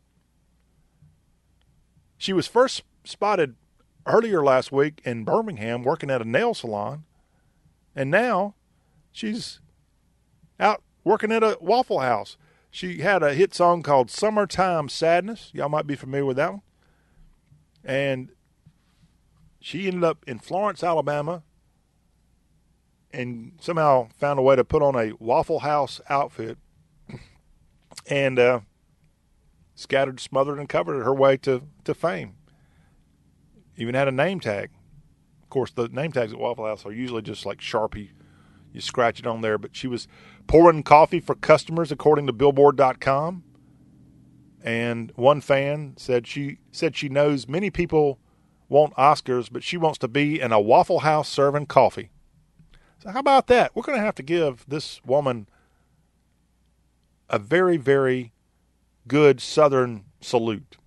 She 2.15 2.31
was 2.31 2.45
first 2.45 2.83
spotted 3.03 3.55
earlier 4.05 4.43
last 4.43 4.71
week 4.71 5.01
in 5.03 5.23
Birmingham 5.23 5.81
working 5.81 6.11
at 6.11 6.21
a 6.21 6.29
nail 6.29 6.53
salon. 6.53 7.05
And 7.95 8.11
now 8.11 8.53
she's 9.11 9.61
out 10.59 10.83
working 11.03 11.31
at 11.31 11.41
a 11.41 11.57
Waffle 11.59 12.01
House. 12.01 12.37
She 12.69 12.99
had 12.99 13.23
a 13.23 13.33
hit 13.33 13.55
song 13.55 13.81
called 13.81 14.11
Summertime 14.11 14.89
Sadness. 14.89 15.49
Y'all 15.55 15.69
might 15.69 15.87
be 15.87 15.95
familiar 15.95 16.25
with 16.25 16.37
that 16.37 16.51
one. 16.51 16.61
And 17.83 18.29
she 19.63 19.87
ended 19.87 20.03
up 20.03 20.25
in 20.27 20.39
Florence, 20.39 20.83
Alabama, 20.83 21.41
and 23.11 23.53
somehow 23.61 24.09
found 24.17 24.37
a 24.37 24.41
way 24.41 24.57
to 24.57 24.65
put 24.65 24.81
on 24.81 24.93
a 24.93 25.13
Waffle 25.19 25.59
House 25.59 26.01
outfit 26.09 26.57
and 28.09 28.37
uh, 28.37 28.59
scattered, 29.73 30.19
smothered, 30.19 30.59
and 30.59 30.67
covered 30.67 31.01
her 31.01 31.13
way 31.13 31.37
to, 31.37 31.63
to 31.85 31.93
fame. 31.93 32.35
Even 33.77 33.95
had 33.95 34.09
a 34.09 34.11
name 34.11 34.41
tag. 34.41 34.69
Of 35.41 35.49
course, 35.49 35.71
the 35.71 35.87
name 35.87 36.11
tags 36.11 36.33
at 36.33 36.39
Waffle 36.39 36.65
House 36.65 36.85
are 36.85 36.91
usually 36.91 37.21
just 37.21 37.45
like 37.45 37.59
Sharpie. 37.59 38.09
You 38.73 38.81
scratch 38.81 39.21
it 39.21 39.25
on 39.25 39.39
there. 39.39 39.57
But 39.57 39.77
she 39.77 39.87
was 39.87 40.09
pouring 40.45 40.83
coffee 40.83 41.21
for 41.21 41.35
customers, 41.35 41.89
according 41.89 42.27
to 42.27 42.33
Billboard.com. 42.33 43.45
And 44.61 45.13
one 45.15 45.39
fan 45.39 45.93
said 45.95 46.27
she 46.27 46.57
said 46.73 46.97
she 46.97 47.07
knows 47.07 47.47
many 47.47 47.69
people 47.69 48.19
want 48.73 48.95
Oscars, 48.95 49.49
but 49.51 49.63
she 49.63 49.77
wants 49.77 49.99
to 49.99 50.07
be 50.07 50.41
in 50.41 50.51
a 50.51 50.59
Waffle 50.59 50.99
House 50.99 51.29
serving 51.29 51.67
coffee. 51.67 52.09
So, 52.97 53.11
how 53.11 53.19
about 53.19 53.47
that? 53.47 53.75
We're 53.75 53.83
going 53.83 53.97
to 53.97 54.03
have 54.03 54.15
to 54.15 54.23
give 54.23 54.65
this 54.67 54.99
woman 55.05 55.47
a 57.29 57.37
very, 57.39 57.77
very 57.77 58.33
good 59.07 59.39
Southern 59.39 60.05
salute. 60.19 60.77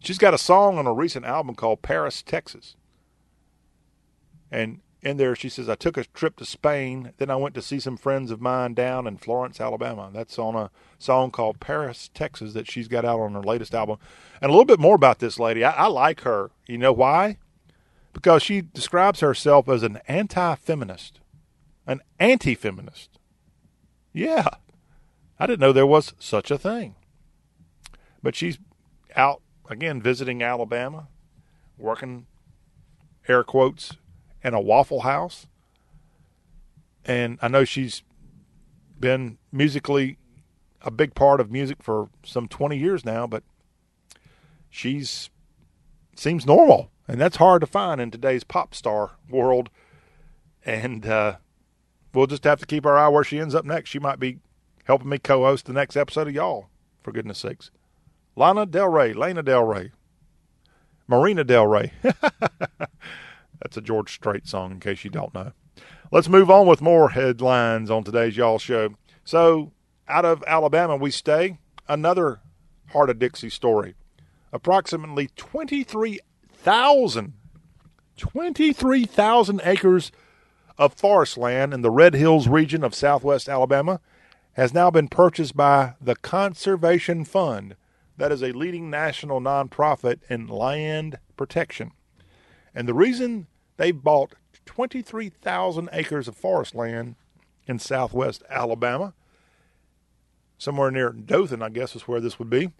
She's 0.00 0.18
got 0.18 0.34
a 0.34 0.38
song 0.38 0.76
on 0.78 0.86
a 0.86 0.92
recent 0.92 1.24
album 1.24 1.54
called 1.54 1.82
Paris, 1.82 2.22
Texas. 2.22 2.74
And 4.50 4.80
in 5.02 5.16
there, 5.16 5.34
she 5.34 5.48
says, 5.48 5.68
I 5.68 5.76
took 5.76 5.96
a 5.96 6.04
trip 6.04 6.36
to 6.36 6.44
Spain. 6.44 7.12
Then 7.16 7.30
I 7.30 7.36
went 7.36 7.54
to 7.54 7.62
see 7.62 7.80
some 7.80 7.96
friends 7.96 8.30
of 8.30 8.40
mine 8.40 8.74
down 8.74 9.06
in 9.06 9.16
Florence, 9.16 9.60
Alabama. 9.60 10.10
That's 10.12 10.38
on 10.38 10.54
a 10.54 10.70
song 10.98 11.30
called 11.30 11.60
Paris, 11.60 12.10
Texas 12.12 12.52
that 12.52 12.70
she's 12.70 12.88
got 12.88 13.04
out 13.04 13.20
on 13.20 13.32
her 13.32 13.42
latest 13.42 13.74
album. 13.74 13.98
And 14.42 14.50
a 14.50 14.52
little 14.52 14.66
bit 14.66 14.80
more 14.80 14.94
about 14.94 15.18
this 15.18 15.38
lady. 15.38 15.64
I, 15.64 15.70
I 15.70 15.86
like 15.86 16.20
her. 16.22 16.50
You 16.66 16.76
know 16.76 16.92
why? 16.92 17.38
Because 18.12 18.42
she 18.42 18.60
describes 18.60 19.20
herself 19.20 19.68
as 19.68 19.82
an 19.82 20.00
anti 20.06 20.54
feminist, 20.56 21.20
an 21.86 22.00
anti 22.18 22.54
feminist. 22.54 23.18
Yeah. 24.12 24.48
I 25.38 25.46
didn't 25.46 25.60
know 25.60 25.72
there 25.72 25.86
was 25.86 26.12
such 26.18 26.50
a 26.50 26.58
thing. 26.58 26.96
But 28.22 28.36
she's 28.36 28.58
out, 29.16 29.40
again, 29.70 30.02
visiting 30.02 30.42
Alabama, 30.42 31.08
working, 31.78 32.26
air 33.26 33.42
quotes, 33.42 33.92
in 34.42 34.54
a 34.54 34.60
Waffle 34.60 35.00
House. 35.00 35.46
And 37.04 37.38
I 37.42 37.48
know 37.48 37.64
she's 37.64 38.02
been 38.98 39.38
musically 39.50 40.18
a 40.82 40.90
big 40.90 41.14
part 41.14 41.40
of 41.40 41.50
music 41.50 41.82
for 41.82 42.08
some 42.22 42.48
20 42.48 42.76
years 42.76 43.04
now, 43.04 43.26
but 43.26 43.42
she's 44.68 45.30
seems 46.14 46.46
normal, 46.46 46.90
and 47.08 47.20
that's 47.20 47.36
hard 47.36 47.60
to 47.62 47.66
find 47.66 48.00
in 48.00 48.10
today's 48.10 48.44
pop 48.44 48.74
star 48.74 49.12
world. 49.28 49.70
And 50.64 51.06
uh, 51.06 51.36
we'll 52.14 52.26
just 52.26 52.44
have 52.44 52.60
to 52.60 52.66
keep 52.66 52.84
our 52.84 52.98
eye 52.98 53.08
where 53.08 53.24
she 53.24 53.38
ends 53.38 53.54
up 53.54 53.64
next. 53.64 53.88
She 53.90 53.98
might 53.98 54.20
be 54.20 54.38
helping 54.84 55.08
me 55.08 55.18
co-host 55.18 55.66
the 55.66 55.72
next 55.72 55.96
episode 55.96 56.28
of 56.28 56.34
y'all, 56.34 56.68
for 57.02 57.12
goodness 57.12 57.38
sakes. 57.38 57.70
Lana 58.36 58.66
Del 58.66 58.88
Rey, 58.88 59.12
Lana 59.12 59.42
Del 59.42 59.64
Rey, 59.64 59.92
Marina 61.08 61.44
Del 61.44 61.66
Rey. 61.66 61.92
That's 63.60 63.76
a 63.76 63.82
George 63.82 64.12
Strait 64.14 64.46
song, 64.46 64.72
in 64.72 64.80
case 64.80 65.04
you 65.04 65.10
don't 65.10 65.34
know. 65.34 65.52
Let's 66.10 66.28
move 66.28 66.50
on 66.50 66.66
with 66.66 66.80
more 66.80 67.10
headlines 67.10 67.90
on 67.90 68.04
today's 68.04 68.36
Y'all 68.36 68.58
Show. 68.58 68.94
So, 69.24 69.72
out 70.08 70.24
of 70.24 70.42
Alabama, 70.46 70.96
we 70.96 71.10
stay. 71.10 71.58
Another 71.88 72.40
Heart 72.88 73.10
of 73.10 73.18
Dixie 73.18 73.50
story. 73.50 73.94
Approximately 74.52 75.28
23,000 75.36 77.34
23,000 78.20 79.62
acres 79.64 80.12
of 80.76 80.92
forest 80.92 81.38
land 81.38 81.72
in 81.72 81.80
the 81.80 81.90
Red 81.90 82.14
Hills 82.14 82.48
region 82.48 82.84
of 82.84 82.94
southwest 82.94 83.48
Alabama 83.48 83.98
has 84.52 84.74
now 84.74 84.90
been 84.90 85.08
purchased 85.08 85.56
by 85.56 85.94
the 86.00 86.16
Conservation 86.16 87.24
Fund. 87.24 87.76
That 88.18 88.30
is 88.30 88.42
a 88.42 88.52
leading 88.52 88.90
national 88.90 89.40
nonprofit 89.40 90.18
in 90.28 90.48
land 90.48 91.18
protection. 91.36 91.92
And 92.74 92.86
the 92.86 92.94
reason 92.94 93.46
they 93.76 93.90
bought 93.90 94.34
23,000 94.66 95.88
acres 95.92 96.28
of 96.28 96.36
forest 96.36 96.74
land 96.74 97.16
in 97.66 97.78
southwest 97.78 98.42
Alabama, 98.48 99.14
somewhere 100.58 100.90
near 100.90 101.10
Dothan, 101.10 101.62
I 101.62 101.70
guess 101.70 101.96
is 101.96 102.02
where 102.02 102.20
this 102.20 102.38
would 102.38 102.50
be, 102.50 102.70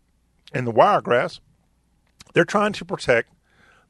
in 0.53 0.65
the 0.65 0.71
wiregrass. 0.71 1.41
They're 2.35 2.45
trying 2.45 2.73
to 2.75 2.85
protect 2.85 3.33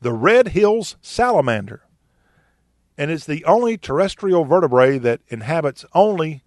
the 0.00 0.12
Red 0.12 0.48
Hills 0.48 0.96
salamander. 1.02 1.82
And 2.96 3.10
it's 3.10 3.26
the 3.26 3.44
only 3.44 3.78
terrestrial 3.78 4.44
vertebrate 4.44 5.02
that 5.02 5.20
inhabits 5.28 5.84
only 5.94 6.42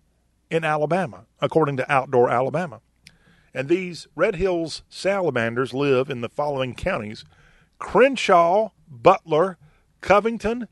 in 0.50 0.64
Alabama, 0.64 1.26
according 1.42 1.78
to 1.78 1.92
Outdoor 1.92 2.30
Alabama. 2.30 2.82
And 3.54 3.70
these 3.70 4.08
Red 4.16 4.36
Hills 4.36 4.84
salamanders 4.90 5.74
live 5.74 6.10
in 6.10 6.22
the 6.22 6.30
following 6.30 6.74
counties 6.74 7.26
Crenshaw, 7.80 8.70
Butler, 9.02 9.58
Covington, 10.02 10.68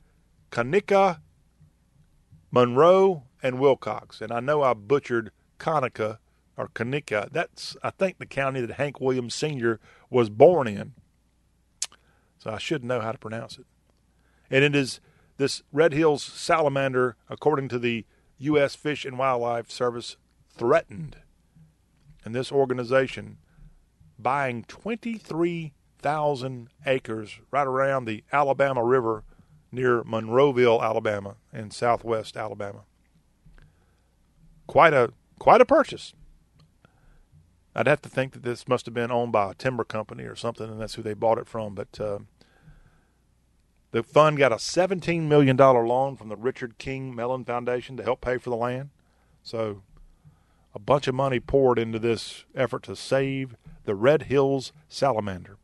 Conecuh, 0.51 1.19
Monroe, 2.51 3.23
and 3.41 3.59
Wilcox. 3.59 4.21
And 4.21 4.31
I 4.31 4.39
know 4.39 4.61
I 4.61 4.73
butchered 4.73 5.31
Conica 5.59 6.19
or 6.57 6.67
Conecuh. 6.67 7.31
That's, 7.31 7.75
I 7.81 7.89
think, 7.89 8.19
the 8.19 8.25
county 8.25 8.61
that 8.61 8.75
Hank 8.75 8.99
Williams 8.99 9.33
Sr. 9.33 9.79
was 10.09 10.29
born 10.29 10.67
in. 10.67 10.93
So 12.37 12.51
I 12.51 12.57
should 12.57 12.83
know 12.83 13.01
how 13.01 13.11
to 13.11 13.17
pronounce 13.17 13.57
it. 13.57 13.65
And 14.49 14.63
it 14.63 14.75
is 14.75 14.99
this 15.37 15.63
Red 15.71 15.93
Hills 15.93 16.23
salamander, 16.23 17.15
according 17.29 17.69
to 17.69 17.79
the 17.79 18.05
U.S. 18.39 18.75
Fish 18.75 19.05
and 19.05 19.17
Wildlife 19.17 19.71
Service, 19.71 20.17
threatened. 20.55 21.17
And 22.25 22.35
this 22.35 22.51
organization 22.51 23.37
buying 24.19 24.63
23 24.63 25.73
thousand 26.01 26.69
acres 26.85 27.39
right 27.51 27.67
around 27.67 28.05
the 28.05 28.23
Alabama 28.31 28.83
River 28.83 29.23
near 29.71 30.03
Monroeville, 30.03 30.81
Alabama, 30.81 31.35
in 31.53 31.71
southwest 31.71 32.35
Alabama. 32.35 32.81
Quite 34.67 34.93
a 34.93 35.13
quite 35.39 35.61
a 35.61 35.65
purchase. 35.65 36.13
I'd 37.73 37.87
have 37.87 38.01
to 38.01 38.09
think 38.09 38.33
that 38.33 38.43
this 38.43 38.67
must 38.67 38.85
have 38.85 38.93
been 38.93 39.11
owned 39.11 39.31
by 39.31 39.51
a 39.51 39.55
timber 39.55 39.85
company 39.85 40.23
or 40.23 40.35
something, 40.35 40.69
and 40.69 40.81
that's 40.81 40.95
who 40.95 41.01
they 41.01 41.13
bought 41.13 41.37
it 41.37 41.47
from. 41.47 41.73
But 41.73 41.99
uh, 42.01 42.19
the 43.91 44.03
fund 44.03 44.37
got 44.37 44.51
a 44.51 44.57
$17 44.57 45.23
million 45.23 45.55
loan 45.55 46.17
from 46.17 46.27
the 46.27 46.35
Richard 46.35 46.77
King 46.77 47.15
Mellon 47.15 47.45
Foundation 47.45 47.95
to 47.95 48.03
help 48.03 48.19
pay 48.19 48.37
for 48.37 48.49
the 48.49 48.57
land. 48.57 48.89
So 49.41 49.83
a 50.75 50.79
bunch 50.79 51.07
of 51.07 51.15
money 51.15 51.39
poured 51.39 51.79
into 51.79 51.97
this 51.97 52.43
effort 52.55 52.83
to 52.83 52.95
save 52.95 53.55
the 53.85 53.95
Red 53.95 54.23
Hills 54.23 54.73
salamander 54.89 55.57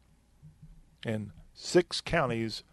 in 1.06 1.32
six 1.53 2.02
counties 2.02 2.64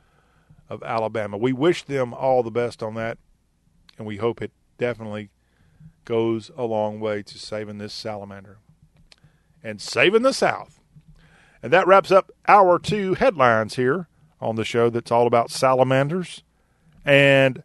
of 0.68 0.82
Alabama. 0.82 1.36
We 1.36 1.52
wish 1.52 1.82
them 1.82 2.14
all 2.14 2.42
the 2.42 2.50
best 2.50 2.82
on 2.82 2.94
that, 2.94 3.18
and 3.98 4.06
we 4.06 4.16
hope 4.16 4.40
it 4.40 4.52
definitely 4.78 5.30
goes 6.04 6.50
a 6.56 6.64
long 6.64 7.00
way 7.00 7.22
to 7.22 7.38
saving 7.38 7.78
this 7.78 7.92
salamander 7.92 8.58
and 9.62 9.80
saving 9.80 10.22
the 10.22 10.32
South. 10.32 10.80
And 11.62 11.72
that 11.72 11.86
wraps 11.86 12.10
up 12.10 12.30
our 12.46 12.78
two 12.78 13.14
headlines 13.14 13.76
here 13.76 14.08
on 14.40 14.56
the 14.56 14.64
show 14.64 14.90
that's 14.90 15.10
all 15.10 15.26
about 15.26 15.50
salamanders 15.50 16.42
and 17.04 17.62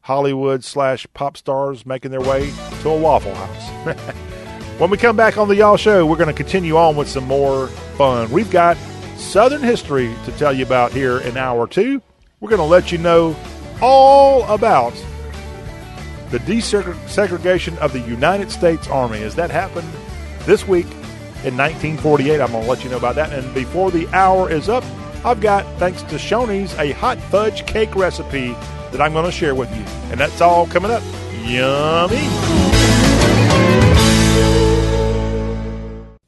Hollywood 0.00 0.64
slash 0.64 1.06
pop 1.14 1.36
stars 1.36 1.86
making 1.86 2.10
their 2.10 2.20
way 2.20 2.52
to 2.80 2.88
a 2.88 2.98
Waffle 2.98 3.34
House. 3.34 3.96
when 4.78 4.90
we 4.90 4.96
come 4.96 5.16
back 5.16 5.38
on 5.38 5.46
the 5.46 5.54
Y'all 5.54 5.76
Show, 5.76 6.04
we're 6.04 6.16
going 6.16 6.26
to 6.26 6.32
continue 6.32 6.76
on 6.76 6.96
with 6.96 7.08
some 7.08 7.24
more 7.24 7.68
fun. 7.96 8.28
We've 8.32 8.50
got 8.50 8.76
Southern 9.22 9.62
history 9.62 10.14
to 10.24 10.32
tell 10.32 10.52
you 10.52 10.64
about 10.64 10.92
here 10.92 11.18
in 11.18 11.36
hour 11.36 11.66
two. 11.66 12.02
We're 12.40 12.50
going 12.50 12.60
to 12.60 12.66
let 12.66 12.92
you 12.92 12.98
know 12.98 13.36
all 13.80 14.42
about 14.52 14.92
the 16.30 16.38
desegregation 16.38 17.78
of 17.78 17.92
the 17.92 18.00
United 18.00 18.50
States 18.50 18.88
Army 18.88 19.22
as 19.22 19.34
that 19.36 19.50
happened 19.50 19.88
this 20.40 20.66
week 20.66 20.86
in 21.44 21.56
1948. 21.56 22.40
I'm 22.40 22.52
going 22.52 22.64
to 22.64 22.68
let 22.70 22.84
you 22.84 22.90
know 22.90 22.98
about 22.98 23.14
that. 23.14 23.32
And 23.32 23.54
before 23.54 23.90
the 23.90 24.06
hour 24.08 24.50
is 24.50 24.68
up, 24.68 24.84
I've 25.24 25.40
got, 25.40 25.64
thanks 25.78 26.02
to 26.02 26.16
Shoney's, 26.16 26.74
a 26.74 26.92
hot 26.92 27.18
fudge 27.18 27.64
cake 27.66 27.94
recipe 27.94 28.52
that 28.90 29.00
I'm 29.00 29.12
going 29.12 29.24
to 29.24 29.32
share 29.32 29.54
with 29.54 29.70
you. 29.74 29.84
And 30.10 30.20
that's 30.20 30.40
all 30.40 30.66
coming 30.66 30.90
up. 30.90 31.02
Yummy. 31.44 32.18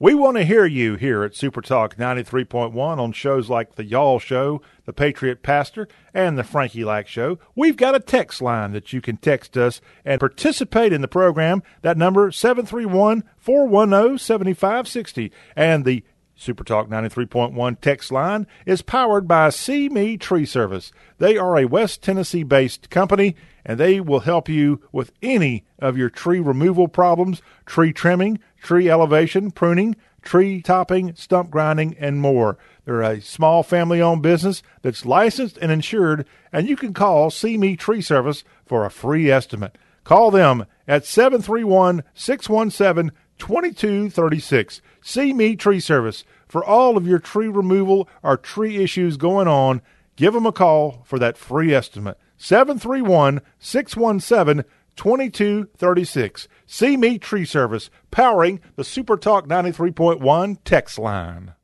We 0.05 0.13
want 0.13 0.37
to 0.37 0.45
hear 0.45 0.67
you 0.67 0.97
here 0.97 1.25
at 1.25 1.35
Super 1.35 1.63
Talk 1.63 1.97
93.1 1.97 2.77
on 2.77 3.13
shows 3.13 3.49
like 3.49 3.77
The 3.77 3.87
Y'all 3.87 4.19
Show, 4.19 4.61
The 4.85 4.93
Patriot 4.93 5.43
Pastor, 5.43 5.89
and 6.13 6.37
The 6.37 6.45
Frankie 6.45 6.85
Lack 6.85 7.09
Show. 7.09 7.39
We've 7.55 7.79
got 7.79 7.95
a 7.95 8.01
text 8.01 8.43
line 8.43 8.73
that 8.73 8.93
you 8.93 9.01
can 9.01 9.17
text 9.17 9.57
us 9.57 9.81
and 10.05 10.21
participate 10.21 10.93
in 10.93 11.01
the 11.01 11.09
program. 11.09 11.63
That 11.81 11.97
number 11.97 12.31
731-410-7560. 12.31 15.31
And 15.57 15.87
the 15.87 16.05
Super 16.37 16.65
Talk 16.65 16.91
93.1 16.91 17.81
text 17.81 18.13
line 18.13 18.47
is 18.67 18.83
powered 18.83 19.27
by 19.27 19.49
See 19.49 19.89
Me 19.89 20.19
Tree 20.19 20.45
Service. 20.45 20.93
They 21.17 21.39
are 21.39 21.57
a 21.57 21.65
West 21.65 22.03
Tennessee 22.03 22.43
based 22.43 22.91
company 22.91 23.37
and 23.65 23.81
they 23.81 24.01
will 24.01 24.21
help 24.21 24.49
you 24.49 24.83
with 24.93 25.13
any 25.23 25.65
of 25.79 25.97
your 25.97 26.11
tree 26.11 26.41
removal 26.41 26.89
problems, 26.89 27.41
tree 27.65 27.93
trimming, 27.93 28.39
tree 28.65 28.91
elevation, 28.91 29.51
pruning, 29.51 29.95
tree 30.23 30.63
topping, 30.63 31.15
stump 31.15 31.51
grinding, 31.51 31.95
and 31.99 32.21
more. 32.21 32.59
They're 32.85 33.03
a 33.03 33.21
small 33.21 33.63
family 33.63 34.01
owned 34.01 34.23
business 34.23 34.63
that's 34.83 35.07
licensed 35.07 35.59
and 35.59 35.71
insured, 35.71 36.27
and 36.51 36.67
you 36.69 36.75
can 36.75 36.95
call 36.95 37.31
See 37.31 37.57
Me 37.57 37.77
Tree 37.77 38.01
Service 38.01 38.43
for 38.65 38.85
a 38.85 38.91
free 38.91 39.31
estimate. 39.31 39.77
Call 40.03 40.31
them 40.31 40.67
at 40.89 41.07
731 41.07 42.03
617 42.15 43.13
2236. 43.39 44.81
See 45.03 45.33
Me 45.33 45.57
Tree 45.57 45.81
Service. 45.81 46.25
For 46.49 46.65
all 46.65 46.97
of 46.97 47.07
your 47.07 47.19
tree 47.19 47.49
removal 47.49 48.09
or 48.23 48.37
tree 48.37 48.77
issues 48.77 49.17
going 49.17 49.49
on, 49.49 49.83
give 50.17 50.33
them 50.33 50.47
a 50.47 50.53
call 50.53 51.03
for 51.05 51.19
that 51.19 51.37
free 51.37 51.75
estimate. 51.75 52.19
731 52.37 53.41
617 53.59 54.65
2236. 54.97 56.49
See 56.67 56.97
Me 56.97 57.19
Tree 57.19 57.45
Service, 57.45 57.91
powering 58.11 58.61
the 58.77 58.85
Super 58.85 59.17
Talk 59.17 59.47
93.1 59.47 60.59
text 60.65 60.99
line. 60.99 61.55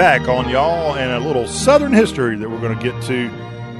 Back 0.00 0.28
on 0.28 0.48
y'all 0.48 0.94
and 0.94 1.12
a 1.12 1.20
little 1.20 1.46
Southern 1.46 1.92
history 1.92 2.34
that 2.34 2.48
we're 2.48 2.58
going 2.58 2.74
to 2.74 2.82
get 2.82 3.02
to 3.02 3.26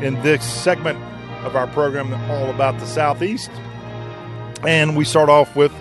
in 0.04 0.20
this 0.20 0.44
segment 0.44 0.98
of 1.46 1.56
our 1.56 1.66
program 1.68 2.12
all 2.30 2.50
about 2.50 2.78
the 2.78 2.84
Southeast. 2.84 3.50
And 4.68 4.98
we 4.98 5.06
start 5.06 5.30
off 5.30 5.56
with 5.56 5.72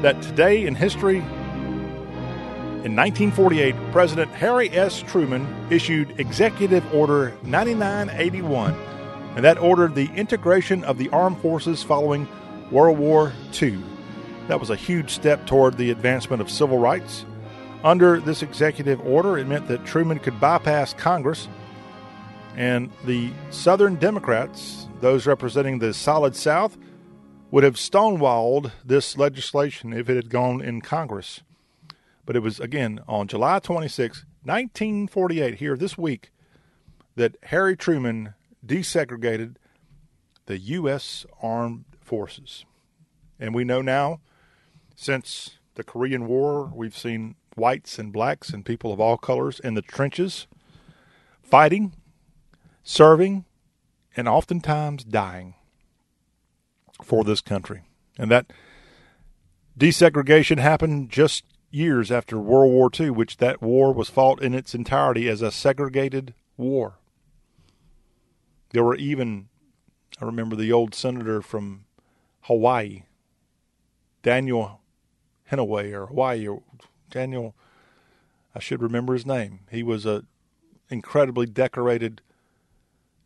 that 0.00 0.22
today 0.22 0.64
in 0.64 0.74
history. 0.74 1.18
In 1.18 2.96
1948, 2.96 3.74
President 3.92 4.30
Harry 4.30 4.70
S. 4.70 5.02
Truman 5.02 5.46
issued 5.68 6.18
Executive 6.18 6.94
Order 6.94 7.36
9981, 7.42 8.72
and 9.36 9.44
that 9.44 9.58
ordered 9.58 9.94
the 9.94 10.06
integration 10.14 10.84
of 10.84 10.96
the 10.96 11.10
armed 11.10 11.36
forces 11.42 11.82
following 11.82 12.26
World 12.70 12.96
War 12.96 13.34
II. 13.60 13.78
That 14.48 14.58
was 14.58 14.70
a 14.70 14.76
huge 14.76 15.10
step 15.10 15.46
toward 15.46 15.76
the 15.76 15.90
advancement 15.90 16.40
of 16.40 16.50
civil 16.50 16.78
rights. 16.78 17.26
Under 17.84 18.20
this 18.20 18.42
executive 18.42 19.00
order, 19.00 19.36
it 19.38 19.48
meant 19.48 19.66
that 19.66 19.84
Truman 19.84 20.20
could 20.20 20.38
bypass 20.38 20.94
Congress, 20.94 21.48
and 22.56 22.92
the 23.04 23.32
Southern 23.50 23.96
Democrats, 23.96 24.86
those 25.00 25.26
representing 25.26 25.80
the 25.80 25.92
Solid 25.92 26.36
South, 26.36 26.78
would 27.50 27.64
have 27.64 27.74
stonewalled 27.74 28.70
this 28.84 29.16
legislation 29.18 29.92
if 29.92 30.08
it 30.08 30.14
had 30.14 30.30
gone 30.30 30.60
in 30.60 30.80
Congress. 30.80 31.42
But 32.24 32.36
it 32.36 32.40
was, 32.40 32.60
again, 32.60 33.00
on 33.08 33.26
July 33.26 33.58
26, 33.58 34.26
1948, 34.44 35.54
here 35.56 35.76
this 35.76 35.98
week, 35.98 36.30
that 37.16 37.36
Harry 37.44 37.76
Truman 37.76 38.34
desegregated 38.64 39.56
the 40.46 40.58
U.S. 40.58 41.26
Armed 41.42 41.84
Forces. 42.00 42.64
And 43.40 43.54
we 43.54 43.64
know 43.64 43.82
now, 43.82 44.20
since 44.94 45.58
the 45.74 45.82
Korean 45.82 46.28
War, 46.28 46.70
we've 46.72 46.96
seen 46.96 47.34
whites 47.56 47.98
and 47.98 48.12
blacks 48.12 48.50
and 48.50 48.64
people 48.64 48.92
of 48.92 49.00
all 49.00 49.16
colors 49.16 49.60
in 49.60 49.74
the 49.74 49.82
trenches 49.82 50.46
fighting, 51.42 51.92
serving, 52.82 53.44
and 54.16 54.26
oftentimes 54.28 55.04
dying 55.04 55.54
for 57.02 57.24
this 57.24 57.40
country. 57.40 57.82
And 58.18 58.30
that 58.30 58.52
desegregation 59.78 60.58
happened 60.58 61.10
just 61.10 61.44
years 61.70 62.10
after 62.10 62.38
World 62.38 62.72
War 62.72 62.90
II, 62.98 63.10
which 63.10 63.38
that 63.38 63.62
war 63.62 63.92
was 63.92 64.10
fought 64.10 64.42
in 64.42 64.54
its 64.54 64.74
entirety 64.74 65.28
as 65.28 65.42
a 65.42 65.50
segregated 65.50 66.34
war. 66.56 66.98
There 68.70 68.84
were 68.84 68.96
even, 68.96 69.48
I 70.20 70.24
remember 70.24 70.56
the 70.56 70.72
old 70.72 70.94
senator 70.94 71.42
from 71.42 71.84
Hawaii, 72.42 73.02
Daniel 74.22 74.80
Henaway, 75.50 75.92
or 75.92 76.06
Hawaii, 76.06 76.46
or 76.46 76.62
Daniel, 77.12 77.54
I 78.54 78.58
should 78.58 78.82
remember 78.82 79.12
his 79.12 79.24
name. 79.24 79.60
He 79.70 79.82
was 79.82 80.04
a 80.04 80.24
incredibly 80.90 81.46
decorated 81.46 82.20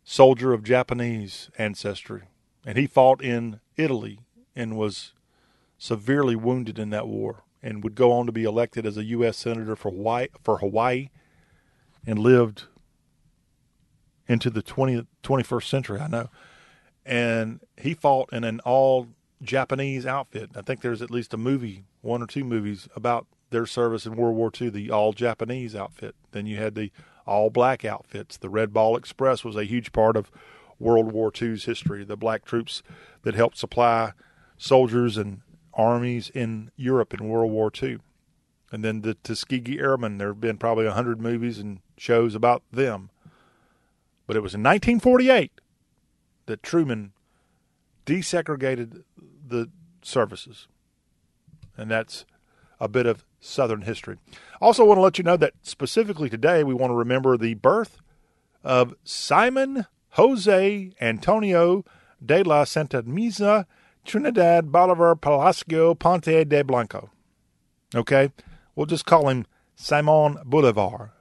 soldier 0.03 0.53
of 0.53 0.63
Japanese 0.63 1.49
ancestry, 1.57 2.23
and 2.65 2.77
he 2.77 2.85
fought 2.85 3.21
in 3.23 3.59
Italy 3.75 4.19
and 4.55 4.77
was 4.77 5.13
severely 5.77 6.35
wounded 6.35 6.77
in 6.77 6.91
that 6.91 7.07
war 7.07 7.43
and 7.61 7.83
would 7.83 7.95
go 7.95 8.11
on 8.11 8.25
to 8.25 8.31
be 8.31 8.43
elected 8.43 8.85
as 8.85 8.97
a 8.97 9.03
U.S. 9.05 9.37
Senator 9.37 9.75
for 9.75 9.91
Hawaii, 9.91 10.27
for 10.43 10.59
Hawaii 10.59 11.09
and 12.05 12.19
lived 12.19 12.65
into 14.27 14.49
the 14.49 14.61
20th, 14.61 15.07
21st 15.23 15.67
century, 15.67 15.99
I 15.99 16.07
know. 16.07 16.29
And 17.05 17.61
he 17.77 17.93
fought 17.93 18.31
in 18.31 18.43
an 18.43 18.59
all 18.61 19.07
Japanese 19.41 20.05
outfit. 20.05 20.51
I 20.55 20.61
think 20.61 20.81
there's 20.81 21.01
at 21.01 21.11
least 21.11 21.33
a 21.33 21.37
movie, 21.37 21.85
one 22.01 22.21
or 22.21 22.27
two 22.27 22.43
movies, 22.43 22.87
about 22.95 23.27
their 23.49 23.65
service 23.65 24.05
in 24.05 24.15
World 24.15 24.35
War 24.35 24.51
II, 24.59 24.69
the 24.69 24.91
all 24.91 25.13
Japanese 25.13 25.75
outfit. 25.75 26.15
Then 26.31 26.45
you 26.45 26.57
had 26.57 26.75
the 26.75 26.91
all 27.25 27.49
black 27.49 27.83
outfits. 27.85 28.37
The 28.37 28.49
Red 28.49 28.73
Ball 28.73 28.95
Express 28.95 29.43
was 29.43 29.55
a 29.55 29.65
huge 29.65 29.91
part 29.91 30.15
of 30.15 30.31
World 30.79 31.11
War 31.11 31.31
II's 31.39 31.65
history. 31.65 32.03
The 32.03 32.17
black 32.17 32.45
troops 32.45 32.83
that 33.23 33.35
helped 33.35 33.57
supply 33.57 34.13
soldiers 34.57 35.17
and 35.17 35.41
armies 35.73 36.29
in 36.29 36.71
Europe 36.75 37.13
in 37.13 37.27
World 37.27 37.51
War 37.51 37.71
II. 37.81 37.99
And 38.71 38.83
then 38.83 39.01
the 39.01 39.13
Tuskegee 39.13 39.79
Airmen, 39.79 40.17
there 40.17 40.29
have 40.29 40.41
been 40.41 40.57
probably 40.57 40.85
a 40.85 40.89
100 40.89 41.21
movies 41.21 41.59
and 41.59 41.79
shows 41.97 42.35
about 42.35 42.63
them. 42.71 43.09
But 44.25 44.35
it 44.35 44.41
was 44.41 44.53
in 44.53 44.61
1948 44.61 45.51
that 46.47 46.63
Truman 46.63 47.13
desegregated 48.05 49.03
the 49.45 49.69
services. 50.01 50.67
And 51.77 51.89
that's 51.89 52.25
a 52.79 52.87
bit 52.87 53.05
of 53.05 53.23
Southern 53.39 53.81
history. 53.81 54.17
Also, 54.59 54.83
want 54.83 54.97
to 54.97 55.01
let 55.01 55.17
you 55.17 55.23
know 55.23 55.37
that 55.37 55.53
specifically 55.61 56.29
today, 56.29 56.63
we 56.63 56.73
want 56.73 56.91
to 56.91 56.95
remember 56.95 57.37
the 57.37 57.53
birth 57.55 57.99
of 58.63 58.95
Simon 59.03 59.85
Jose 60.11 60.91
Antonio 60.99 61.85
de 62.23 62.43
la 62.43 62.63
Santa 62.63 63.03
Misa 63.03 63.65
Trinidad 64.05 64.71
Bolivar 64.71 65.15
Palacio 65.15 65.93
Ponte 65.93 66.43
de 66.43 66.63
Blanco. 66.63 67.11
Okay? 67.93 68.31
We'll 68.75 68.85
just 68.85 69.05
call 69.05 69.29
him 69.29 69.45
Simon 69.75 70.37
Bolivar. 70.45 71.13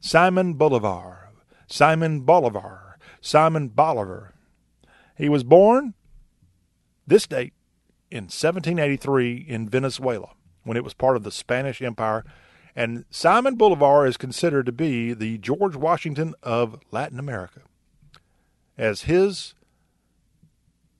Simon 0.00 0.54
Bolivar. 0.54 1.30
Simon 1.66 2.20
Bolivar. 2.22 2.98
Simon 3.20 3.68
Bolivar. 3.68 4.32
He 5.16 5.28
was 5.28 5.44
born 5.44 5.94
this 7.06 7.26
date 7.26 7.52
in 8.10 8.24
1783 8.24 9.44
in 9.46 9.68
Venezuela 9.68 10.30
when 10.64 10.76
it 10.76 10.84
was 10.84 10.94
part 10.94 11.16
of 11.16 11.22
the 11.22 11.30
Spanish 11.30 11.80
Empire. 11.82 12.24
And 12.76 13.04
Simon 13.10 13.56
Bolivar 13.56 14.06
is 14.06 14.16
considered 14.16 14.66
to 14.66 14.72
be 14.72 15.12
the 15.12 15.38
George 15.38 15.76
Washington 15.76 16.34
of 16.42 16.80
Latin 16.90 17.18
America, 17.18 17.60
as 18.78 19.02
his 19.02 19.54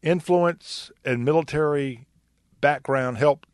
influence 0.02 0.90
and 1.04 1.24
military 1.24 2.06
background 2.60 3.18
helped 3.18 3.48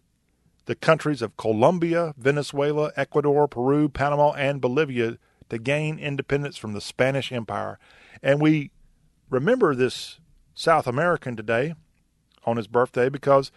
the 0.66 0.74
countries 0.74 1.22
of 1.22 1.36
Colombia, 1.36 2.14
Venezuela, 2.16 2.90
Ecuador, 2.96 3.46
Peru, 3.46 3.88
Panama, 3.88 4.32
and 4.32 4.60
Bolivia 4.60 5.18
to 5.48 5.58
gain 5.58 5.98
independence 5.98 6.56
from 6.56 6.72
the 6.72 6.80
Spanish 6.80 7.30
Empire. 7.30 7.78
And 8.22 8.40
we 8.40 8.70
remember 9.30 9.74
this 9.74 10.18
South 10.54 10.86
American 10.86 11.36
today 11.36 11.74
on 12.44 12.56
his 12.56 12.66
birthday 12.66 13.08
because 13.08 13.52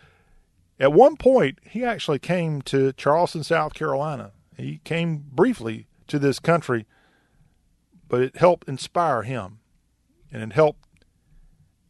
at 0.79 0.93
one 0.93 1.17
point, 1.17 1.59
he 1.63 1.83
actually 1.83 2.19
came 2.19 2.61
to 2.63 2.93
Charleston, 2.93 3.43
South 3.43 3.73
Carolina. 3.73 4.31
He 4.55 4.79
came 4.83 5.25
briefly 5.31 5.87
to 6.07 6.19
this 6.19 6.39
country, 6.39 6.85
but 8.07 8.21
it 8.21 8.37
helped 8.37 8.67
inspire 8.67 9.23
him 9.23 9.59
and 10.31 10.41
it 10.43 10.53
helped 10.53 10.85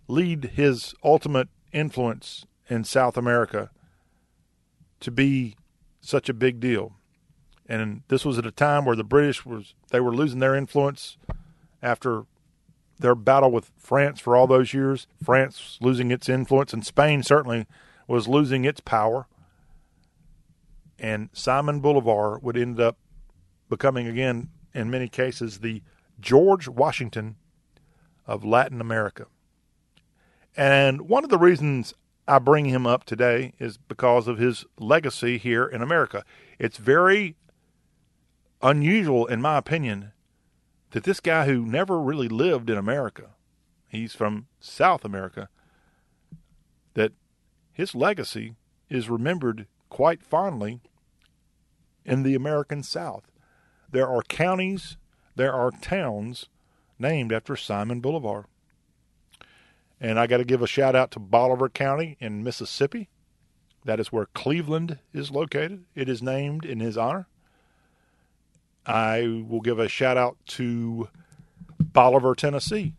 lead 0.07 0.52
his 0.56 0.95
ultimate 1.03 1.49
influence 1.72 2.45
in 2.68 2.84
South 2.84 3.16
America 3.16 3.70
to 4.99 5.11
be 5.11 5.56
such 6.02 6.30
a 6.30 6.34
big 6.34 6.60
deal. 6.60 6.94
And 7.68 8.02
this 8.07 8.26
was 8.26 8.38
at 8.40 8.45
a 8.45 8.52
time 8.52 8.86
where 8.86 8.95
the 8.95 9.03
British 9.03 9.45
was 9.45 9.76
they 9.91 9.99
were 9.99 10.16
losing 10.16 10.40
their 10.40 10.56
influence 10.56 11.18
after 11.82 12.24
their 12.98 13.16
battle 13.16 13.52
with 13.52 13.72
France 13.78 14.20
for 14.20 14.36
all 14.36 14.48
those 14.48 14.74
years. 14.74 15.07
France 15.24 15.78
losing 15.80 16.11
its 16.11 16.28
influence, 16.28 16.74
and 16.74 16.86
Spain 16.86 17.22
certainly 17.22 17.68
was 18.10 18.27
losing 18.27 18.65
its 18.65 18.80
power, 18.80 19.27
and 20.98 21.30
Simon 21.31 21.80
Bolivar 21.80 22.40
would 22.40 22.57
end 22.57 22.80
up 22.80 22.98
becoming 23.69 24.07
again, 24.07 24.49
in 24.73 24.90
many 24.90 25.07
cases, 25.07 25.60
the 25.60 25.84
George 26.19 26.68
Washington 26.68 27.36
of 28.26 28.44
Latin 28.44 28.81
America. 28.81 29.27
And 30.57 31.02
one 31.02 31.23
of 31.23 31.30
the 31.30 31.38
reasons 31.38 31.94
I 32.27 32.40
bring 32.40 32.65
him 32.65 32.88
up 32.88 33.03
today 33.03 33.53
is 33.60 33.77
because 33.77 34.27
of 34.27 34.40
his 34.40 34.65
legacy 34.80 35.38
here 35.38 35.65
in 35.65 35.84
America. 35.84 36.26
It's 36.57 36.77
very 36.77 37.36
unusual, 38.60 39.27
in 39.27 39.40
my 39.40 39.57
opinion, 39.57 40.14
that 40.91 41.03
this 41.03 41.19
guy 41.19 41.45
who 41.45 41.64
never 41.64 42.02
really 42.02 42.27
lived 42.27 42.72
in 42.72 42.77
America, 42.77 43.36
he's 43.88 44.15
from 44.15 44.48
South 44.60 45.06
America, 45.06 45.48
that 46.95 47.14
his 47.80 47.95
legacy 47.95 48.56
is 48.89 49.10
remembered 49.10 49.65
quite 49.88 50.22
fondly 50.22 50.81
in 52.03 52.23
the 52.23 52.35
American 52.35 52.84
South. 52.84 53.31
There 53.89 54.06
are 54.06 54.22
counties, 54.22 54.97
there 55.38 55.53
are 55.53 55.72
towns 55.72 56.49
named 56.99 57.31
after 57.31 57.56
Simon 57.56 58.01
Bolivar. 58.01 58.47
And 59.97 60.19
I 60.19 60.27
got 60.27 60.39
to 60.39 60.43
give 60.43 60.61
a 60.61 60.68
shout 60.68 60.93
out 60.93 61.10
to 61.11 61.22
Bolivar 61.22 61.69
County 61.69 62.18
in 62.19 62.43
Mississippi. 62.43 63.07
That 63.85 64.01
is 64.01 64.11
where 64.11 64.26
Cleveland 64.26 64.99
is 65.14 65.31
located. 65.31 65.85
It 65.95 66.10
is 66.10 66.22
named 66.22 66.65
in 66.65 66.81
his 66.81 66.97
honor. 66.97 67.30
I 68.85 69.45
will 69.47 69.61
give 69.61 69.80
a 69.80 69.88
shout 69.88 70.18
out 70.18 70.35
to 70.47 71.07
Bolivar, 71.80 72.35
Tennessee. 72.35 72.95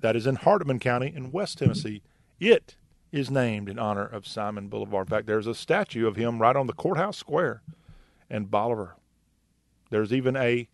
That 0.00 0.16
is 0.16 0.26
in 0.26 0.38
Hardeman 0.38 0.80
County 0.80 1.12
in 1.14 1.30
West 1.30 1.58
Tennessee. 1.58 2.02
It 2.40 2.74
is 3.12 3.30
named 3.30 3.68
in 3.68 3.78
honor 3.78 4.06
of 4.06 4.26
Simon 4.26 4.68
Bolivar. 4.68 5.00
In 5.00 5.06
fact, 5.06 5.26
there's 5.26 5.46
a 5.46 5.54
statue 5.54 6.06
of 6.06 6.16
him 6.16 6.40
right 6.40 6.56
on 6.56 6.66
the 6.66 6.72
courthouse 6.72 7.16
square 7.16 7.62
in 8.28 8.44
Bolivar. 8.44 8.96
There's 9.90 10.12
even 10.12 10.36
a 10.36 10.68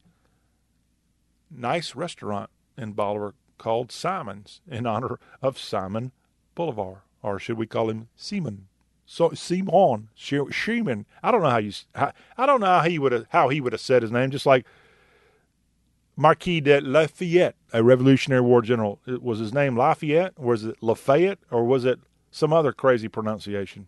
nice 1.50 1.94
restaurant 1.94 2.50
in 2.76 2.92
Bolivar 2.92 3.34
called 3.58 3.90
Simon's 3.90 4.60
in 4.68 4.86
honor 4.86 5.18
of 5.40 5.58
Simon 5.58 6.12
Bolivar, 6.54 7.02
or 7.22 7.38
should 7.38 7.56
we 7.56 7.66
call 7.66 7.88
him 7.88 8.08
Simon? 8.16 8.68
So 9.06 9.30
Simon 9.32 10.08
Sheeman. 10.16 11.04
I 11.22 11.30
don't 11.30 11.42
know 11.42 11.50
how 11.50 11.58
you. 11.58 11.72
I 11.94 12.46
don't 12.46 12.60
know 12.60 12.66
how 12.66 12.82
he 12.82 12.98
would 12.98 13.12
have 13.12 13.26
how 13.30 13.48
he 13.48 13.60
would 13.60 13.72
have 13.72 13.80
said 13.80 14.02
his 14.02 14.10
name. 14.10 14.30
Just 14.30 14.46
like 14.46 14.66
Marquis 16.16 16.60
de 16.60 16.80
Lafayette, 16.80 17.54
a 17.72 17.82
Revolutionary 17.82 18.42
War 18.42 18.62
general. 18.62 19.00
It 19.06 19.22
Was 19.22 19.38
his 19.38 19.54
name 19.54 19.76
Lafayette? 19.76 20.38
Was 20.38 20.64
it 20.64 20.76
Lafayette, 20.82 21.38
or 21.50 21.64
was 21.64 21.84
it 21.84 22.00
some 22.36 22.52
other 22.52 22.72
crazy 22.72 23.08
pronunciation? 23.08 23.86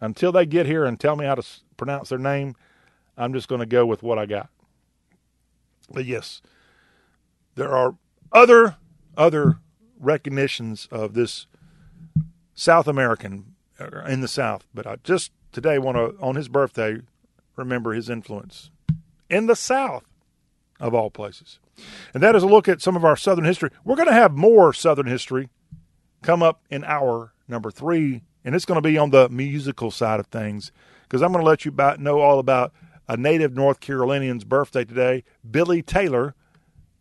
Until 0.00 0.32
they 0.32 0.44
get 0.44 0.66
here 0.66 0.84
and 0.84 0.98
tell 0.98 1.14
me 1.14 1.24
how 1.24 1.36
to 1.36 1.46
pronounce 1.76 2.08
their 2.08 2.18
name, 2.18 2.56
I'm 3.16 3.32
just 3.32 3.48
going 3.48 3.60
to 3.60 3.66
go 3.66 3.86
with 3.86 4.02
what 4.02 4.18
I 4.18 4.26
got. 4.26 4.48
But 5.92 6.04
yes, 6.04 6.42
there 7.54 7.70
are 7.70 7.94
other 8.32 8.76
other 9.16 9.58
recognitions 9.98 10.88
of 10.90 11.14
this 11.14 11.46
South 12.54 12.88
American 12.88 13.54
uh, 13.78 14.04
in 14.04 14.20
the 14.20 14.28
South, 14.28 14.66
but 14.74 14.86
I 14.86 14.96
just 15.04 15.30
today 15.52 15.78
want 15.78 15.96
to 15.96 16.16
on 16.20 16.34
his 16.34 16.48
birthday 16.48 16.98
remember 17.56 17.92
his 17.92 18.08
influence 18.08 18.70
in 19.28 19.46
the 19.46 19.56
South 19.56 20.04
of 20.80 20.94
all 20.94 21.10
places. 21.10 21.58
And 22.14 22.22
that 22.22 22.34
is 22.34 22.42
a 22.42 22.48
look 22.48 22.68
at 22.68 22.82
some 22.82 22.96
of 22.96 23.04
our 23.04 23.16
Southern 23.16 23.44
history. 23.44 23.70
We're 23.84 23.96
going 23.96 24.08
to 24.08 24.14
have 24.14 24.36
more 24.36 24.72
Southern 24.72 25.06
history 25.06 25.48
come 26.22 26.42
up 26.42 26.62
in 26.70 26.84
hour 26.84 27.32
number 27.50 27.70
three, 27.70 28.22
and 28.44 28.54
it's 28.54 28.64
going 28.64 28.80
to 28.80 28.88
be 28.88 28.96
on 28.96 29.10
the 29.10 29.28
musical 29.28 29.90
side 29.90 30.20
of 30.20 30.26
things 30.26 30.72
because 31.02 31.22
I'm 31.22 31.32
going 31.32 31.44
to 31.44 31.48
let 31.48 31.64
you 31.64 31.74
know 31.98 32.20
all 32.20 32.38
about 32.38 32.72
a 33.08 33.16
native 33.16 33.54
North 33.54 33.80
Carolinian's 33.80 34.44
birthday 34.44 34.84
today, 34.84 35.24
Billy 35.48 35.82
Taylor, 35.82 36.34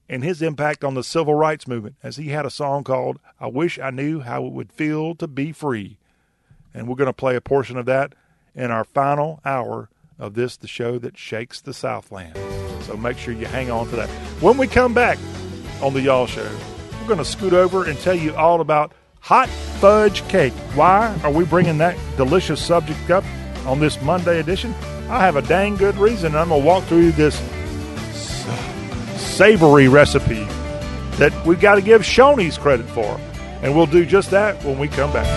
and 0.10 0.24
his 0.24 0.42
impact 0.42 0.84
on 0.84 0.96
the 0.96 1.04
civil 1.04 1.36
rights 1.36 1.68
movement, 1.68 1.96
as 2.02 2.18
he 2.18 2.30
had 2.30 2.46
a 2.46 2.50
song 2.50 2.84
called 2.84 3.20
I 3.40 3.46
Wish 3.48 3.78
I 3.78 3.92
Knew 3.92 4.22
How 4.22 4.44
It 4.46 4.52
Would 4.52 4.74
Feel 4.74 5.14
to 5.16 5.28
Be 5.28 5.52
Free. 5.52 6.00
And 6.74 6.88
we're 6.88 6.96
going 6.96 7.06
to 7.06 7.14
play 7.14 7.36
a 7.36 7.42
portion 7.42 7.78
of 7.78 7.86
that 7.86 8.16
in 8.56 8.72
our 8.72 8.84
final 8.84 9.40
hour 9.46 9.90
of 10.18 10.34
this, 10.34 10.58
the 10.58 10.68
show 10.68 10.98
that 10.98 11.18
shakes 11.18 11.62
the 11.62 11.74
Southland. 11.74 12.36
So 12.84 12.98
make 12.98 13.20
sure 13.20 13.34
you 13.34 13.46
hang 13.46 13.70
on 13.70 13.88
to 13.90 13.96
that. 13.98 14.10
When 14.42 14.58
we 14.58 14.68
come 14.68 14.96
back 14.96 15.20
on 15.82 15.94
the 15.94 16.02
Y'all 16.02 16.26
Show, 16.26 16.50
we're 17.00 17.08
going 17.08 17.20
to 17.20 17.26
scoot 17.26 17.54
over 17.54 17.86
and 17.86 17.98
tell 18.00 18.16
you 18.16 18.36
all 18.36 18.62
about 18.62 18.94
hot 19.20 19.50
fudge 19.50 20.28
cake. 20.28 20.54
Why 20.76 21.18
are 21.24 21.32
we 21.32 21.46
bringing 21.46 21.78
that 21.80 21.98
delicious 22.18 22.64
subject 22.64 23.10
up 23.10 23.24
on 23.66 23.80
this 23.80 24.02
Monday 24.02 24.40
edition? 24.40 24.74
I 25.10 25.20
have 25.22 25.36
a 25.36 25.42
dang 25.42 25.76
good 25.76 25.98
reason. 25.98 26.36
I'm 26.36 26.50
going 26.50 26.62
to 26.62 26.68
walk 26.68 26.84
through 26.86 27.12
this 27.12 27.38
savory 29.20 29.88
recipe 29.88 30.44
that 31.18 31.34
we've 31.46 31.60
got 31.60 31.76
to 31.76 31.82
give 31.82 32.02
Shoney's 32.02 32.58
credit 32.58 32.88
for. 32.88 33.20
And 33.62 33.76
we'll 33.76 33.88
do 33.88 34.06
just 34.06 34.32
that 34.32 34.64
when 34.64 34.80
we 34.80 34.88
come 34.88 35.12
back. 35.12 35.28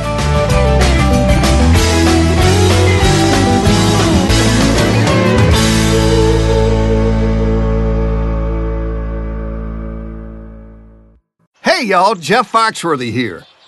Hey 11.62 11.88
y'all, 11.88 12.14
Jeff 12.14 12.52
Foxworthy 12.52 13.10
here. 13.10 13.44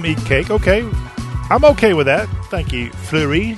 Them 0.00 0.10
eat 0.10 0.24
cake. 0.24 0.50
Okay. 0.50 0.88
I'm 1.50 1.64
okay 1.64 1.94
with 1.94 2.06
that. 2.06 2.28
Thank 2.46 2.72
you, 2.72 2.90
Fleury. 2.90 3.56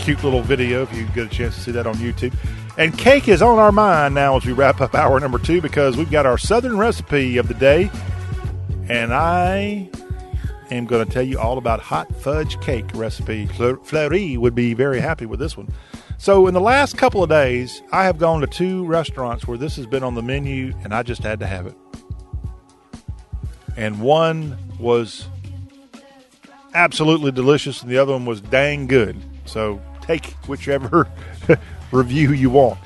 Cute 0.00 0.22
little 0.22 0.42
video 0.42 0.82
if 0.82 0.94
you 0.94 1.04
get 1.08 1.26
a 1.26 1.28
chance 1.28 1.54
to 1.56 1.60
see 1.60 1.72
that 1.72 1.86
on 1.86 1.94
YouTube. 1.96 2.34
And 2.78 2.96
cake 2.96 3.28
is 3.28 3.42
on 3.42 3.58
our 3.58 3.72
mind 3.72 4.14
now 4.14 4.36
as 4.36 4.44
we 4.44 4.52
wrap 4.52 4.80
up 4.80 4.94
hour 4.94 5.18
number 5.18 5.38
two 5.38 5.60
because 5.60 5.96
we've 5.96 6.10
got 6.10 6.26
our 6.26 6.36
southern 6.36 6.76
recipe 6.76 7.38
of 7.38 7.48
the 7.48 7.54
day. 7.54 7.90
And 8.88 9.12
I 9.14 9.88
am 10.70 10.86
going 10.86 11.06
to 11.06 11.12
tell 11.12 11.22
you 11.22 11.38
all 11.38 11.58
about 11.58 11.80
hot 11.80 12.14
fudge 12.16 12.60
cake 12.60 12.86
recipe. 12.94 13.46
Fleury 13.46 14.36
would 14.36 14.54
be 14.54 14.74
very 14.74 15.00
happy 15.00 15.26
with 15.26 15.40
this 15.40 15.56
one. 15.56 15.72
So, 16.18 16.46
in 16.46 16.54
the 16.54 16.60
last 16.60 16.96
couple 16.96 17.22
of 17.22 17.28
days, 17.28 17.82
I 17.92 18.04
have 18.04 18.16
gone 18.18 18.40
to 18.40 18.46
two 18.46 18.86
restaurants 18.86 19.46
where 19.46 19.58
this 19.58 19.76
has 19.76 19.86
been 19.86 20.02
on 20.02 20.14
the 20.14 20.22
menu, 20.22 20.72
and 20.82 20.94
I 20.94 21.02
just 21.02 21.22
had 21.22 21.40
to 21.40 21.46
have 21.46 21.66
it 21.66 21.76
and 23.76 24.00
one 24.00 24.56
was 24.78 25.28
absolutely 26.74 27.32
delicious, 27.32 27.82
and 27.82 27.90
the 27.90 27.98
other 27.98 28.12
one 28.12 28.26
was 28.26 28.40
dang 28.40 28.86
good. 28.86 29.16
So 29.44 29.80
take 30.02 30.32
whichever 30.46 31.08
review 31.92 32.32
you 32.32 32.50
want. 32.50 32.78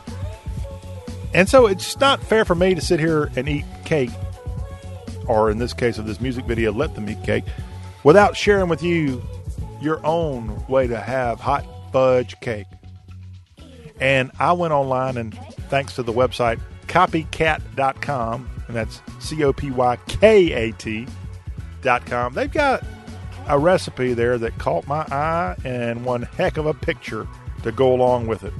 And 1.33 1.49
so 1.49 1.67
it's 1.67 1.99
not 2.01 2.23
fair 2.23 2.45
for 2.45 2.55
me 2.55 2.75
to 2.75 2.81
sit 2.81 2.99
here 2.99 3.31
and 3.37 3.49
eat 3.49 3.65
cake, 3.85 4.11
or 5.27 5.51
in 5.51 5.59
this 5.59 5.73
case 5.73 5.99
of 5.99 6.07
this 6.07 6.21
music 6.21 6.45
video, 6.45 6.73
let 6.73 6.95
them 6.95 7.09
eat 7.09 7.23
cake, 7.23 7.45
without 8.03 8.37
sharing 8.37 8.69
with 8.69 8.83
you 8.83 9.23
your 9.81 10.05
own 10.05 10.65
way 10.67 10.87
to 10.87 10.99
have 10.99 11.41
hot 11.41 11.65
fudge 11.93 12.39
cake. 12.41 12.67
And 14.01 14.31
I 14.39 14.53
went 14.53 14.73
online 14.73 15.17
and 15.17 15.35
thanks 15.69 15.95
to 15.97 16.03
the 16.03 16.13
website 16.13 16.61
copykat.com, 16.87 18.51
and 18.71 18.77
that's 18.77 19.03
C 19.19 19.43
O 19.43 19.53
P 19.53 19.73
Y 19.73 19.97
K 20.07 20.53
A 20.53 20.73
T.com, 20.73 22.35
they've 22.35 22.53
got 22.53 22.85
a 23.49 23.59
recipe 23.59 24.15
there 24.15 24.39
that 24.39 24.57
caught 24.59 24.87
my 24.87 25.01
eye 25.11 25.57
and 25.65 26.05
one 26.05 26.23
heck 26.23 26.57
of 26.57 26.67
a 26.67 26.75
picture 26.75 27.27
to 27.65 27.73
go 27.73 27.93
along 27.93 28.29
with 28.29 28.45
it. 28.45 28.53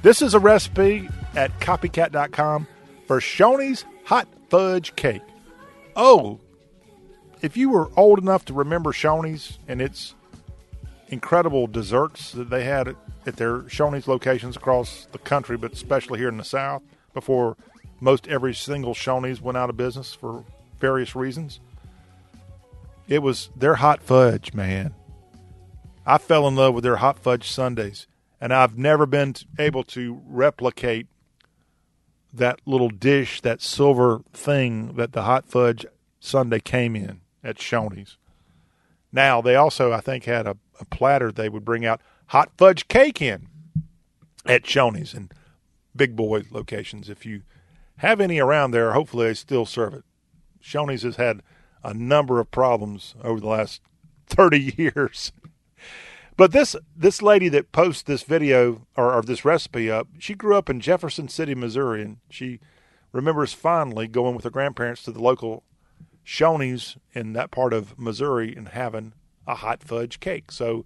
This 0.00 0.22
is 0.22 0.32
a 0.32 0.38
recipe 0.38 1.10
at 1.34 1.58
copykat.com 1.60 2.66
for 3.06 3.20
Shoney's 3.20 3.84
hot 4.04 4.28
fudge 4.48 4.96
cake. 4.96 5.22
Oh, 5.94 6.40
if 7.42 7.54
you 7.54 7.68
were 7.68 7.90
old 7.96 8.18
enough 8.18 8.46
to 8.46 8.54
remember 8.54 8.92
Shoney's 8.92 9.58
and 9.68 9.82
its 9.82 10.14
incredible 11.08 11.66
desserts 11.66 12.32
that 12.32 12.48
they 12.48 12.64
had 12.64 12.88
at, 12.88 12.96
at 13.26 13.36
their 13.36 13.60
Shoney's 13.62 14.08
locations 14.08 14.56
across 14.56 15.06
the 15.12 15.18
country, 15.18 15.58
but 15.58 15.74
especially 15.74 16.18
here 16.18 16.30
in 16.30 16.38
the 16.38 16.44
South, 16.44 16.82
before 17.12 17.58
most 18.00 18.28
every 18.28 18.54
single 18.54 18.94
Shoney's 18.94 19.40
went 19.40 19.58
out 19.58 19.70
of 19.70 19.76
business 19.76 20.14
for 20.14 20.44
various 20.80 21.16
reasons. 21.16 21.60
It 23.08 23.22
was 23.22 23.50
their 23.56 23.76
hot 23.76 24.02
fudge, 24.02 24.52
man. 24.52 24.94
I 26.04 26.18
fell 26.18 26.46
in 26.46 26.56
love 26.56 26.74
with 26.74 26.84
their 26.84 26.96
hot 26.96 27.18
fudge 27.18 27.48
sundaes, 27.48 28.06
and 28.40 28.52
I've 28.52 28.78
never 28.78 29.06
been 29.06 29.34
able 29.58 29.82
to 29.84 30.20
replicate 30.26 31.06
that 32.32 32.60
little 32.66 32.90
dish, 32.90 33.40
that 33.40 33.62
silver 33.62 34.20
thing 34.32 34.94
that 34.94 35.12
the 35.12 35.22
hot 35.22 35.46
fudge 35.46 35.86
sundae 36.20 36.60
came 36.60 36.94
in 36.94 37.20
at 37.42 37.56
Shoney's. 37.56 38.18
Now, 39.12 39.40
they 39.40 39.56
also, 39.56 39.92
I 39.92 40.00
think, 40.00 40.24
had 40.24 40.46
a, 40.46 40.56
a 40.80 40.84
platter 40.84 41.32
they 41.32 41.48
would 41.48 41.64
bring 41.64 41.86
out 41.86 42.00
hot 42.26 42.50
fudge 42.58 42.88
cake 42.88 43.22
in 43.22 43.48
at 44.44 44.64
Shoney's 44.64 45.14
and 45.14 45.32
big 45.94 46.14
boy 46.14 46.42
locations. 46.50 47.08
If 47.08 47.24
you 47.24 47.42
have 47.98 48.20
any 48.20 48.38
around 48.38 48.70
there, 48.70 48.92
hopefully 48.92 49.28
they 49.28 49.34
still 49.34 49.66
serve 49.66 49.94
it. 49.94 50.04
Shoney's 50.62 51.02
has 51.02 51.16
had 51.16 51.42
a 51.82 51.94
number 51.94 52.40
of 52.40 52.50
problems 52.50 53.14
over 53.22 53.40
the 53.40 53.48
last 53.48 53.80
30 54.26 54.74
years. 54.76 55.32
But 56.36 56.52
this 56.52 56.76
this 56.94 57.22
lady 57.22 57.48
that 57.48 57.72
posts 57.72 58.02
this 58.02 58.22
video 58.22 58.86
or, 58.96 59.14
or, 59.14 59.22
this 59.22 59.44
recipe 59.44 59.90
up, 59.90 60.08
she 60.18 60.34
grew 60.34 60.56
up 60.56 60.68
in 60.68 60.80
Jefferson 60.80 61.28
City, 61.28 61.54
Missouri, 61.54 62.02
and 62.02 62.18
she 62.28 62.60
remembers 63.12 63.54
fondly 63.54 64.06
going 64.06 64.34
with 64.34 64.44
her 64.44 64.50
grandparents 64.50 65.02
to 65.04 65.12
the 65.12 65.22
local 65.22 65.62
Shoney's 66.26 66.98
in 67.14 67.32
that 67.32 67.50
part 67.50 67.72
of 67.72 67.98
Missouri 67.98 68.54
and 68.54 68.68
having 68.68 69.14
a 69.46 69.54
hot 69.54 69.82
fudge 69.82 70.20
cake. 70.20 70.52
So 70.52 70.84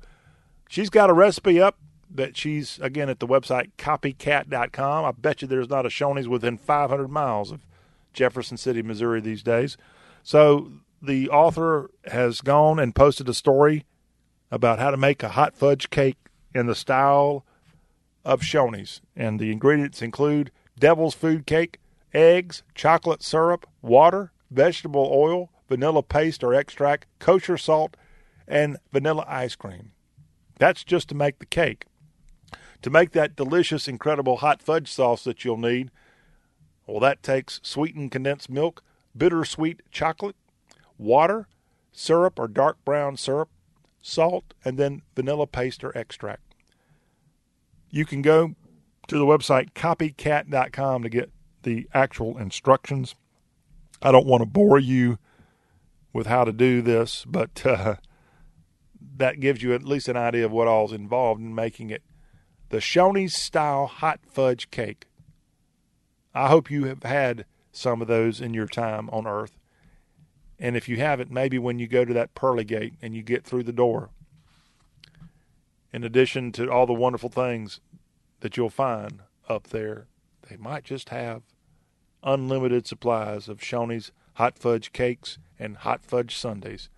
she's 0.69 0.91
got 0.91 1.11
a 1.11 1.15
recipe 1.15 1.61
up 1.61 1.79
that 2.13 2.37
she's 2.37 2.79
again 2.81 3.09
at 3.09 3.21
the 3.21 3.27
website 3.27 3.71
copykat.com. 3.79 5.05
I 5.05 5.13
bet 5.13 5.43
you 5.43 5.49
there's 5.49 5.71
not 5.71 5.87
a 5.87 5.91
Shoney's 5.91 6.29
within 6.29 6.59
500 6.59 7.09
miles 7.09 7.53
of 7.53 7.67
Jefferson 8.13 8.57
City, 8.57 8.83
Missouri 8.83 9.21
these 9.21 9.43
days. 9.43 9.77
So 10.23 10.73
the 11.01 11.29
author 11.31 11.91
has 12.07 12.41
gone 12.41 12.79
and 12.79 12.95
posted 12.95 13.29
a 13.29 13.35
story 13.35 13.85
about 14.51 14.79
how 14.79 14.91
to 14.91 14.97
make 14.97 15.23
a 15.23 15.31
hot 15.31 15.55
fudge 15.55 15.91
cake 15.91 16.19
in 16.55 16.67
the 16.67 16.75
style 16.75 17.45
of 18.25 18.41
Shoney's. 18.41 19.01
And 19.17 19.39
the 19.39 19.53
ingredients 19.53 20.03
include 20.03 20.51
devil's 20.79 21.15
food 21.15 21.47
cake, 21.47 21.79
eggs, 22.13 22.63
chocolate 22.75 23.23
syrup, 23.23 23.67
water, 23.81 24.33
vegetable 24.51 25.09
oil, 25.13 25.51
vanilla 25.69 26.03
paste 26.03 26.43
or 26.43 26.53
extract, 26.53 27.07
kosher 27.19 27.57
salt, 27.57 27.97
and 28.49 28.77
vanilla 28.93 29.25
ice 29.29 29.55
cream. 29.55 29.93
That's 30.59 30.85
just 30.85 31.09
to 31.11 31.15
make 31.15 31.39
the 31.39 31.47
cake. 31.47 31.87
To 32.83 32.91
make 32.91 33.13
that 33.13 33.37
delicious, 33.37 33.89
incredible 33.89 34.39
hot 34.39 34.63
fudge 34.63 34.91
sauce 34.91 35.25
that 35.25 35.45
you'll 35.45 35.59
need, 35.59 35.91
well, 36.87 37.01
that 37.01 37.23
takes 37.23 37.61
sweetened 37.63 38.11
condensed 38.11 38.49
milk, 38.49 38.83
bittersweet 39.17 39.83
chocolate, 39.91 40.37
water, 40.99 41.47
syrup 41.93 42.39
or 42.39 42.49
dark 42.49 42.83
brown 42.85 43.17
syrup, 43.17 43.51
salt, 44.01 44.55
and 44.65 44.79
then 44.79 45.03
vanilla 45.15 45.47
paste 45.47 45.85
or 45.85 45.97
extract. 45.97 46.55
You 47.91 48.05
can 48.07 48.23
go 48.23 48.55
to 49.09 49.19
the 49.19 49.27
website 49.27 49.73
copykat.com 49.73 51.03
to 51.03 51.09
get 51.09 51.31
the 51.63 51.89
actual 51.93 52.39
instructions. 52.39 53.15
I 54.01 54.13
don't 54.13 54.27
want 54.27 54.43
to 54.43 54.47
bore 54.47 54.79
you 54.79 55.19
with 56.13 56.27
how 56.27 56.45
to 56.45 56.53
do 56.53 56.81
this, 56.81 57.25
but 57.27 57.65
uh, 57.67 57.97
that 59.17 59.41
gives 59.41 59.63
you 59.63 59.75
at 59.75 59.83
least 59.83 60.09
an 60.09 60.17
idea 60.17 60.47
of 60.47 60.53
what 60.53 60.69
all's 60.69 60.93
involved 60.93 61.41
in 61.41 61.55
making 61.55 61.91
it 61.91 62.03
the 62.71 62.79
Shoney's 62.79 63.37
style 63.37 63.87
hot 63.87 64.21
fudge 64.25 64.71
cake. 64.71 65.07
I 66.33 66.49
hope 66.49 66.71
you 66.71 66.85
have 66.85 67.03
had 67.03 67.45
some 67.73 68.01
of 68.01 68.09
those 68.09 68.41
in 68.41 68.55
your 68.55 68.69
time 68.69 69.11
on 69.11 69.27
Earth. 69.27 69.59
And 70.59 70.77
if 70.77 70.89
you 70.89 70.97
haven't, 70.99 71.31
maybe 71.31 71.59
when 71.59 71.79
you 71.79 71.89
go 71.89 72.05
to 72.05 72.15
that 72.15 72.35
pearly 72.35 72.65
gate 72.65 72.95
and 73.03 73.15
you 73.15 73.23
get 73.23 73.45
through 73.45 73.65
the 73.65 73.73
door, 73.73 74.11
in 75.93 76.05
addition 76.05 76.53
to 76.53 76.71
all 76.71 76.87
the 76.87 76.93
wonderful 76.93 77.29
things 77.29 77.81
that 78.41 78.57
you'll 78.57 78.71
find 78.71 79.21
up 79.49 79.69
there, 79.69 80.07
they 80.49 80.57
might 80.57 80.85
just 80.85 81.09
have 81.09 81.43
unlimited 82.23 82.87
supplies 82.87 83.49
of 83.49 83.59
Shoney's 83.59 84.13
hot 84.35 84.57
fudge 84.57 84.93
cakes 84.93 85.39
and 85.59 85.79
hot 85.79 86.05
fudge 86.05 86.37
sundaes. 86.37 86.89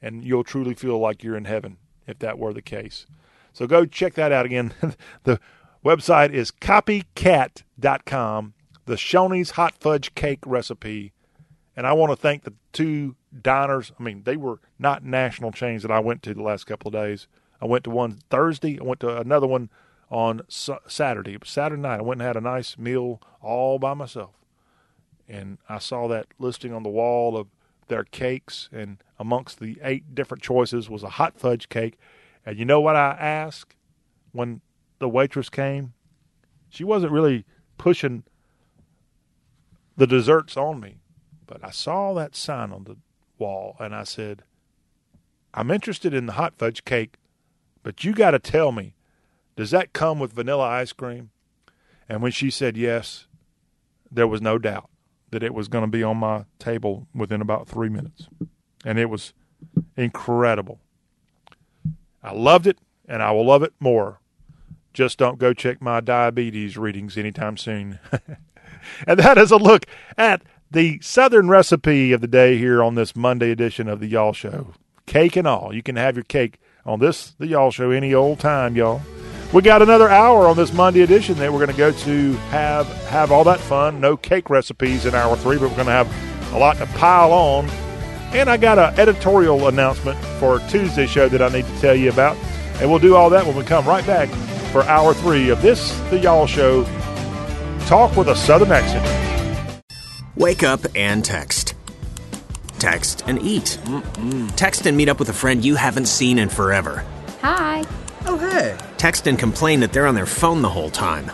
And 0.00 0.24
you'll 0.24 0.44
truly 0.44 0.74
feel 0.74 0.98
like 0.98 1.24
you're 1.24 1.36
in 1.36 1.46
heaven 1.46 1.78
if 2.06 2.20
that 2.20 2.38
were 2.38 2.52
the 2.52 2.62
case. 2.62 3.06
So 3.52 3.66
go 3.66 3.84
check 3.84 4.14
that 4.14 4.32
out 4.32 4.46
again. 4.46 4.72
the 5.24 5.38
website 5.84 6.32
is 6.32 6.50
copykat.com, 6.50 8.54
the 8.86 8.94
Shoney's 8.94 9.50
hot 9.52 9.74
fudge 9.78 10.14
cake 10.14 10.40
recipe 10.46 11.12
and 11.80 11.86
I 11.86 11.94
want 11.94 12.12
to 12.12 12.16
thank 12.16 12.42
the 12.42 12.52
two 12.74 13.16
diners. 13.40 13.90
I 13.98 14.02
mean, 14.02 14.24
they 14.24 14.36
were 14.36 14.60
not 14.78 15.02
national 15.02 15.52
chains 15.52 15.80
that 15.80 15.90
I 15.90 16.00
went 16.00 16.22
to 16.24 16.34
the 16.34 16.42
last 16.42 16.64
couple 16.64 16.88
of 16.88 16.92
days. 16.92 17.26
I 17.58 17.64
went 17.64 17.84
to 17.84 17.90
one 17.90 18.18
Thursday. 18.28 18.78
I 18.78 18.82
went 18.82 19.00
to 19.00 19.18
another 19.18 19.46
one 19.46 19.70
on 20.10 20.42
Saturday. 20.48 21.38
Saturday 21.44 21.80
night, 21.80 22.00
I 22.00 22.02
went 22.02 22.20
and 22.20 22.26
had 22.26 22.36
a 22.36 22.42
nice 22.42 22.76
meal 22.76 23.22
all 23.40 23.78
by 23.78 23.94
myself. 23.94 24.34
And 25.26 25.56
I 25.70 25.78
saw 25.78 26.06
that 26.08 26.26
listing 26.38 26.74
on 26.74 26.82
the 26.82 26.90
wall 26.90 27.34
of 27.34 27.46
their 27.88 28.04
cakes, 28.04 28.68
and 28.72 29.02
amongst 29.18 29.58
the 29.58 29.78
eight 29.82 30.14
different 30.14 30.42
choices 30.42 30.90
was 30.90 31.02
a 31.02 31.08
hot 31.08 31.38
fudge 31.38 31.70
cake. 31.70 31.98
And 32.44 32.58
you 32.58 32.64
know 32.64 32.80
what 32.80 32.96
I 32.96 33.16
asked 33.18 33.74
when 34.32 34.60
the 34.98 35.08
waitress 35.08 35.48
came? 35.48 35.92
She 36.68 36.84
wasn't 36.84 37.12
really 37.12 37.44
pushing 37.78 38.24
the 39.96 40.06
desserts 40.06 40.56
on 40.56 40.80
me. 40.80 40.96
But 41.46 41.64
I 41.64 41.70
saw 41.70 42.14
that 42.14 42.36
sign 42.36 42.72
on 42.72 42.84
the 42.84 42.96
wall 43.38 43.76
and 43.80 43.94
I 43.94 44.04
said, 44.04 44.44
I'm 45.52 45.70
interested 45.70 46.14
in 46.14 46.26
the 46.26 46.34
hot 46.34 46.54
fudge 46.56 46.84
cake, 46.84 47.16
but 47.82 48.04
you 48.04 48.12
got 48.12 48.30
to 48.30 48.38
tell 48.38 48.70
me, 48.70 48.94
does 49.56 49.72
that 49.72 49.92
come 49.92 50.20
with 50.20 50.32
vanilla 50.32 50.64
ice 50.64 50.92
cream? 50.92 51.30
And 52.08 52.22
when 52.22 52.32
she 52.32 52.50
said 52.50 52.76
yes, 52.76 53.26
there 54.10 54.28
was 54.28 54.40
no 54.40 54.58
doubt 54.58 54.88
that 55.30 55.42
it 55.42 55.54
was 55.54 55.68
going 55.68 55.84
to 55.84 55.90
be 55.90 56.02
on 56.02 56.16
my 56.16 56.44
table 56.58 57.06
within 57.14 57.40
about 57.40 57.68
three 57.68 57.88
minutes. 57.88 58.28
And 58.84 58.98
it 58.98 59.10
was 59.10 59.32
incredible. 59.96 60.80
I 62.22 62.32
loved 62.32 62.66
it, 62.66 62.78
and 63.08 63.22
I 63.22 63.32
will 63.32 63.46
love 63.46 63.62
it 63.62 63.72
more. 63.80 64.20
Just 64.92 65.18
don't 65.18 65.38
go 65.38 65.52
check 65.52 65.80
my 65.80 66.00
diabetes 66.00 66.76
readings 66.76 67.16
anytime 67.16 67.56
soon. 67.56 67.98
and 69.06 69.18
that 69.18 69.38
is 69.38 69.50
a 69.50 69.56
look 69.56 69.86
at 70.18 70.42
the 70.70 71.00
southern 71.00 71.48
recipe 71.48 72.12
of 72.12 72.20
the 72.20 72.26
day 72.26 72.58
here 72.58 72.82
on 72.82 72.94
this 72.94 73.16
Monday 73.16 73.50
edition 73.50 73.88
of 73.88 74.00
the 74.00 74.06
Y'all 74.06 74.32
Show. 74.32 74.72
Cake 75.06 75.36
and 75.36 75.46
all. 75.46 75.74
You 75.74 75.82
can 75.82 75.96
have 75.96 76.16
your 76.16 76.24
cake 76.24 76.60
on 76.84 77.00
this, 77.00 77.34
the 77.38 77.46
Y'all 77.46 77.70
Show, 77.70 77.90
any 77.90 78.14
old 78.14 78.38
time, 78.38 78.76
y'all. 78.76 79.02
We 79.52 79.62
got 79.62 79.82
another 79.82 80.08
hour 80.08 80.46
on 80.46 80.56
this 80.56 80.72
Monday 80.72 81.00
edition 81.00 81.36
that 81.38 81.52
we're 81.52 81.58
going 81.58 81.72
to 81.72 81.76
go 81.76 81.90
to 81.90 82.32
have 82.50 82.86
have 83.06 83.32
all 83.32 83.42
that 83.44 83.58
fun. 83.58 84.00
No 84.00 84.16
cake 84.16 84.48
recipes 84.48 85.06
in 85.06 85.14
hour 85.14 85.36
three, 85.36 85.56
but 85.58 85.70
we're 85.70 85.76
going 85.76 85.86
to 85.86 85.92
have 85.92 86.54
a 86.54 86.58
lot 86.58 86.76
to 86.76 86.86
pile 86.86 87.32
on. 87.32 87.68
And 88.32 88.48
I 88.48 88.56
got 88.56 88.78
an 88.78 88.98
editorial 88.98 89.66
announcement 89.66 90.18
for 90.38 90.60
Tuesday 90.68 91.06
show 91.06 91.28
that 91.28 91.42
I 91.42 91.48
need 91.48 91.66
to 91.66 91.80
tell 91.80 91.96
you 91.96 92.10
about. 92.10 92.36
And 92.80 92.88
we'll 92.88 93.00
do 93.00 93.16
all 93.16 93.28
that 93.30 93.44
when 93.44 93.56
we 93.56 93.64
come 93.64 93.86
right 93.86 94.06
back 94.06 94.28
for 94.70 94.84
hour 94.84 95.12
three 95.14 95.50
of 95.50 95.60
this, 95.62 95.98
the 96.10 96.18
Y'all 96.18 96.46
Show. 96.46 96.84
Talk 97.86 98.16
with 98.16 98.28
a 98.28 98.36
Southern 98.36 98.70
accent. 98.70 99.04
Wake 100.36 100.62
up 100.62 100.80
and 100.94 101.24
text. 101.24 101.74
Text 102.78 103.24
and 103.26 103.42
eat. 103.42 103.78
Mm-mm. 103.84 104.54
Text 104.54 104.86
and 104.86 104.96
meet 104.96 105.08
up 105.08 105.18
with 105.18 105.28
a 105.28 105.34
friend 105.34 105.64
you 105.64 105.74
haven't 105.74 106.06
seen 106.06 106.38
in 106.38 106.48
forever. 106.48 107.04
Hi. 107.42 107.84
Oh, 108.26 108.38
hey. 108.38 108.78
Text 108.96 109.26
and 109.26 109.38
complain 109.38 109.80
that 109.80 109.92
they're 109.92 110.06
on 110.06 110.14
their 110.14 110.24
phone 110.24 110.62
the 110.62 110.68
whole 110.68 110.90
time. 110.90 111.28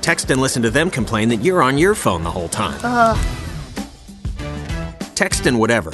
Text 0.00 0.30
and 0.30 0.40
listen 0.40 0.62
to 0.62 0.70
them 0.70 0.90
complain 0.90 1.28
that 1.30 1.42
you're 1.42 1.62
on 1.62 1.76
your 1.76 1.94
phone 1.94 2.22
the 2.22 2.30
whole 2.30 2.48
time. 2.48 2.78
Uh. 2.84 3.43
Text 5.14 5.46
and 5.46 5.58
whatever. 5.58 5.90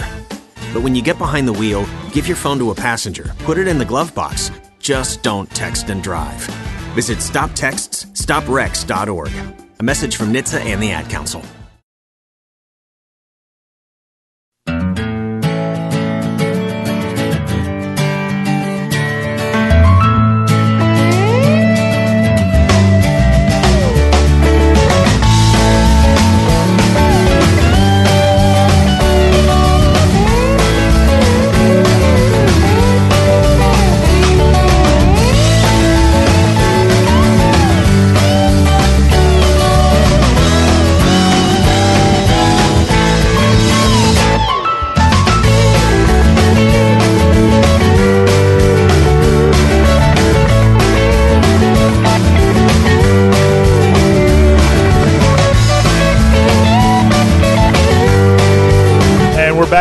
But 0.73 0.83
when 0.83 0.95
you 0.95 1.03
get 1.03 1.19
behind 1.19 1.47
the 1.47 1.53
wheel, 1.53 1.87
give 2.13 2.27
your 2.27 2.37
phone 2.37 2.59
to 2.59 2.71
a 2.71 2.75
passenger, 2.75 3.35
put 3.41 3.59
it 3.59 3.69
in 3.69 3.77
the 3.79 3.85
glove 3.85 4.15
box. 4.15 4.51
Just 4.79 5.23
don't 5.23 5.51
text 5.51 5.91
and 5.91 6.03
drive. 6.03 6.41
Visit 6.95 7.19
stoptextsstopwrecks.org. 7.19 9.33
A 9.79 9.83
message 9.83 10.17
from 10.17 10.33
NHTSA 10.33 10.61
and 10.61 10.83
the 10.83 10.93
Ad 10.93 11.11
Council. 11.11 11.43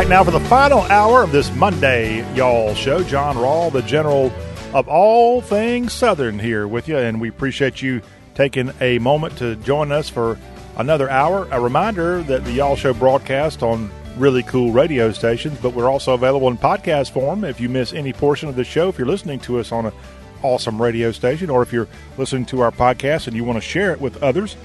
Now 0.09 0.23
for 0.23 0.31
the 0.31 0.39
final 0.39 0.81
hour 0.81 1.21
of 1.21 1.31
this 1.31 1.53
Monday, 1.53 2.27
y'all 2.35 2.73
show. 2.73 3.03
Jon 3.03 3.35
Rawl, 3.35 3.71
the 3.71 3.83
general 3.83 4.33
of 4.73 4.87
all 4.87 5.39
things 5.39 5.93
Southern, 5.93 6.39
here 6.39 6.67
with 6.67 6.87
you, 6.87 6.97
and 6.97 7.21
we 7.21 7.29
appreciate 7.29 7.83
you 7.83 8.01
taking 8.33 8.73
a 8.81 8.97
moment 8.97 9.37
to 9.37 9.55
join 9.57 9.91
us 9.91 10.09
for 10.09 10.39
another 10.77 11.11
hour. 11.11 11.47
A 11.51 11.61
reminder 11.61 12.23
that 12.23 12.43
the 12.43 12.53
Y'all 12.53 12.75
Show 12.75 12.91
broadcast 12.91 13.61
on 13.61 13.91
really 14.17 14.41
cool 14.41 14.71
radio 14.71 15.11
stations, 15.11 15.59
but 15.61 15.75
we're 15.75 15.91
also 15.91 16.15
available 16.15 16.47
in 16.47 16.57
podcast 16.57 17.11
form 17.11 17.43
if 17.43 17.61
you 17.61 17.69
miss 17.69 17.93
any 17.93 18.11
portion 18.11 18.49
of 18.49 18.55
the 18.55 18.63
show. 18.63 18.89
If 18.89 18.97
you're 18.97 19.05
listening 19.05 19.39
to 19.41 19.59
us 19.59 19.71
on 19.71 19.85
an 19.85 19.93
awesome 20.41 20.81
radio 20.81 21.11
station, 21.11 21.51
or 21.51 21.61
if 21.61 21.71
you're 21.71 21.87
listening 22.17 22.47
to 22.47 22.61
our 22.61 22.71
podcast 22.71 23.27
and 23.27 23.35
you 23.35 23.43
want 23.43 23.57
to 23.57 23.61
share 23.61 23.91
it 23.91 24.01
with 24.01 24.23
others, 24.23 24.57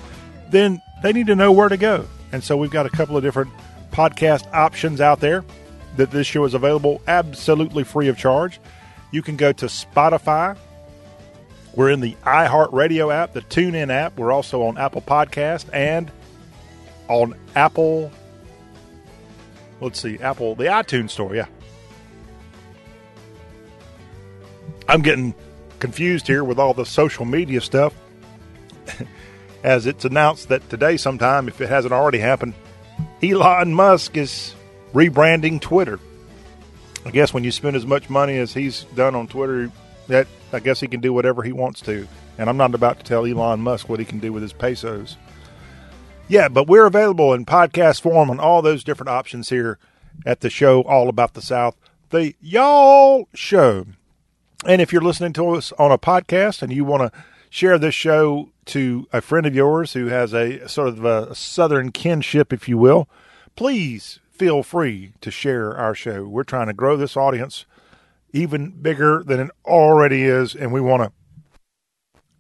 then 0.49 0.81
they 1.03 1.13
need 1.13 1.27
to 1.27 1.37
know 1.37 1.53
where 1.53 1.69
to 1.69 1.77
go. 1.77 2.07
And 2.33 2.43
so 2.43 2.57
we've 2.57 2.71
got 2.71 2.87
a 2.87 2.91
couple 2.91 3.15
of 3.15 3.23
different 3.23 3.51
podcast 3.95 4.53
options 4.53 5.01
out 5.01 5.21
there 5.21 5.45
that 5.97 6.11
this 6.11 6.27
show 6.27 6.45
is 6.45 6.53
available 6.55 7.01
absolutely 7.07 7.85
free 7.85 8.09
of 8.09 8.19
charge. 8.19 8.61
You 9.13 9.23
can 9.23 9.37
go 9.37 9.53
to 9.53 9.67
Spotify. 9.67 10.57
We're 11.75 11.91
in 11.91 12.01
the 12.01 12.17
iHeartRadio 12.25 13.15
app, 13.15 13.33
the 13.33 13.43
TuneIn 13.43 13.91
app. 13.91 14.19
We're 14.19 14.33
also 14.33 14.63
on 14.65 14.79
Apple 14.79 15.01
Podcast 15.01 15.67
and 15.73 16.11
on 17.09 17.35
Apple. 17.55 18.11
Let's 19.81 20.01
see, 20.01 20.19
Apple, 20.19 20.57
the 20.57 20.65
iTunes 20.65 21.11
Store. 21.11 21.35
Yeah, 21.35 21.47
I'm 24.89 25.03
getting 25.03 25.35
confused 25.79 26.27
here 26.27 26.43
with 26.43 26.59
all 26.59 26.75
the 26.75 26.87
social 26.87 27.25
media 27.25 27.61
stuff. 27.61 27.95
As 29.63 29.87
it's 29.87 30.05
announced 30.05 30.49
that 30.49 30.69
today, 30.69 30.97
sometime, 30.97 31.49
if 31.49 31.61
it 31.61 31.69
hasn't 31.69 31.95
already 31.95 32.19
happened, 32.19 32.55
Elon 33.25 33.73
Musk 33.73 34.17
is 34.17 34.55
rebranding 34.93 35.61
Twitter. 35.61 35.99
I 37.07 37.11
guess 37.11 37.33
when 37.33 37.45
you 37.45 37.51
spend 37.51 37.77
as 37.77 37.87
much 37.87 38.11
money 38.11 38.37
as 38.39 38.53
he's 38.53 38.85
done 38.95 39.15
on 39.15 39.29
Twitter, 39.29 39.71
that 40.09 40.27
I 40.53 40.61
guess 40.61 40.81
he 40.81 40.89
can 40.89 41.01
do 41.01 41.13
whatever 41.13 41.43
he 41.43 41.53
wants 41.53 41.81
to. 41.83 42.07
And 42.39 42.51
I'm 42.51 42.57
not 42.57 42.75
about 42.75 42.99
to 42.99 43.05
tell 43.05 43.27
Elon 43.27 43.61
Musk 43.61 43.89
what 43.89 43.99
he 43.99 44.05
can 44.05 44.19
do 44.19 44.33
with 44.33 44.43
his 44.43 44.53
pesos. 44.53 45.17
Yeah, 46.29 46.49
but 46.49 46.67
we're 46.67 46.87
available 46.87 47.33
in 47.35 47.45
podcast 47.45 48.01
form 48.01 48.31
on 48.31 48.41
all 48.41 48.63
those 48.63 48.85
different 48.85 49.11
options 49.11 49.51
here 49.51 49.79
at 50.27 50.41
the 50.41 50.51
show 50.51 50.83
All 50.83 51.09
About 51.09 51.35
the 51.35 51.43
South, 51.43 51.77
the 52.11 52.35
Y'all 52.41 53.29
Show. 53.35 53.87
And 54.67 54.81
if 54.81 54.93
you're 54.93 55.03
listening 55.03 55.35
to 55.35 55.51
us 55.51 55.73
on 55.79 55.93
a 55.93 55.99
podcast 55.99 56.63
and 56.63 56.73
you 56.73 56.85
want 56.85 57.13
to 57.13 57.19
share 57.55 57.79
this 57.79 57.95
show 57.95 58.51
to 58.65 59.07
a 59.13 59.21
friend 59.21 59.47
of 59.47 59.55
yours 59.55 59.93
who 59.93 60.07
has 60.07 60.35
a 60.35 60.69
sort 60.69 60.89
of 60.89 61.05
a 61.05 61.33
southern 61.37 61.93
kinship, 61.93 62.53
if 62.53 62.69
you 62.69 62.77
will, 62.77 63.09
please 63.55 64.19
feel 64.29 64.65
free 64.65 65.13
to 65.21 65.31
share 65.31 65.73
our 65.77 65.95
show. 65.95 66.25
We're 66.25 66.43
trying 66.43 66.67
to 66.67 66.73
grow 66.73 66.97
this 66.97 67.17
audience 67.17 67.65
even 68.33 68.73
bigger 68.73 69.23
than 69.23 69.39
it 69.39 69.51
already 69.65 70.25
is, 70.25 70.57
and 70.57 70.73
we 70.73 70.81
want 70.81 71.05
to 71.05 71.13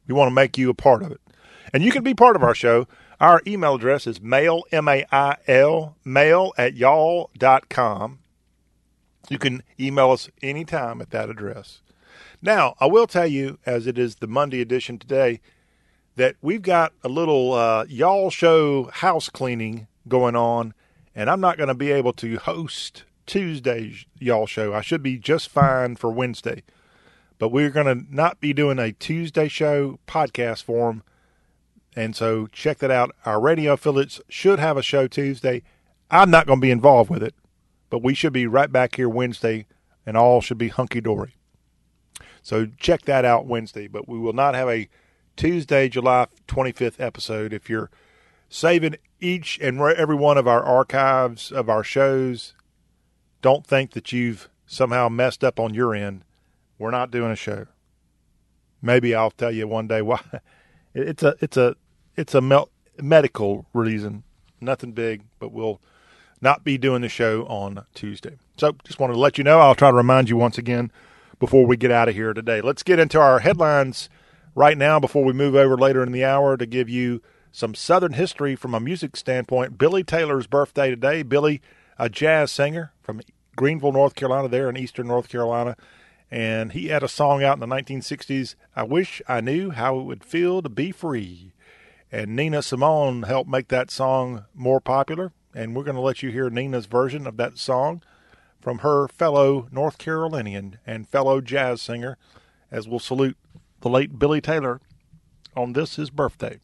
we 0.08 0.14
want 0.14 0.30
to 0.30 0.34
make 0.34 0.58
you 0.58 0.68
a 0.68 0.74
part 0.74 1.04
of 1.04 1.12
it. 1.12 1.20
And 1.72 1.84
you 1.84 1.92
can 1.92 2.02
be 2.02 2.14
part 2.14 2.34
of 2.34 2.42
our 2.42 2.54
show. 2.54 2.88
Our 3.20 3.40
email 3.46 3.76
address 3.76 4.08
is 4.08 4.20
mail, 4.20 4.64
M 4.72 4.88
A 4.88 5.06
I 5.12 5.36
L, 5.46 5.96
mail 6.04 6.52
at 6.58 6.74
y'all 6.74 7.30
dot 7.38 7.68
com. 7.68 8.18
You 9.28 9.38
can 9.38 9.62
email 9.78 10.10
us 10.10 10.28
anytime 10.42 11.00
at 11.00 11.10
that 11.10 11.30
address. 11.30 11.82
Now, 12.44 12.74
I 12.78 12.84
will 12.84 13.06
tell 13.06 13.26
you, 13.26 13.58
as 13.64 13.86
it 13.86 13.96
is 13.96 14.16
the 14.16 14.26
Monday 14.26 14.60
edition 14.60 14.98
today, 14.98 15.40
that 16.16 16.36
we've 16.42 16.60
got 16.60 16.92
a 17.02 17.08
little 17.08 17.54
uh, 17.54 17.86
y'all 17.88 18.28
show 18.28 18.90
house 18.92 19.30
cleaning 19.30 19.86
going 20.08 20.36
on, 20.36 20.74
and 21.14 21.30
I'm 21.30 21.40
not 21.40 21.56
going 21.56 21.68
to 21.68 21.74
be 21.74 21.90
able 21.90 22.12
to 22.12 22.36
host 22.36 23.04
Tuesday's 23.24 24.04
y'all 24.18 24.44
show. 24.44 24.74
I 24.74 24.82
should 24.82 25.02
be 25.02 25.16
just 25.16 25.48
fine 25.48 25.96
for 25.96 26.10
Wednesday, 26.10 26.62
but 27.38 27.48
we're 27.48 27.70
going 27.70 27.86
to 27.86 28.14
not 28.14 28.40
be 28.40 28.52
doing 28.52 28.78
a 28.78 28.92
Tuesday 28.92 29.48
show 29.48 29.98
podcast 30.06 30.64
form, 30.64 31.02
and 31.96 32.14
so 32.14 32.46
check 32.48 32.76
that 32.80 32.90
out. 32.90 33.12
Our 33.24 33.40
radio 33.40 33.72
affiliates 33.72 34.20
should 34.28 34.58
have 34.58 34.76
a 34.76 34.82
show 34.82 35.08
Tuesday. 35.08 35.62
I'm 36.10 36.30
not 36.30 36.46
going 36.46 36.60
to 36.60 36.66
be 36.66 36.70
involved 36.70 37.08
with 37.08 37.22
it, 37.22 37.34
but 37.88 38.02
we 38.02 38.12
should 38.12 38.34
be 38.34 38.46
right 38.46 38.70
back 38.70 38.96
here 38.96 39.08
Wednesday, 39.08 39.64
and 40.04 40.14
all 40.14 40.42
should 40.42 40.58
be 40.58 40.68
hunky 40.68 41.00
dory. 41.00 41.36
So 42.44 42.66
check 42.78 43.06
that 43.06 43.24
out 43.24 43.46
Wednesday, 43.46 43.88
but 43.88 44.06
we 44.06 44.18
will 44.18 44.34
not 44.34 44.54
have 44.54 44.68
a 44.68 44.86
Tuesday, 45.34 45.88
July 45.88 46.26
25th 46.46 47.00
episode. 47.00 47.54
If 47.54 47.70
you're 47.70 47.90
saving 48.50 48.96
each 49.18 49.58
and 49.62 49.80
every 49.80 50.14
one 50.14 50.36
of 50.36 50.46
our 50.46 50.62
archives 50.62 51.50
of 51.50 51.70
our 51.70 51.82
shows, 51.82 52.52
don't 53.40 53.66
think 53.66 53.92
that 53.92 54.12
you've 54.12 54.50
somehow 54.66 55.08
messed 55.08 55.42
up 55.42 55.58
on 55.58 55.72
your 55.72 55.94
end. 55.94 56.22
We're 56.78 56.90
not 56.90 57.10
doing 57.10 57.32
a 57.32 57.36
show. 57.36 57.66
Maybe 58.82 59.14
I'll 59.14 59.30
tell 59.30 59.50
you 59.50 59.66
one 59.66 59.88
day 59.88 60.02
why. 60.02 60.20
It's 60.96 61.24
a 61.24 61.34
it's 61.40 61.56
a 61.56 61.74
it's 62.16 62.36
a 62.36 62.40
mel- 62.40 62.70
medical 63.02 63.66
reason. 63.72 64.22
Nothing 64.60 64.92
big, 64.92 65.24
but 65.40 65.50
we'll 65.50 65.80
not 66.40 66.62
be 66.62 66.78
doing 66.78 67.02
the 67.02 67.08
show 67.08 67.44
on 67.46 67.84
Tuesday. 67.94 68.36
So 68.58 68.76
just 68.84 69.00
wanted 69.00 69.14
to 69.14 69.18
let 69.18 69.36
you 69.36 69.42
know. 69.42 69.58
I'll 69.58 69.74
try 69.74 69.90
to 69.90 69.96
remind 69.96 70.28
you 70.28 70.36
once 70.36 70.56
again 70.56 70.92
before 71.38 71.66
we 71.66 71.76
get 71.76 71.90
out 71.90 72.08
of 72.08 72.14
here 72.14 72.32
today. 72.32 72.60
Let's 72.60 72.82
get 72.82 72.98
into 72.98 73.20
our 73.20 73.40
headlines 73.40 74.08
right 74.54 74.78
now 74.78 75.00
before 75.00 75.24
we 75.24 75.32
move 75.32 75.54
over 75.54 75.76
later 75.76 76.02
in 76.02 76.12
the 76.12 76.24
hour 76.24 76.56
to 76.56 76.66
give 76.66 76.88
you 76.88 77.22
some 77.52 77.74
Southern 77.74 78.14
history 78.14 78.56
from 78.56 78.74
a 78.74 78.80
music 78.80 79.16
standpoint. 79.16 79.78
Billy 79.78 80.02
Taylor's 80.02 80.46
birthday 80.46 80.90
today. 80.90 81.22
Billy, 81.22 81.60
a 81.98 82.08
jazz 82.08 82.50
singer 82.50 82.92
from 83.02 83.20
Greenville, 83.56 83.92
North 83.92 84.14
Carolina, 84.14 84.48
there 84.48 84.68
in 84.68 84.76
eastern 84.76 85.06
North 85.06 85.28
Carolina. 85.28 85.76
And 86.30 86.72
he 86.72 86.88
had 86.88 87.02
a 87.02 87.08
song 87.08 87.44
out 87.44 87.56
in 87.56 87.60
the 87.60 87.74
1960s, 87.74 88.56
I 88.74 88.82
Wish 88.82 89.22
I 89.28 89.40
Knew 89.40 89.70
How 89.70 90.00
It 90.00 90.02
Would 90.02 90.24
Feel 90.24 90.62
to 90.62 90.68
Be 90.68 90.90
Free. 90.90 91.52
And 92.10 92.34
Nina 92.34 92.62
Simone 92.62 93.22
helped 93.22 93.48
make 93.48 93.68
that 93.68 93.90
song 93.90 94.44
more 94.54 94.80
popular. 94.80 95.32
And 95.54 95.76
we're 95.76 95.84
going 95.84 95.94
to 95.94 96.00
let 96.00 96.22
you 96.22 96.30
hear 96.30 96.50
Nina's 96.50 96.86
version 96.86 97.26
of 97.26 97.36
that 97.36 97.58
song 97.58 98.02
from 98.64 98.78
her 98.78 99.06
fellow 99.06 99.68
North 99.70 99.98
Carolinian 99.98 100.78
and 100.86 101.06
fellow 101.06 101.42
jazz 101.42 101.82
singer, 101.82 102.16
as 102.70 102.88
we'll 102.88 102.98
salute 102.98 103.36
the 103.82 103.90
late 103.90 104.18
Billy 104.18 104.40
Taylor 104.40 104.80
on 105.54 105.74
this 105.74 105.96
his 105.96 106.08
birthday. 106.08 106.58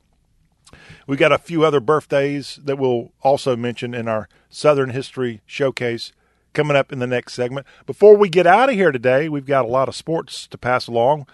We 1.06 1.18
got 1.18 1.30
a 1.30 1.36
few 1.36 1.62
other 1.62 1.78
birthdays 1.78 2.58
that 2.64 2.78
we'll 2.78 3.12
also 3.20 3.54
mention 3.54 3.92
in 3.92 4.08
our 4.08 4.30
Southern 4.48 4.90
History 4.90 5.42
Showcase 5.44 6.10
coming 6.54 6.74
up 6.74 6.90
in 6.90 7.00
the 7.00 7.06
next 7.06 7.34
segment. 7.34 7.66
Before 7.84 8.16
we 8.16 8.30
get 8.30 8.46
out 8.46 8.70
of 8.70 8.76
here 8.76 8.92
today, 8.92 9.28
we've 9.28 9.44
got 9.44 9.66
a 9.66 9.68
lot 9.68 9.88
of 9.88 9.94
sports 9.94 10.46
to 10.46 10.56
pass 10.56 10.86
along. 10.86 11.26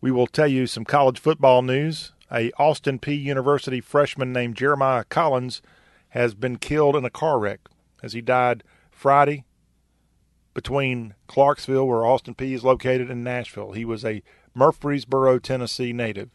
We 0.00 0.12
will 0.12 0.28
tell 0.28 0.46
you 0.46 0.68
some 0.68 0.84
college 0.84 1.18
football 1.18 1.62
news. 1.62 2.12
A 2.30 2.52
Austin 2.52 3.00
Peay 3.00 3.20
University 3.20 3.80
freshman 3.80 4.32
named 4.32 4.54
Jeremiah 4.54 5.02
Collins 5.02 5.62
has 6.10 6.34
been 6.34 6.58
killed 6.58 6.94
in 6.94 7.04
a 7.04 7.10
car 7.10 7.40
wreck 7.40 7.60
as 8.04 8.12
he 8.12 8.20
died 8.20 8.62
Friday 8.92 9.44
between 10.54 11.14
Clarksville, 11.26 11.86
where 11.86 12.04
Austin 12.04 12.34
Peay 12.34 12.52
is 12.52 12.64
located, 12.64 13.10
and 13.10 13.24
Nashville. 13.24 13.72
He 13.72 13.84
was 13.84 14.04
a 14.04 14.22
Murfreesboro, 14.54 15.38
Tennessee 15.38 15.92
native, 15.92 16.30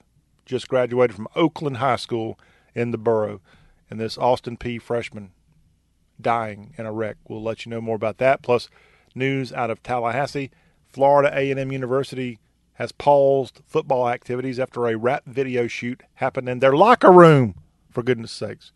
just 0.46 0.68
graduated 0.68 1.16
from 1.16 1.28
Oakland 1.36 1.78
High 1.78 1.98
School 1.98 2.40
in 2.74 2.92
the 2.92 2.98
borough, 2.98 3.42
and 3.90 4.00
this 4.00 4.18
Austin 4.18 4.58
Peay 4.58 4.82
freshman 4.82 5.32
dying 6.20 6.74
in 6.78 6.86
a 6.86 6.92
wreck. 6.92 7.18
We'll 7.28 7.44
let 7.44 7.66
you 7.66 7.70
know 7.70 7.82
more 7.82 7.96
about 7.96 8.18
that. 8.18 8.42
Plus, 8.42 8.70
news 9.14 9.54
out 9.54 9.70
of 9.70 9.84
Tallahassee, 9.84 10.52
Florida 10.88 11.32
A&M 11.34 11.72
University 11.72 12.40
has 12.74 12.92
paused 12.92 13.62
football 13.66 14.08
activities 14.08 14.60
after 14.60 14.88
a 14.88 14.98
rap 14.98 15.24
video 15.26 15.68
shoot 15.68 16.04
happened 16.16 16.48
in 16.48 16.60
their 16.60 16.76
locker 16.76 17.12
room, 17.12 17.56
for 17.90 18.04
goodness 18.04 18.32
sakes. 18.32 18.72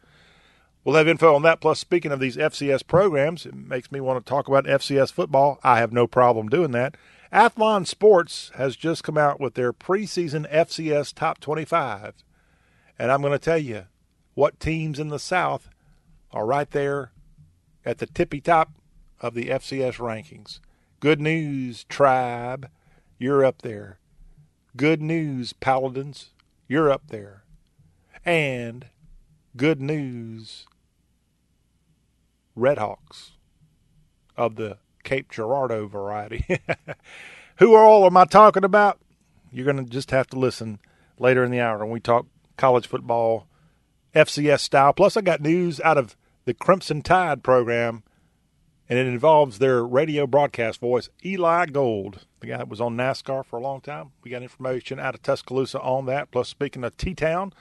We'll 0.83 0.95
have 0.95 1.07
info 1.07 1.35
on 1.35 1.43
that. 1.43 1.61
Plus, 1.61 1.79
speaking 1.79 2.11
of 2.11 2.19
these 2.19 2.37
FCS 2.37 2.85
programs, 2.87 3.45
it 3.45 3.53
makes 3.53 3.91
me 3.91 3.99
want 3.99 4.23
to 4.23 4.29
talk 4.29 4.47
about 4.47 4.65
FCS 4.65 5.11
football. 5.11 5.59
I 5.63 5.77
have 5.77 5.93
no 5.93 6.07
problem 6.07 6.49
doing 6.49 6.71
that. 6.71 6.95
Athlon 7.31 7.85
Sports 7.85 8.51
has 8.55 8.75
just 8.75 9.03
come 9.03 9.17
out 9.17 9.39
with 9.39 9.53
their 9.53 9.71
preseason 9.71 10.51
FCS 10.51 11.13
top 11.13 11.39
25. 11.39 12.23
And 12.97 13.11
I'm 13.11 13.21
going 13.21 13.31
to 13.31 13.39
tell 13.39 13.57
you 13.57 13.85
what 14.33 14.59
teams 14.59 14.99
in 14.99 15.09
the 15.09 15.19
South 15.19 15.69
are 16.31 16.45
right 16.45 16.69
there 16.71 17.11
at 17.85 17.99
the 17.99 18.05
tippy 18.05 18.41
top 18.41 18.71
of 19.19 19.33
the 19.33 19.47
FCS 19.47 19.95
rankings. 19.95 20.59
Good 20.99 21.21
news, 21.21 21.83
Tribe. 21.85 22.69
You're 23.17 23.45
up 23.45 23.61
there. 23.61 23.99
Good 24.75 25.01
news, 25.01 25.53
Paladins. 25.53 26.31
You're 26.67 26.91
up 26.91 27.07
there. 27.09 27.43
And 28.25 28.87
good 29.55 29.81
news, 29.81 30.65
Redhawks 32.57 33.31
of 34.37 34.55
the 34.55 34.77
Cape 35.03 35.29
Girardeau 35.29 35.87
variety. 35.87 36.45
Who 37.57 37.73
are 37.73 37.83
all 37.83 38.05
am 38.05 38.17
I 38.17 38.25
talking 38.25 38.63
about? 38.63 38.99
You're 39.51 39.65
going 39.65 39.83
to 39.83 39.89
just 39.89 40.11
have 40.11 40.27
to 40.27 40.39
listen 40.39 40.79
later 41.19 41.43
in 41.43 41.51
the 41.51 41.59
hour 41.59 41.79
when 41.79 41.89
we 41.89 41.99
talk 41.99 42.25
college 42.57 42.87
football, 42.87 43.47
FCS 44.15 44.61
style. 44.61 44.93
Plus, 44.93 45.17
I 45.17 45.21
got 45.21 45.41
news 45.41 45.79
out 45.81 45.97
of 45.97 46.15
the 46.45 46.53
Crimson 46.53 47.01
Tide 47.01 47.43
program, 47.43 48.03
and 48.89 48.97
it 48.97 49.07
involves 49.07 49.59
their 49.59 49.85
radio 49.85 50.25
broadcast 50.25 50.79
voice, 50.79 51.09
Eli 51.23 51.67
Gold, 51.67 52.25
the 52.39 52.47
guy 52.47 52.57
that 52.57 52.69
was 52.69 52.81
on 52.81 52.97
NASCAR 52.97 53.45
for 53.45 53.57
a 53.57 53.61
long 53.61 53.81
time. 53.81 54.11
We 54.23 54.31
got 54.31 54.41
information 54.41 54.99
out 54.99 55.15
of 55.15 55.21
Tuscaloosa 55.21 55.79
on 55.81 56.05
that. 56.07 56.31
Plus, 56.31 56.49
speaking 56.49 56.83
of 56.83 56.97
T 56.97 57.13
Town, 57.13 57.53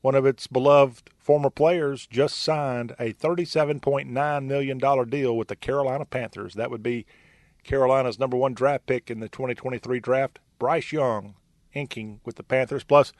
one 0.00 0.14
of 0.14 0.26
its 0.26 0.46
beloved 0.46 1.10
former 1.18 1.50
players 1.50 2.06
just 2.06 2.38
signed 2.38 2.92
a 2.98 3.12
$37.9 3.12 4.44
million 4.44 5.08
deal 5.08 5.36
with 5.36 5.48
the 5.48 5.56
Carolina 5.56 6.04
Panthers. 6.04 6.54
That 6.54 6.70
would 6.70 6.82
be 6.82 7.06
Carolina's 7.64 8.18
number 8.18 8.36
one 8.36 8.54
draft 8.54 8.86
pick 8.86 9.10
in 9.10 9.20
the 9.20 9.28
2023 9.28 10.00
draft, 10.00 10.38
Bryce 10.58 10.92
Young, 10.92 11.34
inking 11.74 12.20
with 12.24 12.36
the 12.36 12.42
Panthers. 12.42 12.84
Plus, 12.84 13.12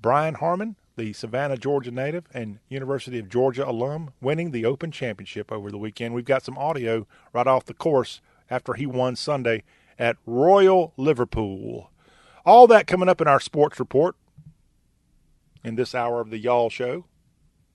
Brian 0.00 0.34
Harman, 0.34 0.76
the 0.96 1.12
Savannah, 1.12 1.56
Georgia 1.56 1.90
native 1.90 2.24
and 2.32 2.58
University 2.68 3.18
of 3.18 3.28
Georgia 3.28 3.68
alum, 3.68 4.12
winning 4.20 4.50
the 4.50 4.64
Open 4.64 4.92
Championship 4.92 5.50
over 5.50 5.70
the 5.70 5.78
weekend. 5.78 6.14
We've 6.14 6.24
got 6.24 6.44
some 6.44 6.58
audio 6.58 7.06
right 7.32 7.46
off 7.46 7.64
the 7.64 7.74
course 7.74 8.20
after 8.48 8.74
he 8.74 8.86
won 8.86 9.16
Sunday 9.16 9.64
at 9.98 10.16
Royal 10.26 10.92
Liverpool. 10.96 11.90
All 12.44 12.66
that 12.68 12.86
coming 12.86 13.08
up 13.08 13.20
in 13.20 13.28
our 13.28 13.40
sports 13.40 13.78
report 13.78 14.16
in 15.62 15.74
this 15.76 15.94
hour 15.94 16.20
of 16.20 16.30
the 16.30 16.38
Y'all 16.38 16.70
Show, 16.70 17.06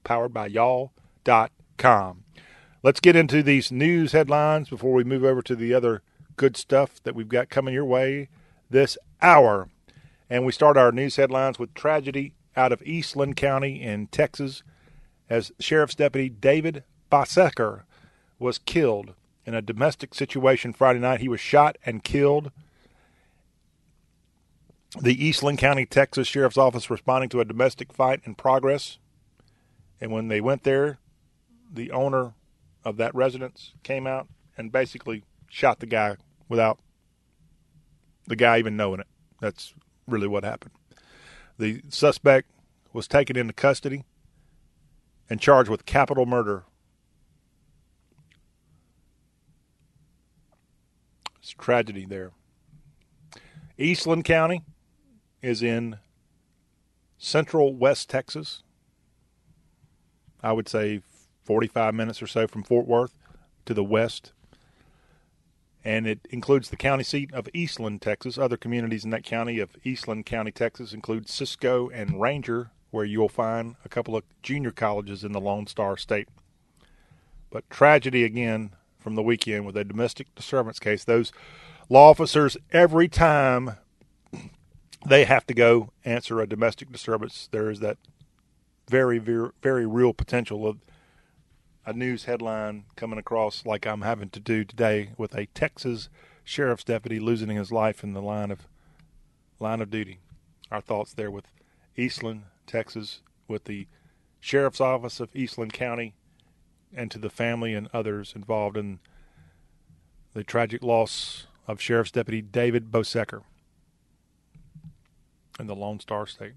powered 0.04 0.34
by 0.34 0.48
y'all.com. 0.48 2.24
Let's 2.84 3.00
get 3.00 3.16
into 3.16 3.42
these 3.42 3.72
news 3.72 4.12
headlines 4.12 4.70
before 4.70 4.94
we 4.94 5.04
move 5.04 5.24
over 5.24 5.42
to 5.42 5.56
the 5.56 5.74
other 5.74 6.02
good 6.36 6.58
stuff 6.58 7.02
that 7.04 7.16
we've 7.16 7.30
got 7.30 7.50
coming 7.50 7.74
your 7.74 7.86
way 7.86 8.30
this 8.70 8.98
hour. 9.22 9.70
And 10.30 10.46
we 10.46 10.52
start 10.52 10.78
our 10.78 10.92
news 10.92 11.16
headlines 11.16 11.60
with 11.60 11.74
tragedy 11.74 12.34
out 12.56 12.72
of 12.72 12.82
Eastland 12.84 13.36
County 13.36 13.82
in 13.82 14.08
Texas 14.08 14.64
as 15.30 15.52
Sheriff's 15.60 15.96
Deputy 15.96 16.30
David 16.30 16.84
Bosecker 17.12 17.84
was 18.40 18.58
killed 18.58 19.14
in 19.46 19.54
a 19.54 19.62
domestic 19.62 20.14
situation 20.14 20.74
Friday 20.74 21.00
night. 21.00 21.22
He 21.22 21.30
was 21.30 21.40
shot 21.40 21.78
and 21.86 22.04
killed 22.04 22.52
the 25.02 25.26
Eastland 25.26 25.58
County, 25.58 25.86
Texas 25.86 26.28
Sheriff's 26.28 26.58
Office 26.58 26.90
responding 26.90 27.30
to 27.30 27.40
a 27.40 27.46
domestic 27.46 27.94
fight 27.94 28.22
in 28.24 28.36
progress. 28.36 28.98
And 30.00 30.12
when 30.12 30.28
they 30.28 30.42
went 30.42 30.64
there, 30.64 31.00
the 31.72 31.92
owner 31.92 32.34
of 32.84 32.98
that 32.98 33.14
residence 33.16 33.74
came 33.84 34.08
out 34.08 34.28
and 34.58 34.72
basically 34.72 35.24
shot 35.50 35.80
the 35.80 35.86
guy 35.86 36.18
without 36.48 36.80
the 38.28 38.36
guy 38.36 38.60
even 38.60 38.78
knowing 38.78 39.00
it. 39.00 39.08
That's 39.40 39.74
really 40.08 40.28
what 40.28 40.44
happened. 40.44 40.72
The 41.58 41.82
suspect 41.90 42.50
was 42.94 43.08
taken 43.08 43.38
into 43.38 43.54
custody 43.54 44.04
and 45.30 45.40
charged 45.40 45.70
with 45.70 45.86
capital 45.86 46.26
murder. 46.26 46.64
It's 51.40 51.52
tragedy 51.52 52.06
there. 52.06 52.32
Eastland 53.78 54.24
County, 54.24 54.64
is 55.46 55.62
in 55.62 55.98
central 57.20 57.76
West 57.76 58.10
Texas. 58.10 58.64
I 60.42 60.52
would 60.52 60.68
say 60.68 61.02
45 61.44 61.94
minutes 61.94 62.22
or 62.22 62.28
so 62.28 62.48
from 62.48 62.64
Fort 62.64 62.88
Worth 62.88 63.14
to 63.66 63.74
the 63.76 63.84
west. 63.84 64.34
And 65.84 66.08
it 66.08 66.28
includes 66.32 66.70
the 66.70 66.76
county 66.76 67.04
seat 67.04 67.32
of 67.32 67.48
Eastland, 67.54 68.02
Texas. 68.02 68.40
Other 68.40 68.58
communities 68.58 69.06
in 69.06 69.12
that 69.12 69.24
county 69.24 69.60
of 69.60 69.70
Eastland 69.84 70.26
County, 70.26 70.52
Texas 70.52 70.94
include 70.94 71.30
Cisco 71.30 71.90
and 71.90 72.20
Ranger, 72.20 72.72
where 72.90 73.06
you'll 73.06 73.30
find 73.30 73.76
a 73.86 73.90
couple 73.90 74.16
of 74.16 74.24
junior 74.42 74.72
colleges 74.72 75.24
in 75.24 75.32
the 75.32 75.40
Lone 75.40 75.68
Star 75.68 75.96
State. 75.96 76.28
But 77.52 77.70
tragedy 77.70 78.24
again 78.24 78.72
from 78.98 79.14
the 79.14 79.22
weekend 79.22 79.68
with 79.68 79.78
a 79.78 79.84
domestic 79.84 80.34
disturbance 80.34 80.80
case. 80.80 81.04
Those 81.04 81.32
law 81.88 82.10
officers, 82.10 82.58
every 82.72 83.08
time 83.08 83.78
they 85.06 85.26
have 85.26 85.46
to 85.48 85.54
go 85.54 85.92
answer 86.04 86.40
a 86.40 86.48
domestic 86.48 86.92
disturbance. 86.92 87.48
There 87.52 87.70
is 87.70 87.80
that 87.80 87.98
very, 88.90 89.20
very, 89.20 89.50
very 89.62 89.86
real 89.86 90.14
potential 90.14 90.68
of 90.68 90.78
a 91.86 91.94
news 91.94 92.26
headline 92.26 92.86
coming 92.96 93.20
across 93.20 93.66
like 93.66 93.86
I'm 93.86 94.02
having 94.02 94.30
to 94.30 94.40
do 94.40 94.64
today 94.64 95.12
with 95.18 95.36
a 95.36 95.46
Texas 95.48 96.10
sheriff's 96.44 96.84
deputy 96.84 97.20
losing 97.20 97.50
his 97.50 97.72
life 97.72 98.04
in 98.04 98.14
the 98.14 98.22
line 98.22 98.52
of 98.52 98.68
line 99.60 99.82
of 99.82 99.92
duty. 99.92 100.20
Our 100.72 100.82
thoughts 100.82 101.14
there 101.14 101.32
with 101.32 101.46
Eastland, 101.96 102.44
Texas, 102.66 103.22
with 103.48 103.66
the 103.66 103.88
sheriff's 104.40 104.82
office 104.82 105.20
of 105.20 105.36
Eastland 105.36 105.74
County, 105.74 106.16
and 106.94 107.12
to 107.12 107.20
the 107.20 107.30
family 107.30 107.74
and 107.74 107.88
others 107.94 108.34
involved 108.36 108.76
in 108.76 109.00
the 110.34 110.44
tragic 110.44 110.84
loss 110.84 111.46
of 111.68 111.80
Sheriff's 111.80 112.12
Deputy 112.12 112.42
David 112.42 112.92
Bosecker 112.92 113.44
in 115.60 115.68
the 115.68 115.76
Lone 115.76 116.00
Star 116.00 116.26
State. 116.26 116.54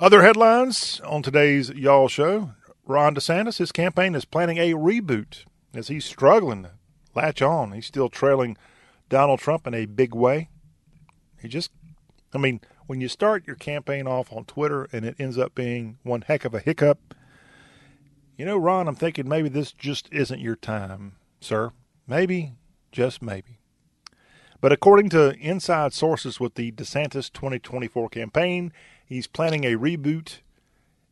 Other 0.00 0.22
headlines 0.22 1.00
on 1.04 1.22
today's 1.22 1.70
Y'all 1.70 2.08
Show 2.08 2.52
Ron 2.88 3.14
DeSantis, 3.14 3.58
his 3.58 3.70
campaign 3.70 4.14
is 4.14 4.24
planning 4.24 4.56
a 4.56 4.72
reboot 4.72 5.44
as 5.74 5.88
he's 5.88 6.06
struggling 6.06 6.62
to 6.62 6.70
latch 7.14 7.42
on. 7.42 7.72
He's 7.72 7.86
still 7.86 8.08
trailing 8.08 8.56
Donald 9.10 9.40
Trump 9.40 9.66
in 9.66 9.74
a 9.74 9.84
big 9.84 10.14
way. 10.14 10.48
He 11.40 11.48
just, 11.48 11.70
I 12.32 12.38
mean, 12.38 12.62
when 12.86 13.02
you 13.02 13.08
start 13.08 13.46
your 13.46 13.56
campaign 13.56 14.06
off 14.06 14.32
on 14.32 14.46
Twitter 14.46 14.88
and 14.90 15.04
it 15.04 15.16
ends 15.18 15.36
up 15.36 15.54
being 15.54 15.98
one 16.02 16.22
heck 16.22 16.46
of 16.46 16.54
a 16.54 16.60
hiccup, 16.60 17.14
you 18.38 18.46
know, 18.46 18.56
Ron, 18.56 18.88
I'm 18.88 18.94
thinking 18.94 19.28
maybe 19.28 19.50
this 19.50 19.70
just 19.70 20.08
isn't 20.10 20.40
your 20.40 20.56
time, 20.56 21.16
sir. 21.40 21.72
Maybe, 22.06 22.54
just 22.90 23.20
maybe. 23.20 23.58
But 24.60 24.72
according 24.72 25.10
to 25.10 25.34
inside 25.38 25.92
sources 25.92 26.40
with 26.40 26.54
the 26.54 26.72
DeSantis 26.72 27.32
2024 27.32 28.08
campaign, 28.08 28.72
he's 29.04 29.26
planning 29.26 29.64
a 29.64 29.76
reboot. 29.76 30.38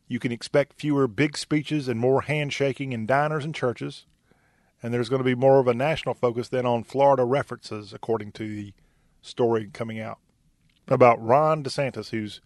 You 0.09 0.19
can 0.19 0.33
expect 0.33 0.81
fewer 0.81 1.07
big 1.07 1.37
speeches 1.37 1.87
and 1.87 2.01
more 2.01 2.23
handshaking 2.23 2.93
in 2.93 3.07
diners 3.07 3.45
and 3.45 3.55
churches. 3.55 4.07
And 4.83 4.93
there's 4.93 5.09
going 5.09 5.21
to 5.21 5.25
be 5.25 5.35
more 5.35 5.61
of 5.61 5.69
a 5.69 5.75
national 5.75 6.15
focus 6.15 6.49
than 6.49 6.67
on 6.67 6.85
Florida 6.85 7.25
references, 7.25 7.93
according 7.93 8.33
to 8.33 8.49
the 8.49 8.75
story 9.23 9.71
coming 9.73 10.01
out 10.01 10.19
about 10.89 11.25
Ron 11.25 11.63
DeSantis, 11.63 12.11
who's 12.11 12.41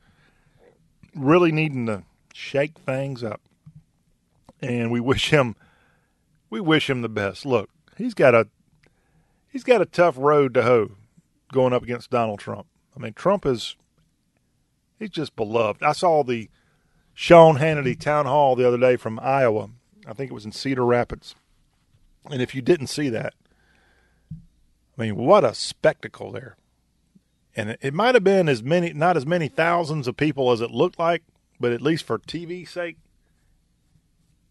really 1.15 1.51
needing 1.51 1.87
to 1.87 2.05
shake 2.33 2.79
things 2.79 3.25
up. 3.25 3.41
And 4.63 4.91
we 4.91 5.01
wish 5.01 5.31
him 5.31 5.57
we 6.51 6.61
wish 6.61 6.91
him 6.91 7.01
the 7.01 7.09
best. 7.09 7.47
Look, 7.47 7.71
he's 7.97 8.15
got 8.15 8.35
a 8.35 8.49
he's 9.51 9.65
got 9.65 9.83
a 9.83 9.87
tough 9.87 10.17
road 10.19 10.55
to 10.55 10.63
hoe 10.63 10.93
going 11.53 11.73
up 11.73 11.83
against 11.83 12.11
Donald 12.11 12.39
Trump. 12.39 12.67
I 12.97 13.01
mean, 13.01 13.13
Trump 13.13 13.45
is 13.45 13.77
he's 14.99 15.11
just 15.11 15.37
beloved. 15.37 15.83
I 15.83 15.93
saw 15.93 16.23
the 16.23 16.49
Sean 17.15 17.59
Hannity 17.59 17.99
town 17.99 18.27
hall 18.27 18.57
the 18.57 18.67
other 18.67 18.79
day 18.79 18.97
from 18.97 19.19
Iowa. 19.21 19.71
I 20.07 20.13
think 20.13 20.31
it 20.31 20.35
was 20.35 20.45
in 20.45 20.53
Cedar 20.53 20.85
Rapids. 20.85 21.35
And 22.31 22.41
if 22.41 22.55
you 22.55 22.63
didn't 22.63 22.89
see 22.89 23.09
that, 23.11 23.35
I 24.33 25.03
mean, 25.03 25.17
what 25.17 25.45
a 25.45 25.55
spectacle 25.55 26.33
there. 26.33 26.57
And 27.57 27.77
it, 27.81 27.95
might 27.95 28.15
have 28.15 28.25
been 28.25 28.49
as 28.49 28.63
many, 28.63 28.93
not 28.93 29.17
as 29.17 29.27
many 29.27 29.49
thousands 29.49 30.07
of 30.07 30.17
people 30.17 30.53
as 30.53 30.61
it 30.61 30.71
looked 30.71 30.99
like, 30.99 31.23
but 31.59 31.73
at 31.73 31.83
least 31.83 32.05
for 32.05 32.19
TV 32.19 32.69
sake, 32.69 32.97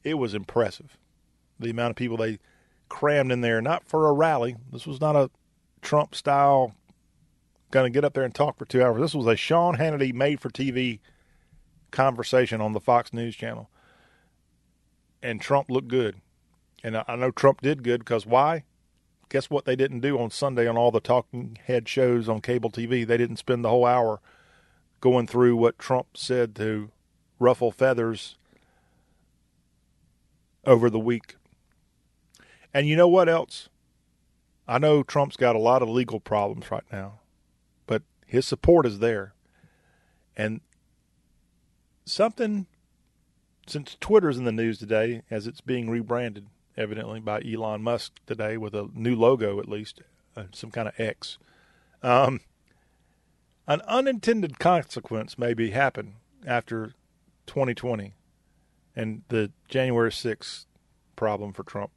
it 0.03 0.15
was 0.15 0.33
impressive. 0.33 0.97
The 1.59 1.69
amount 1.69 1.91
of 1.91 1.95
people 1.95 2.17
they 2.17 2.39
crammed 2.89 3.31
in 3.31 3.41
there, 3.41 3.61
not 3.61 3.87
for 3.87 4.07
a 4.07 4.13
rally. 4.13 4.57
This 4.71 4.85
was 4.85 4.99
not 4.99 5.15
a 5.15 5.29
Trump 5.81 6.15
style 6.15 6.75
going 7.71 7.91
to 7.91 7.95
get 7.95 8.03
up 8.03 8.13
there 8.13 8.23
and 8.23 8.33
talk 8.33 8.57
for 8.57 8.65
two 8.65 8.83
hours. 8.83 8.99
This 8.99 9.15
was 9.15 9.27
a 9.27 9.35
Sean 9.35 9.77
Hannity 9.77 10.13
made 10.13 10.41
for 10.41 10.49
TV 10.49 10.99
conversation 11.91 12.61
on 12.61 12.73
the 12.73 12.79
Fox 12.79 13.13
News 13.13 13.35
channel. 13.35 13.69
And 15.21 15.39
Trump 15.39 15.69
looked 15.69 15.87
good. 15.87 16.15
And 16.83 16.97
I 17.07 17.15
know 17.15 17.31
Trump 17.31 17.61
did 17.61 17.83
good 17.83 17.99
because 17.99 18.25
why? 18.25 18.63
Guess 19.29 19.49
what 19.49 19.65
they 19.65 19.75
didn't 19.75 19.99
do 19.99 20.17
on 20.17 20.31
Sunday 20.31 20.67
on 20.67 20.77
all 20.77 20.91
the 20.91 20.99
talking 20.99 21.57
head 21.65 21.87
shows 21.87 22.27
on 22.27 22.41
cable 22.41 22.71
TV? 22.71 23.05
They 23.05 23.17
didn't 23.17 23.37
spend 23.37 23.63
the 23.63 23.69
whole 23.69 23.85
hour 23.85 24.21
going 25.01 25.27
through 25.27 25.55
what 25.55 25.77
Trump 25.77 26.15
said 26.15 26.55
to 26.55 26.89
ruffle 27.37 27.71
feathers 27.71 28.37
over 30.65 30.89
the 30.89 30.99
week. 30.99 31.35
And 32.73 32.87
you 32.87 32.95
know 32.95 33.07
what 33.07 33.29
else? 33.29 33.69
I 34.67 34.77
know 34.77 35.01
Trump's 35.01 35.35
got 35.35 35.55
a 35.55 35.59
lot 35.59 35.81
of 35.81 35.89
legal 35.89 36.19
problems 36.19 36.69
right 36.69 36.83
now, 36.91 37.19
but 37.87 38.03
his 38.25 38.45
support 38.45 38.85
is 38.85 38.99
there. 38.99 39.33
And 40.37 40.61
something, 42.05 42.67
since 43.67 43.97
Twitter's 43.99 44.37
in 44.37 44.45
the 44.45 44.51
news 44.51 44.77
today, 44.77 45.23
as 45.31 45.47
it's 45.47 45.61
being 45.61 45.89
rebranded, 45.89 46.45
evidently 46.77 47.19
by 47.19 47.41
Elon 47.41 47.81
Musk 47.81 48.13
today 48.27 48.57
with 48.57 48.75
a 48.75 48.89
new 48.93 49.15
logo, 49.15 49.59
at 49.59 49.67
least, 49.67 50.01
uh, 50.37 50.43
some 50.51 50.69
kind 50.69 50.87
of 50.87 50.99
X. 50.99 51.37
Um, 52.03 52.41
an 53.67 53.81
unintended 53.81 54.59
consequence 54.59 55.37
maybe 55.37 55.71
happen 55.71 56.15
after 56.45 56.93
2020 57.47 58.13
and 58.95 59.23
the 59.29 59.51
January 59.67 60.11
6th 60.11 60.65
problem 61.15 61.53
for 61.53 61.63
Trump. 61.63 61.91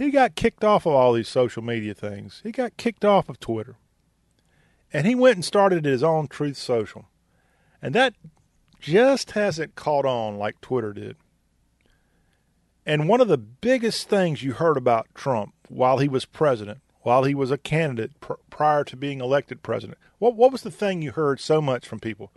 He 0.00 0.10
got 0.10 0.34
kicked 0.34 0.64
off 0.64 0.86
of 0.86 0.94
all 0.94 1.12
these 1.12 1.28
social 1.28 1.62
media 1.62 1.92
things. 1.92 2.40
He 2.42 2.52
got 2.52 2.78
kicked 2.78 3.04
off 3.04 3.28
of 3.28 3.38
Twitter. 3.38 3.76
And 4.94 5.06
he 5.06 5.14
went 5.14 5.36
and 5.36 5.44
started 5.44 5.84
his 5.84 6.02
own 6.02 6.26
Truth 6.26 6.56
Social. 6.56 7.10
And 7.82 7.94
that 7.94 8.14
just 8.80 9.32
hasn't 9.32 9.74
caught 9.74 10.06
on 10.06 10.38
like 10.38 10.58
Twitter 10.62 10.94
did. 10.94 11.18
And 12.86 13.10
one 13.10 13.20
of 13.20 13.28
the 13.28 13.36
biggest 13.36 14.08
things 14.08 14.42
you 14.42 14.54
heard 14.54 14.78
about 14.78 15.14
Trump 15.14 15.52
while 15.68 15.98
he 15.98 16.08
was 16.08 16.24
president, 16.24 16.80
while 17.02 17.24
he 17.24 17.34
was 17.34 17.50
a 17.50 17.58
candidate 17.58 18.18
pr- 18.20 18.32
prior 18.48 18.84
to 18.84 18.96
being 18.96 19.20
elected 19.20 19.62
president, 19.62 19.98
what, 20.18 20.34
what 20.34 20.50
was 20.50 20.62
the 20.62 20.70
thing 20.70 21.02
you 21.02 21.12
heard 21.12 21.40
so 21.40 21.60
much 21.60 21.86
from 21.86 22.00
people? 22.00 22.32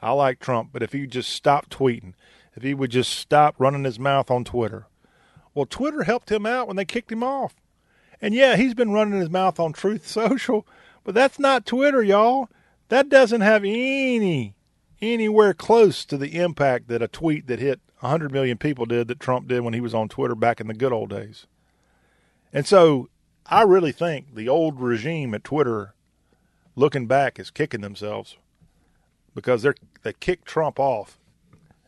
I 0.00 0.12
like 0.12 0.38
Trump, 0.38 0.70
but 0.72 0.84
if 0.84 0.92
he 0.92 1.08
just 1.08 1.30
stopped 1.30 1.76
tweeting, 1.76 2.14
if 2.54 2.62
he 2.62 2.74
would 2.74 2.92
just 2.92 3.10
stop 3.10 3.56
running 3.58 3.82
his 3.82 3.98
mouth 3.98 4.30
on 4.30 4.44
Twitter. 4.44 4.86
Well, 5.54 5.66
Twitter 5.66 6.04
helped 6.04 6.30
him 6.30 6.46
out 6.46 6.66
when 6.66 6.76
they 6.76 6.84
kicked 6.84 7.12
him 7.12 7.22
off. 7.22 7.54
And 8.20 8.34
yeah, 8.34 8.56
he's 8.56 8.74
been 8.74 8.92
running 8.92 9.18
his 9.18 9.30
mouth 9.30 9.58
on 9.58 9.72
Truth 9.72 10.06
Social, 10.06 10.66
but 11.04 11.14
that's 11.14 11.38
not 11.38 11.66
Twitter, 11.66 12.02
y'all. 12.02 12.48
That 12.88 13.08
doesn't 13.08 13.40
have 13.40 13.64
any 13.64 14.54
anywhere 15.00 15.52
close 15.52 16.04
to 16.04 16.16
the 16.16 16.38
impact 16.38 16.86
that 16.88 17.02
a 17.02 17.08
tweet 17.08 17.48
that 17.48 17.58
hit 17.58 17.80
100 18.00 18.32
million 18.32 18.56
people 18.56 18.86
did 18.86 19.08
that 19.08 19.18
Trump 19.18 19.48
did 19.48 19.60
when 19.62 19.74
he 19.74 19.80
was 19.80 19.94
on 19.94 20.08
Twitter 20.08 20.36
back 20.36 20.60
in 20.60 20.68
the 20.68 20.74
good 20.74 20.92
old 20.92 21.10
days. 21.10 21.46
And 22.52 22.66
so 22.66 23.08
I 23.46 23.62
really 23.62 23.92
think 23.92 24.34
the 24.34 24.48
old 24.48 24.80
regime 24.80 25.34
at 25.34 25.42
Twitter, 25.42 25.94
looking 26.76 27.06
back, 27.06 27.40
is 27.40 27.50
kicking 27.50 27.80
themselves 27.80 28.36
because 29.34 29.62
they're 29.62 29.74
they 30.02 30.12
kicked 30.12 30.46
Trump 30.46 30.78
off. 30.78 31.18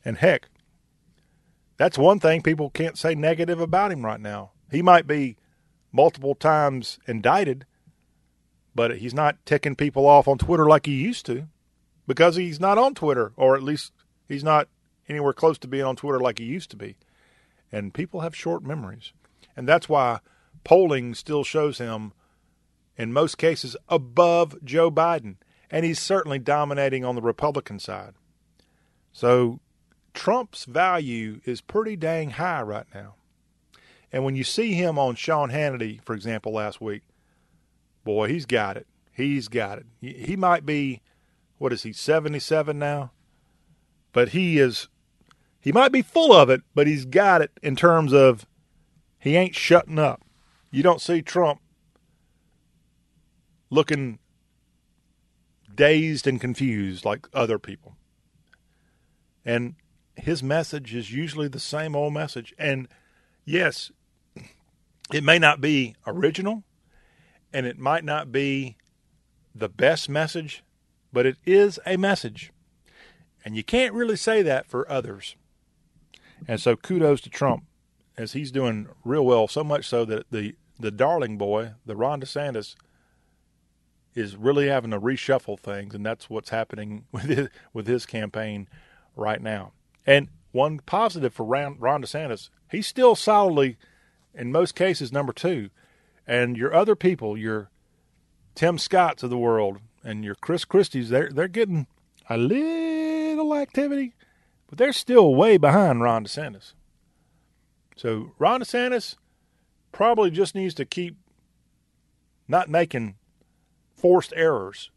And 0.04 0.18
heck, 0.18 0.48
that's 1.76 1.98
one 1.98 2.20
thing 2.20 2.42
people 2.42 2.70
can't 2.70 2.98
say 2.98 3.14
negative 3.14 3.60
about 3.60 3.92
him 3.92 4.05
right 4.05 4.20
now. 4.20 4.52
He 4.70 4.82
might 4.82 5.06
be 5.06 5.36
multiple 5.92 6.34
times 6.34 6.98
indicted, 7.06 7.66
but 8.74 8.98
he's 8.98 9.14
not 9.14 9.44
ticking 9.44 9.76
people 9.76 10.06
off 10.06 10.28
on 10.28 10.38
Twitter 10.38 10.66
like 10.66 10.86
he 10.86 10.94
used 10.94 11.26
to 11.26 11.48
because 12.06 12.36
he's 12.36 12.60
not 12.60 12.78
on 12.78 12.94
Twitter, 12.94 13.32
or 13.36 13.55
at 13.56 13.62
least 13.62 13.92
he's 14.28 14.44
not 14.44 14.68
anywhere 15.09 15.32
close 15.32 15.59
to 15.59 15.68
being 15.68 15.84
on 15.84 15.96
Twitter 15.96 16.20
like 16.20 16.38
he 16.38 16.44
used 16.44 16.70
to 16.70 16.76
be. 16.76 16.96
And 17.72 17.94
people 17.94 18.20
have 18.20 18.36
short 18.36 18.62
memories. 18.62 19.12
And 19.56 19.68
that's 19.68 19.88
why 19.88 20.20
polling 20.64 21.14
still 21.14 21.44
shows 21.44 21.78
him, 21.78 22.12
in 22.96 23.12
most 23.12 23.38
cases, 23.38 23.76
above 23.88 24.56
Joe 24.64 24.90
Biden. 24.90 25.36
And 25.70 25.84
he's 25.84 25.98
certainly 25.98 26.38
dominating 26.38 27.05
on 27.05 27.14
the 27.14 27.22
Republican 27.22 27.78
side. 27.78 28.14
So 29.12 29.60
Trump's 30.14 30.64
value 30.64 31.40
is 31.44 31.60
pretty 31.60 31.96
dang 31.96 32.30
high 32.30 32.62
right 32.62 32.86
now. 32.94 33.16
And 34.12 34.24
when 34.24 34.36
you 34.36 34.44
see 34.44 34.74
him 34.74 34.98
on 34.98 35.16
Sean 35.16 35.50
Hannity, 35.50 36.00
for 36.04 36.14
example, 36.14 36.52
last 36.52 36.80
week, 36.80 37.02
boy, 38.04 38.28
he's 38.28 38.46
got 38.46 38.76
it. 38.76 38.86
He's 39.12 39.48
got 39.48 39.78
it. 39.78 39.86
He 40.00 40.36
might 40.36 40.64
be, 40.64 41.02
what 41.58 41.72
is 41.72 41.82
he, 41.82 41.92
77 41.92 42.78
now? 42.78 43.10
But 44.12 44.30
he 44.30 44.58
is, 44.58 44.88
he 45.60 45.72
might 45.72 45.90
be 45.90 46.02
full 46.02 46.32
of 46.32 46.48
it, 46.48 46.62
but 46.74 46.86
he's 46.86 47.04
got 47.04 47.42
it 47.42 47.50
in 47.62 47.74
terms 47.74 48.12
of 48.12 48.46
he 49.18 49.36
ain't 49.36 49.56
shutting 49.56 49.98
up. 49.98 50.22
You 50.70 50.84
don't 50.84 51.00
see 51.00 51.22
Trump 51.22 51.60
looking 53.70 54.20
dazed 55.74 56.26
and 56.26 56.40
confused 56.40 57.04
like 57.04 57.26
other 57.32 57.58
people. 57.58 57.96
And 59.44 59.74
his 60.16 60.42
message 60.42 60.94
is 60.94 61.12
usually 61.12 61.48
the 61.48 61.60
same 61.60 61.94
old 61.94 62.12
message. 62.12 62.54
And 62.58 62.88
yes, 63.44 63.90
it 65.12 65.24
may 65.24 65.38
not 65.38 65.60
be 65.60 65.96
original 66.06 66.64
and 67.52 67.66
it 67.66 67.78
might 67.78 68.04
not 68.04 68.32
be 68.32 68.76
the 69.54 69.68
best 69.68 70.08
message, 70.08 70.64
but 71.12 71.26
it 71.26 71.36
is 71.46 71.78
a 71.86 71.96
message. 71.96 72.52
And 73.44 73.56
you 73.56 73.62
can't 73.62 73.94
really 73.94 74.16
say 74.16 74.42
that 74.42 74.66
for 74.66 74.90
others. 74.90 75.36
And 76.48 76.60
so 76.60 76.76
kudos 76.76 77.20
to 77.22 77.30
Trump 77.30 77.64
as 78.16 78.32
he's 78.32 78.50
doing 78.50 78.88
real 79.04 79.24
well, 79.24 79.48
so 79.48 79.64
much 79.64 79.88
so 79.88 80.04
that 80.04 80.30
the, 80.30 80.54
the 80.78 80.90
darling 80.90 81.36
boy, 81.36 81.72
the 81.84 81.96
Ron 81.96 82.20
DeSantis, 82.20 82.74
is 84.14 84.36
really 84.36 84.68
having 84.68 84.92
to 84.92 85.00
reshuffle 85.00 85.58
things, 85.58 85.94
and 85.94 86.06
that's 86.06 86.30
what's 86.30 86.50
happening 86.50 87.04
with 87.12 87.24
his, 87.24 87.48
with 87.72 87.86
his 87.86 88.06
campaign 88.06 88.68
right 89.16 89.42
now. 89.42 89.72
And 90.06 90.28
one 90.52 90.81
positive 90.81 91.35
for 91.35 91.44
Ron, 91.44 91.76
Ron 91.78 92.02
DeSantis, 92.02 92.51
he's 92.70 92.86
still 92.86 93.14
solidly, 93.14 93.76
in 94.35 94.52
most 94.52 94.74
cases, 94.74 95.12
number 95.12 95.32
two. 95.32 95.70
And 96.26 96.56
your 96.56 96.74
other 96.74 96.94
people, 96.94 97.36
your 97.36 97.70
Tim 98.55 98.78
Scotts 98.78 99.22
of 99.22 99.31
the 99.31 99.39
world 99.39 99.78
and 100.02 100.24
your 100.24 100.35
Chris 100.35 100.64
Christie's, 100.64 101.09
they're 101.09 101.31
they're 101.31 101.48
getting 101.48 101.86
a 102.31 102.39
little 102.39 103.55
activity, 103.55 104.14
but 104.68 104.78
they're 104.78 104.93
still 104.93 105.35
way 105.35 105.56
behind 105.56 106.02
Ron 106.02 106.24
DeSantis. 106.24 106.72
So 107.97 108.32
Ron 108.39 108.60
DeSantis 108.60 109.16
probably 109.93 110.31
just 110.31 110.55
needs 110.55 110.74
to 110.74 110.85
keep 110.85 111.16
not 112.48 112.68
making 112.68 113.16
forced 113.94 114.32
errors 114.36 114.90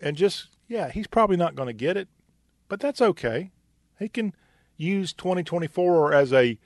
and 0.00 0.16
just 0.16 0.48
yeah, 0.68 0.90
he's 0.90 1.06
probably 1.06 1.36
not 1.36 1.54
going 1.54 1.68
to 1.68 1.72
get 1.72 1.96
it, 1.96 2.08
but 2.68 2.80
that's 2.80 3.00
okay. 3.00 3.50
He 3.98 4.08
can 4.08 4.34
use 4.82 5.12
2024 5.12 6.12
as 6.12 6.32
a 6.32 6.58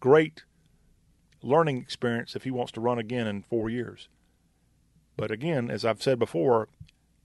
great 0.00 0.44
learning 1.42 1.78
experience 1.78 2.36
if 2.36 2.44
he 2.44 2.50
wants 2.50 2.72
to 2.72 2.80
run 2.80 2.98
again 2.98 3.26
in 3.26 3.42
four 3.42 3.70
years. 3.70 4.08
But 5.16 5.30
again, 5.30 5.70
as 5.70 5.84
I've 5.84 6.02
said 6.02 6.18
before, 6.18 6.68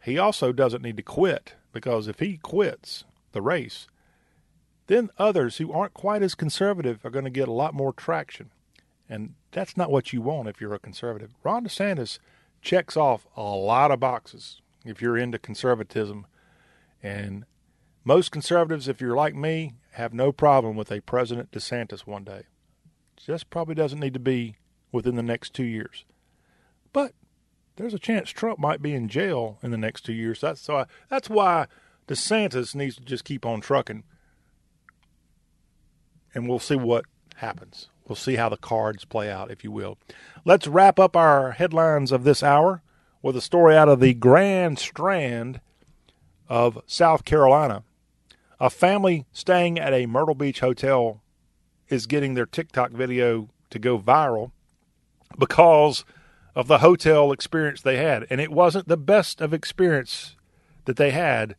he 0.04 0.18
also 0.18 0.52
doesn't 0.52 0.84
need 0.84 0.98
to 0.98 1.04
quit 1.04 1.56
because 1.74 2.08
if 2.08 2.20
he 2.20 2.38
quits 2.38 3.04
the 3.32 3.42
race, 3.42 3.88
then 4.88 5.10
others 5.18 5.58
who 5.58 5.72
aren't 5.74 5.94
quite 5.94 6.22
as 6.22 6.36
conservative 6.36 7.04
are 7.04 7.10
going 7.10 7.26
to 7.26 7.32
get 7.32 7.48
a 7.48 7.54
lot 7.54 7.74
more 7.74 7.92
traction. 7.92 8.52
And 9.10 9.34
that's 9.52 9.78
not 9.78 9.92
what 9.92 10.14
you 10.14 10.22
want 10.22 10.48
if 10.48 10.62
you're 10.62 10.74
a 10.74 10.80
conservative. 10.80 11.32
Ron 11.44 11.66
DeSantis 11.66 12.20
checks 12.62 12.96
off 12.96 13.28
a 13.36 13.42
lot 13.42 13.92
of 13.92 14.00
boxes 14.00 14.62
if 14.84 15.02
you're 15.02 15.18
into 15.18 15.40
conservatism. 15.40 16.28
And 17.02 17.46
most 18.04 18.32
conservatives, 18.32 18.88
if 18.88 19.02
you're 19.02 19.16
like 19.16 19.36
me, 19.36 19.74
have 19.96 20.14
no 20.14 20.32
problem 20.32 20.76
with 20.76 20.92
a 20.92 21.02
President 21.02 21.52
DeSantis 21.52 22.02
one 22.02 22.26
day. 22.26 22.44
Just 23.16 23.50
probably 23.50 23.76
doesn't 23.76 24.00
need 24.00 24.14
to 24.14 24.20
be 24.20 24.58
within 24.92 25.16
the 25.16 25.24
next 25.24 25.54
two 25.54 25.64
years. 25.64 26.04
But 26.92 27.14
there's 27.78 27.94
a 27.94 28.00
chance 28.00 28.30
Trump 28.30 28.60
might 28.60 28.82
be 28.82 28.94
in 28.94 29.08
jail 29.08 29.58
in 29.64 29.72
the 29.72 29.78
next 29.78 30.02
two 30.02 30.14
years. 30.14 30.42
That's 30.42 30.62
so 30.62 30.78
I, 30.80 30.86
that's 31.10 31.30
why 31.30 31.68
DeSantis 32.08 32.76
needs 32.76 32.98
to 32.98 33.04
just 33.04 33.24
keep 33.24 33.46
on 33.46 33.62
trucking, 33.62 34.04
and 36.34 36.48
we'll 36.48 36.60
see 36.60 36.76
what 36.76 37.06
happens. 37.38 37.88
We'll 38.08 38.16
see 38.18 38.36
how 38.36 38.50
the 38.50 38.58
cards 38.58 39.06
play 39.06 39.32
out, 39.32 39.50
if 39.50 39.64
you 39.64 39.72
will. 39.72 39.98
Let's 40.44 40.68
wrap 40.68 41.00
up 41.00 41.16
our 41.16 41.54
headlines 41.54 42.12
of 42.12 42.24
this 42.24 42.44
hour 42.44 42.84
with 43.22 43.36
a 43.36 43.42
story 43.42 43.76
out 43.76 43.90
of 43.90 44.00
the 44.00 44.14
Grand 44.14 44.78
Strand 44.78 45.62
of 46.48 46.82
South 46.86 47.26
Carolina. 47.26 47.84
A 48.60 48.70
family 48.70 49.26
staying 49.34 49.80
at 49.80 49.94
a 49.94 50.06
Myrtle 50.06 50.36
Beach 50.36 50.62
hotel 50.62 51.22
is 51.90 52.08
getting 52.08 52.34
their 52.34 52.46
TikTok 52.46 52.92
video 52.92 53.50
to 53.70 53.80
go 53.80 54.00
viral 54.00 54.52
because 55.38 56.06
of 56.56 56.68
the 56.68 56.78
hotel 56.78 57.32
experience 57.32 57.82
they 57.82 57.98
had. 57.98 58.26
And 58.30 58.40
it 58.40 58.52
wasn't 58.52 58.88
the 58.88 58.98
best 58.98 59.42
of 59.42 59.54
experience 59.54 60.36
that 60.86 60.96
they 60.96 61.12
had 61.12 61.56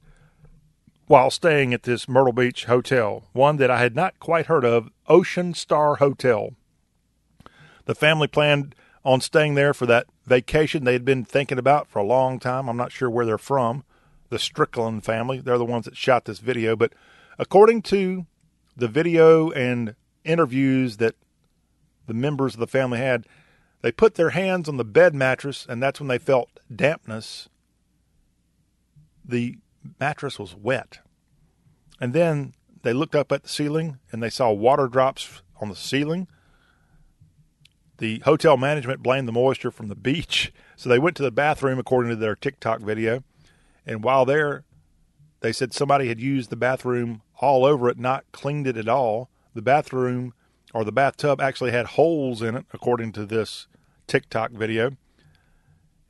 while 1.06 1.30
staying 1.30 1.72
at 1.72 1.84
this 1.84 2.08
Myrtle 2.08 2.32
Beach 2.32 2.64
hotel, 2.64 3.24
one 3.32 3.58
that 3.58 3.70
I 3.70 3.78
had 3.78 3.94
not 3.94 4.18
quite 4.18 4.46
heard 4.46 4.64
of, 4.64 4.90
Ocean 5.06 5.54
Star 5.54 5.96
Hotel. 5.96 6.54
The 7.84 7.94
family 7.94 8.26
planned 8.26 8.74
on 9.04 9.20
staying 9.20 9.54
there 9.54 9.72
for 9.72 9.86
that 9.86 10.06
vacation 10.24 10.82
they 10.82 10.94
had 10.94 11.04
been 11.04 11.24
thinking 11.24 11.58
about 11.58 11.86
for 11.86 12.00
a 12.00 12.04
long 12.04 12.40
time. 12.40 12.68
I'm 12.68 12.76
not 12.76 12.90
sure 12.90 13.08
where 13.08 13.24
they're 13.24 13.38
from. 13.38 13.84
The 14.28 14.38
Strickland 14.38 15.04
family, 15.04 15.40
they're 15.40 15.58
the 15.58 15.64
ones 15.64 15.84
that 15.84 15.96
shot 15.96 16.24
this 16.24 16.40
video. 16.40 16.76
But 16.76 16.92
according 17.38 17.82
to 17.82 18.26
the 18.76 18.88
video 18.88 19.50
and 19.50 19.94
interviews 20.24 20.96
that 20.96 21.14
the 22.06 22.14
members 22.14 22.54
of 22.54 22.60
the 22.60 22.66
family 22.66 22.98
had, 22.98 23.26
they 23.82 23.92
put 23.92 24.14
their 24.14 24.30
hands 24.30 24.68
on 24.68 24.78
the 24.78 24.84
bed 24.84 25.14
mattress, 25.14 25.66
and 25.68 25.82
that's 25.82 26.00
when 26.00 26.08
they 26.08 26.18
felt 26.18 26.50
dampness. 26.74 27.48
The 29.24 29.58
mattress 30.00 30.38
was 30.38 30.54
wet. 30.54 30.98
And 32.00 32.12
then 32.12 32.54
they 32.82 32.92
looked 32.92 33.14
up 33.14 33.32
at 33.32 33.42
the 33.42 33.48
ceiling 33.48 33.98
and 34.12 34.22
they 34.22 34.30
saw 34.30 34.50
water 34.50 34.86
drops 34.86 35.42
on 35.60 35.68
the 35.68 35.76
ceiling. 35.76 36.28
The 37.98 38.20
hotel 38.20 38.56
management 38.56 39.02
blamed 39.02 39.26
the 39.26 39.32
moisture 39.32 39.70
from 39.70 39.88
the 39.88 39.94
beach, 39.94 40.52
so 40.76 40.88
they 40.88 40.98
went 40.98 41.16
to 41.16 41.22
the 41.22 41.30
bathroom 41.30 41.78
according 41.78 42.10
to 42.10 42.16
their 42.16 42.36
TikTok 42.36 42.80
video. 42.80 43.24
And 43.86 44.02
while 44.02 44.24
there, 44.24 44.64
they 45.40 45.52
said 45.52 45.72
somebody 45.72 46.08
had 46.08 46.20
used 46.20 46.50
the 46.50 46.56
bathroom 46.56 47.22
all 47.40 47.64
over 47.64 47.88
it, 47.88 47.98
not 47.98 48.24
cleaned 48.32 48.66
it 48.66 48.76
at 48.76 48.88
all. 48.88 49.30
The 49.54 49.62
bathroom 49.62 50.34
or 50.74 50.84
the 50.84 50.92
bathtub 50.92 51.40
actually 51.40 51.70
had 51.70 51.86
holes 51.86 52.42
in 52.42 52.56
it, 52.56 52.66
according 52.72 53.12
to 53.12 53.24
this 53.24 53.66
TikTok 54.06 54.50
video. 54.50 54.96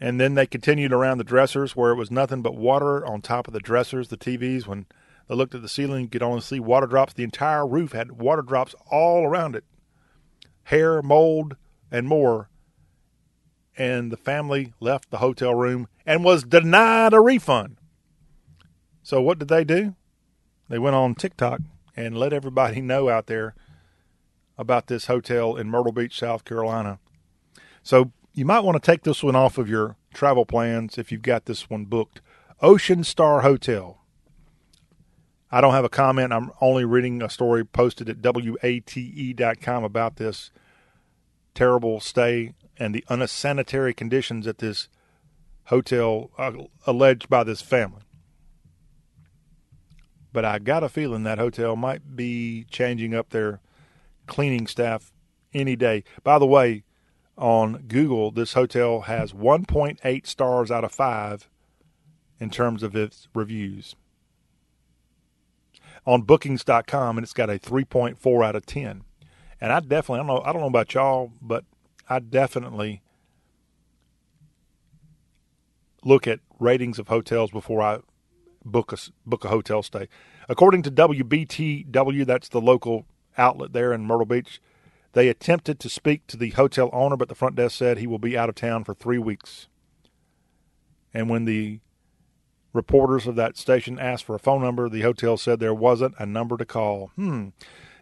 And 0.01 0.21
then 0.21 0.35
they 0.35 0.47
continued 0.47 0.93
around 0.93 1.19
the 1.19 1.25
dressers 1.25 1.75
where 1.75 1.91
it 1.91 1.97
was 1.97 2.11
nothing 2.11 2.43
but 2.43 2.57
water 2.57 3.07
on 3.07 3.23
top 3.23 3.47
of 3.47 3.55
the 3.55 3.61
dressers, 3.61 4.09
the 4.09 4.17
TVs. 4.17 4.67
When 4.67 4.87
they 5.29 5.35
looked 5.35 5.55
at 5.55 5.63
the 5.63 5.69
ceiling, 5.69 6.03
you 6.03 6.09
could 6.09 6.23
only 6.23 6.41
see 6.41 6.61
water 6.61 6.87
drops. 6.87 7.13
The 7.13 7.25
entire 7.25 7.67
roof 7.67 7.93
had 7.93 8.13
water 8.13 8.43
drops 8.43 8.75
all 8.91 9.25
around 9.25 9.57
it 9.57 9.65
hair, 10.65 11.01
mold, 11.01 11.57
and 11.93 12.09
more. 12.09 12.51
And 13.77 14.11
the 14.11 14.17
family 14.17 14.73
left 14.81 15.11
the 15.11 15.19
hotel 15.19 15.55
room 15.55 15.89
and 16.07 16.25
was 16.25 16.45
denied 16.45 17.13
a 17.13 17.21
refund. 17.21 17.77
So, 19.03 19.21
what 19.21 19.39
did 19.39 19.49
they 19.49 19.65
do? 19.65 19.95
They 20.69 20.79
went 20.79 20.97
on 20.97 21.15
TikTok 21.15 21.61
and 21.97 22.17
let 22.17 22.33
everybody 22.33 22.81
know 22.81 23.09
out 23.09 23.27
there 23.27 23.55
about 24.59 24.87
this 24.87 25.07
hotel 25.07 25.57
in 25.57 25.69
Myrtle 25.69 25.93
Beach, 25.93 26.19
South 26.19 26.45
Carolina. 26.45 26.99
So, 27.83 28.13
you 28.33 28.45
might 28.45 28.61
want 28.61 28.83
to 28.83 28.91
take 28.91 29.03
this 29.03 29.23
one 29.23 29.37
off 29.37 29.59
of 29.59 29.69
your 29.69 29.97
travel 30.13 30.45
plans 30.45 30.99
if 30.99 31.13
you've 31.13 31.23
got 31.23 31.45
this 31.45 31.71
one 31.71 31.85
booked. 31.85 32.21
Ocean 32.61 33.05
Star 33.05 33.43
Hotel. 33.43 33.99
I 35.51 35.61
don't 35.61 35.73
have 35.73 35.85
a 35.85 35.91
comment. 35.91 36.33
I'm 36.33 36.51
only 36.61 36.85
reading 36.85 37.23
a 37.23 37.31
story 37.31 37.65
posted 37.65 38.09
at 38.09 38.21
WATE.com 38.21 39.85
about 39.85 40.17
this 40.17 40.51
terrible 41.55 42.01
stay 42.01 42.53
and 42.79 42.95
the 42.95 43.05
unsanitary 43.09 43.95
conditions 43.95 44.47
at 44.47 44.59
this 44.59 44.89
hotel 45.65 46.31
uh, 46.39 46.53
alleged 46.87 47.29
by 47.29 47.45
this 47.45 47.63
family. 47.63 48.03
But 50.33 50.45
I 50.45 50.59
got 50.59 50.85
a 50.85 50.89
feeling 50.89 51.23
that 51.23 51.39
hotel 51.39 51.77
might 51.77 52.15
be 52.15 52.67
changing 52.71 53.15
up 53.15 53.31
their 53.31 53.61
cleaning 54.27 54.67
staff 54.67 55.13
any 55.55 55.77
day. 55.77 56.05
By 56.23 56.39
the 56.39 56.47
way, 56.47 56.85
on 57.39 57.85
Google, 57.89 58.31
this 58.31 58.53
hotel 58.53 59.03
has 59.03 59.33
1.8 59.33 60.27
stars 60.27 60.71
out 60.71 60.85
of 60.85 60.93
5 60.93 61.49
in 62.39 62.51
terms 62.51 62.83
of 62.83 62.95
its 62.95 63.29
reviews. 63.35 63.95
On 66.07 66.23
bookings.com 66.23 67.19
and 67.19 67.25
it's 67.25 67.33
got 67.33 67.51
a 67.51 67.59
3.4 67.59 68.45
out 68.45 68.57
of 68.57 68.67
10. 68.67 69.03
And 69.61 69.73
I 69.73 69.81
definitely 69.81 70.17
I 70.17 70.19
don't 70.19 70.27
know 70.27 70.43
I 70.45 70.53
don't 70.53 70.61
know 70.61 70.69
about 70.69 70.95
y'all, 70.95 71.33
but 71.41 71.65
I 72.09 72.19
definitely 72.21 73.03
look 76.05 76.27
at 76.27 76.41
ratings 76.59 76.99
of 76.99 77.09
hotels 77.09 77.51
before 77.51 77.83
I 77.83 77.99
book 78.65 78.93
a 78.93 78.97
book 79.25 79.45
a 79.45 79.49
hotel 79.49 79.83
stay. 79.83 80.09
According 80.49 80.83
to 80.83 80.91
WBTW, 80.91 82.25
that's 82.25 82.49
the 82.49 82.61
local 82.61 83.07
outlet 83.37 83.73
there 83.73 83.93
in 83.93 84.05
Myrtle 84.05 84.27
Beach, 84.27 84.61
they 85.13 85.29
attempted 85.29 85.81
to 85.81 85.89
speak 85.89 86.27
to 86.27 86.37
the 86.37 86.51
hotel 86.51 86.91
owner, 86.93 87.17
but 87.17 87.29
the 87.29 87.35
front 87.35 87.57
desk 87.57 87.77
said 87.77 87.99
he 87.99 88.07
will 88.07 88.19
be 88.19 88.37
out 88.37 88.49
of 88.49 88.55
town 88.55 88.85
for 88.85 88.95
three 88.95 89.19
weeks. 89.19 89.69
And 91.15 91.31
when 91.31 91.47
the 91.47 91.81
reporters 92.73 93.27
of 93.27 93.37
that 93.37 93.57
station 93.57 93.99
asked 93.99 94.25
for 94.25 94.35
a 94.35 94.39
phone 94.39 94.63
number, 94.63 94.89
the 94.89 95.01
hotel 95.01 95.37
said 95.37 95.59
there 95.59 95.75
wasn't 95.75 96.15
a 96.19 96.27
number 96.27 96.57
to 96.59 96.67
call. 96.67 97.13
Hmm. 97.17 97.49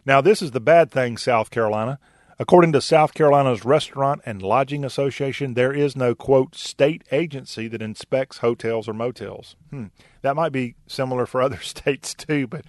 Now, 0.05 0.21
this 0.21 0.41
is 0.41 0.51
the 0.51 0.59
bad 0.59 0.91
thing, 0.91 1.17
South 1.17 1.49
Carolina. 1.49 1.99
According 2.37 2.73
to 2.73 2.81
South 2.81 3.13
Carolina's 3.13 3.63
Restaurant 3.63 4.21
and 4.25 4.41
Lodging 4.41 4.83
Association, 4.83 5.53
there 5.53 5.71
is 5.71 5.95
no, 5.95 6.13
quote, 6.13 6.53
state 6.53 7.03
agency 7.09 7.69
that 7.69 7.81
inspects 7.81 8.39
hotels 8.39 8.89
or 8.89 8.93
motels. 8.93 9.55
Hmm. 9.69 9.85
That 10.21 10.35
might 10.35 10.51
be 10.51 10.75
similar 10.85 11.25
for 11.25 11.41
other 11.41 11.59
states 11.59 12.13
too, 12.13 12.45
but 12.45 12.65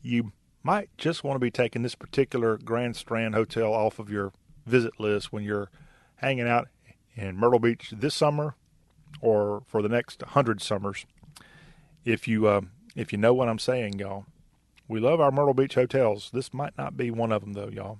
you 0.00 0.32
might 0.62 0.88
just 0.96 1.24
want 1.24 1.36
to 1.36 1.40
be 1.40 1.50
taking 1.50 1.82
this 1.82 1.94
particular 1.94 2.56
Grand 2.56 2.96
Strand 2.96 3.34
Hotel 3.34 3.72
off 3.72 3.98
of 3.98 4.10
your 4.10 4.32
visit 4.64 4.98
list 4.98 5.30
when 5.30 5.44
you're 5.44 5.70
hanging 6.16 6.48
out 6.48 6.68
in 7.14 7.36
Myrtle 7.36 7.58
Beach 7.58 7.92
this 7.94 8.14
summer 8.14 8.56
or 9.20 9.62
for 9.66 9.82
the 9.82 9.88
next 9.90 10.22
hundred 10.22 10.62
summers. 10.62 11.04
If 12.04 12.26
you 12.26 12.46
uh, 12.46 12.62
if 12.94 13.12
you 13.12 13.18
know 13.18 13.34
what 13.34 13.48
I'm 13.48 13.58
saying, 13.58 13.98
y'all, 13.98 14.24
we 14.88 15.00
love 15.00 15.20
our 15.20 15.30
Myrtle 15.30 15.54
Beach 15.54 15.74
hotels. 15.74 16.30
This 16.32 16.54
might 16.54 16.76
not 16.78 16.96
be 16.96 17.10
one 17.10 17.30
of 17.30 17.42
them, 17.42 17.52
though, 17.52 17.68
y'all. 17.68 17.98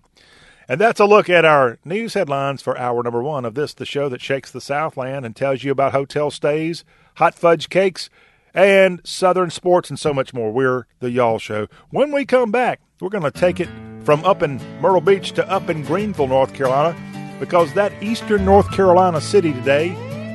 And 0.69 0.81
that's 0.81 0.99
a 0.99 1.07
look 1.07 1.31
at 1.31 1.45
our 1.45 1.79
news 1.85 2.15
headlines 2.15 2.61
for 2.61 2.77
hour 2.77 3.03
number 3.03 3.23
one 3.23 3.45
of 3.45 3.55
this, 3.55 3.73
the 3.73 3.87
show 3.87 4.09
that 4.09 4.21
shakes 4.21 4.51
the 4.51 4.61
Southland 4.61 5.25
and 5.25 5.37
tells 5.37 5.63
you 5.63 5.71
about 5.71 5.93
hotel 5.93 6.31
stays, 6.31 6.85
hot 7.17 7.37
fudge 7.37 7.69
cakes, 7.69 8.11
and 8.53 9.01
Southern 9.05 9.51
sports 9.51 9.91
and 9.91 9.99
so 9.99 10.13
much 10.13 10.35
more. 10.35 10.51
We're 10.51 10.87
the 10.99 11.11
Y'all 11.11 11.39
Show. 11.39 11.69
When 11.91 12.11
we 12.11 12.25
come 12.25 12.51
back, 12.51 12.81
we're 13.01 13.11
going 13.11 13.23
to 13.23 13.31
take 13.31 13.61
it 13.61 13.69
from 14.03 14.25
up 14.25 14.43
in 14.43 14.61
Myrtle 14.81 15.01
Beach 15.01 15.33
to 15.33 15.49
up 15.49 15.71
in 15.71 15.85
Greenville, 15.85 16.27
North 16.27 16.53
Carolina, 16.53 16.99
because 17.39 17.73
that 17.75 18.03
eastern 18.03 18.45
North 18.45 18.71
Carolina 18.73 19.21
city 19.21 19.53
today 19.53 19.91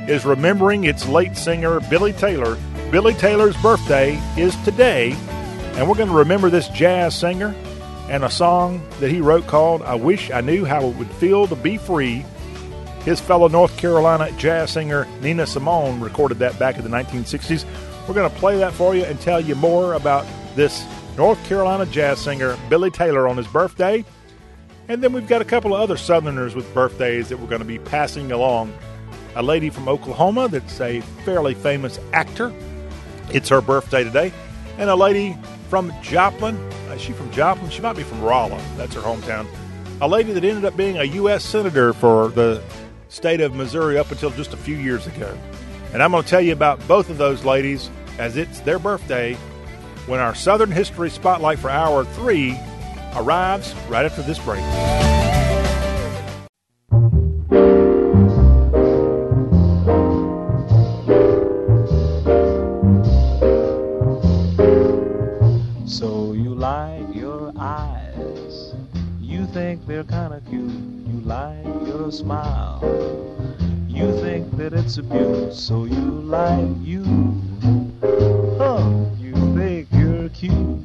is 0.07 0.23
remembering 0.23 0.85
its 0.85 1.07
late 1.07 1.35
singer, 1.35 1.81
Billy 1.89 2.13
Taylor. 2.13 2.57
Billy 2.89 3.13
Taylor's 3.15 3.59
birthday 3.61 4.15
is 4.37 4.55
today, 4.63 5.11
and 5.73 5.89
we're 5.89 5.95
going 5.95 6.09
to 6.09 6.15
remember 6.15 6.49
this 6.49 6.69
jazz 6.69 7.17
singer 7.17 7.53
and 8.09 8.23
a 8.23 8.29
song 8.29 8.81
that 8.99 9.09
he 9.09 9.21
wrote 9.21 9.47
called 9.47 9.81
I 9.83 9.95
Wish 9.95 10.31
I 10.31 10.41
Knew 10.41 10.65
How 10.65 10.85
It 10.85 10.95
Would 10.95 11.11
Feel 11.11 11.47
to 11.47 11.55
Be 11.55 11.77
Free. 11.77 12.25
His 13.05 13.19
fellow 13.19 13.47
North 13.47 13.75
Carolina 13.77 14.31
jazz 14.37 14.71
singer 14.71 15.07
Nina 15.21 15.47
Simone 15.47 15.99
recorded 15.99 16.39
that 16.39 16.59
back 16.59 16.77
in 16.77 16.83
the 16.83 16.89
1960s. 16.89 17.65
We're 18.07 18.13
going 18.13 18.29
to 18.29 18.37
play 18.37 18.57
that 18.57 18.73
for 18.73 18.95
you 18.95 19.03
and 19.03 19.19
tell 19.19 19.39
you 19.39 19.55
more 19.55 19.93
about 19.93 20.25
this 20.55 20.85
North 21.17 21.43
Carolina 21.45 21.85
jazz 21.85 22.19
singer 22.19 22.57
Billy 22.69 22.91
Taylor 22.91 23.27
on 23.27 23.37
his 23.37 23.47
birthday. 23.47 24.05
And 24.87 25.01
then 25.01 25.13
we've 25.13 25.27
got 25.27 25.41
a 25.41 25.45
couple 25.45 25.73
of 25.73 25.81
other 25.81 25.97
Southerners 25.97 26.55
with 26.55 26.71
birthdays 26.73 27.29
that 27.29 27.39
we're 27.39 27.47
going 27.47 27.61
to 27.61 27.65
be 27.65 27.79
passing 27.79 28.31
along. 28.31 28.73
A 29.35 29.41
lady 29.43 29.69
from 29.69 29.87
Oklahoma 29.87 30.49
that's 30.49 30.81
a 30.81 31.01
fairly 31.23 31.53
famous 31.53 31.99
actor. 32.11 32.53
It's 33.31 33.49
her 33.49 33.61
birthday 33.61 34.03
today. 34.03 34.33
And 34.77 34.89
a 34.89 34.95
lady 34.95 35.37
from 35.69 35.93
Joplin. 36.01 36.57
Is 36.93 37.01
she 37.01 37.13
from 37.13 37.31
Joplin? 37.31 37.69
She 37.69 37.81
might 37.81 37.95
be 37.95 38.03
from 38.03 38.21
Rolla. 38.21 38.61
That's 38.77 38.95
her 38.95 39.01
hometown. 39.01 39.47
A 40.01 40.07
lady 40.07 40.33
that 40.33 40.43
ended 40.43 40.65
up 40.65 40.75
being 40.75 40.97
a 40.97 41.03
U.S. 41.03 41.43
Senator 41.43 41.93
for 41.93 42.29
the 42.29 42.61
state 43.09 43.41
of 43.41 43.53
Missouri 43.53 43.97
up 43.97 44.11
until 44.11 44.31
just 44.31 44.53
a 44.53 44.57
few 44.57 44.75
years 44.75 45.05
ago. 45.07 45.37
And 45.93 46.01
I'm 46.01 46.11
going 46.11 46.23
to 46.23 46.29
tell 46.29 46.41
you 46.41 46.53
about 46.53 46.85
both 46.87 47.09
of 47.09 47.17
those 47.17 47.43
ladies 47.43 47.89
as 48.17 48.37
it's 48.37 48.61
their 48.61 48.79
birthday 48.79 49.35
when 50.07 50.19
our 50.19 50.33
Southern 50.33 50.71
History 50.71 51.09
Spotlight 51.09 51.59
for 51.59 51.69
Hour 51.69 52.05
3 52.05 52.57
arrives 53.15 53.75
right 53.89 54.05
after 54.05 54.21
this 54.21 54.39
break. 54.39 54.63
you're 70.01 70.09
kinda 70.09 70.41
cute. 70.49 70.63
You 70.63 71.21
like 71.25 71.63
your 71.85 72.11
smile. 72.11 72.81
You 73.87 74.19
think 74.19 74.57
that 74.57 74.73
it's 74.73 74.97
abuse, 74.97 75.59
so 75.59 75.85
you 75.85 75.95
like 75.95 76.75
you. 76.81 77.03
Huh, 78.57 79.05
you 79.19 79.35
think 79.55 79.87
you're 79.91 80.29
cute. 80.29 80.81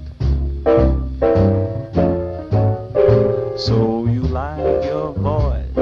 So 3.58 4.04
you 4.04 4.20
like 4.20 4.84
your 4.84 5.14
voice, 5.14 5.74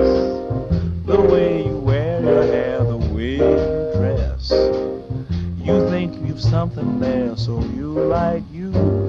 the 1.04 1.20
way 1.20 1.66
you 1.66 1.78
wear 1.78 2.22
your 2.22 2.44
hair, 2.44 2.84
the 2.84 2.98
way 2.98 3.32
you 3.38 3.90
dress. 3.96 4.52
You 5.58 5.88
think 5.90 6.14
you've 6.24 6.40
something 6.40 7.00
there, 7.00 7.36
so 7.36 7.58
you 7.74 7.94
like 7.94 8.44
you. 8.52 9.03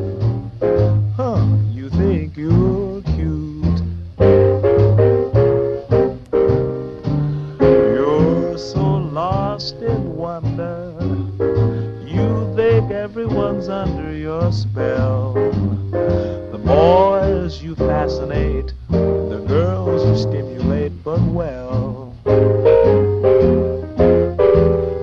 Spell. 14.52 15.34
The 16.52 16.62
boys 16.64 17.62
you 17.62 17.76
fascinate, 17.76 18.74
the 18.90 19.44
girls 19.48 20.06
you 20.06 20.18
stimulate, 20.18 20.92
but 21.04 21.22
well. 21.22 22.14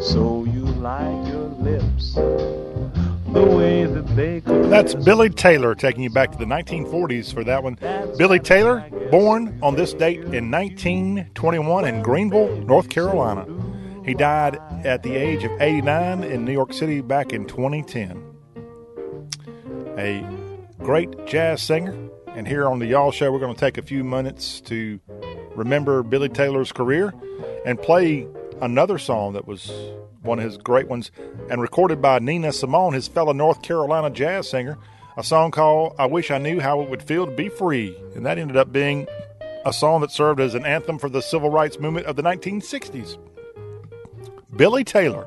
So 0.00 0.44
you 0.44 0.64
like 0.80 1.26
your 1.28 1.48
lips 1.60 2.14
the 2.14 3.42
way 3.44 3.84
that 3.86 4.06
they 4.14 4.40
could. 4.40 4.70
That's 4.70 4.94
Billy 4.94 5.30
Taylor 5.30 5.74
taking 5.74 6.02
you 6.02 6.10
back 6.10 6.32
to 6.32 6.38
the 6.38 6.44
1940s 6.44 7.32
for 7.32 7.44
that 7.44 7.62
one. 7.62 7.78
Billy 8.18 8.38
Taylor, 8.38 8.88
born 9.10 9.58
on 9.62 9.74
this 9.74 9.94
date 9.94 10.20
in 10.20 10.50
1921 10.50 11.84
in 11.84 12.02
Greenville, 12.02 12.56
North 12.58 12.88
Carolina. 12.88 13.46
He 14.04 14.14
died 14.14 14.58
at 14.84 15.02
the 15.02 15.14
age 15.14 15.44
of 15.44 15.52
89 15.60 16.24
in 16.24 16.44
New 16.44 16.52
York 16.52 16.72
City 16.72 17.00
back 17.00 17.32
in 17.32 17.46
2010. 17.46 18.21
A 19.98 20.26
great 20.78 21.26
jazz 21.26 21.60
singer. 21.60 21.94
And 22.28 22.48
here 22.48 22.66
on 22.66 22.78
the 22.78 22.86
Y'all 22.86 23.12
Show, 23.12 23.30
we're 23.30 23.40
going 23.40 23.54
to 23.54 23.60
take 23.60 23.76
a 23.76 23.82
few 23.82 24.02
minutes 24.02 24.60
to 24.62 24.98
remember 25.54 26.02
Billy 26.02 26.30
Taylor's 26.30 26.72
career 26.72 27.12
and 27.66 27.80
play 27.80 28.26
another 28.62 28.96
song 28.96 29.34
that 29.34 29.46
was 29.46 29.70
one 30.22 30.38
of 30.38 30.44
his 30.46 30.56
great 30.56 30.88
ones 30.88 31.10
and 31.50 31.60
recorded 31.60 32.00
by 32.00 32.18
Nina 32.20 32.52
Simone, 32.52 32.94
his 32.94 33.06
fellow 33.06 33.32
North 33.32 33.60
Carolina 33.60 34.08
jazz 34.08 34.48
singer, 34.48 34.78
a 35.18 35.22
song 35.22 35.50
called 35.50 35.94
I 35.98 36.06
Wish 36.06 36.30
I 36.30 36.38
Knew 36.38 36.58
How 36.58 36.80
It 36.80 36.88
Would 36.88 37.02
Feel 37.02 37.26
to 37.26 37.32
Be 37.32 37.50
Free. 37.50 37.94
And 38.14 38.24
that 38.24 38.38
ended 38.38 38.56
up 38.56 38.72
being 38.72 39.06
a 39.66 39.74
song 39.74 40.00
that 40.00 40.10
served 40.10 40.40
as 40.40 40.54
an 40.54 40.64
anthem 40.64 40.98
for 40.98 41.10
the 41.10 41.20
civil 41.20 41.50
rights 41.50 41.78
movement 41.78 42.06
of 42.06 42.16
the 42.16 42.22
1960s. 42.22 43.18
Billy 44.56 44.84
Taylor, 44.84 45.26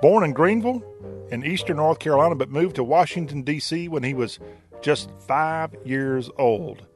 born 0.00 0.24
in 0.24 0.32
Greenville 0.32 0.82
in 1.30 1.44
eastern 1.44 1.76
North 1.76 1.98
Carolina, 1.98 2.34
but 2.34 2.50
moved 2.50 2.76
to 2.76 2.84
Washington, 2.84 3.42
D.C. 3.42 3.88
when 3.88 4.02
he 4.02 4.14
was 4.14 4.38
just 4.82 5.10
five 5.26 5.74
years 5.84 6.30
old. 6.38 6.86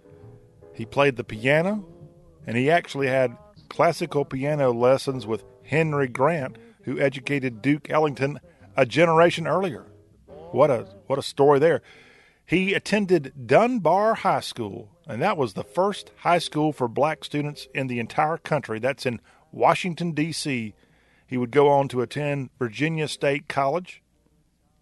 He 0.72 0.84
played 0.84 1.16
the 1.16 1.24
piano, 1.24 1.86
and 2.46 2.56
he 2.56 2.70
actually 2.70 3.06
had 3.06 3.36
classical 3.68 4.24
piano 4.24 4.72
lessons 4.72 5.26
with 5.26 5.44
Henry 5.64 6.08
Grant, 6.08 6.56
who 6.82 6.98
educated 6.98 7.62
Duke 7.62 7.88
Ellington 7.90 8.40
a 8.76 8.84
generation 8.84 9.46
earlier. 9.46 9.86
What 10.50 10.70
a 10.70 10.88
what 11.06 11.18
a 11.18 11.22
story 11.22 11.58
there. 11.58 11.82
He 12.46 12.74
attended 12.74 13.46
Dunbar 13.46 14.14
High 14.14 14.40
School, 14.40 14.90
and 15.06 15.22
that 15.22 15.36
was 15.36 15.54
the 15.54 15.64
first 15.64 16.10
high 16.18 16.38
school 16.38 16.72
for 16.72 16.88
black 16.88 17.24
students 17.24 17.68
in 17.74 17.86
the 17.86 17.98
entire 17.98 18.36
country. 18.36 18.78
That's 18.78 19.06
in 19.06 19.20
Washington 19.50 20.12
D.C. 20.12 20.74
He 21.26 21.36
would 21.36 21.50
go 21.50 21.68
on 21.68 21.88
to 21.88 22.02
attend 22.02 22.50
Virginia 22.58 23.08
State 23.08 23.48
College, 23.48 24.02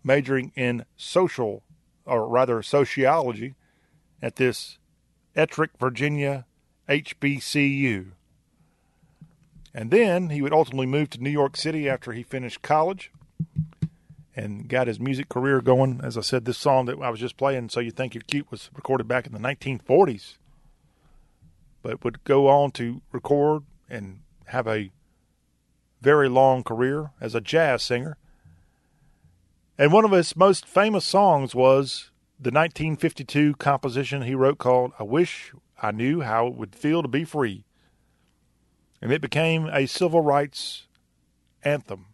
majoring 0.05 0.53
in 0.55 0.85
social 0.97 1.63
or 2.05 2.27
rather 2.29 2.63
sociology 2.63 3.55
at 4.21 4.37
this 4.37 4.79
Ettrick, 5.37 5.71
Virginia 5.79 6.47
HBCU. 6.89 8.13
And 9.75 9.91
then 9.91 10.31
he 10.31 10.43
would 10.43 10.53
ultimately 10.53 10.87
move 10.87 11.11
to 11.11 11.23
New 11.23 11.31
York 11.31 11.57
City 11.57 11.89
after 11.89 12.13
he 12.13 12.23
finished 12.23 12.63
college 12.63 13.11
and 14.37 14.69
got 14.69 14.87
his 14.87 15.01
music 15.01 15.29
career 15.29 15.61
going. 15.61 16.01
As 16.03 16.19
I 16.19 16.21
said, 16.21 16.45
this 16.45 16.59
song 16.59 16.87
that 16.87 16.99
I 17.01 17.11
was 17.11 17.21
just 17.21 17.37
playing, 17.37 17.71
So 17.71 17.81
You 17.81 17.91
Think 17.91 18.15
You're 18.15 18.23
Cute, 18.23 18.51
was 18.51 18.71
recorded 18.75 19.09
back 19.09 19.27
in 19.27 19.33
the 19.33 19.39
1940s, 19.39 20.37
but 21.83 22.05
would 22.05 22.25
go 22.25 22.49
on 22.49 22.71
to 22.73 23.01
record 23.13 23.63
and 23.89 24.21
have 24.47 24.67
a 24.67 24.91
very 26.01 26.29
long 26.29 26.63
career 26.63 27.11
as 27.21 27.35
a 27.35 27.41
jazz 27.41 27.83
singer. 27.83 28.17
And 29.79 29.91
one 29.91 30.05
of 30.05 30.11
his 30.11 30.37
most 30.37 30.67
famous 30.67 31.05
songs 31.05 31.55
was 31.55 32.11
the 32.39 32.51
1952 32.51 33.55
composition 33.55 34.23
he 34.23 34.35
wrote 34.35 34.59
called 34.59 34.93
I 34.99 35.03
Wish 35.05 35.55
I 35.81 35.93
Knew 35.93 36.21
How 36.21 36.49
It 36.49 36.55
Would 36.55 36.75
Feel 36.75 37.03
to 37.03 37.09
Be 37.09 37.25
Free. 37.25 37.65
And 39.01 39.11
it 39.13 39.21
became 39.21 39.67
a 39.67 39.87
civil 39.87 40.21
rights 40.21 40.87
anthem. 41.65 42.07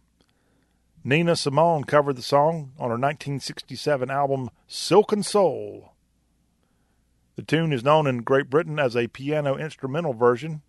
Nina 1.03 1.35
Simone 1.35 1.83
covered 1.83 2.15
the 2.15 2.21
song 2.21 2.71
on 2.77 2.89
her 2.89 2.97
1967 2.97 4.09
album 4.09 4.49
Silken 4.67 5.23
Soul. 5.23 5.93
The 7.35 7.43
tune 7.43 7.71
is 7.71 7.83
known 7.83 8.07
in 8.07 8.23
Great 8.23 8.49
Britain 8.49 8.79
as 8.79 8.95
a 8.95 9.07
piano 9.07 9.55
instrumental 9.55 10.13
version, 10.13 10.61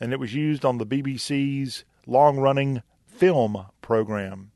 and 0.00 0.12
it 0.12 0.20
was 0.20 0.34
used 0.34 0.64
on 0.64 0.78
the 0.78 0.86
BBC's 0.86 1.84
long 2.06 2.38
running 2.38 2.82
film 3.06 3.66
program. 3.82 4.52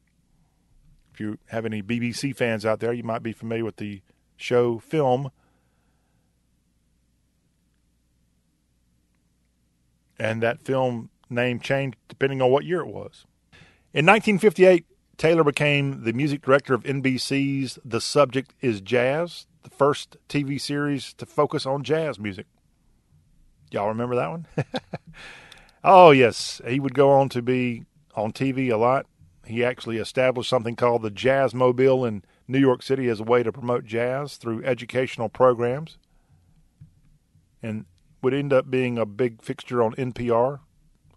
If 1.13 1.21
you 1.21 1.39
have 1.49 1.67
any 1.67 1.83
BBC 1.83 2.35
fans 2.35 2.65
out 2.65 2.81
there, 2.81 2.93
you 2.93 3.03
might 3.03 3.23
be 3.23 3.33
familiar 3.33 3.65
with 3.65 3.77
the 3.77 4.03
show 4.37 4.79
Film. 4.79 5.31
And 10.19 10.43
that 10.43 10.63
film 10.63 11.11
name 11.29 11.61
changed 11.61 11.97
depending 12.09 12.41
on 12.41 12.51
what 12.51 12.65
year 12.65 12.81
it 12.81 12.87
was. 12.87 13.27
In 13.93 14.07
1958, 14.07 14.87
Taylor 15.19 15.45
became 15.45 16.05
the 16.05 16.13
music 16.13 16.43
director 16.43 16.75
of 16.75 16.83
NBC's 16.85 17.79
The 17.85 18.01
Subject 18.01 18.55
is 18.61 18.81
Jazz, 18.81 19.47
the 19.63 19.71
first 19.71 20.17
TV 20.29 20.61
series 20.61 21.13
to 21.15 21.27
focus 21.27 21.67
on 21.67 21.85
jazz 21.85 22.19
music. 22.19 22.47
Y'all 23.71 23.89
remember 23.89 24.17
that 24.17 24.31
one? 24.31 24.47
oh, 25.85 26.11
yes. 26.11 26.61
He 26.67 26.81
would 26.81 26.95
go 26.95 27.11
on 27.11 27.29
to 27.31 27.43
be 27.43 27.85
on 28.15 28.33
TV 28.33 28.73
a 28.73 28.77
lot. 28.77 29.07
He 29.45 29.65
actually 29.65 29.99
established 29.99 30.49
something 30.49 30.77
called 30.77 31.03
the 31.03 31.11
Jazz 31.11 31.55
Mobile 31.55 32.05
in 32.05 32.23
New 32.47 32.59
York 32.59 32.83
City 32.83 33.09
as 33.09 33.21
a 33.21 33.25
way 33.25 33.43
to 33.43 33.53
promote 33.53 33.85
jazz 33.85 34.37
through 34.37 34.65
educational 34.65 35.29
programs 35.29 35.99
and 37.63 37.87
would 38.23 38.35
end 38.35 38.53
up 38.53 38.71
being 38.71 38.99
a 38.99 39.07
big 39.07 39.43
fixture 39.43 39.83
on 39.83 39.95
NPR, 39.95 40.61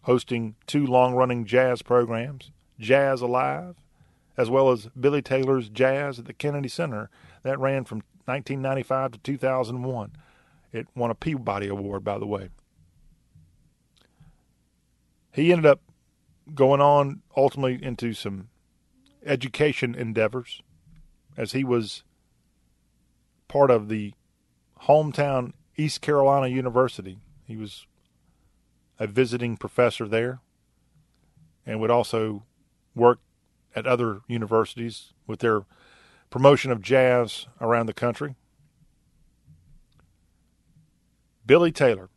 hosting 0.03 0.55
two 0.65 0.85
long 0.85 1.13
running 1.13 1.45
jazz 1.45 1.81
programs 1.81 2.51
Jazz 2.79 3.21
Alive, 3.21 3.75
as 4.37 4.49
well 4.49 4.71
as 4.71 4.89
Billy 4.99 5.21
Taylor's 5.21 5.69
Jazz 5.69 6.19
at 6.19 6.25
the 6.25 6.33
Kennedy 6.33 6.67
Center. 6.67 7.09
That 7.43 7.59
ran 7.59 7.85
from 7.85 7.99
1995 8.25 9.13
to 9.13 9.19
2001. 9.19 10.11
It 10.73 10.87
won 10.95 11.11
a 11.11 11.15
Peabody 11.15 11.67
Award, 11.67 12.03
by 12.03 12.17
the 12.17 12.25
way. 12.25 12.49
He 15.31 15.51
ended 15.51 15.65
up 15.65 15.81
going 16.53 16.81
on 16.81 17.21
ultimately 17.35 17.83
into 17.83 18.13
some 18.13 18.49
education 19.25 19.95
endeavors 19.95 20.61
as 21.35 21.53
he 21.53 21.63
was 21.63 22.03
part 23.47 23.71
of 23.71 23.89
the 23.89 24.13
hometown 24.83 25.53
East 25.77 26.01
Carolina 26.01 26.47
University. 26.47 27.17
He 27.45 27.57
was 27.57 27.85
a 28.99 29.07
visiting 29.07 29.57
professor 29.57 30.07
there 30.07 30.39
and 31.65 31.79
would 31.79 31.91
also 31.91 32.43
work 32.93 33.19
at 33.75 33.85
other 33.85 34.21
universities 34.27 35.13
with 35.27 35.39
their 35.39 35.65
promotion 36.29 36.71
of 36.71 36.81
jazz 36.81 37.47
around 37.59 37.87
the 37.87 37.93
country. 37.93 38.35
Billy 41.45 41.71
Taylor. 41.71 42.09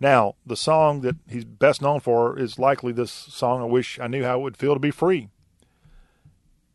Now, 0.00 0.34
the 0.44 0.56
song 0.56 1.02
that 1.02 1.16
he's 1.28 1.44
best 1.44 1.80
known 1.80 2.00
for 2.00 2.38
is 2.38 2.58
likely 2.58 2.92
this 2.92 3.10
song, 3.10 3.62
I 3.62 3.66
Wish 3.66 3.98
I 4.00 4.06
Knew 4.06 4.24
How 4.24 4.38
It 4.38 4.42
Would 4.42 4.56
Feel 4.56 4.74
to 4.74 4.80
Be 4.80 4.90
Free. 4.90 5.28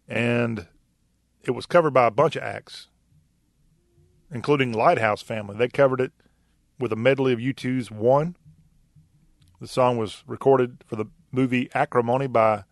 And 0.07 0.67
it 1.43 1.51
was 1.51 1.65
covered 1.65 1.91
by 1.91 2.07
a 2.07 2.11
bunch 2.11 2.35
of 2.35 2.43
acts, 2.43 2.87
including 4.31 4.71
Lighthouse 4.71 5.21
Family. 5.21 5.57
They 5.57 5.67
covered 5.67 6.01
it 6.01 6.11
with 6.79 6.91
a 6.91 6.95
medley 6.95 7.33
of 7.33 7.39
U2's 7.39 7.91
One. 7.91 8.35
The 9.59 9.67
song 9.67 9.97
was 9.97 10.23
recorded 10.25 10.83
for 10.87 10.95
the 10.95 11.05
movie 11.31 11.69
Acrimony 11.73 12.27
by 12.27 12.63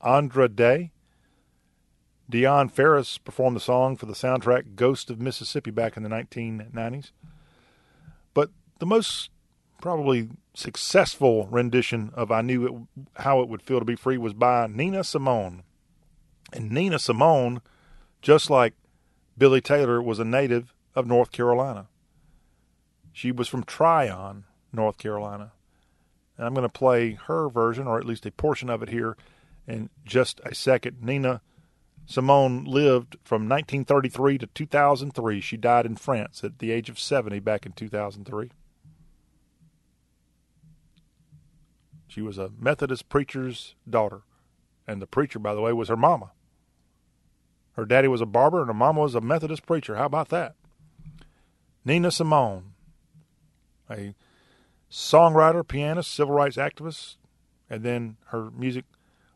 Andra 0.00 0.48
Day. 0.48 0.92
Dionne 2.30 2.70
Farris 2.70 3.18
performed 3.18 3.56
the 3.56 3.60
song 3.60 3.96
for 3.96 4.06
the 4.06 4.12
soundtrack 4.12 4.76
Ghost 4.76 5.10
of 5.10 5.20
Mississippi 5.20 5.70
back 5.70 5.96
in 5.96 6.02
the 6.02 6.08
1990s. 6.08 7.10
But 8.32 8.50
the 8.78 8.86
most 8.86 9.30
probably 9.80 10.28
successful 10.54 11.46
rendition 11.48 12.10
of 12.14 12.30
I 12.30 12.40
Knew 12.42 12.66
it, 12.66 13.02
How 13.22 13.40
It 13.40 13.48
Would 13.48 13.62
Feel 13.62 13.80
to 13.80 13.84
Be 13.84 13.96
Free 13.96 14.18
was 14.18 14.34
by 14.34 14.66
Nina 14.66 15.04
Simone. 15.04 15.62
And 16.52 16.70
Nina 16.70 16.98
Simone, 16.98 17.60
just 18.22 18.50
like 18.50 18.74
Billy 19.36 19.60
Taylor, 19.60 20.00
was 20.00 20.18
a 20.18 20.24
native 20.24 20.72
of 20.94 21.06
North 21.06 21.32
Carolina. 21.32 21.88
She 23.12 23.32
was 23.32 23.48
from 23.48 23.64
Tryon, 23.64 24.44
North 24.72 24.98
Carolina. 24.98 25.52
And 26.36 26.46
I'm 26.46 26.54
going 26.54 26.62
to 26.62 26.68
play 26.68 27.12
her 27.26 27.48
version, 27.48 27.86
or 27.86 27.98
at 27.98 28.06
least 28.06 28.26
a 28.26 28.30
portion 28.32 28.68
of 28.68 28.82
it 28.82 28.88
here, 28.88 29.16
in 29.66 29.90
just 30.04 30.40
a 30.44 30.54
second. 30.54 31.02
Nina 31.02 31.40
Simone 32.06 32.64
lived 32.64 33.16
from 33.24 33.48
1933 33.48 34.38
to 34.38 34.46
2003. 34.48 35.40
She 35.40 35.56
died 35.56 35.86
in 35.86 35.96
France 35.96 36.44
at 36.44 36.58
the 36.58 36.70
age 36.70 36.90
of 36.90 36.98
70 36.98 37.38
back 37.40 37.64
in 37.64 37.72
2003. 37.72 38.50
She 42.14 42.22
was 42.22 42.38
a 42.38 42.52
Methodist 42.56 43.08
preacher's 43.08 43.74
daughter. 43.90 44.22
And 44.86 45.02
the 45.02 45.06
preacher, 45.06 45.40
by 45.40 45.52
the 45.52 45.60
way, 45.60 45.72
was 45.72 45.88
her 45.88 45.96
mama. 45.96 46.30
Her 47.72 47.84
daddy 47.84 48.06
was 48.06 48.20
a 48.20 48.26
barber 48.26 48.60
and 48.60 48.68
her 48.68 48.74
mama 48.74 49.00
was 49.00 49.16
a 49.16 49.20
Methodist 49.20 49.66
preacher. 49.66 49.96
How 49.96 50.04
about 50.04 50.28
that? 50.28 50.54
Nina 51.84 52.12
Simone, 52.12 52.74
a 53.90 54.14
songwriter, 54.88 55.66
pianist, 55.66 56.14
civil 56.14 56.36
rights 56.36 56.56
activist, 56.56 57.16
and 57.68 57.82
then 57.82 58.16
her 58.26 58.52
music 58.52 58.84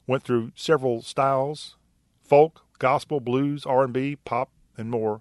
went 0.06 0.22
through 0.22 0.52
several 0.55 1.02
styles: 1.02 1.74
folk, 2.22 2.64
gospel, 2.78 3.18
blues, 3.18 3.66
R&B, 3.66 4.18
pop, 4.24 4.50
and 4.76 4.88
more. 4.88 5.20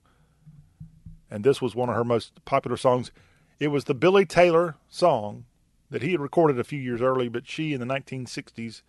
And 1.31 1.43
this 1.43 1.59
was 1.59 1.73
one 1.73 1.89
of 1.89 1.95
her 1.95 2.03
most 2.03 2.45
popular 2.45 2.77
songs. 2.77 3.11
It 3.59 3.69
was 3.69 3.85
the 3.85 3.95
Billy 3.95 4.27
Taylor 4.27 4.75
song 4.89 5.45
that 5.89 6.01
he 6.01 6.11
had 6.11 6.19
recorded 6.21 6.59
a 6.59 6.63
few 6.63 6.79
years 6.79 7.01
early, 7.01 7.29
but 7.29 7.47
she 7.47 7.73
in 7.73 7.79
the 7.79 7.85
1960s 7.85 8.81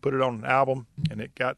put 0.00 0.14
it 0.14 0.20
on 0.20 0.34
an 0.34 0.44
album, 0.44 0.86
and 1.10 1.20
it 1.20 1.34
got 1.34 1.56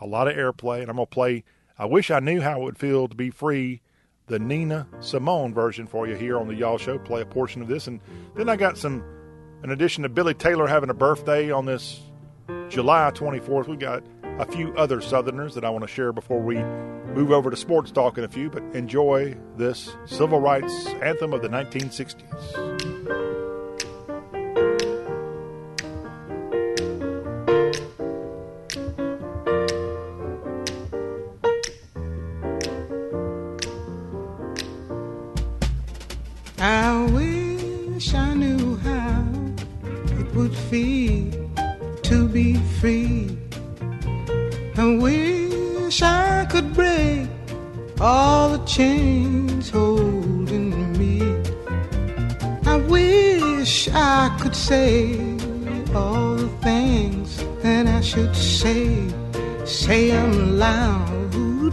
a 0.00 0.06
lot 0.06 0.28
of 0.28 0.36
airplay. 0.36 0.80
And 0.80 0.90
I'm 0.90 0.96
gonna 0.96 1.06
play. 1.06 1.44
I 1.78 1.84
wish 1.84 2.10
I 2.10 2.18
knew 2.18 2.40
how 2.40 2.60
it 2.60 2.64
would 2.64 2.78
feel 2.78 3.06
to 3.08 3.14
be 3.14 3.30
free. 3.30 3.82
The 4.26 4.38
Nina 4.38 4.86
Simone 5.00 5.54
version 5.54 5.86
for 5.86 6.06
you 6.06 6.14
here 6.14 6.38
on 6.38 6.48
the 6.48 6.54
Y'all 6.54 6.76
Show. 6.76 6.98
Play 6.98 7.22
a 7.22 7.26
portion 7.26 7.62
of 7.62 7.68
this, 7.68 7.86
and 7.86 8.00
then 8.34 8.48
I 8.48 8.56
got 8.56 8.76
some. 8.76 9.04
In 9.62 9.70
addition 9.70 10.04
to 10.04 10.08
Billy 10.08 10.34
Taylor 10.34 10.68
having 10.68 10.90
a 10.90 10.94
birthday 10.94 11.50
on 11.50 11.64
this 11.64 12.00
July 12.68 13.10
24th, 13.12 13.66
we 13.66 13.76
got 13.76 14.04
a 14.22 14.46
few 14.46 14.72
other 14.76 15.00
Southerners 15.00 15.54
that 15.54 15.64
I 15.64 15.70
want 15.70 15.82
to 15.82 15.88
share 15.88 16.12
before 16.12 16.40
we 16.40 16.56
move 17.12 17.32
over 17.32 17.50
to 17.50 17.56
sports 17.56 17.90
talk 17.90 18.18
in 18.18 18.24
a 18.24 18.28
few. 18.28 18.50
But 18.50 18.62
enjoy 18.74 19.36
this 19.56 19.96
civil 20.06 20.38
rights 20.38 20.86
anthem 21.02 21.32
of 21.32 21.42
the 21.42 21.48
1960s. 21.48 23.27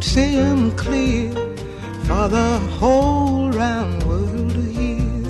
Say 0.05 0.35
them 0.35 0.71
clear 0.77 1.31
for 2.05 2.27
the 2.27 2.59
whole 2.77 3.49
round 3.49 4.03
world 4.03 4.51
to 4.51 4.61
hear. 4.61 5.23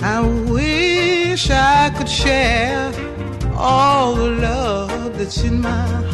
I 0.00 0.20
wish 0.48 1.50
I 1.50 1.90
could 1.96 2.08
share 2.08 2.92
all 3.56 4.14
the 4.14 4.30
love 4.48 5.18
that's 5.18 5.42
in 5.42 5.60
my 5.60 5.86
heart. 5.86 6.07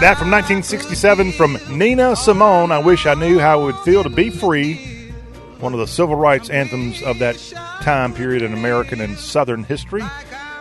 That 0.00 0.18
from 0.18 0.30
1967 0.30 1.32
from 1.32 1.58
Nina 1.70 2.14
Simone. 2.16 2.70
I 2.70 2.78
wish 2.78 3.06
I 3.06 3.14
knew 3.14 3.38
how 3.38 3.62
it 3.62 3.64
would 3.64 3.78
feel 3.78 4.02
to 4.02 4.10
be 4.10 4.28
free. 4.28 4.74
One 5.58 5.72
of 5.72 5.80
the 5.80 5.86
civil 5.86 6.16
rights 6.16 6.50
anthems 6.50 7.02
of 7.02 7.18
that 7.20 7.38
time 7.80 8.12
period 8.12 8.42
in 8.42 8.52
American 8.52 9.00
and 9.00 9.18
Southern 9.18 9.64
history. 9.64 10.02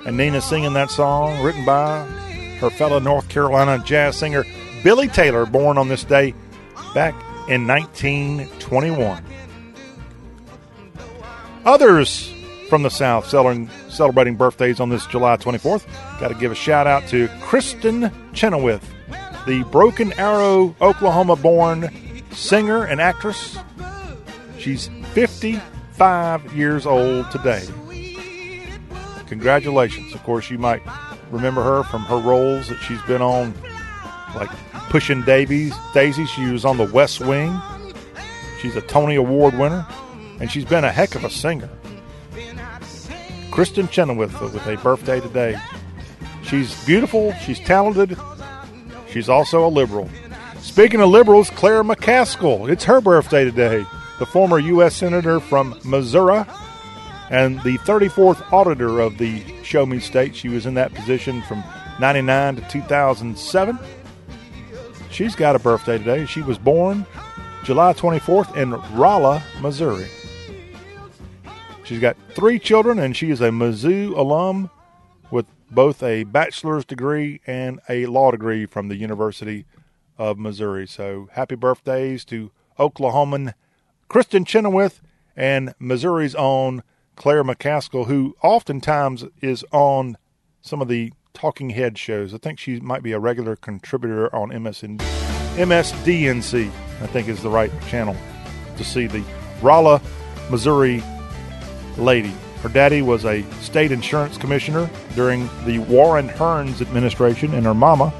And 0.05 0.15
Nina 0.15 0.39
singing 0.39 0.71
that 0.73 0.89
song, 0.89 1.43
written 1.43 1.65
by 1.65 2.05
her 2.59 2.69
fellow 2.69 2.99
North 2.99 3.27
Carolina 3.27 3.83
jazz 3.83 4.17
singer 4.17 4.45
Billy 4.83 5.09
Taylor, 5.09 5.45
born 5.45 5.77
on 5.77 5.89
this 5.89 6.05
day 6.05 6.33
back 6.93 7.13
in 7.49 7.67
1921. 7.67 9.21
Others 11.65 12.33
from 12.69 12.83
the 12.83 12.89
South 12.89 13.27
celebrating, 13.27 14.35
birthdays 14.37 14.79
on 14.79 14.87
this 14.87 15.05
July 15.07 15.35
24th. 15.35 15.85
Got 16.21 16.29
to 16.29 16.35
give 16.35 16.53
a 16.53 16.55
shout 16.55 16.87
out 16.87 17.05
to 17.09 17.27
Kristin 17.41 18.13
Chenoweth, 18.33 18.89
the 19.45 19.63
Broken 19.71 20.11
Arrow, 20.13 20.75
Oklahoma 20.81 21.35
born 21.35 21.89
singer 22.31 22.83
and 22.83 22.99
actress. 22.99 23.57
She's 24.57 24.89
55 25.13 26.53
years 26.53 26.85
old 26.85 27.29
today. 27.31 27.65
Congratulations. 29.27 30.13
Of 30.13 30.23
course, 30.23 30.49
you 30.49 30.57
might 30.57 30.81
remember 31.31 31.63
her 31.63 31.83
from 31.83 32.01
her 32.03 32.17
roles 32.17 32.69
that 32.69 32.77
she's 32.79 33.01
been 33.03 33.21
on, 33.21 33.53
like 34.35 34.49
Pushing 34.89 35.21
Davies, 35.21 35.73
Daisy. 35.93 36.25
She 36.25 36.45
was 36.51 36.65
on 36.65 36.77
The 36.77 36.91
West 36.91 37.19
Wing. 37.19 37.59
She's 38.61 38.75
a 38.75 38.81
Tony 38.81 39.15
Award 39.15 39.57
winner, 39.57 39.85
and 40.39 40.51
she's 40.51 40.65
been 40.65 40.83
a 40.83 40.91
heck 40.91 41.15
of 41.15 41.23
a 41.23 41.29
singer. 41.29 41.69
Kristin 43.51 43.89
Chenoweth 43.89 44.41
with 44.41 44.67
a 44.67 44.75
birthday 44.77 45.19
today. 45.19 45.57
She's 46.43 46.85
beautiful. 46.85 47.33
She's 47.45 47.59
talented. 47.59 48.17
She's 49.15 49.29
also 49.29 49.65
a 49.65 49.69
liberal. 49.69 50.09
Speaking 50.59 50.99
of 50.99 51.09
liberals, 51.09 51.49
Claire 51.51 51.85
McCaskill. 51.85 52.69
It's 52.69 52.83
her 52.83 52.99
birthday 52.99 53.45
today. 53.45 53.85
The 54.19 54.25
former 54.25 54.59
U.S. 54.59 54.93
Senator 54.93 55.39
from 55.39 55.79
Missouri 55.85 56.43
and 57.29 57.61
the 57.61 57.77
34th 57.77 58.51
auditor 58.51 58.99
of 58.99 59.17
the 59.17 59.41
Show 59.63 59.85
Me 59.85 59.99
State. 59.99 60.35
She 60.35 60.49
was 60.49 60.65
in 60.65 60.73
that 60.73 60.93
position 60.93 61.41
from 61.43 61.63
99 61.97 62.57
to 62.57 62.61
2007. 62.67 63.79
She's 65.11 65.33
got 65.33 65.55
a 65.55 65.59
birthday 65.59 65.97
today. 65.97 66.25
She 66.25 66.41
was 66.41 66.57
born 66.57 67.05
July 67.63 67.93
24th 67.93 68.57
in 68.57 68.71
Rolla, 68.97 69.41
Missouri. 69.61 70.09
She's 71.85 72.01
got 72.01 72.17
three 72.31 72.59
children, 72.59 72.99
and 72.99 73.15
she 73.15 73.31
is 73.31 73.39
a 73.39 73.47
Mizzou 73.47 74.17
alum 74.17 74.69
both 75.71 76.03
a 76.03 76.23
bachelor's 76.23 76.85
degree 76.85 77.41
and 77.47 77.79
a 77.89 78.05
law 78.05 78.31
degree 78.31 78.65
from 78.65 78.87
the 78.87 78.95
University 78.95 79.65
of 80.17 80.37
Missouri. 80.37 80.87
So 80.87 81.29
happy 81.33 81.55
birthdays 81.55 82.25
to 82.25 82.51
Oklahoman 82.79 83.53
Kristin 84.09 84.45
Chenoweth 84.45 85.01
and 85.35 85.73
Missouri's 85.79 86.35
own 86.35 86.83
Claire 87.15 87.43
McCaskill, 87.43 88.07
who 88.07 88.35
oftentimes 88.43 89.25
is 89.41 89.65
on 89.71 90.17
some 90.61 90.81
of 90.81 90.87
the 90.87 91.13
talking 91.33 91.71
head 91.71 91.97
shows. 91.97 92.33
I 92.33 92.37
think 92.37 92.59
she 92.59 92.79
might 92.79 93.03
be 93.03 93.11
a 93.11 93.19
regular 93.19 93.55
contributor 93.55 94.33
on 94.33 94.49
MSN, 94.49 94.99
MSDNC, 95.57 96.67
I 97.01 97.07
think 97.07 97.27
is 97.27 97.41
the 97.41 97.49
right 97.49 97.71
channel 97.87 98.15
to 98.77 98.83
see 98.83 99.07
the 99.07 99.23
Rolla, 99.61 100.01
Missouri 100.49 101.03
lady. 101.97 102.33
Her 102.65 102.73
daddy 102.73 103.03
was 103.03 103.25
a 103.25 103.43
state 103.61 103.91
insurance 103.91 104.39
commissioner 104.39 104.89
during 105.13 105.47
the 105.65 105.77
Warren 105.77 106.27
Hearnes 106.27 106.81
administration, 106.81 107.53
and 107.53 107.63
her 107.63 107.75
mama 107.75 108.11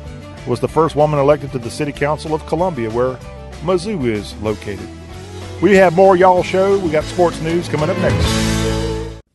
was 0.46 0.60
the 0.60 0.68
first 0.68 0.96
woman 0.96 1.20
elected 1.20 1.52
to 1.54 1.58
the 1.58 1.72
City 1.72 1.92
Council 1.92 2.36
of 2.36 2.46
Columbia, 2.46 2.92
where 2.92 3.16
Mizzou 3.64 4.06
is 4.06 4.36
located. 4.44 4.88
We 5.64 5.74
have 5.78 5.96
more 5.96 6.16
Y'all 6.16 6.44
Show. 6.44 6.78
We 6.78 6.92
got 6.92 7.06
sports 7.06 7.42
news 7.42 7.68
coming 7.68 7.90
up 7.90 7.98
next. 7.98 8.55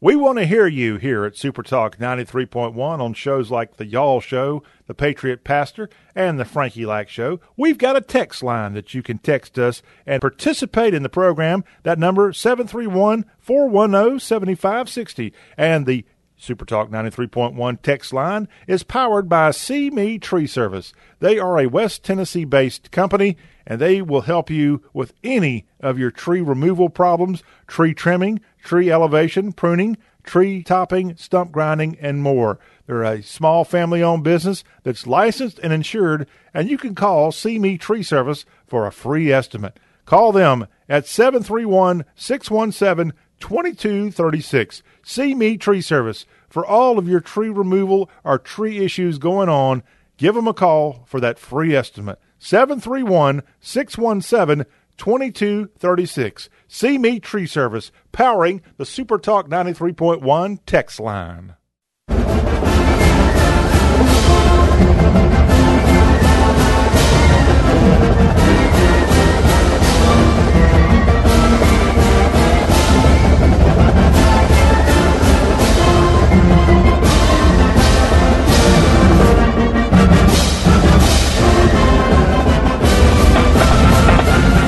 We 0.03 0.17
want 0.17 0.39
to 0.39 0.47
hear 0.47 0.67
you 0.67 0.97
here 0.97 1.27
at 1.27 1.37
Super 1.37 1.63
Talk 1.63 1.99
93.1 1.99 2.75
on 2.75 3.13
shows 3.13 3.51
like 3.51 3.77
The 3.77 3.85
Y'all 3.85 4.23
Show, 4.23 4.63
The 4.87 4.95
Patriot 4.95 5.45
Pastor, 5.45 5.91
and 6.15 6.41
The 6.41 6.47
Frankie 6.47 6.87
Lack 6.87 7.11
Show. 7.11 7.39
We've 7.55 7.77
got 7.77 7.99
a 7.99 8.01
text 8.01 8.43
line 8.43 8.73
that 8.73 8.95
you 8.95 9.03
can 9.03 9.19
text 9.19 9.59
us 9.59 9.83
and 10.07 10.23
participate 10.23 10.95
in 10.95 11.03
the 11.03 11.11
program. 11.11 11.65
That 11.83 11.99
number 11.99 12.33
731 12.33 13.27
410 13.41 14.21
7560. 14.21 15.35
And 15.59 15.85
the 15.85 16.07
Super 16.35 16.65
Talk 16.65 16.89
93.1 16.89 17.83
text 17.83 18.15
line 18.15 18.49
is 18.67 18.83
powered 18.83 19.29
by 19.29 19.51
See 19.51 19.91
Me 19.91 20.19
Tree 20.19 20.47
Service. 20.47 20.95
They 21.19 21.39
are 21.39 21.61
a 21.61 21.67
West 21.67 22.03
Tennessee 22.03 22.47
based 22.47 22.91
company 22.91 23.37
and 23.67 23.81
they 23.81 24.01
will 24.01 24.23
help 24.23 24.49
you 24.49 24.83
with 24.95 25.13
any 25.23 25.67
of 25.79 25.99
your 25.99 26.11
tree 26.11 26.41
removal 26.41 26.89
problems, 26.89 27.43
tree 27.67 27.95
trimming, 27.95 28.41
tree 28.63 28.91
elevation, 28.91 29.53
pruning, 29.53 29.97
tree 30.23 30.63
topping, 30.63 31.17
stump 31.17 31.53
grinding, 31.53 31.97
and 32.01 32.23
more. 32.23 32.59
They're 32.87 33.03
a 33.03 33.23
small 33.23 33.65
family 33.65 34.03
owned 34.03 34.25
business 34.25 34.65
that's 34.83 35.07
licensed 35.07 35.59
and 35.63 35.73
insured, 35.73 36.27
and 36.53 36.69
you 36.69 36.79
can 36.79 36.95
call 36.95 37.33
See 37.33 37.59
Me 37.59 37.79
Tree 37.79 38.03
Service 38.03 38.45
for 38.67 38.87
a 38.87 38.93
free 38.93 39.33
estimate. 39.33 39.79
Call 40.05 40.33
them 40.33 40.67
at 40.89 41.07
731 41.07 42.05
617 42.15 43.13
2236. 43.39 44.83
See 45.03 45.35
Me 45.35 45.57
Tree 45.57 45.81
Service. 45.81 46.27
For 46.49 46.67
all 46.67 46.99
of 46.99 47.09
your 47.09 47.21
tree 47.21 47.49
removal 47.49 48.11
or 48.25 48.39
tree 48.39 48.79
issues 48.79 49.19
going 49.19 49.49
on, 49.49 49.83
give 50.17 50.35
them 50.35 50.49
a 50.49 50.55
call 50.55 51.05
for 51.07 51.21
that 51.21 51.39
free 51.39 51.75
estimate. 51.75 52.19
731 52.39 53.43
617 53.61 54.67
2236. 54.97 56.51
See 56.73 56.99
Me 56.99 57.19
Tree 57.19 57.47
Service, 57.47 57.91
powering 58.13 58.63
the 58.77 58.87
Super 58.87 59.19
Talk 59.19 59.49
93.1 59.49 60.61
text 60.67 61.01
line. 61.01 61.57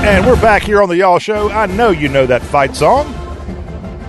And 0.05 0.27
we're 0.27 0.41
back 0.41 0.62
here 0.62 0.83
on 0.83 0.89
the 0.89 0.97
Y'all 0.97 1.20
Show. 1.20 1.49
I 1.51 1.66
know 1.66 1.91
you 1.91 2.09
know 2.09 2.27
that 2.27 2.43
fight 2.43 2.74
song. 2.74 3.07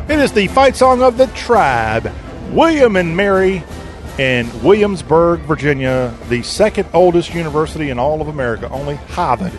It 0.09 0.17
is 0.17 0.31
the 0.31 0.47
fight 0.47 0.75
song 0.75 1.03
of 1.03 1.19
the 1.19 1.27
tribe. 1.27 2.11
William 2.49 2.95
and 2.95 3.15
Mary 3.15 3.63
in 4.17 4.49
Williamsburg, 4.63 5.41
Virginia, 5.41 6.11
the 6.29 6.41
second 6.41 6.87
oldest 6.95 7.35
university 7.35 7.91
in 7.91 7.99
all 7.99 8.21
of 8.21 8.27
America. 8.27 8.67
Only 8.69 8.95
Harvard 8.95 9.53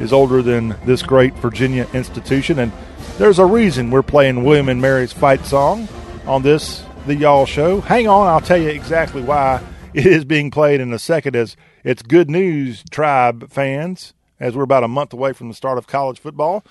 is 0.00 0.10
older 0.10 0.40
than 0.40 0.74
this 0.86 1.02
great 1.02 1.34
Virginia 1.34 1.86
institution. 1.92 2.60
And 2.60 2.72
there's 3.18 3.38
a 3.38 3.44
reason 3.44 3.90
we're 3.90 4.02
playing 4.02 4.42
William 4.42 4.70
and 4.70 4.80
Mary's 4.80 5.12
fight 5.12 5.44
song 5.44 5.86
on 6.26 6.40
this, 6.40 6.82
the 7.04 7.14
Y'all 7.14 7.44
Show. 7.44 7.82
Hang 7.82 8.08
on, 8.08 8.26
I'll 8.26 8.40
tell 8.40 8.56
you 8.56 8.70
exactly 8.70 9.20
why 9.20 9.62
it 9.92 10.06
is 10.06 10.24
being 10.24 10.50
played 10.50 10.80
in 10.80 10.94
a 10.94 10.98
second 10.98 11.36
as 11.36 11.58
it's 11.84 12.00
good 12.00 12.30
news, 12.30 12.84
tribe 12.90 13.50
fans 13.50 14.14
as 14.40 14.56
we're 14.56 14.62
about 14.62 14.84
a 14.84 14.88
month 14.88 15.12
away 15.12 15.32
from 15.32 15.48
the 15.48 15.54
start 15.54 15.78
of 15.78 15.86
college 15.86 16.18
football, 16.18 16.64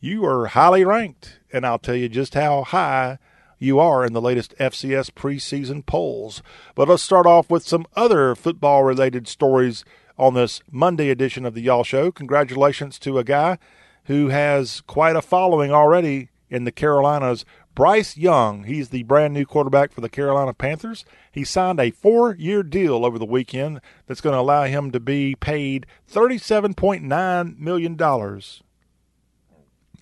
you 0.00 0.24
are 0.24 0.46
highly 0.46 0.84
ranked. 0.84 1.40
And 1.52 1.66
I'll 1.66 1.78
tell 1.78 1.94
you 1.94 2.08
just 2.08 2.34
how 2.34 2.62
high 2.64 3.18
you 3.58 3.80
are 3.80 4.04
in 4.04 4.12
the 4.12 4.20
latest 4.20 4.54
FCS 4.58 5.10
preseason 5.10 5.84
polls. 5.84 6.42
But 6.74 6.88
let's 6.88 7.02
start 7.02 7.26
off 7.26 7.50
with 7.50 7.66
some 7.66 7.86
other 7.96 8.34
football 8.34 8.84
related 8.84 9.26
stories 9.26 9.84
on 10.16 10.34
this 10.34 10.60
Monday 10.70 11.10
edition 11.10 11.44
of 11.44 11.54
the 11.54 11.62
Y'all 11.62 11.84
Show. 11.84 12.10
Congratulations 12.10 12.98
to 13.00 13.18
a 13.18 13.24
guy 13.24 13.58
who 14.04 14.28
has 14.28 14.80
quite 14.82 15.16
a 15.16 15.22
following 15.22 15.70
already 15.70 16.30
in 16.50 16.64
the 16.64 16.72
Carolinas. 16.72 17.44
Bryce 17.78 18.16
Young, 18.16 18.64
he's 18.64 18.88
the 18.88 19.04
brand 19.04 19.32
new 19.32 19.46
quarterback 19.46 19.92
for 19.92 20.00
the 20.00 20.08
Carolina 20.08 20.52
Panthers. 20.52 21.04
He 21.30 21.44
signed 21.44 21.78
a 21.78 21.92
four 21.92 22.34
year 22.34 22.64
deal 22.64 23.04
over 23.04 23.20
the 23.20 23.24
weekend 23.24 23.80
that's 24.08 24.20
going 24.20 24.32
to 24.32 24.40
allow 24.40 24.64
him 24.64 24.90
to 24.90 24.98
be 24.98 25.36
paid 25.36 25.86
$37.9 26.10 27.56
million. 27.56 27.92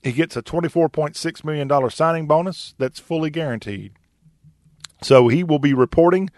He 0.02 0.12
gets 0.12 0.38
a 0.38 0.42
$24.6 0.42 1.44
million 1.44 1.90
signing 1.90 2.26
bonus 2.26 2.74
that's 2.78 2.98
fully 2.98 3.28
guaranteed. 3.28 3.92
So 5.02 5.28
he 5.28 5.44
will 5.44 5.58
be 5.58 5.74
reporting, 5.74 6.30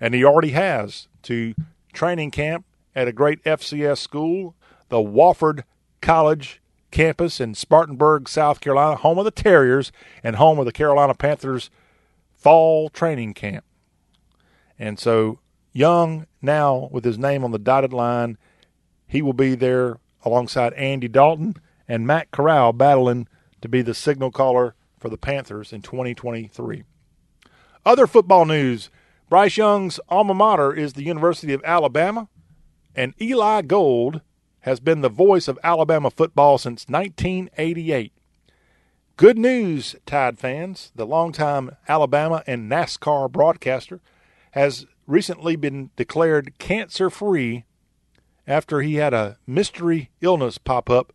and 0.00 0.14
he 0.14 0.24
already 0.24 0.52
has, 0.52 1.08
to 1.24 1.54
training 1.92 2.30
camp 2.30 2.64
at 2.94 3.06
a 3.06 3.12
great 3.12 3.44
FCS 3.44 3.98
school, 3.98 4.54
the 4.88 4.96
Wofford 4.96 5.64
College 6.00 6.62
campus 6.96 7.42
in 7.42 7.54
Spartanburg, 7.54 8.26
South 8.26 8.58
Carolina, 8.58 8.96
home 8.96 9.18
of 9.18 9.26
the 9.26 9.30
Terriers 9.30 9.92
and 10.22 10.36
home 10.36 10.58
of 10.58 10.64
the 10.64 10.72
Carolina 10.72 11.12
Panthers 11.12 11.68
fall 12.32 12.88
training 12.88 13.34
camp. 13.34 13.66
And 14.78 14.98
so 14.98 15.40
Young 15.74 16.26
now 16.40 16.88
with 16.90 17.04
his 17.04 17.18
name 17.18 17.44
on 17.44 17.50
the 17.50 17.58
dotted 17.58 17.92
line, 17.92 18.38
he 19.06 19.20
will 19.20 19.34
be 19.34 19.54
there 19.54 19.98
alongside 20.22 20.72
Andy 20.72 21.06
Dalton 21.06 21.56
and 21.86 22.06
Matt 22.06 22.30
Corral 22.30 22.72
battling 22.72 23.28
to 23.60 23.68
be 23.68 23.82
the 23.82 23.92
signal 23.92 24.30
caller 24.30 24.74
for 24.98 25.10
the 25.10 25.18
Panthers 25.18 25.74
in 25.74 25.82
2023. 25.82 26.84
Other 27.84 28.06
football 28.06 28.46
news 28.46 28.88
Bryce 29.28 29.58
Young's 29.58 30.00
alma 30.08 30.32
mater 30.32 30.72
is 30.72 30.94
the 30.94 31.04
University 31.04 31.52
of 31.52 31.62
Alabama, 31.62 32.28
and 32.94 33.12
Eli 33.20 33.60
Gold 33.60 34.22
has 34.66 34.80
been 34.80 35.00
the 35.00 35.08
voice 35.08 35.46
of 35.46 35.60
Alabama 35.62 36.10
football 36.10 36.58
since 36.58 36.86
1988. 36.88 38.12
Good 39.16 39.38
news, 39.38 39.94
Tide 40.04 40.40
fans. 40.40 40.90
The 40.96 41.06
longtime 41.06 41.76
Alabama 41.88 42.42
and 42.48 42.68
NASCAR 42.68 43.30
broadcaster 43.30 44.00
has 44.50 44.84
recently 45.06 45.54
been 45.54 45.90
declared 45.94 46.58
cancer 46.58 47.08
free 47.08 47.64
after 48.44 48.82
he 48.82 48.96
had 48.96 49.14
a 49.14 49.38
mystery 49.46 50.10
illness 50.20 50.58
pop 50.58 50.90
up. 50.90 51.12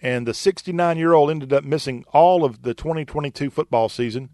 And 0.00 0.26
the 0.26 0.34
69 0.34 0.96
year 0.96 1.12
old 1.12 1.30
ended 1.30 1.52
up 1.52 1.62
missing 1.62 2.06
all 2.10 2.42
of 2.42 2.62
the 2.62 2.72
2022 2.72 3.50
football 3.50 3.90
season. 3.90 4.30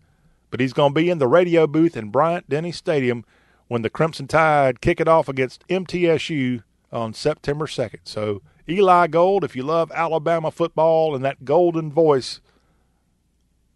But 0.53 0.61
he's 0.61 0.73
going 0.73 0.95
to 0.95 1.01
be 1.01 1.11
in 1.11 1.19
the 1.19 1.27
radio 1.27 1.67
booth 1.67 1.97
in 1.97 2.11
Bryant 2.11 2.49
Denny 2.49 2.71
Stadium 2.71 3.25
when 3.67 3.83
the 3.83 3.91
Crimson 3.91 4.29
Tide 4.29 4.81
kick 4.81 5.01
it 5.01 5.09
off 5.09 5.29
against 5.29 5.67
MTSU 5.67 6.63
on 6.93 7.13
September 7.13 7.67
2nd. 7.67 8.01
So, 8.05 8.43
Eli 8.69 9.07
Gold, 9.09 9.45
if 9.45 9.57
you 9.57 9.63
love 9.63 9.91
Alabama 9.95 10.51
football 10.51 11.15
and 11.15 11.25
that 11.25 11.45
golden 11.45 11.91
voice 11.91 12.41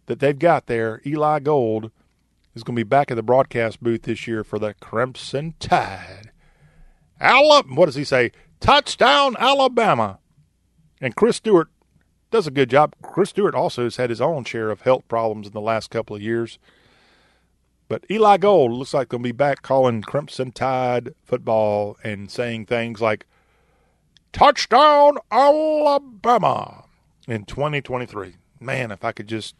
that 0.05 0.19
they've 0.19 0.37
got 0.37 0.67
there, 0.67 1.01
Eli 1.05 1.39
Gold 1.39 1.91
is 2.53 2.63
going 2.63 2.75
to 2.75 2.79
be 2.79 2.87
back 2.87 3.11
at 3.11 3.15
the 3.15 3.23
broadcast 3.23 3.81
booth 3.81 4.03
this 4.03 4.27
year 4.27 4.43
for 4.43 4.59
the 4.59 4.73
Crimson 4.75 5.53
Tide. 5.59 6.31
Alabama, 7.19 7.75
what 7.75 7.85
does 7.87 7.95
he 7.95 8.03
say? 8.03 8.31
Touchdown, 8.59 9.35
Alabama. 9.39 10.19
And 11.01 11.15
Chris 11.15 11.37
Stewart 11.37 11.69
does 12.31 12.47
a 12.47 12.51
good 12.51 12.69
job. 12.69 12.95
Chris 13.01 13.29
Stewart 13.29 13.55
also 13.55 13.83
has 13.83 13.97
had 13.97 14.09
his 14.09 14.21
own 14.21 14.43
share 14.43 14.69
of 14.69 14.81
health 14.81 15.07
problems 15.07 15.47
in 15.47 15.53
the 15.53 15.61
last 15.61 15.89
couple 15.89 16.15
of 16.15 16.21
years. 16.21 16.57
But 17.87 18.05
Eli 18.09 18.37
Gold 18.37 18.71
looks 18.71 18.93
like 18.93 19.09
to 19.09 19.19
be 19.19 19.31
back 19.31 19.61
calling 19.61 20.01
Crimson 20.01 20.51
Tide 20.51 21.13
football 21.23 21.97
and 22.03 22.31
saying 22.31 22.65
things 22.65 22.99
like 22.99 23.27
"Touchdown 24.33 25.17
Alabama" 25.31 26.85
in 27.27 27.45
2023. 27.45 28.35
Man, 28.59 28.91
if 28.91 29.03
I 29.03 29.11
could 29.11 29.27
just 29.27 29.55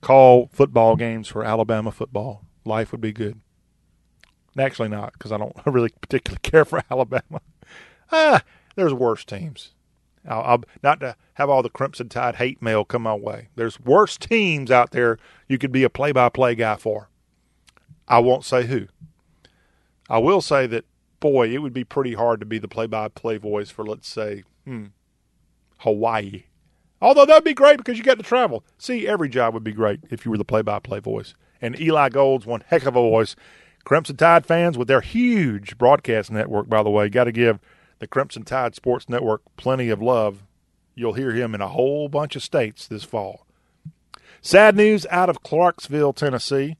call 0.00 0.48
football 0.52 0.96
games 0.96 1.28
for 1.28 1.44
Alabama 1.44 1.90
football, 1.90 2.42
life 2.64 2.90
would 2.92 3.02
be 3.02 3.12
good. 3.12 3.40
Actually, 4.58 4.88
not 4.88 5.12
because 5.12 5.30
I 5.30 5.36
don't 5.36 5.54
really 5.66 5.90
particularly 6.00 6.40
care 6.42 6.64
for 6.64 6.82
Alabama. 6.90 7.42
Ah, 8.10 8.42
there's 8.76 8.94
worse 8.94 9.24
teams. 9.24 9.72
I'll, 10.28 10.42
I'll, 10.42 10.62
not 10.82 11.00
to 11.00 11.16
have 11.34 11.48
all 11.48 11.62
the 11.62 11.70
Crimson 11.70 12.08
Tide 12.08 12.36
hate 12.36 12.60
mail 12.60 12.84
come 12.84 13.02
my 13.02 13.14
way. 13.14 13.48
There's 13.56 13.80
worse 13.80 14.16
teams 14.16 14.70
out 14.70 14.90
there 14.90 15.18
you 15.48 15.58
could 15.58 15.72
be 15.72 15.84
a 15.84 15.90
play-by-play 15.90 16.56
guy 16.56 16.76
for. 16.76 17.08
I 18.06 18.18
won't 18.18 18.44
say 18.44 18.66
who. 18.66 18.88
I 20.08 20.18
will 20.18 20.40
say 20.40 20.66
that, 20.66 20.84
boy, 21.20 21.48
it 21.48 21.58
would 21.58 21.72
be 21.72 21.84
pretty 21.84 22.14
hard 22.14 22.40
to 22.40 22.46
be 22.46 22.58
the 22.58 22.68
play-by-play 22.68 23.38
voice 23.38 23.70
for, 23.70 23.86
let's 23.86 24.08
say, 24.08 24.44
hmm, 24.64 24.86
Hawaii. 25.78 26.44
Although 27.00 27.24
that'd 27.24 27.44
be 27.44 27.54
great 27.54 27.78
because 27.78 27.96
you 27.96 28.04
get 28.04 28.18
to 28.18 28.24
travel. 28.24 28.64
See, 28.76 29.08
every 29.08 29.28
job 29.28 29.54
would 29.54 29.64
be 29.64 29.72
great 29.72 30.00
if 30.10 30.24
you 30.24 30.30
were 30.30 30.38
the 30.38 30.44
play-by-play 30.44 31.00
voice. 31.00 31.34
And 31.62 31.80
Eli 31.80 32.10
Gold's 32.10 32.46
one 32.46 32.62
heck 32.66 32.84
of 32.84 32.96
a 32.96 33.00
voice. 33.00 33.36
Crimson 33.84 34.16
Tide 34.16 34.44
fans 34.44 34.76
with 34.76 34.88
their 34.88 35.00
huge 35.00 35.78
broadcast 35.78 36.30
network, 36.30 36.68
by 36.68 36.82
the 36.82 36.90
way, 36.90 37.08
got 37.08 37.24
to 37.24 37.32
give 37.32 37.58
the 38.00 38.08
Crimson 38.08 38.42
Tide 38.42 38.74
Sports 38.74 39.08
Network 39.08 39.42
plenty 39.56 39.90
of 39.90 40.02
love. 40.02 40.42
You'll 40.94 41.12
hear 41.12 41.32
him 41.32 41.54
in 41.54 41.60
a 41.60 41.68
whole 41.68 42.08
bunch 42.08 42.34
of 42.34 42.42
states 42.42 42.88
this 42.88 43.04
fall. 43.04 43.46
Sad 44.40 44.74
news 44.74 45.06
out 45.10 45.28
of 45.30 45.42
Clarksville, 45.42 46.14
Tennessee. 46.14 46.76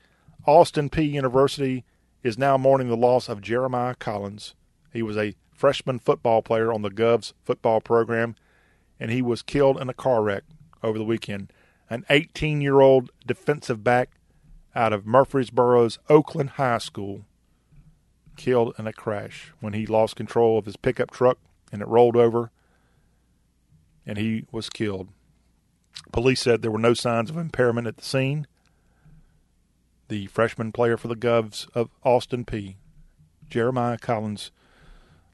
Austin 0.46 0.88
Peay. 0.88 1.10
University 1.10 1.84
is 2.22 2.38
now 2.38 2.56
mourning 2.56 2.88
the 2.88 2.96
loss 2.96 3.28
of 3.28 3.42
Jeremiah 3.42 3.94
Collins. 3.94 4.54
He 4.92 5.02
was 5.02 5.16
a 5.16 5.34
freshman 5.52 5.98
football 5.98 6.40
player 6.40 6.72
on 6.72 6.80
the 6.80 6.90
Govs 6.90 7.34
football 7.44 7.82
program, 7.82 8.34
and 8.98 9.10
he 9.10 9.20
was 9.20 9.42
killed 9.42 9.78
in 9.78 9.90
a 9.90 9.94
car 9.94 10.22
wreck 10.22 10.44
over 10.82 10.98
the 10.98 11.04
weekend. 11.04 11.52
An 11.90 12.06
18 12.08 12.62
year 12.62 12.80
old 12.80 13.10
defensive 13.26 13.84
back 13.84 14.10
out 14.74 14.94
of 14.94 15.04
Murfreesboro's 15.04 15.98
Oakland 16.08 16.50
High 16.50 16.78
School 16.78 17.26
killed 18.40 18.74
in 18.78 18.86
a 18.86 18.92
crash 18.92 19.52
when 19.60 19.74
he 19.74 19.84
lost 19.84 20.16
control 20.16 20.56
of 20.56 20.64
his 20.64 20.78
pickup 20.78 21.10
truck 21.10 21.36
and 21.70 21.82
it 21.82 21.88
rolled 21.88 22.16
over 22.16 22.50
and 24.06 24.16
he 24.16 24.46
was 24.50 24.70
killed. 24.70 25.08
Police 26.10 26.40
said 26.40 26.62
there 26.62 26.70
were 26.70 26.78
no 26.78 26.94
signs 26.94 27.28
of 27.28 27.36
impairment 27.36 27.86
at 27.86 27.98
the 27.98 28.04
scene 28.04 28.46
the 30.08 30.26
freshman 30.26 30.72
player 30.72 30.96
for 30.96 31.06
the 31.06 31.14
Govs 31.14 31.68
of 31.72 31.88
Austin 32.02 32.44
Peay, 32.44 32.74
Jeremiah 33.48 33.96
Collins, 33.96 34.50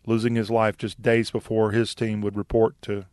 losing 0.04 0.34
his 0.34 0.50
life 0.50 0.76
just 0.76 1.00
days 1.00 1.30
before 1.30 1.70
his 1.70 1.94
team 1.94 2.20
would 2.20 2.36
report 2.36 2.74
to 2.82 3.06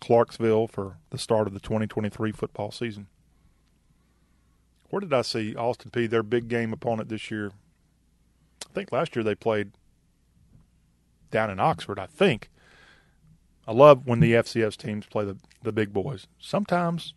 Clarksville 0.00 0.66
for 0.66 0.96
the 1.10 1.18
start 1.18 1.46
of 1.46 1.54
the 1.54 1.60
2023 1.60 2.32
football 2.32 2.72
season. 2.72 3.06
Where 4.88 5.00
did 5.00 5.12
I 5.12 5.22
see 5.22 5.54
Austin 5.54 5.92
Peay, 5.92 6.10
their 6.10 6.24
big 6.24 6.48
game 6.48 6.72
opponent 6.72 7.10
this 7.10 7.30
year? 7.30 7.52
I 8.74 8.80
think 8.80 8.90
last 8.90 9.14
year 9.14 9.22
they 9.22 9.36
played 9.36 9.70
down 11.30 11.48
in 11.48 11.60
Oxford, 11.60 11.98
I 11.98 12.06
think. 12.06 12.50
I 13.68 13.72
love 13.72 14.04
when 14.04 14.18
the 14.18 14.32
FCS 14.32 14.76
teams 14.76 15.06
play 15.06 15.24
the, 15.24 15.36
the 15.62 15.70
big 15.70 15.92
boys. 15.92 16.26
Sometimes, 16.40 17.14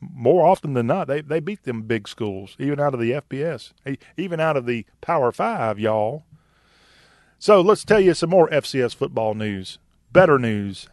more 0.00 0.46
often 0.46 0.74
than 0.74 0.86
not, 0.86 1.08
they, 1.08 1.20
they 1.20 1.40
beat 1.40 1.64
them 1.64 1.82
big 1.82 2.06
schools, 2.06 2.54
even 2.60 2.78
out 2.78 2.94
of 2.94 3.00
the 3.00 3.10
FBS, 3.10 3.72
even 4.16 4.38
out 4.38 4.56
of 4.56 4.66
the 4.66 4.86
Power 5.00 5.32
Five, 5.32 5.80
y'all. 5.80 6.24
So 7.40 7.60
let's 7.60 7.84
tell 7.84 8.00
you 8.00 8.14
some 8.14 8.30
more 8.30 8.48
FCS 8.50 8.94
football 8.94 9.34
news. 9.34 9.78
Better 10.12 10.38
news. 10.38 10.88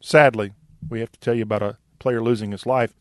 Sadly, 0.00 0.52
we 0.88 1.00
have 1.00 1.10
to 1.10 1.20
tell 1.20 1.34
you 1.34 1.42
about 1.42 1.62
a 1.62 1.78
player 1.98 2.22
losing 2.22 2.52
his 2.52 2.66
life. 2.66 2.94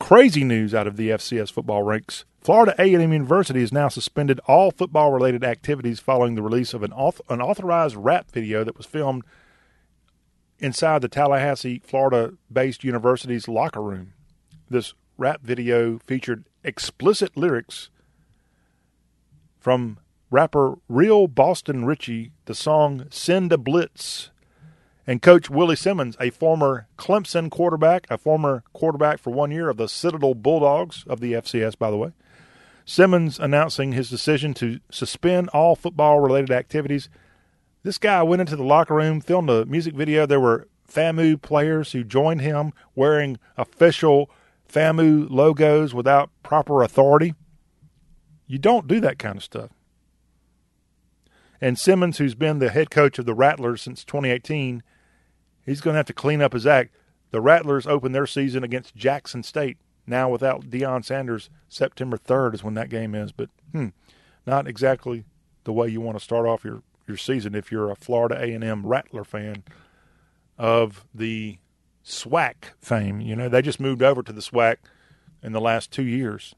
Crazy 0.00 0.44
news 0.44 0.74
out 0.74 0.86
of 0.86 0.96
the 0.96 1.10
FCS 1.10 1.52
football 1.52 1.82
ranks. 1.82 2.24
Florida 2.40 2.74
A&M 2.78 3.12
University 3.12 3.60
has 3.60 3.72
now 3.72 3.88
suspended 3.88 4.40
all 4.46 4.70
football-related 4.70 5.42
activities 5.44 6.00
following 6.00 6.34
the 6.34 6.42
release 6.42 6.74
of 6.74 6.82
an 6.82 6.92
unauthorized 7.28 7.96
rap 7.96 8.30
video 8.30 8.64
that 8.64 8.76
was 8.76 8.86
filmed 8.86 9.24
inside 10.58 11.00
the 11.00 11.08
Tallahassee, 11.08 11.80
Florida-based 11.84 12.84
university's 12.84 13.48
locker 13.48 13.82
room. 13.82 14.12
This 14.68 14.94
rap 15.16 15.40
video 15.42 15.98
featured 15.98 16.44
explicit 16.62 17.36
lyrics 17.36 17.88
from 19.58 19.98
rapper 20.30 20.74
Real 20.88 21.26
Boston 21.28 21.84
Richey, 21.84 22.32
the 22.44 22.54
song 22.54 23.06
Send 23.10 23.52
a 23.52 23.58
Blitz, 23.58 24.30
and 25.06 25.20
Coach 25.20 25.50
Willie 25.50 25.76
Simmons, 25.76 26.16
a 26.20 26.30
former 26.30 26.86
Clemson 26.96 27.50
quarterback, 27.50 28.06
a 28.10 28.18
former 28.18 28.64
quarterback 28.72 29.18
for 29.18 29.30
one 29.30 29.50
year 29.50 29.68
of 29.68 29.76
the 29.76 29.88
Citadel 29.88 30.34
Bulldogs 30.34 31.04
of 31.06 31.20
the 31.20 31.32
FCS, 31.32 31.78
by 31.78 31.90
the 31.90 31.96
way. 31.96 32.12
Simmons 32.86 33.38
announcing 33.38 33.92
his 33.92 34.10
decision 34.10 34.54
to 34.54 34.80
suspend 34.90 35.48
all 35.50 35.76
football 35.76 36.20
related 36.20 36.50
activities. 36.50 37.08
This 37.82 37.98
guy 37.98 38.22
went 38.22 38.40
into 38.40 38.56
the 38.56 38.62
locker 38.62 38.94
room, 38.94 39.20
filmed 39.20 39.50
a 39.50 39.64
music 39.66 39.94
video. 39.94 40.26
There 40.26 40.40
were 40.40 40.68
FAMU 40.90 41.40
players 41.40 41.92
who 41.92 42.04
joined 42.04 42.40
him 42.40 42.72
wearing 42.94 43.38
official 43.56 44.30
FAMU 44.70 45.28
logos 45.30 45.94
without 45.94 46.30
proper 46.42 46.82
authority. 46.82 47.34
You 48.46 48.58
don't 48.58 48.86
do 48.86 49.00
that 49.00 49.18
kind 49.18 49.36
of 49.36 49.44
stuff. 49.44 49.70
And 51.60 51.78
Simmons, 51.78 52.18
who's 52.18 52.34
been 52.34 52.58
the 52.58 52.70
head 52.70 52.90
coach 52.90 53.18
of 53.18 53.24
the 53.24 53.34
Rattlers 53.34 53.80
since 53.80 54.04
2018, 54.04 54.82
he's 55.64 55.80
going 55.80 55.94
to 55.94 55.98
have 55.98 56.06
to 56.06 56.12
clean 56.12 56.42
up 56.42 56.52
his 56.52 56.66
act. 56.66 56.94
The 57.30 57.40
Rattlers 57.40 57.86
open 57.86 58.12
their 58.12 58.26
season 58.26 58.62
against 58.62 58.94
Jackson 58.94 59.42
State. 59.42 59.78
Now 60.06 60.28
without 60.28 60.70
Deion 60.70 61.04
Sanders, 61.04 61.50
September 61.68 62.16
3rd 62.16 62.54
is 62.54 62.64
when 62.64 62.74
that 62.74 62.90
game 62.90 63.14
is. 63.14 63.32
But 63.32 63.50
hmm, 63.72 63.88
not 64.46 64.68
exactly 64.68 65.24
the 65.64 65.72
way 65.72 65.88
you 65.88 66.00
want 66.00 66.18
to 66.18 66.24
start 66.24 66.46
off 66.46 66.64
your, 66.64 66.82
your 67.06 67.16
season 67.16 67.54
if 67.54 67.72
you're 67.72 67.90
a 67.90 67.96
Florida 67.96 68.36
A&M 68.38 68.86
Rattler 68.86 69.24
fan 69.24 69.64
of 70.58 71.06
the 71.14 71.58
SWAC 72.04 72.54
fame. 72.78 73.20
You 73.20 73.34
know, 73.34 73.48
they 73.48 73.62
just 73.62 73.80
moved 73.80 74.02
over 74.02 74.22
to 74.22 74.32
the 74.32 74.42
SWAC 74.42 74.76
in 75.42 75.52
the 75.52 75.60
last 75.60 75.90
two 75.90 76.04
years. 76.04 76.54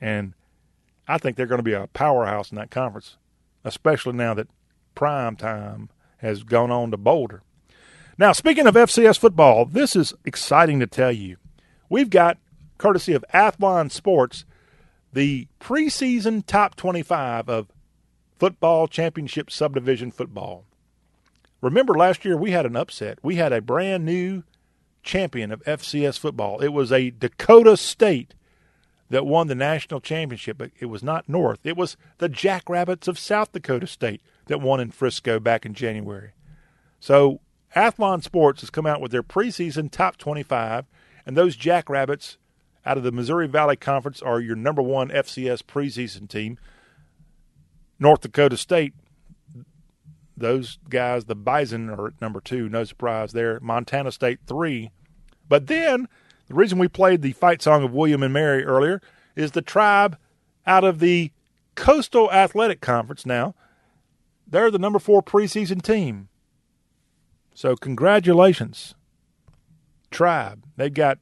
And 0.00 0.34
I 1.06 1.18
think 1.18 1.36
they're 1.36 1.46
going 1.46 1.58
to 1.58 1.62
be 1.62 1.74
a 1.74 1.88
powerhouse 1.88 2.50
in 2.50 2.56
that 2.56 2.70
conference 2.70 3.18
especially 3.64 4.12
now 4.12 4.34
that 4.34 4.48
prime 4.94 5.36
time 5.36 5.88
has 6.18 6.42
gone 6.42 6.70
on 6.70 6.90
to 6.90 6.96
Boulder. 6.96 7.42
Now, 8.16 8.32
speaking 8.32 8.66
of 8.66 8.74
FCS 8.74 9.18
football, 9.18 9.64
this 9.64 9.96
is 9.96 10.14
exciting 10.24 10.78
to 10.80 10.86
tell 10.86 11.10
you. 11.10 11.36
We've 11.88 12.10
got, 12.10 12.38
courtesy 12.78 13.12
of 13.12 13.24
Athlon 13.34 13.90
Sports, 13.90 14.44
the 15.12 15.48
preseason 15.60 16.44
top 16.46 16.76
25 16.76 17.48
of 17.48 17.68
football 18.38 18.86
championship 18.86 19.50
subdivision 19.50 20.12
football. 20.12 20.64
Remember 21.60 21.94
last 21.94 22.24
year 22.24 22.36
we 22.36 22.52
had 22.52 22.66
an 22.66 22.76
upset. 22.76 23.18
We 23.22 23.36
had 23.36 23.52
a 23.52 23.60
brand 23.60 24.04
new 24.04 24.44
champion 25.02 25.50
of 25.50 25.64
FCS 25.64 26.18
football. 26.18 26.60
It 26.60 26.68
was 26.68 26.92
a 26.92 27.10
Dakota 27.10 27.76
State 27.76 28.34
that 29.10 29.26
won 29.26 29.48
the 29.48 29.54
national 29.54 30.00
championship, 30.00 30.58
but 30.58 30.70
it 30.78 30.86
was 30.86 31.02
not 31.02 31.28
North. 31.28 31.60
It 31.64 31.76
was 31.76 31.96
the 32.18 32.28
Jackrabbits 32.28 33.08
of 33.08 33.18
South 33.18 33.52
Dakota 33.52 33.86
State 33.86 34.22
that 34.46 34.60
won 34.60 34.80
in 34.80 34.90
Frisco 34.90 35.40
back 35.40 35.66
in 35.66 35.74
January. 35.74 36.32
So 37.00 37.40
Athlon 37.74 38.22
Sports 38.22 38.60
has 38.60 38.70
come 38.70 38.86
out 38.86 39.00
with 39.00 39.10
their 39.10 39.22
preseason 39.22 39.90
top 39.90 40.16
25, 40.16 40.86
and 41.26 41.36
those 41.36 41.56
Jackrabbits 41.56 42.38
out 42.86 42.96
of 42.96 43.02
the 43.02 43.12
Missouri 43.12 43.48
Valley 43.48 43.76
Conference 43.76 44.22
are 44.22 44.40
your 44.40 44.56
number 44.56 44.82
one 44.82 45.08
FCS 45.08 45.62
preseason 45.62 46.28
team. 46.28 46.58
North 47.98 48.20
Dakota 48.20 48.56
State, 48.56 48.94
those 50.36 50.78
guys, 50.88 51.24
the 51.24 51.34
Bison, 51.34 51.88
are 51.88 52.08
at 52.08 52.20
number 52.20 52.40
two. 52.40 52.68
No 52.68 52.84
surprise 52.84 53.32
there. 53.32 53.58
Montana 53.60 54.12
State, 54.12 54.40
three. 54.46 54.90
But 55.48 55.66
then 55.66 56.08
the 56.48 56.54
reason 56.54 56.78
we 56.78 56.88
played 56.88 57.22
the 57.22 57.32
fight 57.32 57.62
song 57.62 57.82
of 57.82 57.92
William 57.92 58.22
and 58.22 58.32
Mary 58.32 58.64
earlier 58.64 59.00
is 59.36 59.52
the 59.52 59.62
tribe 59.62 60.18
out 60.66 60.84
of 60.84 60.98
the 60.98 61.32
Coastal 61.74 62.30
Athletic 62.32 62.80
Conference 62.80 63.24
now. 63.24 63.54
They're 64.46 64.70
the 64.70 64.78
number 64.78 64.98
four 64.98 65.22
preseason 65.22 65.82
team. 65.82 66.28
So, 67.54 67.76
congratulations, 67.76 68.94
Tribe. 70.10 70.64
They've 70.76 70.92
got 70.92 71.18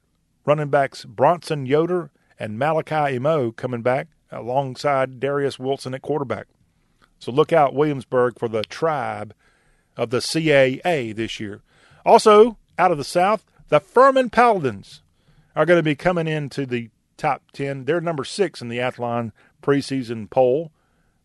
running 0.47 0.71
backs 0.71 1.05
Bronson 1.05 1.67
Yoder 1.67 2.11
and 2.39 2.59
Malachi 2.59 3.19
Imoh 3.19 3.55
coming 3.55 3.83
back 3.83 4.09
alongside 4.31 5.21
Darius 5.21 5.59
Wilson 5.59 5.95
at 5.95 6.03
quarterback. 6.03 6.47
So, 7.19 7.31
look 7.31 7.53
out, 7.53 7.75
Williamsburg, 7.75 8.39
for 8.39 8.49
the 8.49 8.63
Tribe 8.63 9.35
of 9.97 10.09
the 10.09 10.19
CAA 10.19 11.15
this 11.15 11.39
year. 11.39 11.61
Also, 12.05 12.57
out 12.79 12.91
of 12.91 12.99
the 12.99 13.05
South, 13.05 13.45
the 13.69 13.79
Furman 13.79 14.31
Paladins 14.31 15.03
are 15.55 15.67
going 15.67 15.79
to 15.79 15.83
be 15.83 15.95
coming 15.95 16.27
into 16.27 16.67
the 16.67 16.89
top 17.17 17.43
10. 17.53 17.85
They're 17.85 18.01
number 18.01 18.25
six 18.25 18.61
in 18.61 18.69
the 18.69 18.79
Athlon 18.79 19.33
preseason 19.63 20.29
poll. 20.29 20.73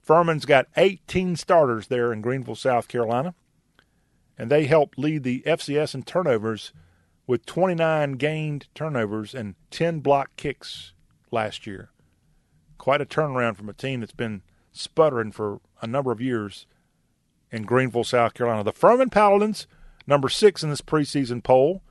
Furman's 0.01 0.45
got 0.45 0.67
18 0.77 1.35
starters 1.35 1.88
there 1.88 2.13
in 2.13 2.21
Greenville, 2.21 2.55
South 2.55 2.88
Carolina, 2.88 3.34
and 4.38 4.51
they 4.51 4.65
helped 4.65 4.99
lead 4.99 5.23
the 5.23 5.43
FCS 5.45 5.95
in 5.95 6.03
turnovers 6.03 6.72
with 7.26 7.45
29 7.45 8.14
gained 8.14 8.68
turnovers 8.76 9.34
and 9.34 9.55
10 9.72 9.99
block 9.99 10.30
kicks 10.38 10.93
last 11.31 11.68
year. 11.68 11.89
Quite 12.77 13.01
a 13.01 13.05
turnaround 13.05 13.57
from 13.57 13.69
a 13.69 13.73
team 13.73 13.99
that's 13.99 14.14
been 14.14 14.43
sputtering 14.72 15.31
for 15.31 15.59
a 15.81 15.88
number 15.88 16.11
of 16.11 16.22
years 16.22 16.68
in 17.51 17.64
Greenville, 17.64 18.03
South 18.03 18.34
Carolina. 18.34 18.64
The 18.64 18.72
Furman 18.72 19.09
Paladins, 19.09 19.68
number 20.05 20.30
six 20.30 20.64
in 20.64 20.69
this 20.69 20.81
preseason 20.81 21.43
poll. 21.43 21.81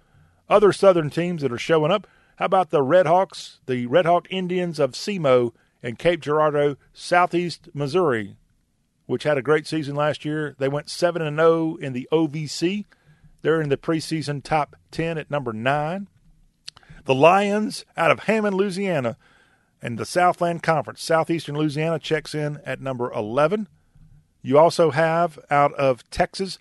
Other 0.49 0.73
Southern 0.73 1.11
teams 1.11 1.43
that 1.43 1.53
are 1.53 1.59
showing 1.59 1.91
up 1.91 2.07
how 2.37 2.45
about 2.45 2.71
the 2.71 2.83
Red 2.83 3.07
Hawks, 3.07 3.61
the 3.67 3.87
Red 3.87 4.07
Hawk 4.07 4.27
Indians 4.31 4.79
of 4.79 4.93
SEMO 4.93 5.53
in 5.83 5.97
Cape 5.97 6.21
Girardeau, 6.21 6.77
southeast 6.93 7.69
Missouri, 7.73 8.37
which 9.07 9.23
had 9.23 9.39
a 9.39 9.43
great 9.43 9.67
season 9.67 9.95
last 9.95 10.25
year. 10.25 10.55
They 10.59 10.69
went 10.69 10.91
7 10.91 11.23
and 11.23 11.39
0 11.39 11.77
in 11.77 11.93
the 11.93 12.09
OVC. 12.13 12.85
They're 13.43 13.61
in 13.61 13.69
the 13.69 13.77
preseason 13.77 14.43
top 14.43 14.77
10 14.91 15.19
at 15.19 15.31
number 15.31 15.53
9. 15.53 16.09
The 17.05 17.15
Lions 17.15 17.85
out 17.97 18.11
of 18.11 18.21
Hammond, 18.21 18.57
Louisiana, 18.57 19.17
and 19.81 19.99
the 19.99 20.05
Southland 20.05 20.63
Conference, 20.63 21.03
Southeastern 21.03 21.57
Louisiana 21.57 21.99
checks 21.99 22.35
in 22.35 22.61
at 22.65 22.81
number 22.81 23.13
11. 23.13 23.69
You 24.43 24.59
also 24.59 24.91
have 24.91 25.39
out 25.51 25.73
of 25.75 26.09
Texas, 26.11 26.59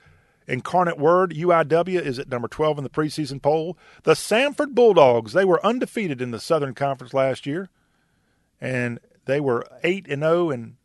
Incarnate 0.47 0.99
Word, 0.99 1.33
UIW, 1.33 1.99
is 1.99 2.19
at 2.19 2.29
number 2.29 2.47
12 2.47 2.77
in 2.79 2.83
the 2.83 2.89
preseason 2.89 3.41
poll. 3.41 3.77
The 4.03 4.13
Samford 4.13 4.75
Bulldogs, 4.75 5.33
they 5.33 5.45
were 5.45 5.65
undefeated 5.65 6.21
in 6.21 6.31
the 6.31 6.39
Southern 6.39 6.75
Conference 6.75 7.13
last 7.13 7.47
year, 7.47 7.69
and 8.61 8.99
they 9.25 9.39
were 9.39 9.65
8 9.83 10.07
and 10.07 10.21
0 10.21 10.51
and 10.51 10.75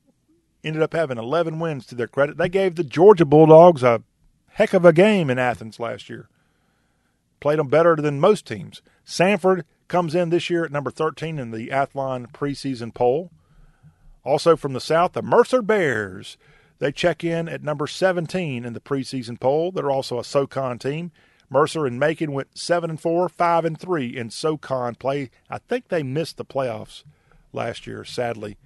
ended 0.62 0.82
up 0.82 0.92
having 0.92 1.18
11 1.18 1.58
wins 1.58 1.86
to 1.86 1.94
their 1.94 2.06
credit. 2.06 2.36
They 2.36 2.48
gave 2.48 2.74
the 2.74 2.84
Georgia 2.84 3.24
Bulldogs 3.24 3.82
a 3.82 4.02
heck 4.52 4.74
of 4.74 4.84
a 4.84 4.92
game 4.92 5.30
in 5.30 5.38
Athens 5.38 5.80
last 5.80 6.10
year. 6.10 6.28
Played 7.40 7.58
them 7.58 7.68
better 7.68 7.96
than 7.96 8.20
most 8.20 8.46
teams. 8.46 8.82
Samford 9.06 9.62
comes 9.88 10.14
in 10.14 10.30
this 10.30 10.50
year 10.50 10.64
at 10.64 10.72
number 10.72 10.90
13 10.90 11.38
in 11.38 11.50
the 11.50 11.68
Athlon 11.68 12.30
preseason 12.32 12.92
poll. 12.92 13.30
Also 14.24 14.56
from 14.56 14.74
the 14.74 14.80
South, 14.80 15.12
the 15.12 15.22
Mercer 15.22 15.62
Bears 15.62 16.36
they 16.80 16.90
check 16.90 17.22
in 17.22 17.46
at 17.48 17.62
number 17.62 17.86
17 17.86 18.64
in 18.64 18.72
the 18.72 18.80
preseason 18.80 19.38
poll. 19.38 19.70
They're 19.70 19.90
also 19.90 20.18
a 20.18 20.24
SoCon 20.24 20.78
team. 20.78 21.12
Mercer 21.50 21.84
and 21.84 22.00
Macon 22.00 22.32
went 22.32 22.56
7 22.56 22.88
and 22.88 23.00
4, 23.00 23.28
5 23.28 23.64
and 23.64 23.78
3 23.78 24.16
in 24.16 24.30
SoCon 24.30 24.94
play. 24.94 25.30
I 25.50 25.58
think 25.58 25.88
they 25.88 26.02
missed 26.02 26.38
the 26.38 26.44
playoffs 26.44 27.04
last 27.52 27.86
year, 27.86 28.02
sadly. 28.04 28.56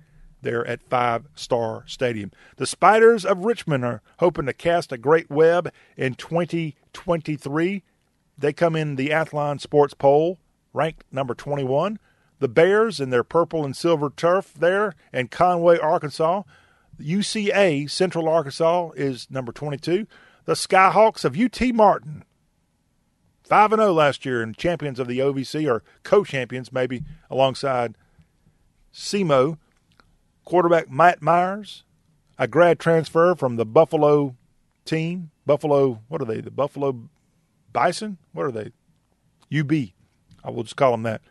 There 0.45 0.65
at 0.66 0.89
Five 0.89 1.27
Star 1.35 1.83
Stadium. 1.87 2.31
The 2.57 2.66
Spiders 2.66 3.25
of 3.25 3.45
Richmond 3.45 3.85
are 3.85 4.03
hoping 4.21 4.47
to 4.47 4.53
cast 4.53 4.93
a 4.93 4.99
great 4.99 5.29
web 5.29 5.73
in 5.97 6.15
2023. 6.15 7.83
They 8.39 8.53
come 8.53 8.77
in 8.77 8.97
the 8.97 9.09
Athlon 9.09 9.61
Sports 9.61 9.95
Poll, 9.95 10.39
ranked 10.73 11.05
number 11.11 11.35
21. 11.35 11.99
The 12.39 12.49
Bears 12.49 13.01
in 13.01 13.11
their 13.11 13.25
purple 13.25 13.65
and 13.65 13.77
silver 13.77 14.11
turf 14.11 14.55
there 14.55 14.95
in 15.12 15.29
Conway, 15.29 15.79
Arkansas. 15.79 16.43
UCA, 17.01 17.91
Central 17.91 18.29
Arkansas, 18.29 18.91
is 18.91 19.29
number 19.31 19.53
22. 19.53 20.07
The 20.45 20.53
Skyhawks 20.53 21.25
of 21.25 21.39
UT 21.39 21.75
Martin, 21.75 22.25
5 23.45 23.71
0 23.71 23.93
last 23.93 24.25
year 24.25 24.43
and 24.43 24.57
champions 24.57 24.99
of 24.99 25.09
the 25.09 25.19
OVC, 25.19 25.71
or 25.71 25.83
co 26.03 26.25
champions 26.25 26.73
maybe, 26.73 27.03
alongside 27.31 27.97
SEMO. 28.93 29.59
Quarterback 30.45 30.91
Matt 30.91 31.23
Myers, 31.23 31.85
a 32.39 32.47
grad 32.47 32.79
transfer 32.79 33.35
from 33.35 33.57
the 33.57 33.65
Buffalo 33.65 34.37
team. 34.85 35.31
Buffalo, 35.47 36.03
what 36.09 36.21
are 36.21 36.27
they? 36.27 36.41
The 36.41 36.51
Buffalo 36.51 37.09
Bison? 37.73 38.19
What 38.33 38.47
are 38.47 38.53
they? 38.53 38.73
UB. 39.57 39.73
I 40.43 40.51
will 40.51 40.62
just 40.62 40.77
call 40.77 40.93
them 40.93 41.03
that. 41.05 41.23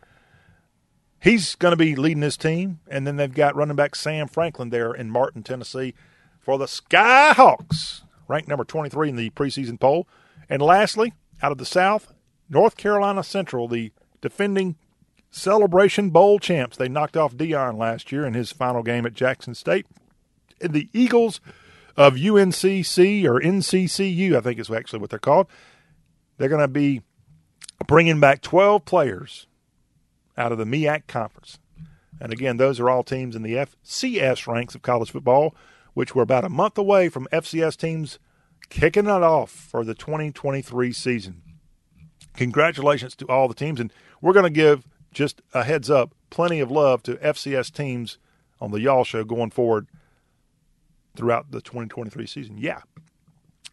He's 1.20 1.54
going 1.54 1.72
to 1.72 1.76
be 1.76 1.96
leading 1.96 2.20
this 2.20 2.36
team. 2.36 2.80
And 2.88 3.06
then 3.06 3.16
they've 3.16 3.32
got 3.32 3.56
running 3.56 3.76
back 3.76 3.94
Sam 3.96 4.28
Franklin 4.28 4.70
there 4.70 4.92
in 4.92 5.10
Martin, 5.10 5.42
Tennessee 5.42 5.94
for 6.38 6.58
the 6.58 6.66
Skyhawks, 6.66 8.02
ranked 8.28 8.48
number 8.48 8.64
23 8.64 9.08
in 9.08 9.16
the 9.16 9.30
preseason 9.30 9.80
poll. 9.80 10.06
And 10.48 10.60
lastly, 10.60 11.14
out 11.42 11.52
of 11.52 11.58
the 11.58 11.64
South, 11.64 12.12
North 12.50 12.76
Carolina 12.76 13.22
Central, 13.22 13.68
the 13.68 13.92
defending 14.20 14.76
Celebration 15.34 16.10
Bowl 16.10 16.38
champs. 16.38 16.76
They 16.76 16.88
knocked 16.88 17.16
off 17.16 17.34
Deion 17.34 17.76
last 17.76 18.12
year 18.12 18.24
in 18.24 18.34
his 18.34 18.52
final 18.52 18.84
game 18.84 19.04
at 19.04 19.14
Jackson 19.14 19.56
State. 19.56 19.84
And 20.60 20.72
the 20.72 20.88
Eagles 20.92 21.40
of 21.96 22.14
UNCC 22.14 23.24
or 23.24 23.40
NCCU, 23.40 24.36
I 24.36 24.40
think 24.40 24.60
is 24.60 24.70
actually 24.70 25.00
what 25.00 25.10
they're 25.10 25.18
called. 25.18 25.48
They're 26.38 26.48
going 26.48 26.60
to 26.60 26.68
be 26.68 27.02
bringing 27.88 28.20
back 28.20 28.42
12 28.42 28.84
players 28.84 29.48
out 30.38 30.52
of 30.52 30.58
the 30.58 30.64
MEAC 30.64 31.08
conference. 31.08 31.58
And 32.20 32.32
again, 32.32 32.56
those 32.56 32.78
are 32.78 32.88
all 32.88 33.02
teams 33.02 33.34
in 33.34 33.42
the 33.42 33.54
FCS 33.54 34.46
ranks 34.46 34.76
of 34.76 34.82
college 34.82 35.10
football, 35.10 35.56
which 35.94 36.14
we're 36.14 36.22
about 36.22 36.44
a 36.44 36.48
month 36.48 36.78
away 36.78 37.08
from 37.08 37.26
FCS 37.32 37.76
teams 37.76 38.20
kicking 38.70 39.06
it 39.06 39.10
off 39.10 39.50
for 39.50 39.84
the 39.84 39.94
2023 39.94 40.92
season. 40.92 41.42
Congratulations 42.34 43.16
to 43.16 43.26
all 43.26 43.48
the 43.48 43.54
teams. 43.54 43.80
And 43.80 43.92
we're 44.20 44.32
going 44.32 44.44
to 44.44 44.50
give 44.50 44.86
just 45.14 45.40
a 45.54 45.64
heads 45.64 45.88
up 45.88 46.14
plenty 46.30 46.60
of 46.60 46.70
love 46.70 47.02
to 47.04 47.14
FCS 47.16 47.72
teams 47.72 48.18
on 48.60 48.70
the 48.70 48.80
Y'all 48.80 49.04
Show 49.04 49.24
going 49.24 49.50
forward 49.50 49.86
throughout 51.16 51.50
the 51.50 51.60
2023 51.60 52.26
season. 52.26 52.58
Yeah. 52.58 52.82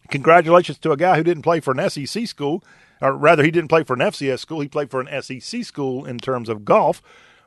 Congratulations 0.09 0.77
to 0.79 0.91
a 0.91 0.97
guy 0.97 1.17
who 1.17 1.23
didn't 1.23 1.43
play 1.43 1.59
for 1.59 1.73
an 1.77 1.89
SEC 1.89 2.27
school, 2.27 2.63
or 3.01 3.13
rather, 3.13 3.43
he 3.43 3.51
didn't 3.51 3.69
play 3.69 3.83
for 3.83 3.93
an 3.93 3.99
FCS 3.99 4.39
school. 4.39 4.59
He 4.59 4.67
played 4.67 4.91
for 4.91 5.01
an 5.01 5.21
SEC 5.21 5.63
school 5.63 6.05
in 6.05 6.19
terms 6.19 6.49
of 6.49 6.65
golf. 6.65 7.01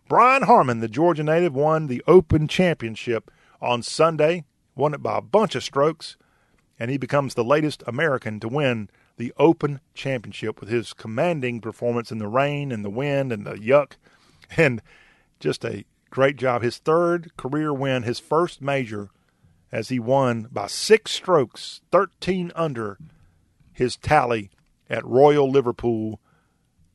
Brian 0.09 0.43
Harman, 0.43 0.81
the 0.81 0.89
Georgia 0.89 1.23
native, 1.23 1.55
won 1.55 1.87
the 1.87 2.03
Open 2.07 2.49
Championship 2.49 3.31
on 3.61 3.83
Sunday, 3.83 4.45
won 4.75 4.95
it 4.95 5.03
by 5.03 5.19
a 5.19 5.23
bunch 5.23 5.55
of 5.55 5.63
strokes, 5.63 6.17
and 6.79 6.91
he 6.91 6.97
becomes 6.97 7.35
the 7.35 7.45
latest 7.45 7.83
American 7.87 8.41
to 8.41 8.49
win 8.49 8.91
the 9.17 9.33
Open 9.37 9.81
Championship 9.95 10.61
with 10.61 10.69
his 10.69 10.93
commanding 10.93 11.61
performance 11.61 12.11
in 12.11 12.19
the 12.19 12.29
rain 12.29 12.73
and 12.73 12.85
the 12.85 12.91
wind 12.91 13.33
and 13.33 13.47
the 13.47 13.55
yuck, 13.55 13.93
and 14.57 14.83
just 15.41 15.65
a 15.65 15.85
great 16.11 16.37
job. 16.37 16.63
His 16.63 16.79
third 16.79 17.37
career 17.37 17.73
win, 17.73 18.03
his 18.03 18.19
first 18.19 18.61
major, 18.61 19.11
as 19.73 19.89
he 19.89 19.99
won 19.99 20.49
by 20.53 20.67
six 20.69 21.13
strokes, 21.13 21.81
13 21.91 22.53
under 22.55 22.99
his 23.73 23.97
tally 23.97 24.51
at 24.89 25.05
Royal 25.05 25.51
Liverpool 25.51 26.21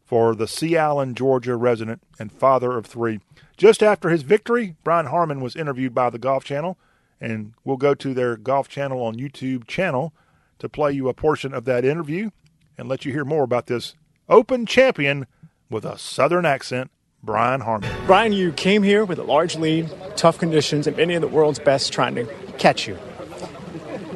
for 0.05 0.33
the 0.33 0.47
Sea 0.47 0.77
Island, 0.77 1.17
Georgia 1.17 1.55
resident 1.55 2.01
and 2.17 2.31
father 2.31 2.77
of 2.77 2.85
three. 2.85 3.19
Just 3.57 3.83
after 3.83 4.09
his 4.09 4.23
victory, 4.23 4.75
Brian 4.83 5.07
Harman 5.07 5.41
was 5.41 5.55
interviewed 5.55 5.93
by 5.93 6.09
the 6.09 6.17
Golf 6.17 6.43
Channel, 6.43 6.77
and 7.19 7.53
we'll 7.63 7.77
go 7.77 7.93
to 7.93 8.13
their 8.13 8.37
Golf 8.37 8.69
Channel 8.69 9.03
on 9.03 9.17
YouTube 9.17 9.67
channel 9.67 10.13
to 10.59 10.69
play 10.69 10.91
you 10.91 11.09
a 11.09 11.13
portion 11.13 11.53
of 11.53 11.65
that 11.65 11.83
interview 11.83 12.29
and 12.77 12.87
let 12.87 13.05
you 13.05 13.11
hear 13.11 13.25
more 13.25 13.43
about 13.43 13.67
this 13.67 13.95
Open 14.29 14.67
champion 14.67 15.25
with 15.71 15.83
a 15.83 15.97
Southern 15.97 16.45
accent, 16.45 16.91
Brian 17.23 17.61
Harman. 17.61 17.89
Brian, 18.05 18.31
you 18.31 18.51
came 18.51 18.83
here 18.83 19.03
with 19.03 19.17
a 19.17 19.23
large 19.23 19.55
lead, 19.55 19.89
tough 20.15 20.37
conditions, 20.37 20.85
and 20.85 20.95
many 20.95 21.15
of 21.15 21.21
the 21.21 21.27
world's 21.27 21.57
best 21.57 21.91
trying 21.91 22.13
to 22.13 22.25
catch 22.59 22.87
you. 22.87 22.95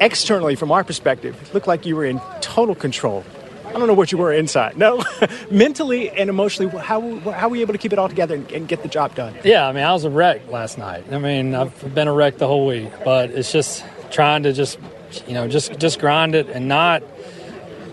Externally, 0.00 0.54
from 0.54 0.70
our 0.70 0.84
perspective, 0.84 1.36
it 1.42 1.52
looked 1.52 1.66
like 1.66 1.84
you 1.84 1.96
were 1.96 2.04
in 2.04 2.20
total 2.40 2.76
control. 2.76 3.24
I 3.66 3.72
don't 3.72 3.88
know 3.88 3.94
what 3.94 4.12
you 4.12 4.18
were 4.18 4.32
inside. 4.32 4.76
No, 4.76 5.02
mentally 5.50 6.10
and 6.10 6.30
emotionally, 6.30 6.70
how, 6.78 7.18
how 7.32 7.48
were 7.48 7.56
you 7.56 7.62
able 7.62 7.74
to 7.74 7.78
keep 7.78 7.92
it 7.92 7.98
all 7.98 8.08
together 8.08 8.36
and, 8.36 8.50
and, 8.52 8.68
get 8.68 8.82
the 8.82 8.88
job 8.88 9.16
done? 9.16 9.34
Yeah, 9.42 9.66
I 9.66 9.72
mean, 9.72 9.82
I 9.82 9.92
was 9.92 10.04
a 10.04 10.10
wreck 10.10 10.48
last 10.48 10.78
night. 10.78 11.04
I 11.10 11.18
mean, 11.18 11.56
I've 11.56 11.92
been 11.92 12.06
a 12.06 12.12
wreck 12.12 12.38
the 12.38 12.46
whole 12.46 12.66
week, 12.66 12.90
but 13.04 13.30
it's 13.30 13.50
just 13.50 13.84
trying 14.12 14.44
to 14.44 14.52
just, 14.52 14.78
you 15.26 15.34
know, 15.34 15.48
just 15.48 15.78
just 15.78 16.00
grind 16.00 16.34
it 16.34 16.48
and 16.48 16.68
not 16.68 17.02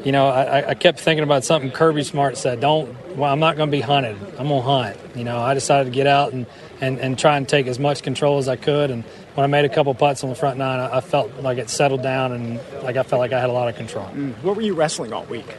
you 0.03 0.11
know, 0.11 0.27
I, 0.27 0.69
I, 0.69 0.73
kept 0.73 0.99
thinking 0.99 1.23
about 1.23 1.43
something 1.43 1.69
Kirby 1.69 2.03
Smart 2.03 2.37
said. 2.37 2.59
Don't. 2.59 2.95
Well, 3.15 3.31
I'm 3.31 3.39
not 3.39 3.55
going 3.55 3.69
to 3.69 3.71
be 3.71 3.81
hunted. 3.81 4.17
I'm 4.39 4.47
going 4.47 4.61
to 4.61 4.61
hunt. 4.61 4.97
You 5.15 5.23
know, 5.23 5.37
I 5.37 5.53
decided 5.53 5.91
to 5.91 5.95
get 5.95 6.07
out 6.07 6.33
and, 6.33 6.47
and, 6.79 6.97
and 6.99 7.19
try 7.19 7.37
and 7.37 7.47
take 7.47 7.67
as 7.67 7.77
much 7.77 8.01
control 8.01 8.39
as 8.39 8.47
I 8.47 8.55
could. 8.55 8.89
And 8.89 9.03
when 9.35 9.43
I 9.43 9.47
made 9.47 9.65
a 9.65 9.69
couple 9.69 9.93
putts 9.93 10.23
on 10.23 10.29
the 10.29 10.35
front 10.35 10.57
nine, 10.57 10.79
I, 10.79 10.97
I 10.97 11.01
felt 11.01 11.35
like 11.41 11.57
it 11.57 11.69
settled 11.69 12.01
down 12.01 12.31
and 12.31 12.59
like 12.83 12.97
I 12.97 13.03
felt 13.03 13.19
like 13.19 13.33
I 13.33 13.39
had 13.39 13.49
a 13.49 13.53
lot 13.53 13.69
of 13.69 13.75
control. 13.75 14.05
Mm. 14.07 14.33
What 14.43 14.55
were 14.55 14.61
you 14.63 14.73
wrestling 14.73 15.13
all 15.13 15.25
week? 15.25 15.55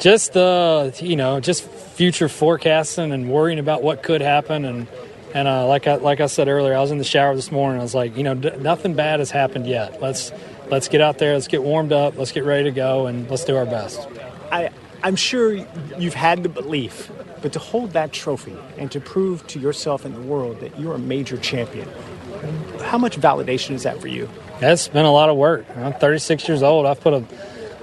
Just 0.00 0.32
the, 0.32 0.92
uh, 0.92 1.04
you 1.04 1.16
know, 1.16 1.38
just 1.40 1.62
future 1.62 2.28
forecasting 2.28 3.12
and 3.12 3.30
worrying 3.30 3.58
about 3.58 3.82
what 3.82 4.02
could 4.02 4.20
happen 4.20 4.64
and. 4.64 4.88
And 5.34 5.46
uh, 5.46 5.66
like 5.66 5.86
I 5.86 5.96
like 5.96 6.20
I 6.20 6.26
said 6.26 6.48
earlier, 6.48 6.74
I 6.74 6.80
was 6.80 6.90
in 6.90 6.98
the 6.98 7.04
shower 7.04 7.34
this 7.34 7.52
morning. 7.52 7.80
I 7.80 7.82
was 7.82 7.94
like, 7.94 8.16
you 8.16 8.22
know, 8.24 8.34
d- 8.34 8.56
nothing 8.58 8.94
bad 8.94 9.20
has 9.20 9.30
happened 9.30 9.66
yet. 9.66 10.00
Let's 10.00 10.32
let's 10.70 10.88
get 10.88 11.00
out 11.00 11.18
there, 11.18 11.34
let's 11.34 11.48
get 11.48 11.62
warmed 11.62 11.92
up, 11.92 12.16
let's 12.16 12.32
get 12.32 12.44
ready 12.44 12.64
to 12.64 12.70
go, 12.70 13.06
and 13.06 13.28
let's 13.30 13.44
do 13.44 13.56
our 13.56 13.66
best. 13.66 14.08
I, 14.50 14.70
I'm 15.02 15.16
sure 15.16 15.52
you've 15.98 16.14
had 16.14 16.42
the 16.42 16.48
belief, 16.48 17.10
but 17.42 17.52
to 17.52 17.58
hold 17.58 17.92
that 17.92 18.12
trophy 18.12 18.56
and 18.76 18.90
to 18.92 19.00
prove 19.00 19.46
to 19.48 19.60
yourself 19.60 20.04
and 20.04 20.14
the 20.14 20.20
world 20.20 20.60
that 20.60 20.78
you're 20.78 20.94
a 20.94 20.98
major 20.98 21.36
champion, 21.36 21.88
how 22.82 22.98
much 22.98 23.16
validation 23.16 23.72
is 23.72 23.84
that 23.84 24.00
for 24.00 24.08
you? 24.08 24.28
That's 24.58 24.88
been 24.88 25.04
a 25.04 25.12
lot 25.12 25.30
of 25.30 25.36
work. 25.36 25.64
I'm 25.76 25.92
36 25.92 26.48
years 26.48 26.62
old. 26.62 26.86
I've 26.86 27.00
put 27.00 27.14
a 27.14 27.24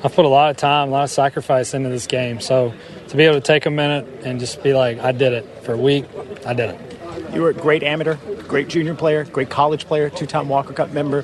I've 0.03 0.13
put 0.13 0.25
a 0.25 0.29
lot 0.29 0.51
of 0.51 0.57
time, 0.57 0.89
a 0.89 0.91
lot 0.91 1.03
of 1.05 1.09
sacrifice 1.09 1.73
into 1.73 1.89
this 1.89 2.05
game. 2.05 2.39
So 2.39 2.71
to 3.07 3.17
be 3.17 3.23
able 3.23 3.35
to 3.35 3.41
take 3.41 3.65
a 3.65 3.71
minute 3.71 4.05
and 4.23 4.39
just 4.39 4.61
be 4.61 4.73
like, 4.73 4.99
I 4.99 5.11
did 5.11 5.33
it 5.33 5.45
for 5.63 5.73
a 5.73 5.77
week, 5.77 6.05
I 6.45 6.53
did 6.53 6.69
it. 6.69 6.96
You 7.33 7.41
were 7.41 7.49
a 7.49 7.53
great 7.53 7.83
amateur, 7.83 8.15
great 8.47 8.67
junior 8.67 8.95
player, 8.95 9.25
great 9.25 9.49
college 9.49 9.85
player, 9.85 10.09
two-time 10.09 10.49
Walker 10.49 10.73
Cup 10.73 10.91
member. 10.91 11.23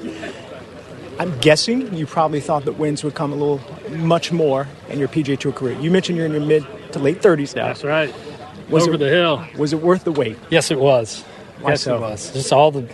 I'm 1.20 1.38
guessing 1.40 1.94
you 1.96 2.06
probably 2.06 2.42
thought 2.42 2.66
that 2.66 2.74
wins 2.74 3.04
would 3.04 3.16
come 3.16 3.32
a 3.32 3.36
little 3.36 3.62
much 3.98 4.32
more 4.32 4.68
in 4.90 5.00
your 5.00 5.08
PGA 5.08 5.38
Tour 5.38 5.52
career. 5.52 5.80
You 5.80 5.92
mentioned 5.92 6.18
you're 6.18 6.26
in 6.26 6.32
your 6.32 6.42
mid 6.42 6.66
to 6.94 7.00
late 7.00 7.22
30s 7.22 7.56
now. 7.56 7.68
That's 7.68 7.84
right. 7.84 8.14
Was 8.70 8.84
Over 8.84 8.96
it, 8.96 8.98
the 8.98 9.10
hill. 9.10 9.46
Was 9.58 9.74
it 9.74 9.82
worth 9.82 10.04
the 10.04 10.12
wait? 10.12 10.38
Yes, 10.50 10.72
it 10.72 10.80
was. 10.80 11.22
Why 11.62 11.72
yes, 11.72 11.84
so? 11.84 11.98
it 11.98 12.02
was. 12.02 12.32
Just 12.34 12.52
all 12.52 12.72
the 12.72 12.90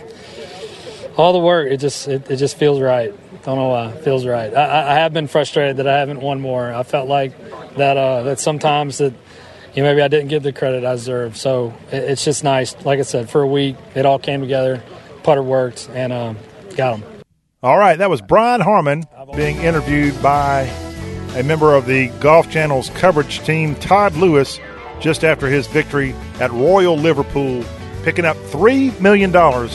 all 1.16 1.32
the 1.32 1.38
work. 1.38 1.70
It 1.70 1.78
just 1.78 2.08
it, 2.08 2.30
it 2.30 2.36
just 2.36 2.56
feels 2.56 2.80
right. 2.80 3.14
Don't 3.42 3.56
know 3.56 3.68
why. 3.68 3.90
It 3.90 4.04
feels 4.04 4.26
right. 4.26 4.52
I, 4.52 4.92
I 4.92 4.94
have 4.96 5.12
been 5.12 5.26
frustrated 5.26 5.78
that 5.78 5.88
I 5.88 5.98
haven't 5.98 6.20
won 6.20 6.40
more. 6.40 6.72
I 6.72 6.82
felt 6.82 7.08
like 7.08 7.32
that 7.76 7.96
uh, 7.96 8.22
that 8.24 8.38
sometimes 8.38 8.98
that 8.98 9.14
you 9.74 9.82
know, 9.82 9.90
maybe 9.90 10.02
I 10.02 10.08
didn't 10.08 10.28
give 10.28 10.42
the 10.42 10.52
credit 10.52 10.84
I 10.84 10.92
deserve. 10.92 11.36
So 11.36 11.74
it, 11.90 12.02
it's 12.04 12.24
just 12.24 12.44
nice. 12.44 12.74
Like 12.84 12.98
I 12.98 13.02
said, 13.02 13.30
for 13.30 13.42
a 13.42 13.46
week, 13.46 13.76
it 13.94 14.06
all 14.06 14.18
came 14.18 14.40
together. 14.40 14.82
Putter 15.22 15.42
worked, 15.42 15.88
and 15.92 16.12
um, 16.12 16.38
got 16.76 16.98
them. 16.98 17.10
All 17.62 17.76
right, 17.78 17.98
that 17.98 18.08
was 18.08 18.22
Brian 18.22 18.62
Harman 18.62 19.04
being 19.36 19.58
interviewed 19.58 20.20
by 20.22 20.62
a 21.36 21.42
member 21.42 21.74
of 21.74 21.84
the 21.84 22.08
Golf 22.20 22.50
Channel's 22.50 22.88
coverage 22.90 23.40
team, 23.40 23.74
Todd 23.76 24.16
Lewis, 24.16 24.58
just 24.98 25.24
after 25.24 25.46
his 25.46 25.66
victory 25.66 26.14
at 26.40 26.50
Royal 26.52 26.96
Liverpool, 26.96 27.62
picking 28.02 28.24
up 28.24 28.36
$3 28.36 28.98
million 29.00 29.30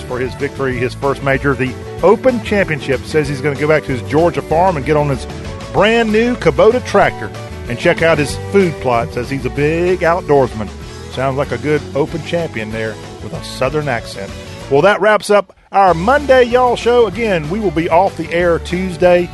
for 0.07 0.19
his 0.19 0.33
victory, 0.35 0.75
his 0.77 0.95
first 0.95 1.21
major, 1.21 1.53
the 1.53 1.73
Open 2.01 2.43
Championship. 2.43 3.01
Says 3.01 3.27
he's 3.27 3.41
going 3.41 3.53
to 3.53 3.61
go 3.61 3.67
back 3.67 3.83
to 3.83 3.91
his 3.91 4.01
Georgia 4.09 4.41
farm 4.41 4.77
and 4.77 4.85
get 4.85 4.97
on 4.97 5.09
his 5.09 5.25
brand 5.71 6.11
new 6.11 6.35
Kubota 6.37 6.83
tractor 6.87 7.27
and 7.69 7.79
check 7.79 8.01
out 8.01 8.17
his 8.17 8.35
food 8.51 8.73
plots 8.81 9.17
as 9.17 9.29
he's 9.29 9.45
a 9.45 9.49
big 9.49 9.99
outdoorsman. 9.99 10.69
Sounds 11.11 11.37
like 11.37 11.51
a 11.51 11.57
good 11.57 11.81
Open 11.95 12.21
champion 12.23 12.71
there 12.71 12.93
with 13.23 13.33
a 13.33 13.43
southern 13.43 13.87
accent. 13.87 14.31
Well, 14.69 14.81
that 14.81 14.99
wraps 14.99 15.29
up 15.29 15.55
our 15.71 15.93
Monday 15.93 16.43
Y'all 16.43 16.75
show. 16.75 17.07
Again, 17.07 17.49
we 17.49 17.59
will 17.59 17.71
be 17.71 17.89
off 17.89 18.17
the 18.17 18.31
air 18.31 18.59
Tuesday, 18.59 19.29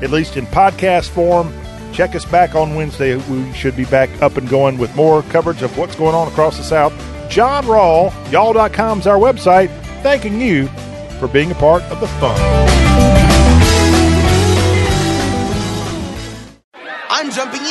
at 0.00 0.10
least 0.10 0.36
in 0.36 0.46
podcast 0.46 1.10
form. 1.10 1.52
Check 1.92 2.14
us 2.14 2.24
back 2.24 2.54
on 2.54 2.74
Wednesday. 2.74 3.16
We 3.16 3.52
should 3.52 3.76
be 3.76 3.84
back 3.84 4.10
up 4.22 4.36
and 4.36 4.48
going 4.48 4.78
with 4.78 4.94
more 4.96 5.22
coverage 5.24 5.62
of 5.62 5.76
what's 5.76 5.94
going 5.94 6.14
on 6.14 6.28
across 6.28 6.56
the 6.56 6.64
South. 6.64 6.92
Jon 7.30 7.64
Rawl, 7.64 8.12
y'all.com 8.32 9.00
is 9.00 9.06
our 9.06 9.18
website. 9.18 9.68
Thanking 10.02 10.40
you 10.40 10.68
for 11.18 11.28
being 11.28 11.50
a 11.50 11.54
part 11.54 11.82
of 11.84 12.00
the 12.00 12.08
fun. 12.08 12.38
I'm 17.10 17.30
jumping 17.30 17.61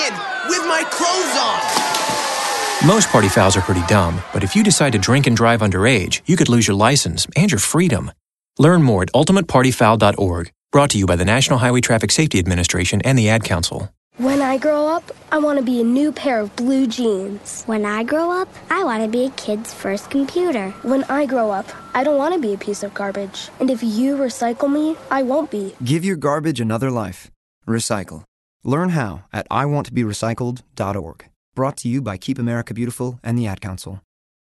my 0.71 0.83
clothes 0.97 1.35
on. 1.47 2.87
Most 2.87 3.09
party 3.09 3.27
fouls 3.27 3.55
are 3.57 3.61
pretty 3.61 3.85
dumb, 3.87 4.21
but 4.33 4.43
if 4.43 4.55
you 4.55 4.63
decide 4.63 4.93
to 4.93 4.99
drink 4.99 5.27
and 5.27 5.35
drive 5.35 5.61
underage, 5.61 6.21
you 6.25 6.35
could 6.37 6.49
lose 6.49 6.67
your 6.67 6.77
license 6.87 7.27
and 7.35 7.51
your 7.51 7.59
freedom. 7.59 8.11
Learn 8.57 8.81
more 8.81 9.03
at 9.03 9.11
ultimatepartyfoul.org. 9.13 10.51
Brought 10.71 10.89
to 10.91 10.97
you 10.97 11.05
by 11.05 11.17
the 11.17 11.25
National 11.25 11.59
Highway 11.59 11.81
Traffic 11.81 12.11
Safety 12.11 12.39
Administration 12.39 13.01
and 13.03 13.17
the 13.19 13.27
Ad 13.29 13.43
Council. 13.43 13.89
When 14.17 14.41
I 14.41 14.57
grow 14.57 14.87
up, 14.87 15.03
I 15.31 15.37
want 15.39 15.59
to 15.59 15.65
be 15.65 15.81
a 15.81 15.83
new 15.83 16.11
pair 16.11 16.39
of 16.39 16.55
blue 16.55 16.87
jeans. 16.87 17.63
When 17.65 17.85
I 17.85 18.03
grow 18.03 18.31
up, 18.41 18.49
I 18.69 18.83
want 18.83 19.03
to 19.03 19.09
be 19.09 19.25
a 19.25 19.29
kid's 19.31 19.73
first 19.73 20.09
computer. 20.09 20.71
When 20.83 21.03
I 21.05 21.25
grow 21.25 21.51
up, 21.51 21.67
I 21.93 22.03
don't 22.03 22.17
want 22.17 22.33
to 22.35 22.39
be 22.39 22.53
a 22.53 22.57
piece 22.57 22.83
of 22.83 22.93
garbage. 22.93 23.49
And 23.59 23.69
if 23.69 23.83
you 23.83 24.15
recycle 24.15 24.71
me, 24.71 24.95
I 25.09 25.23
won't 25.23 25.51
be. 25.51 25.73
Give 25.83 26.05
your 26.05 26.17
garbage 26.17 26.61
another 26.61 26.91
life. 26.91 27.29
Recycle. 27.67 28.23
Learn 28.63 28.89
how 28.89 29.25
at 29.33 29.49
iwanttoberecycled.org. 29.49 31.29
Brought 31.55 31.77
to 31.77 31.89
you 31.89 32.01
by 32.01 32.17
Keep 32.17 32.37
America 32.37 32.73
Beautiful 32.73 33.19
and 33.23 33.37
the 33.37 33.47
Ad 33.47 33.59
Council. 33.59 34.01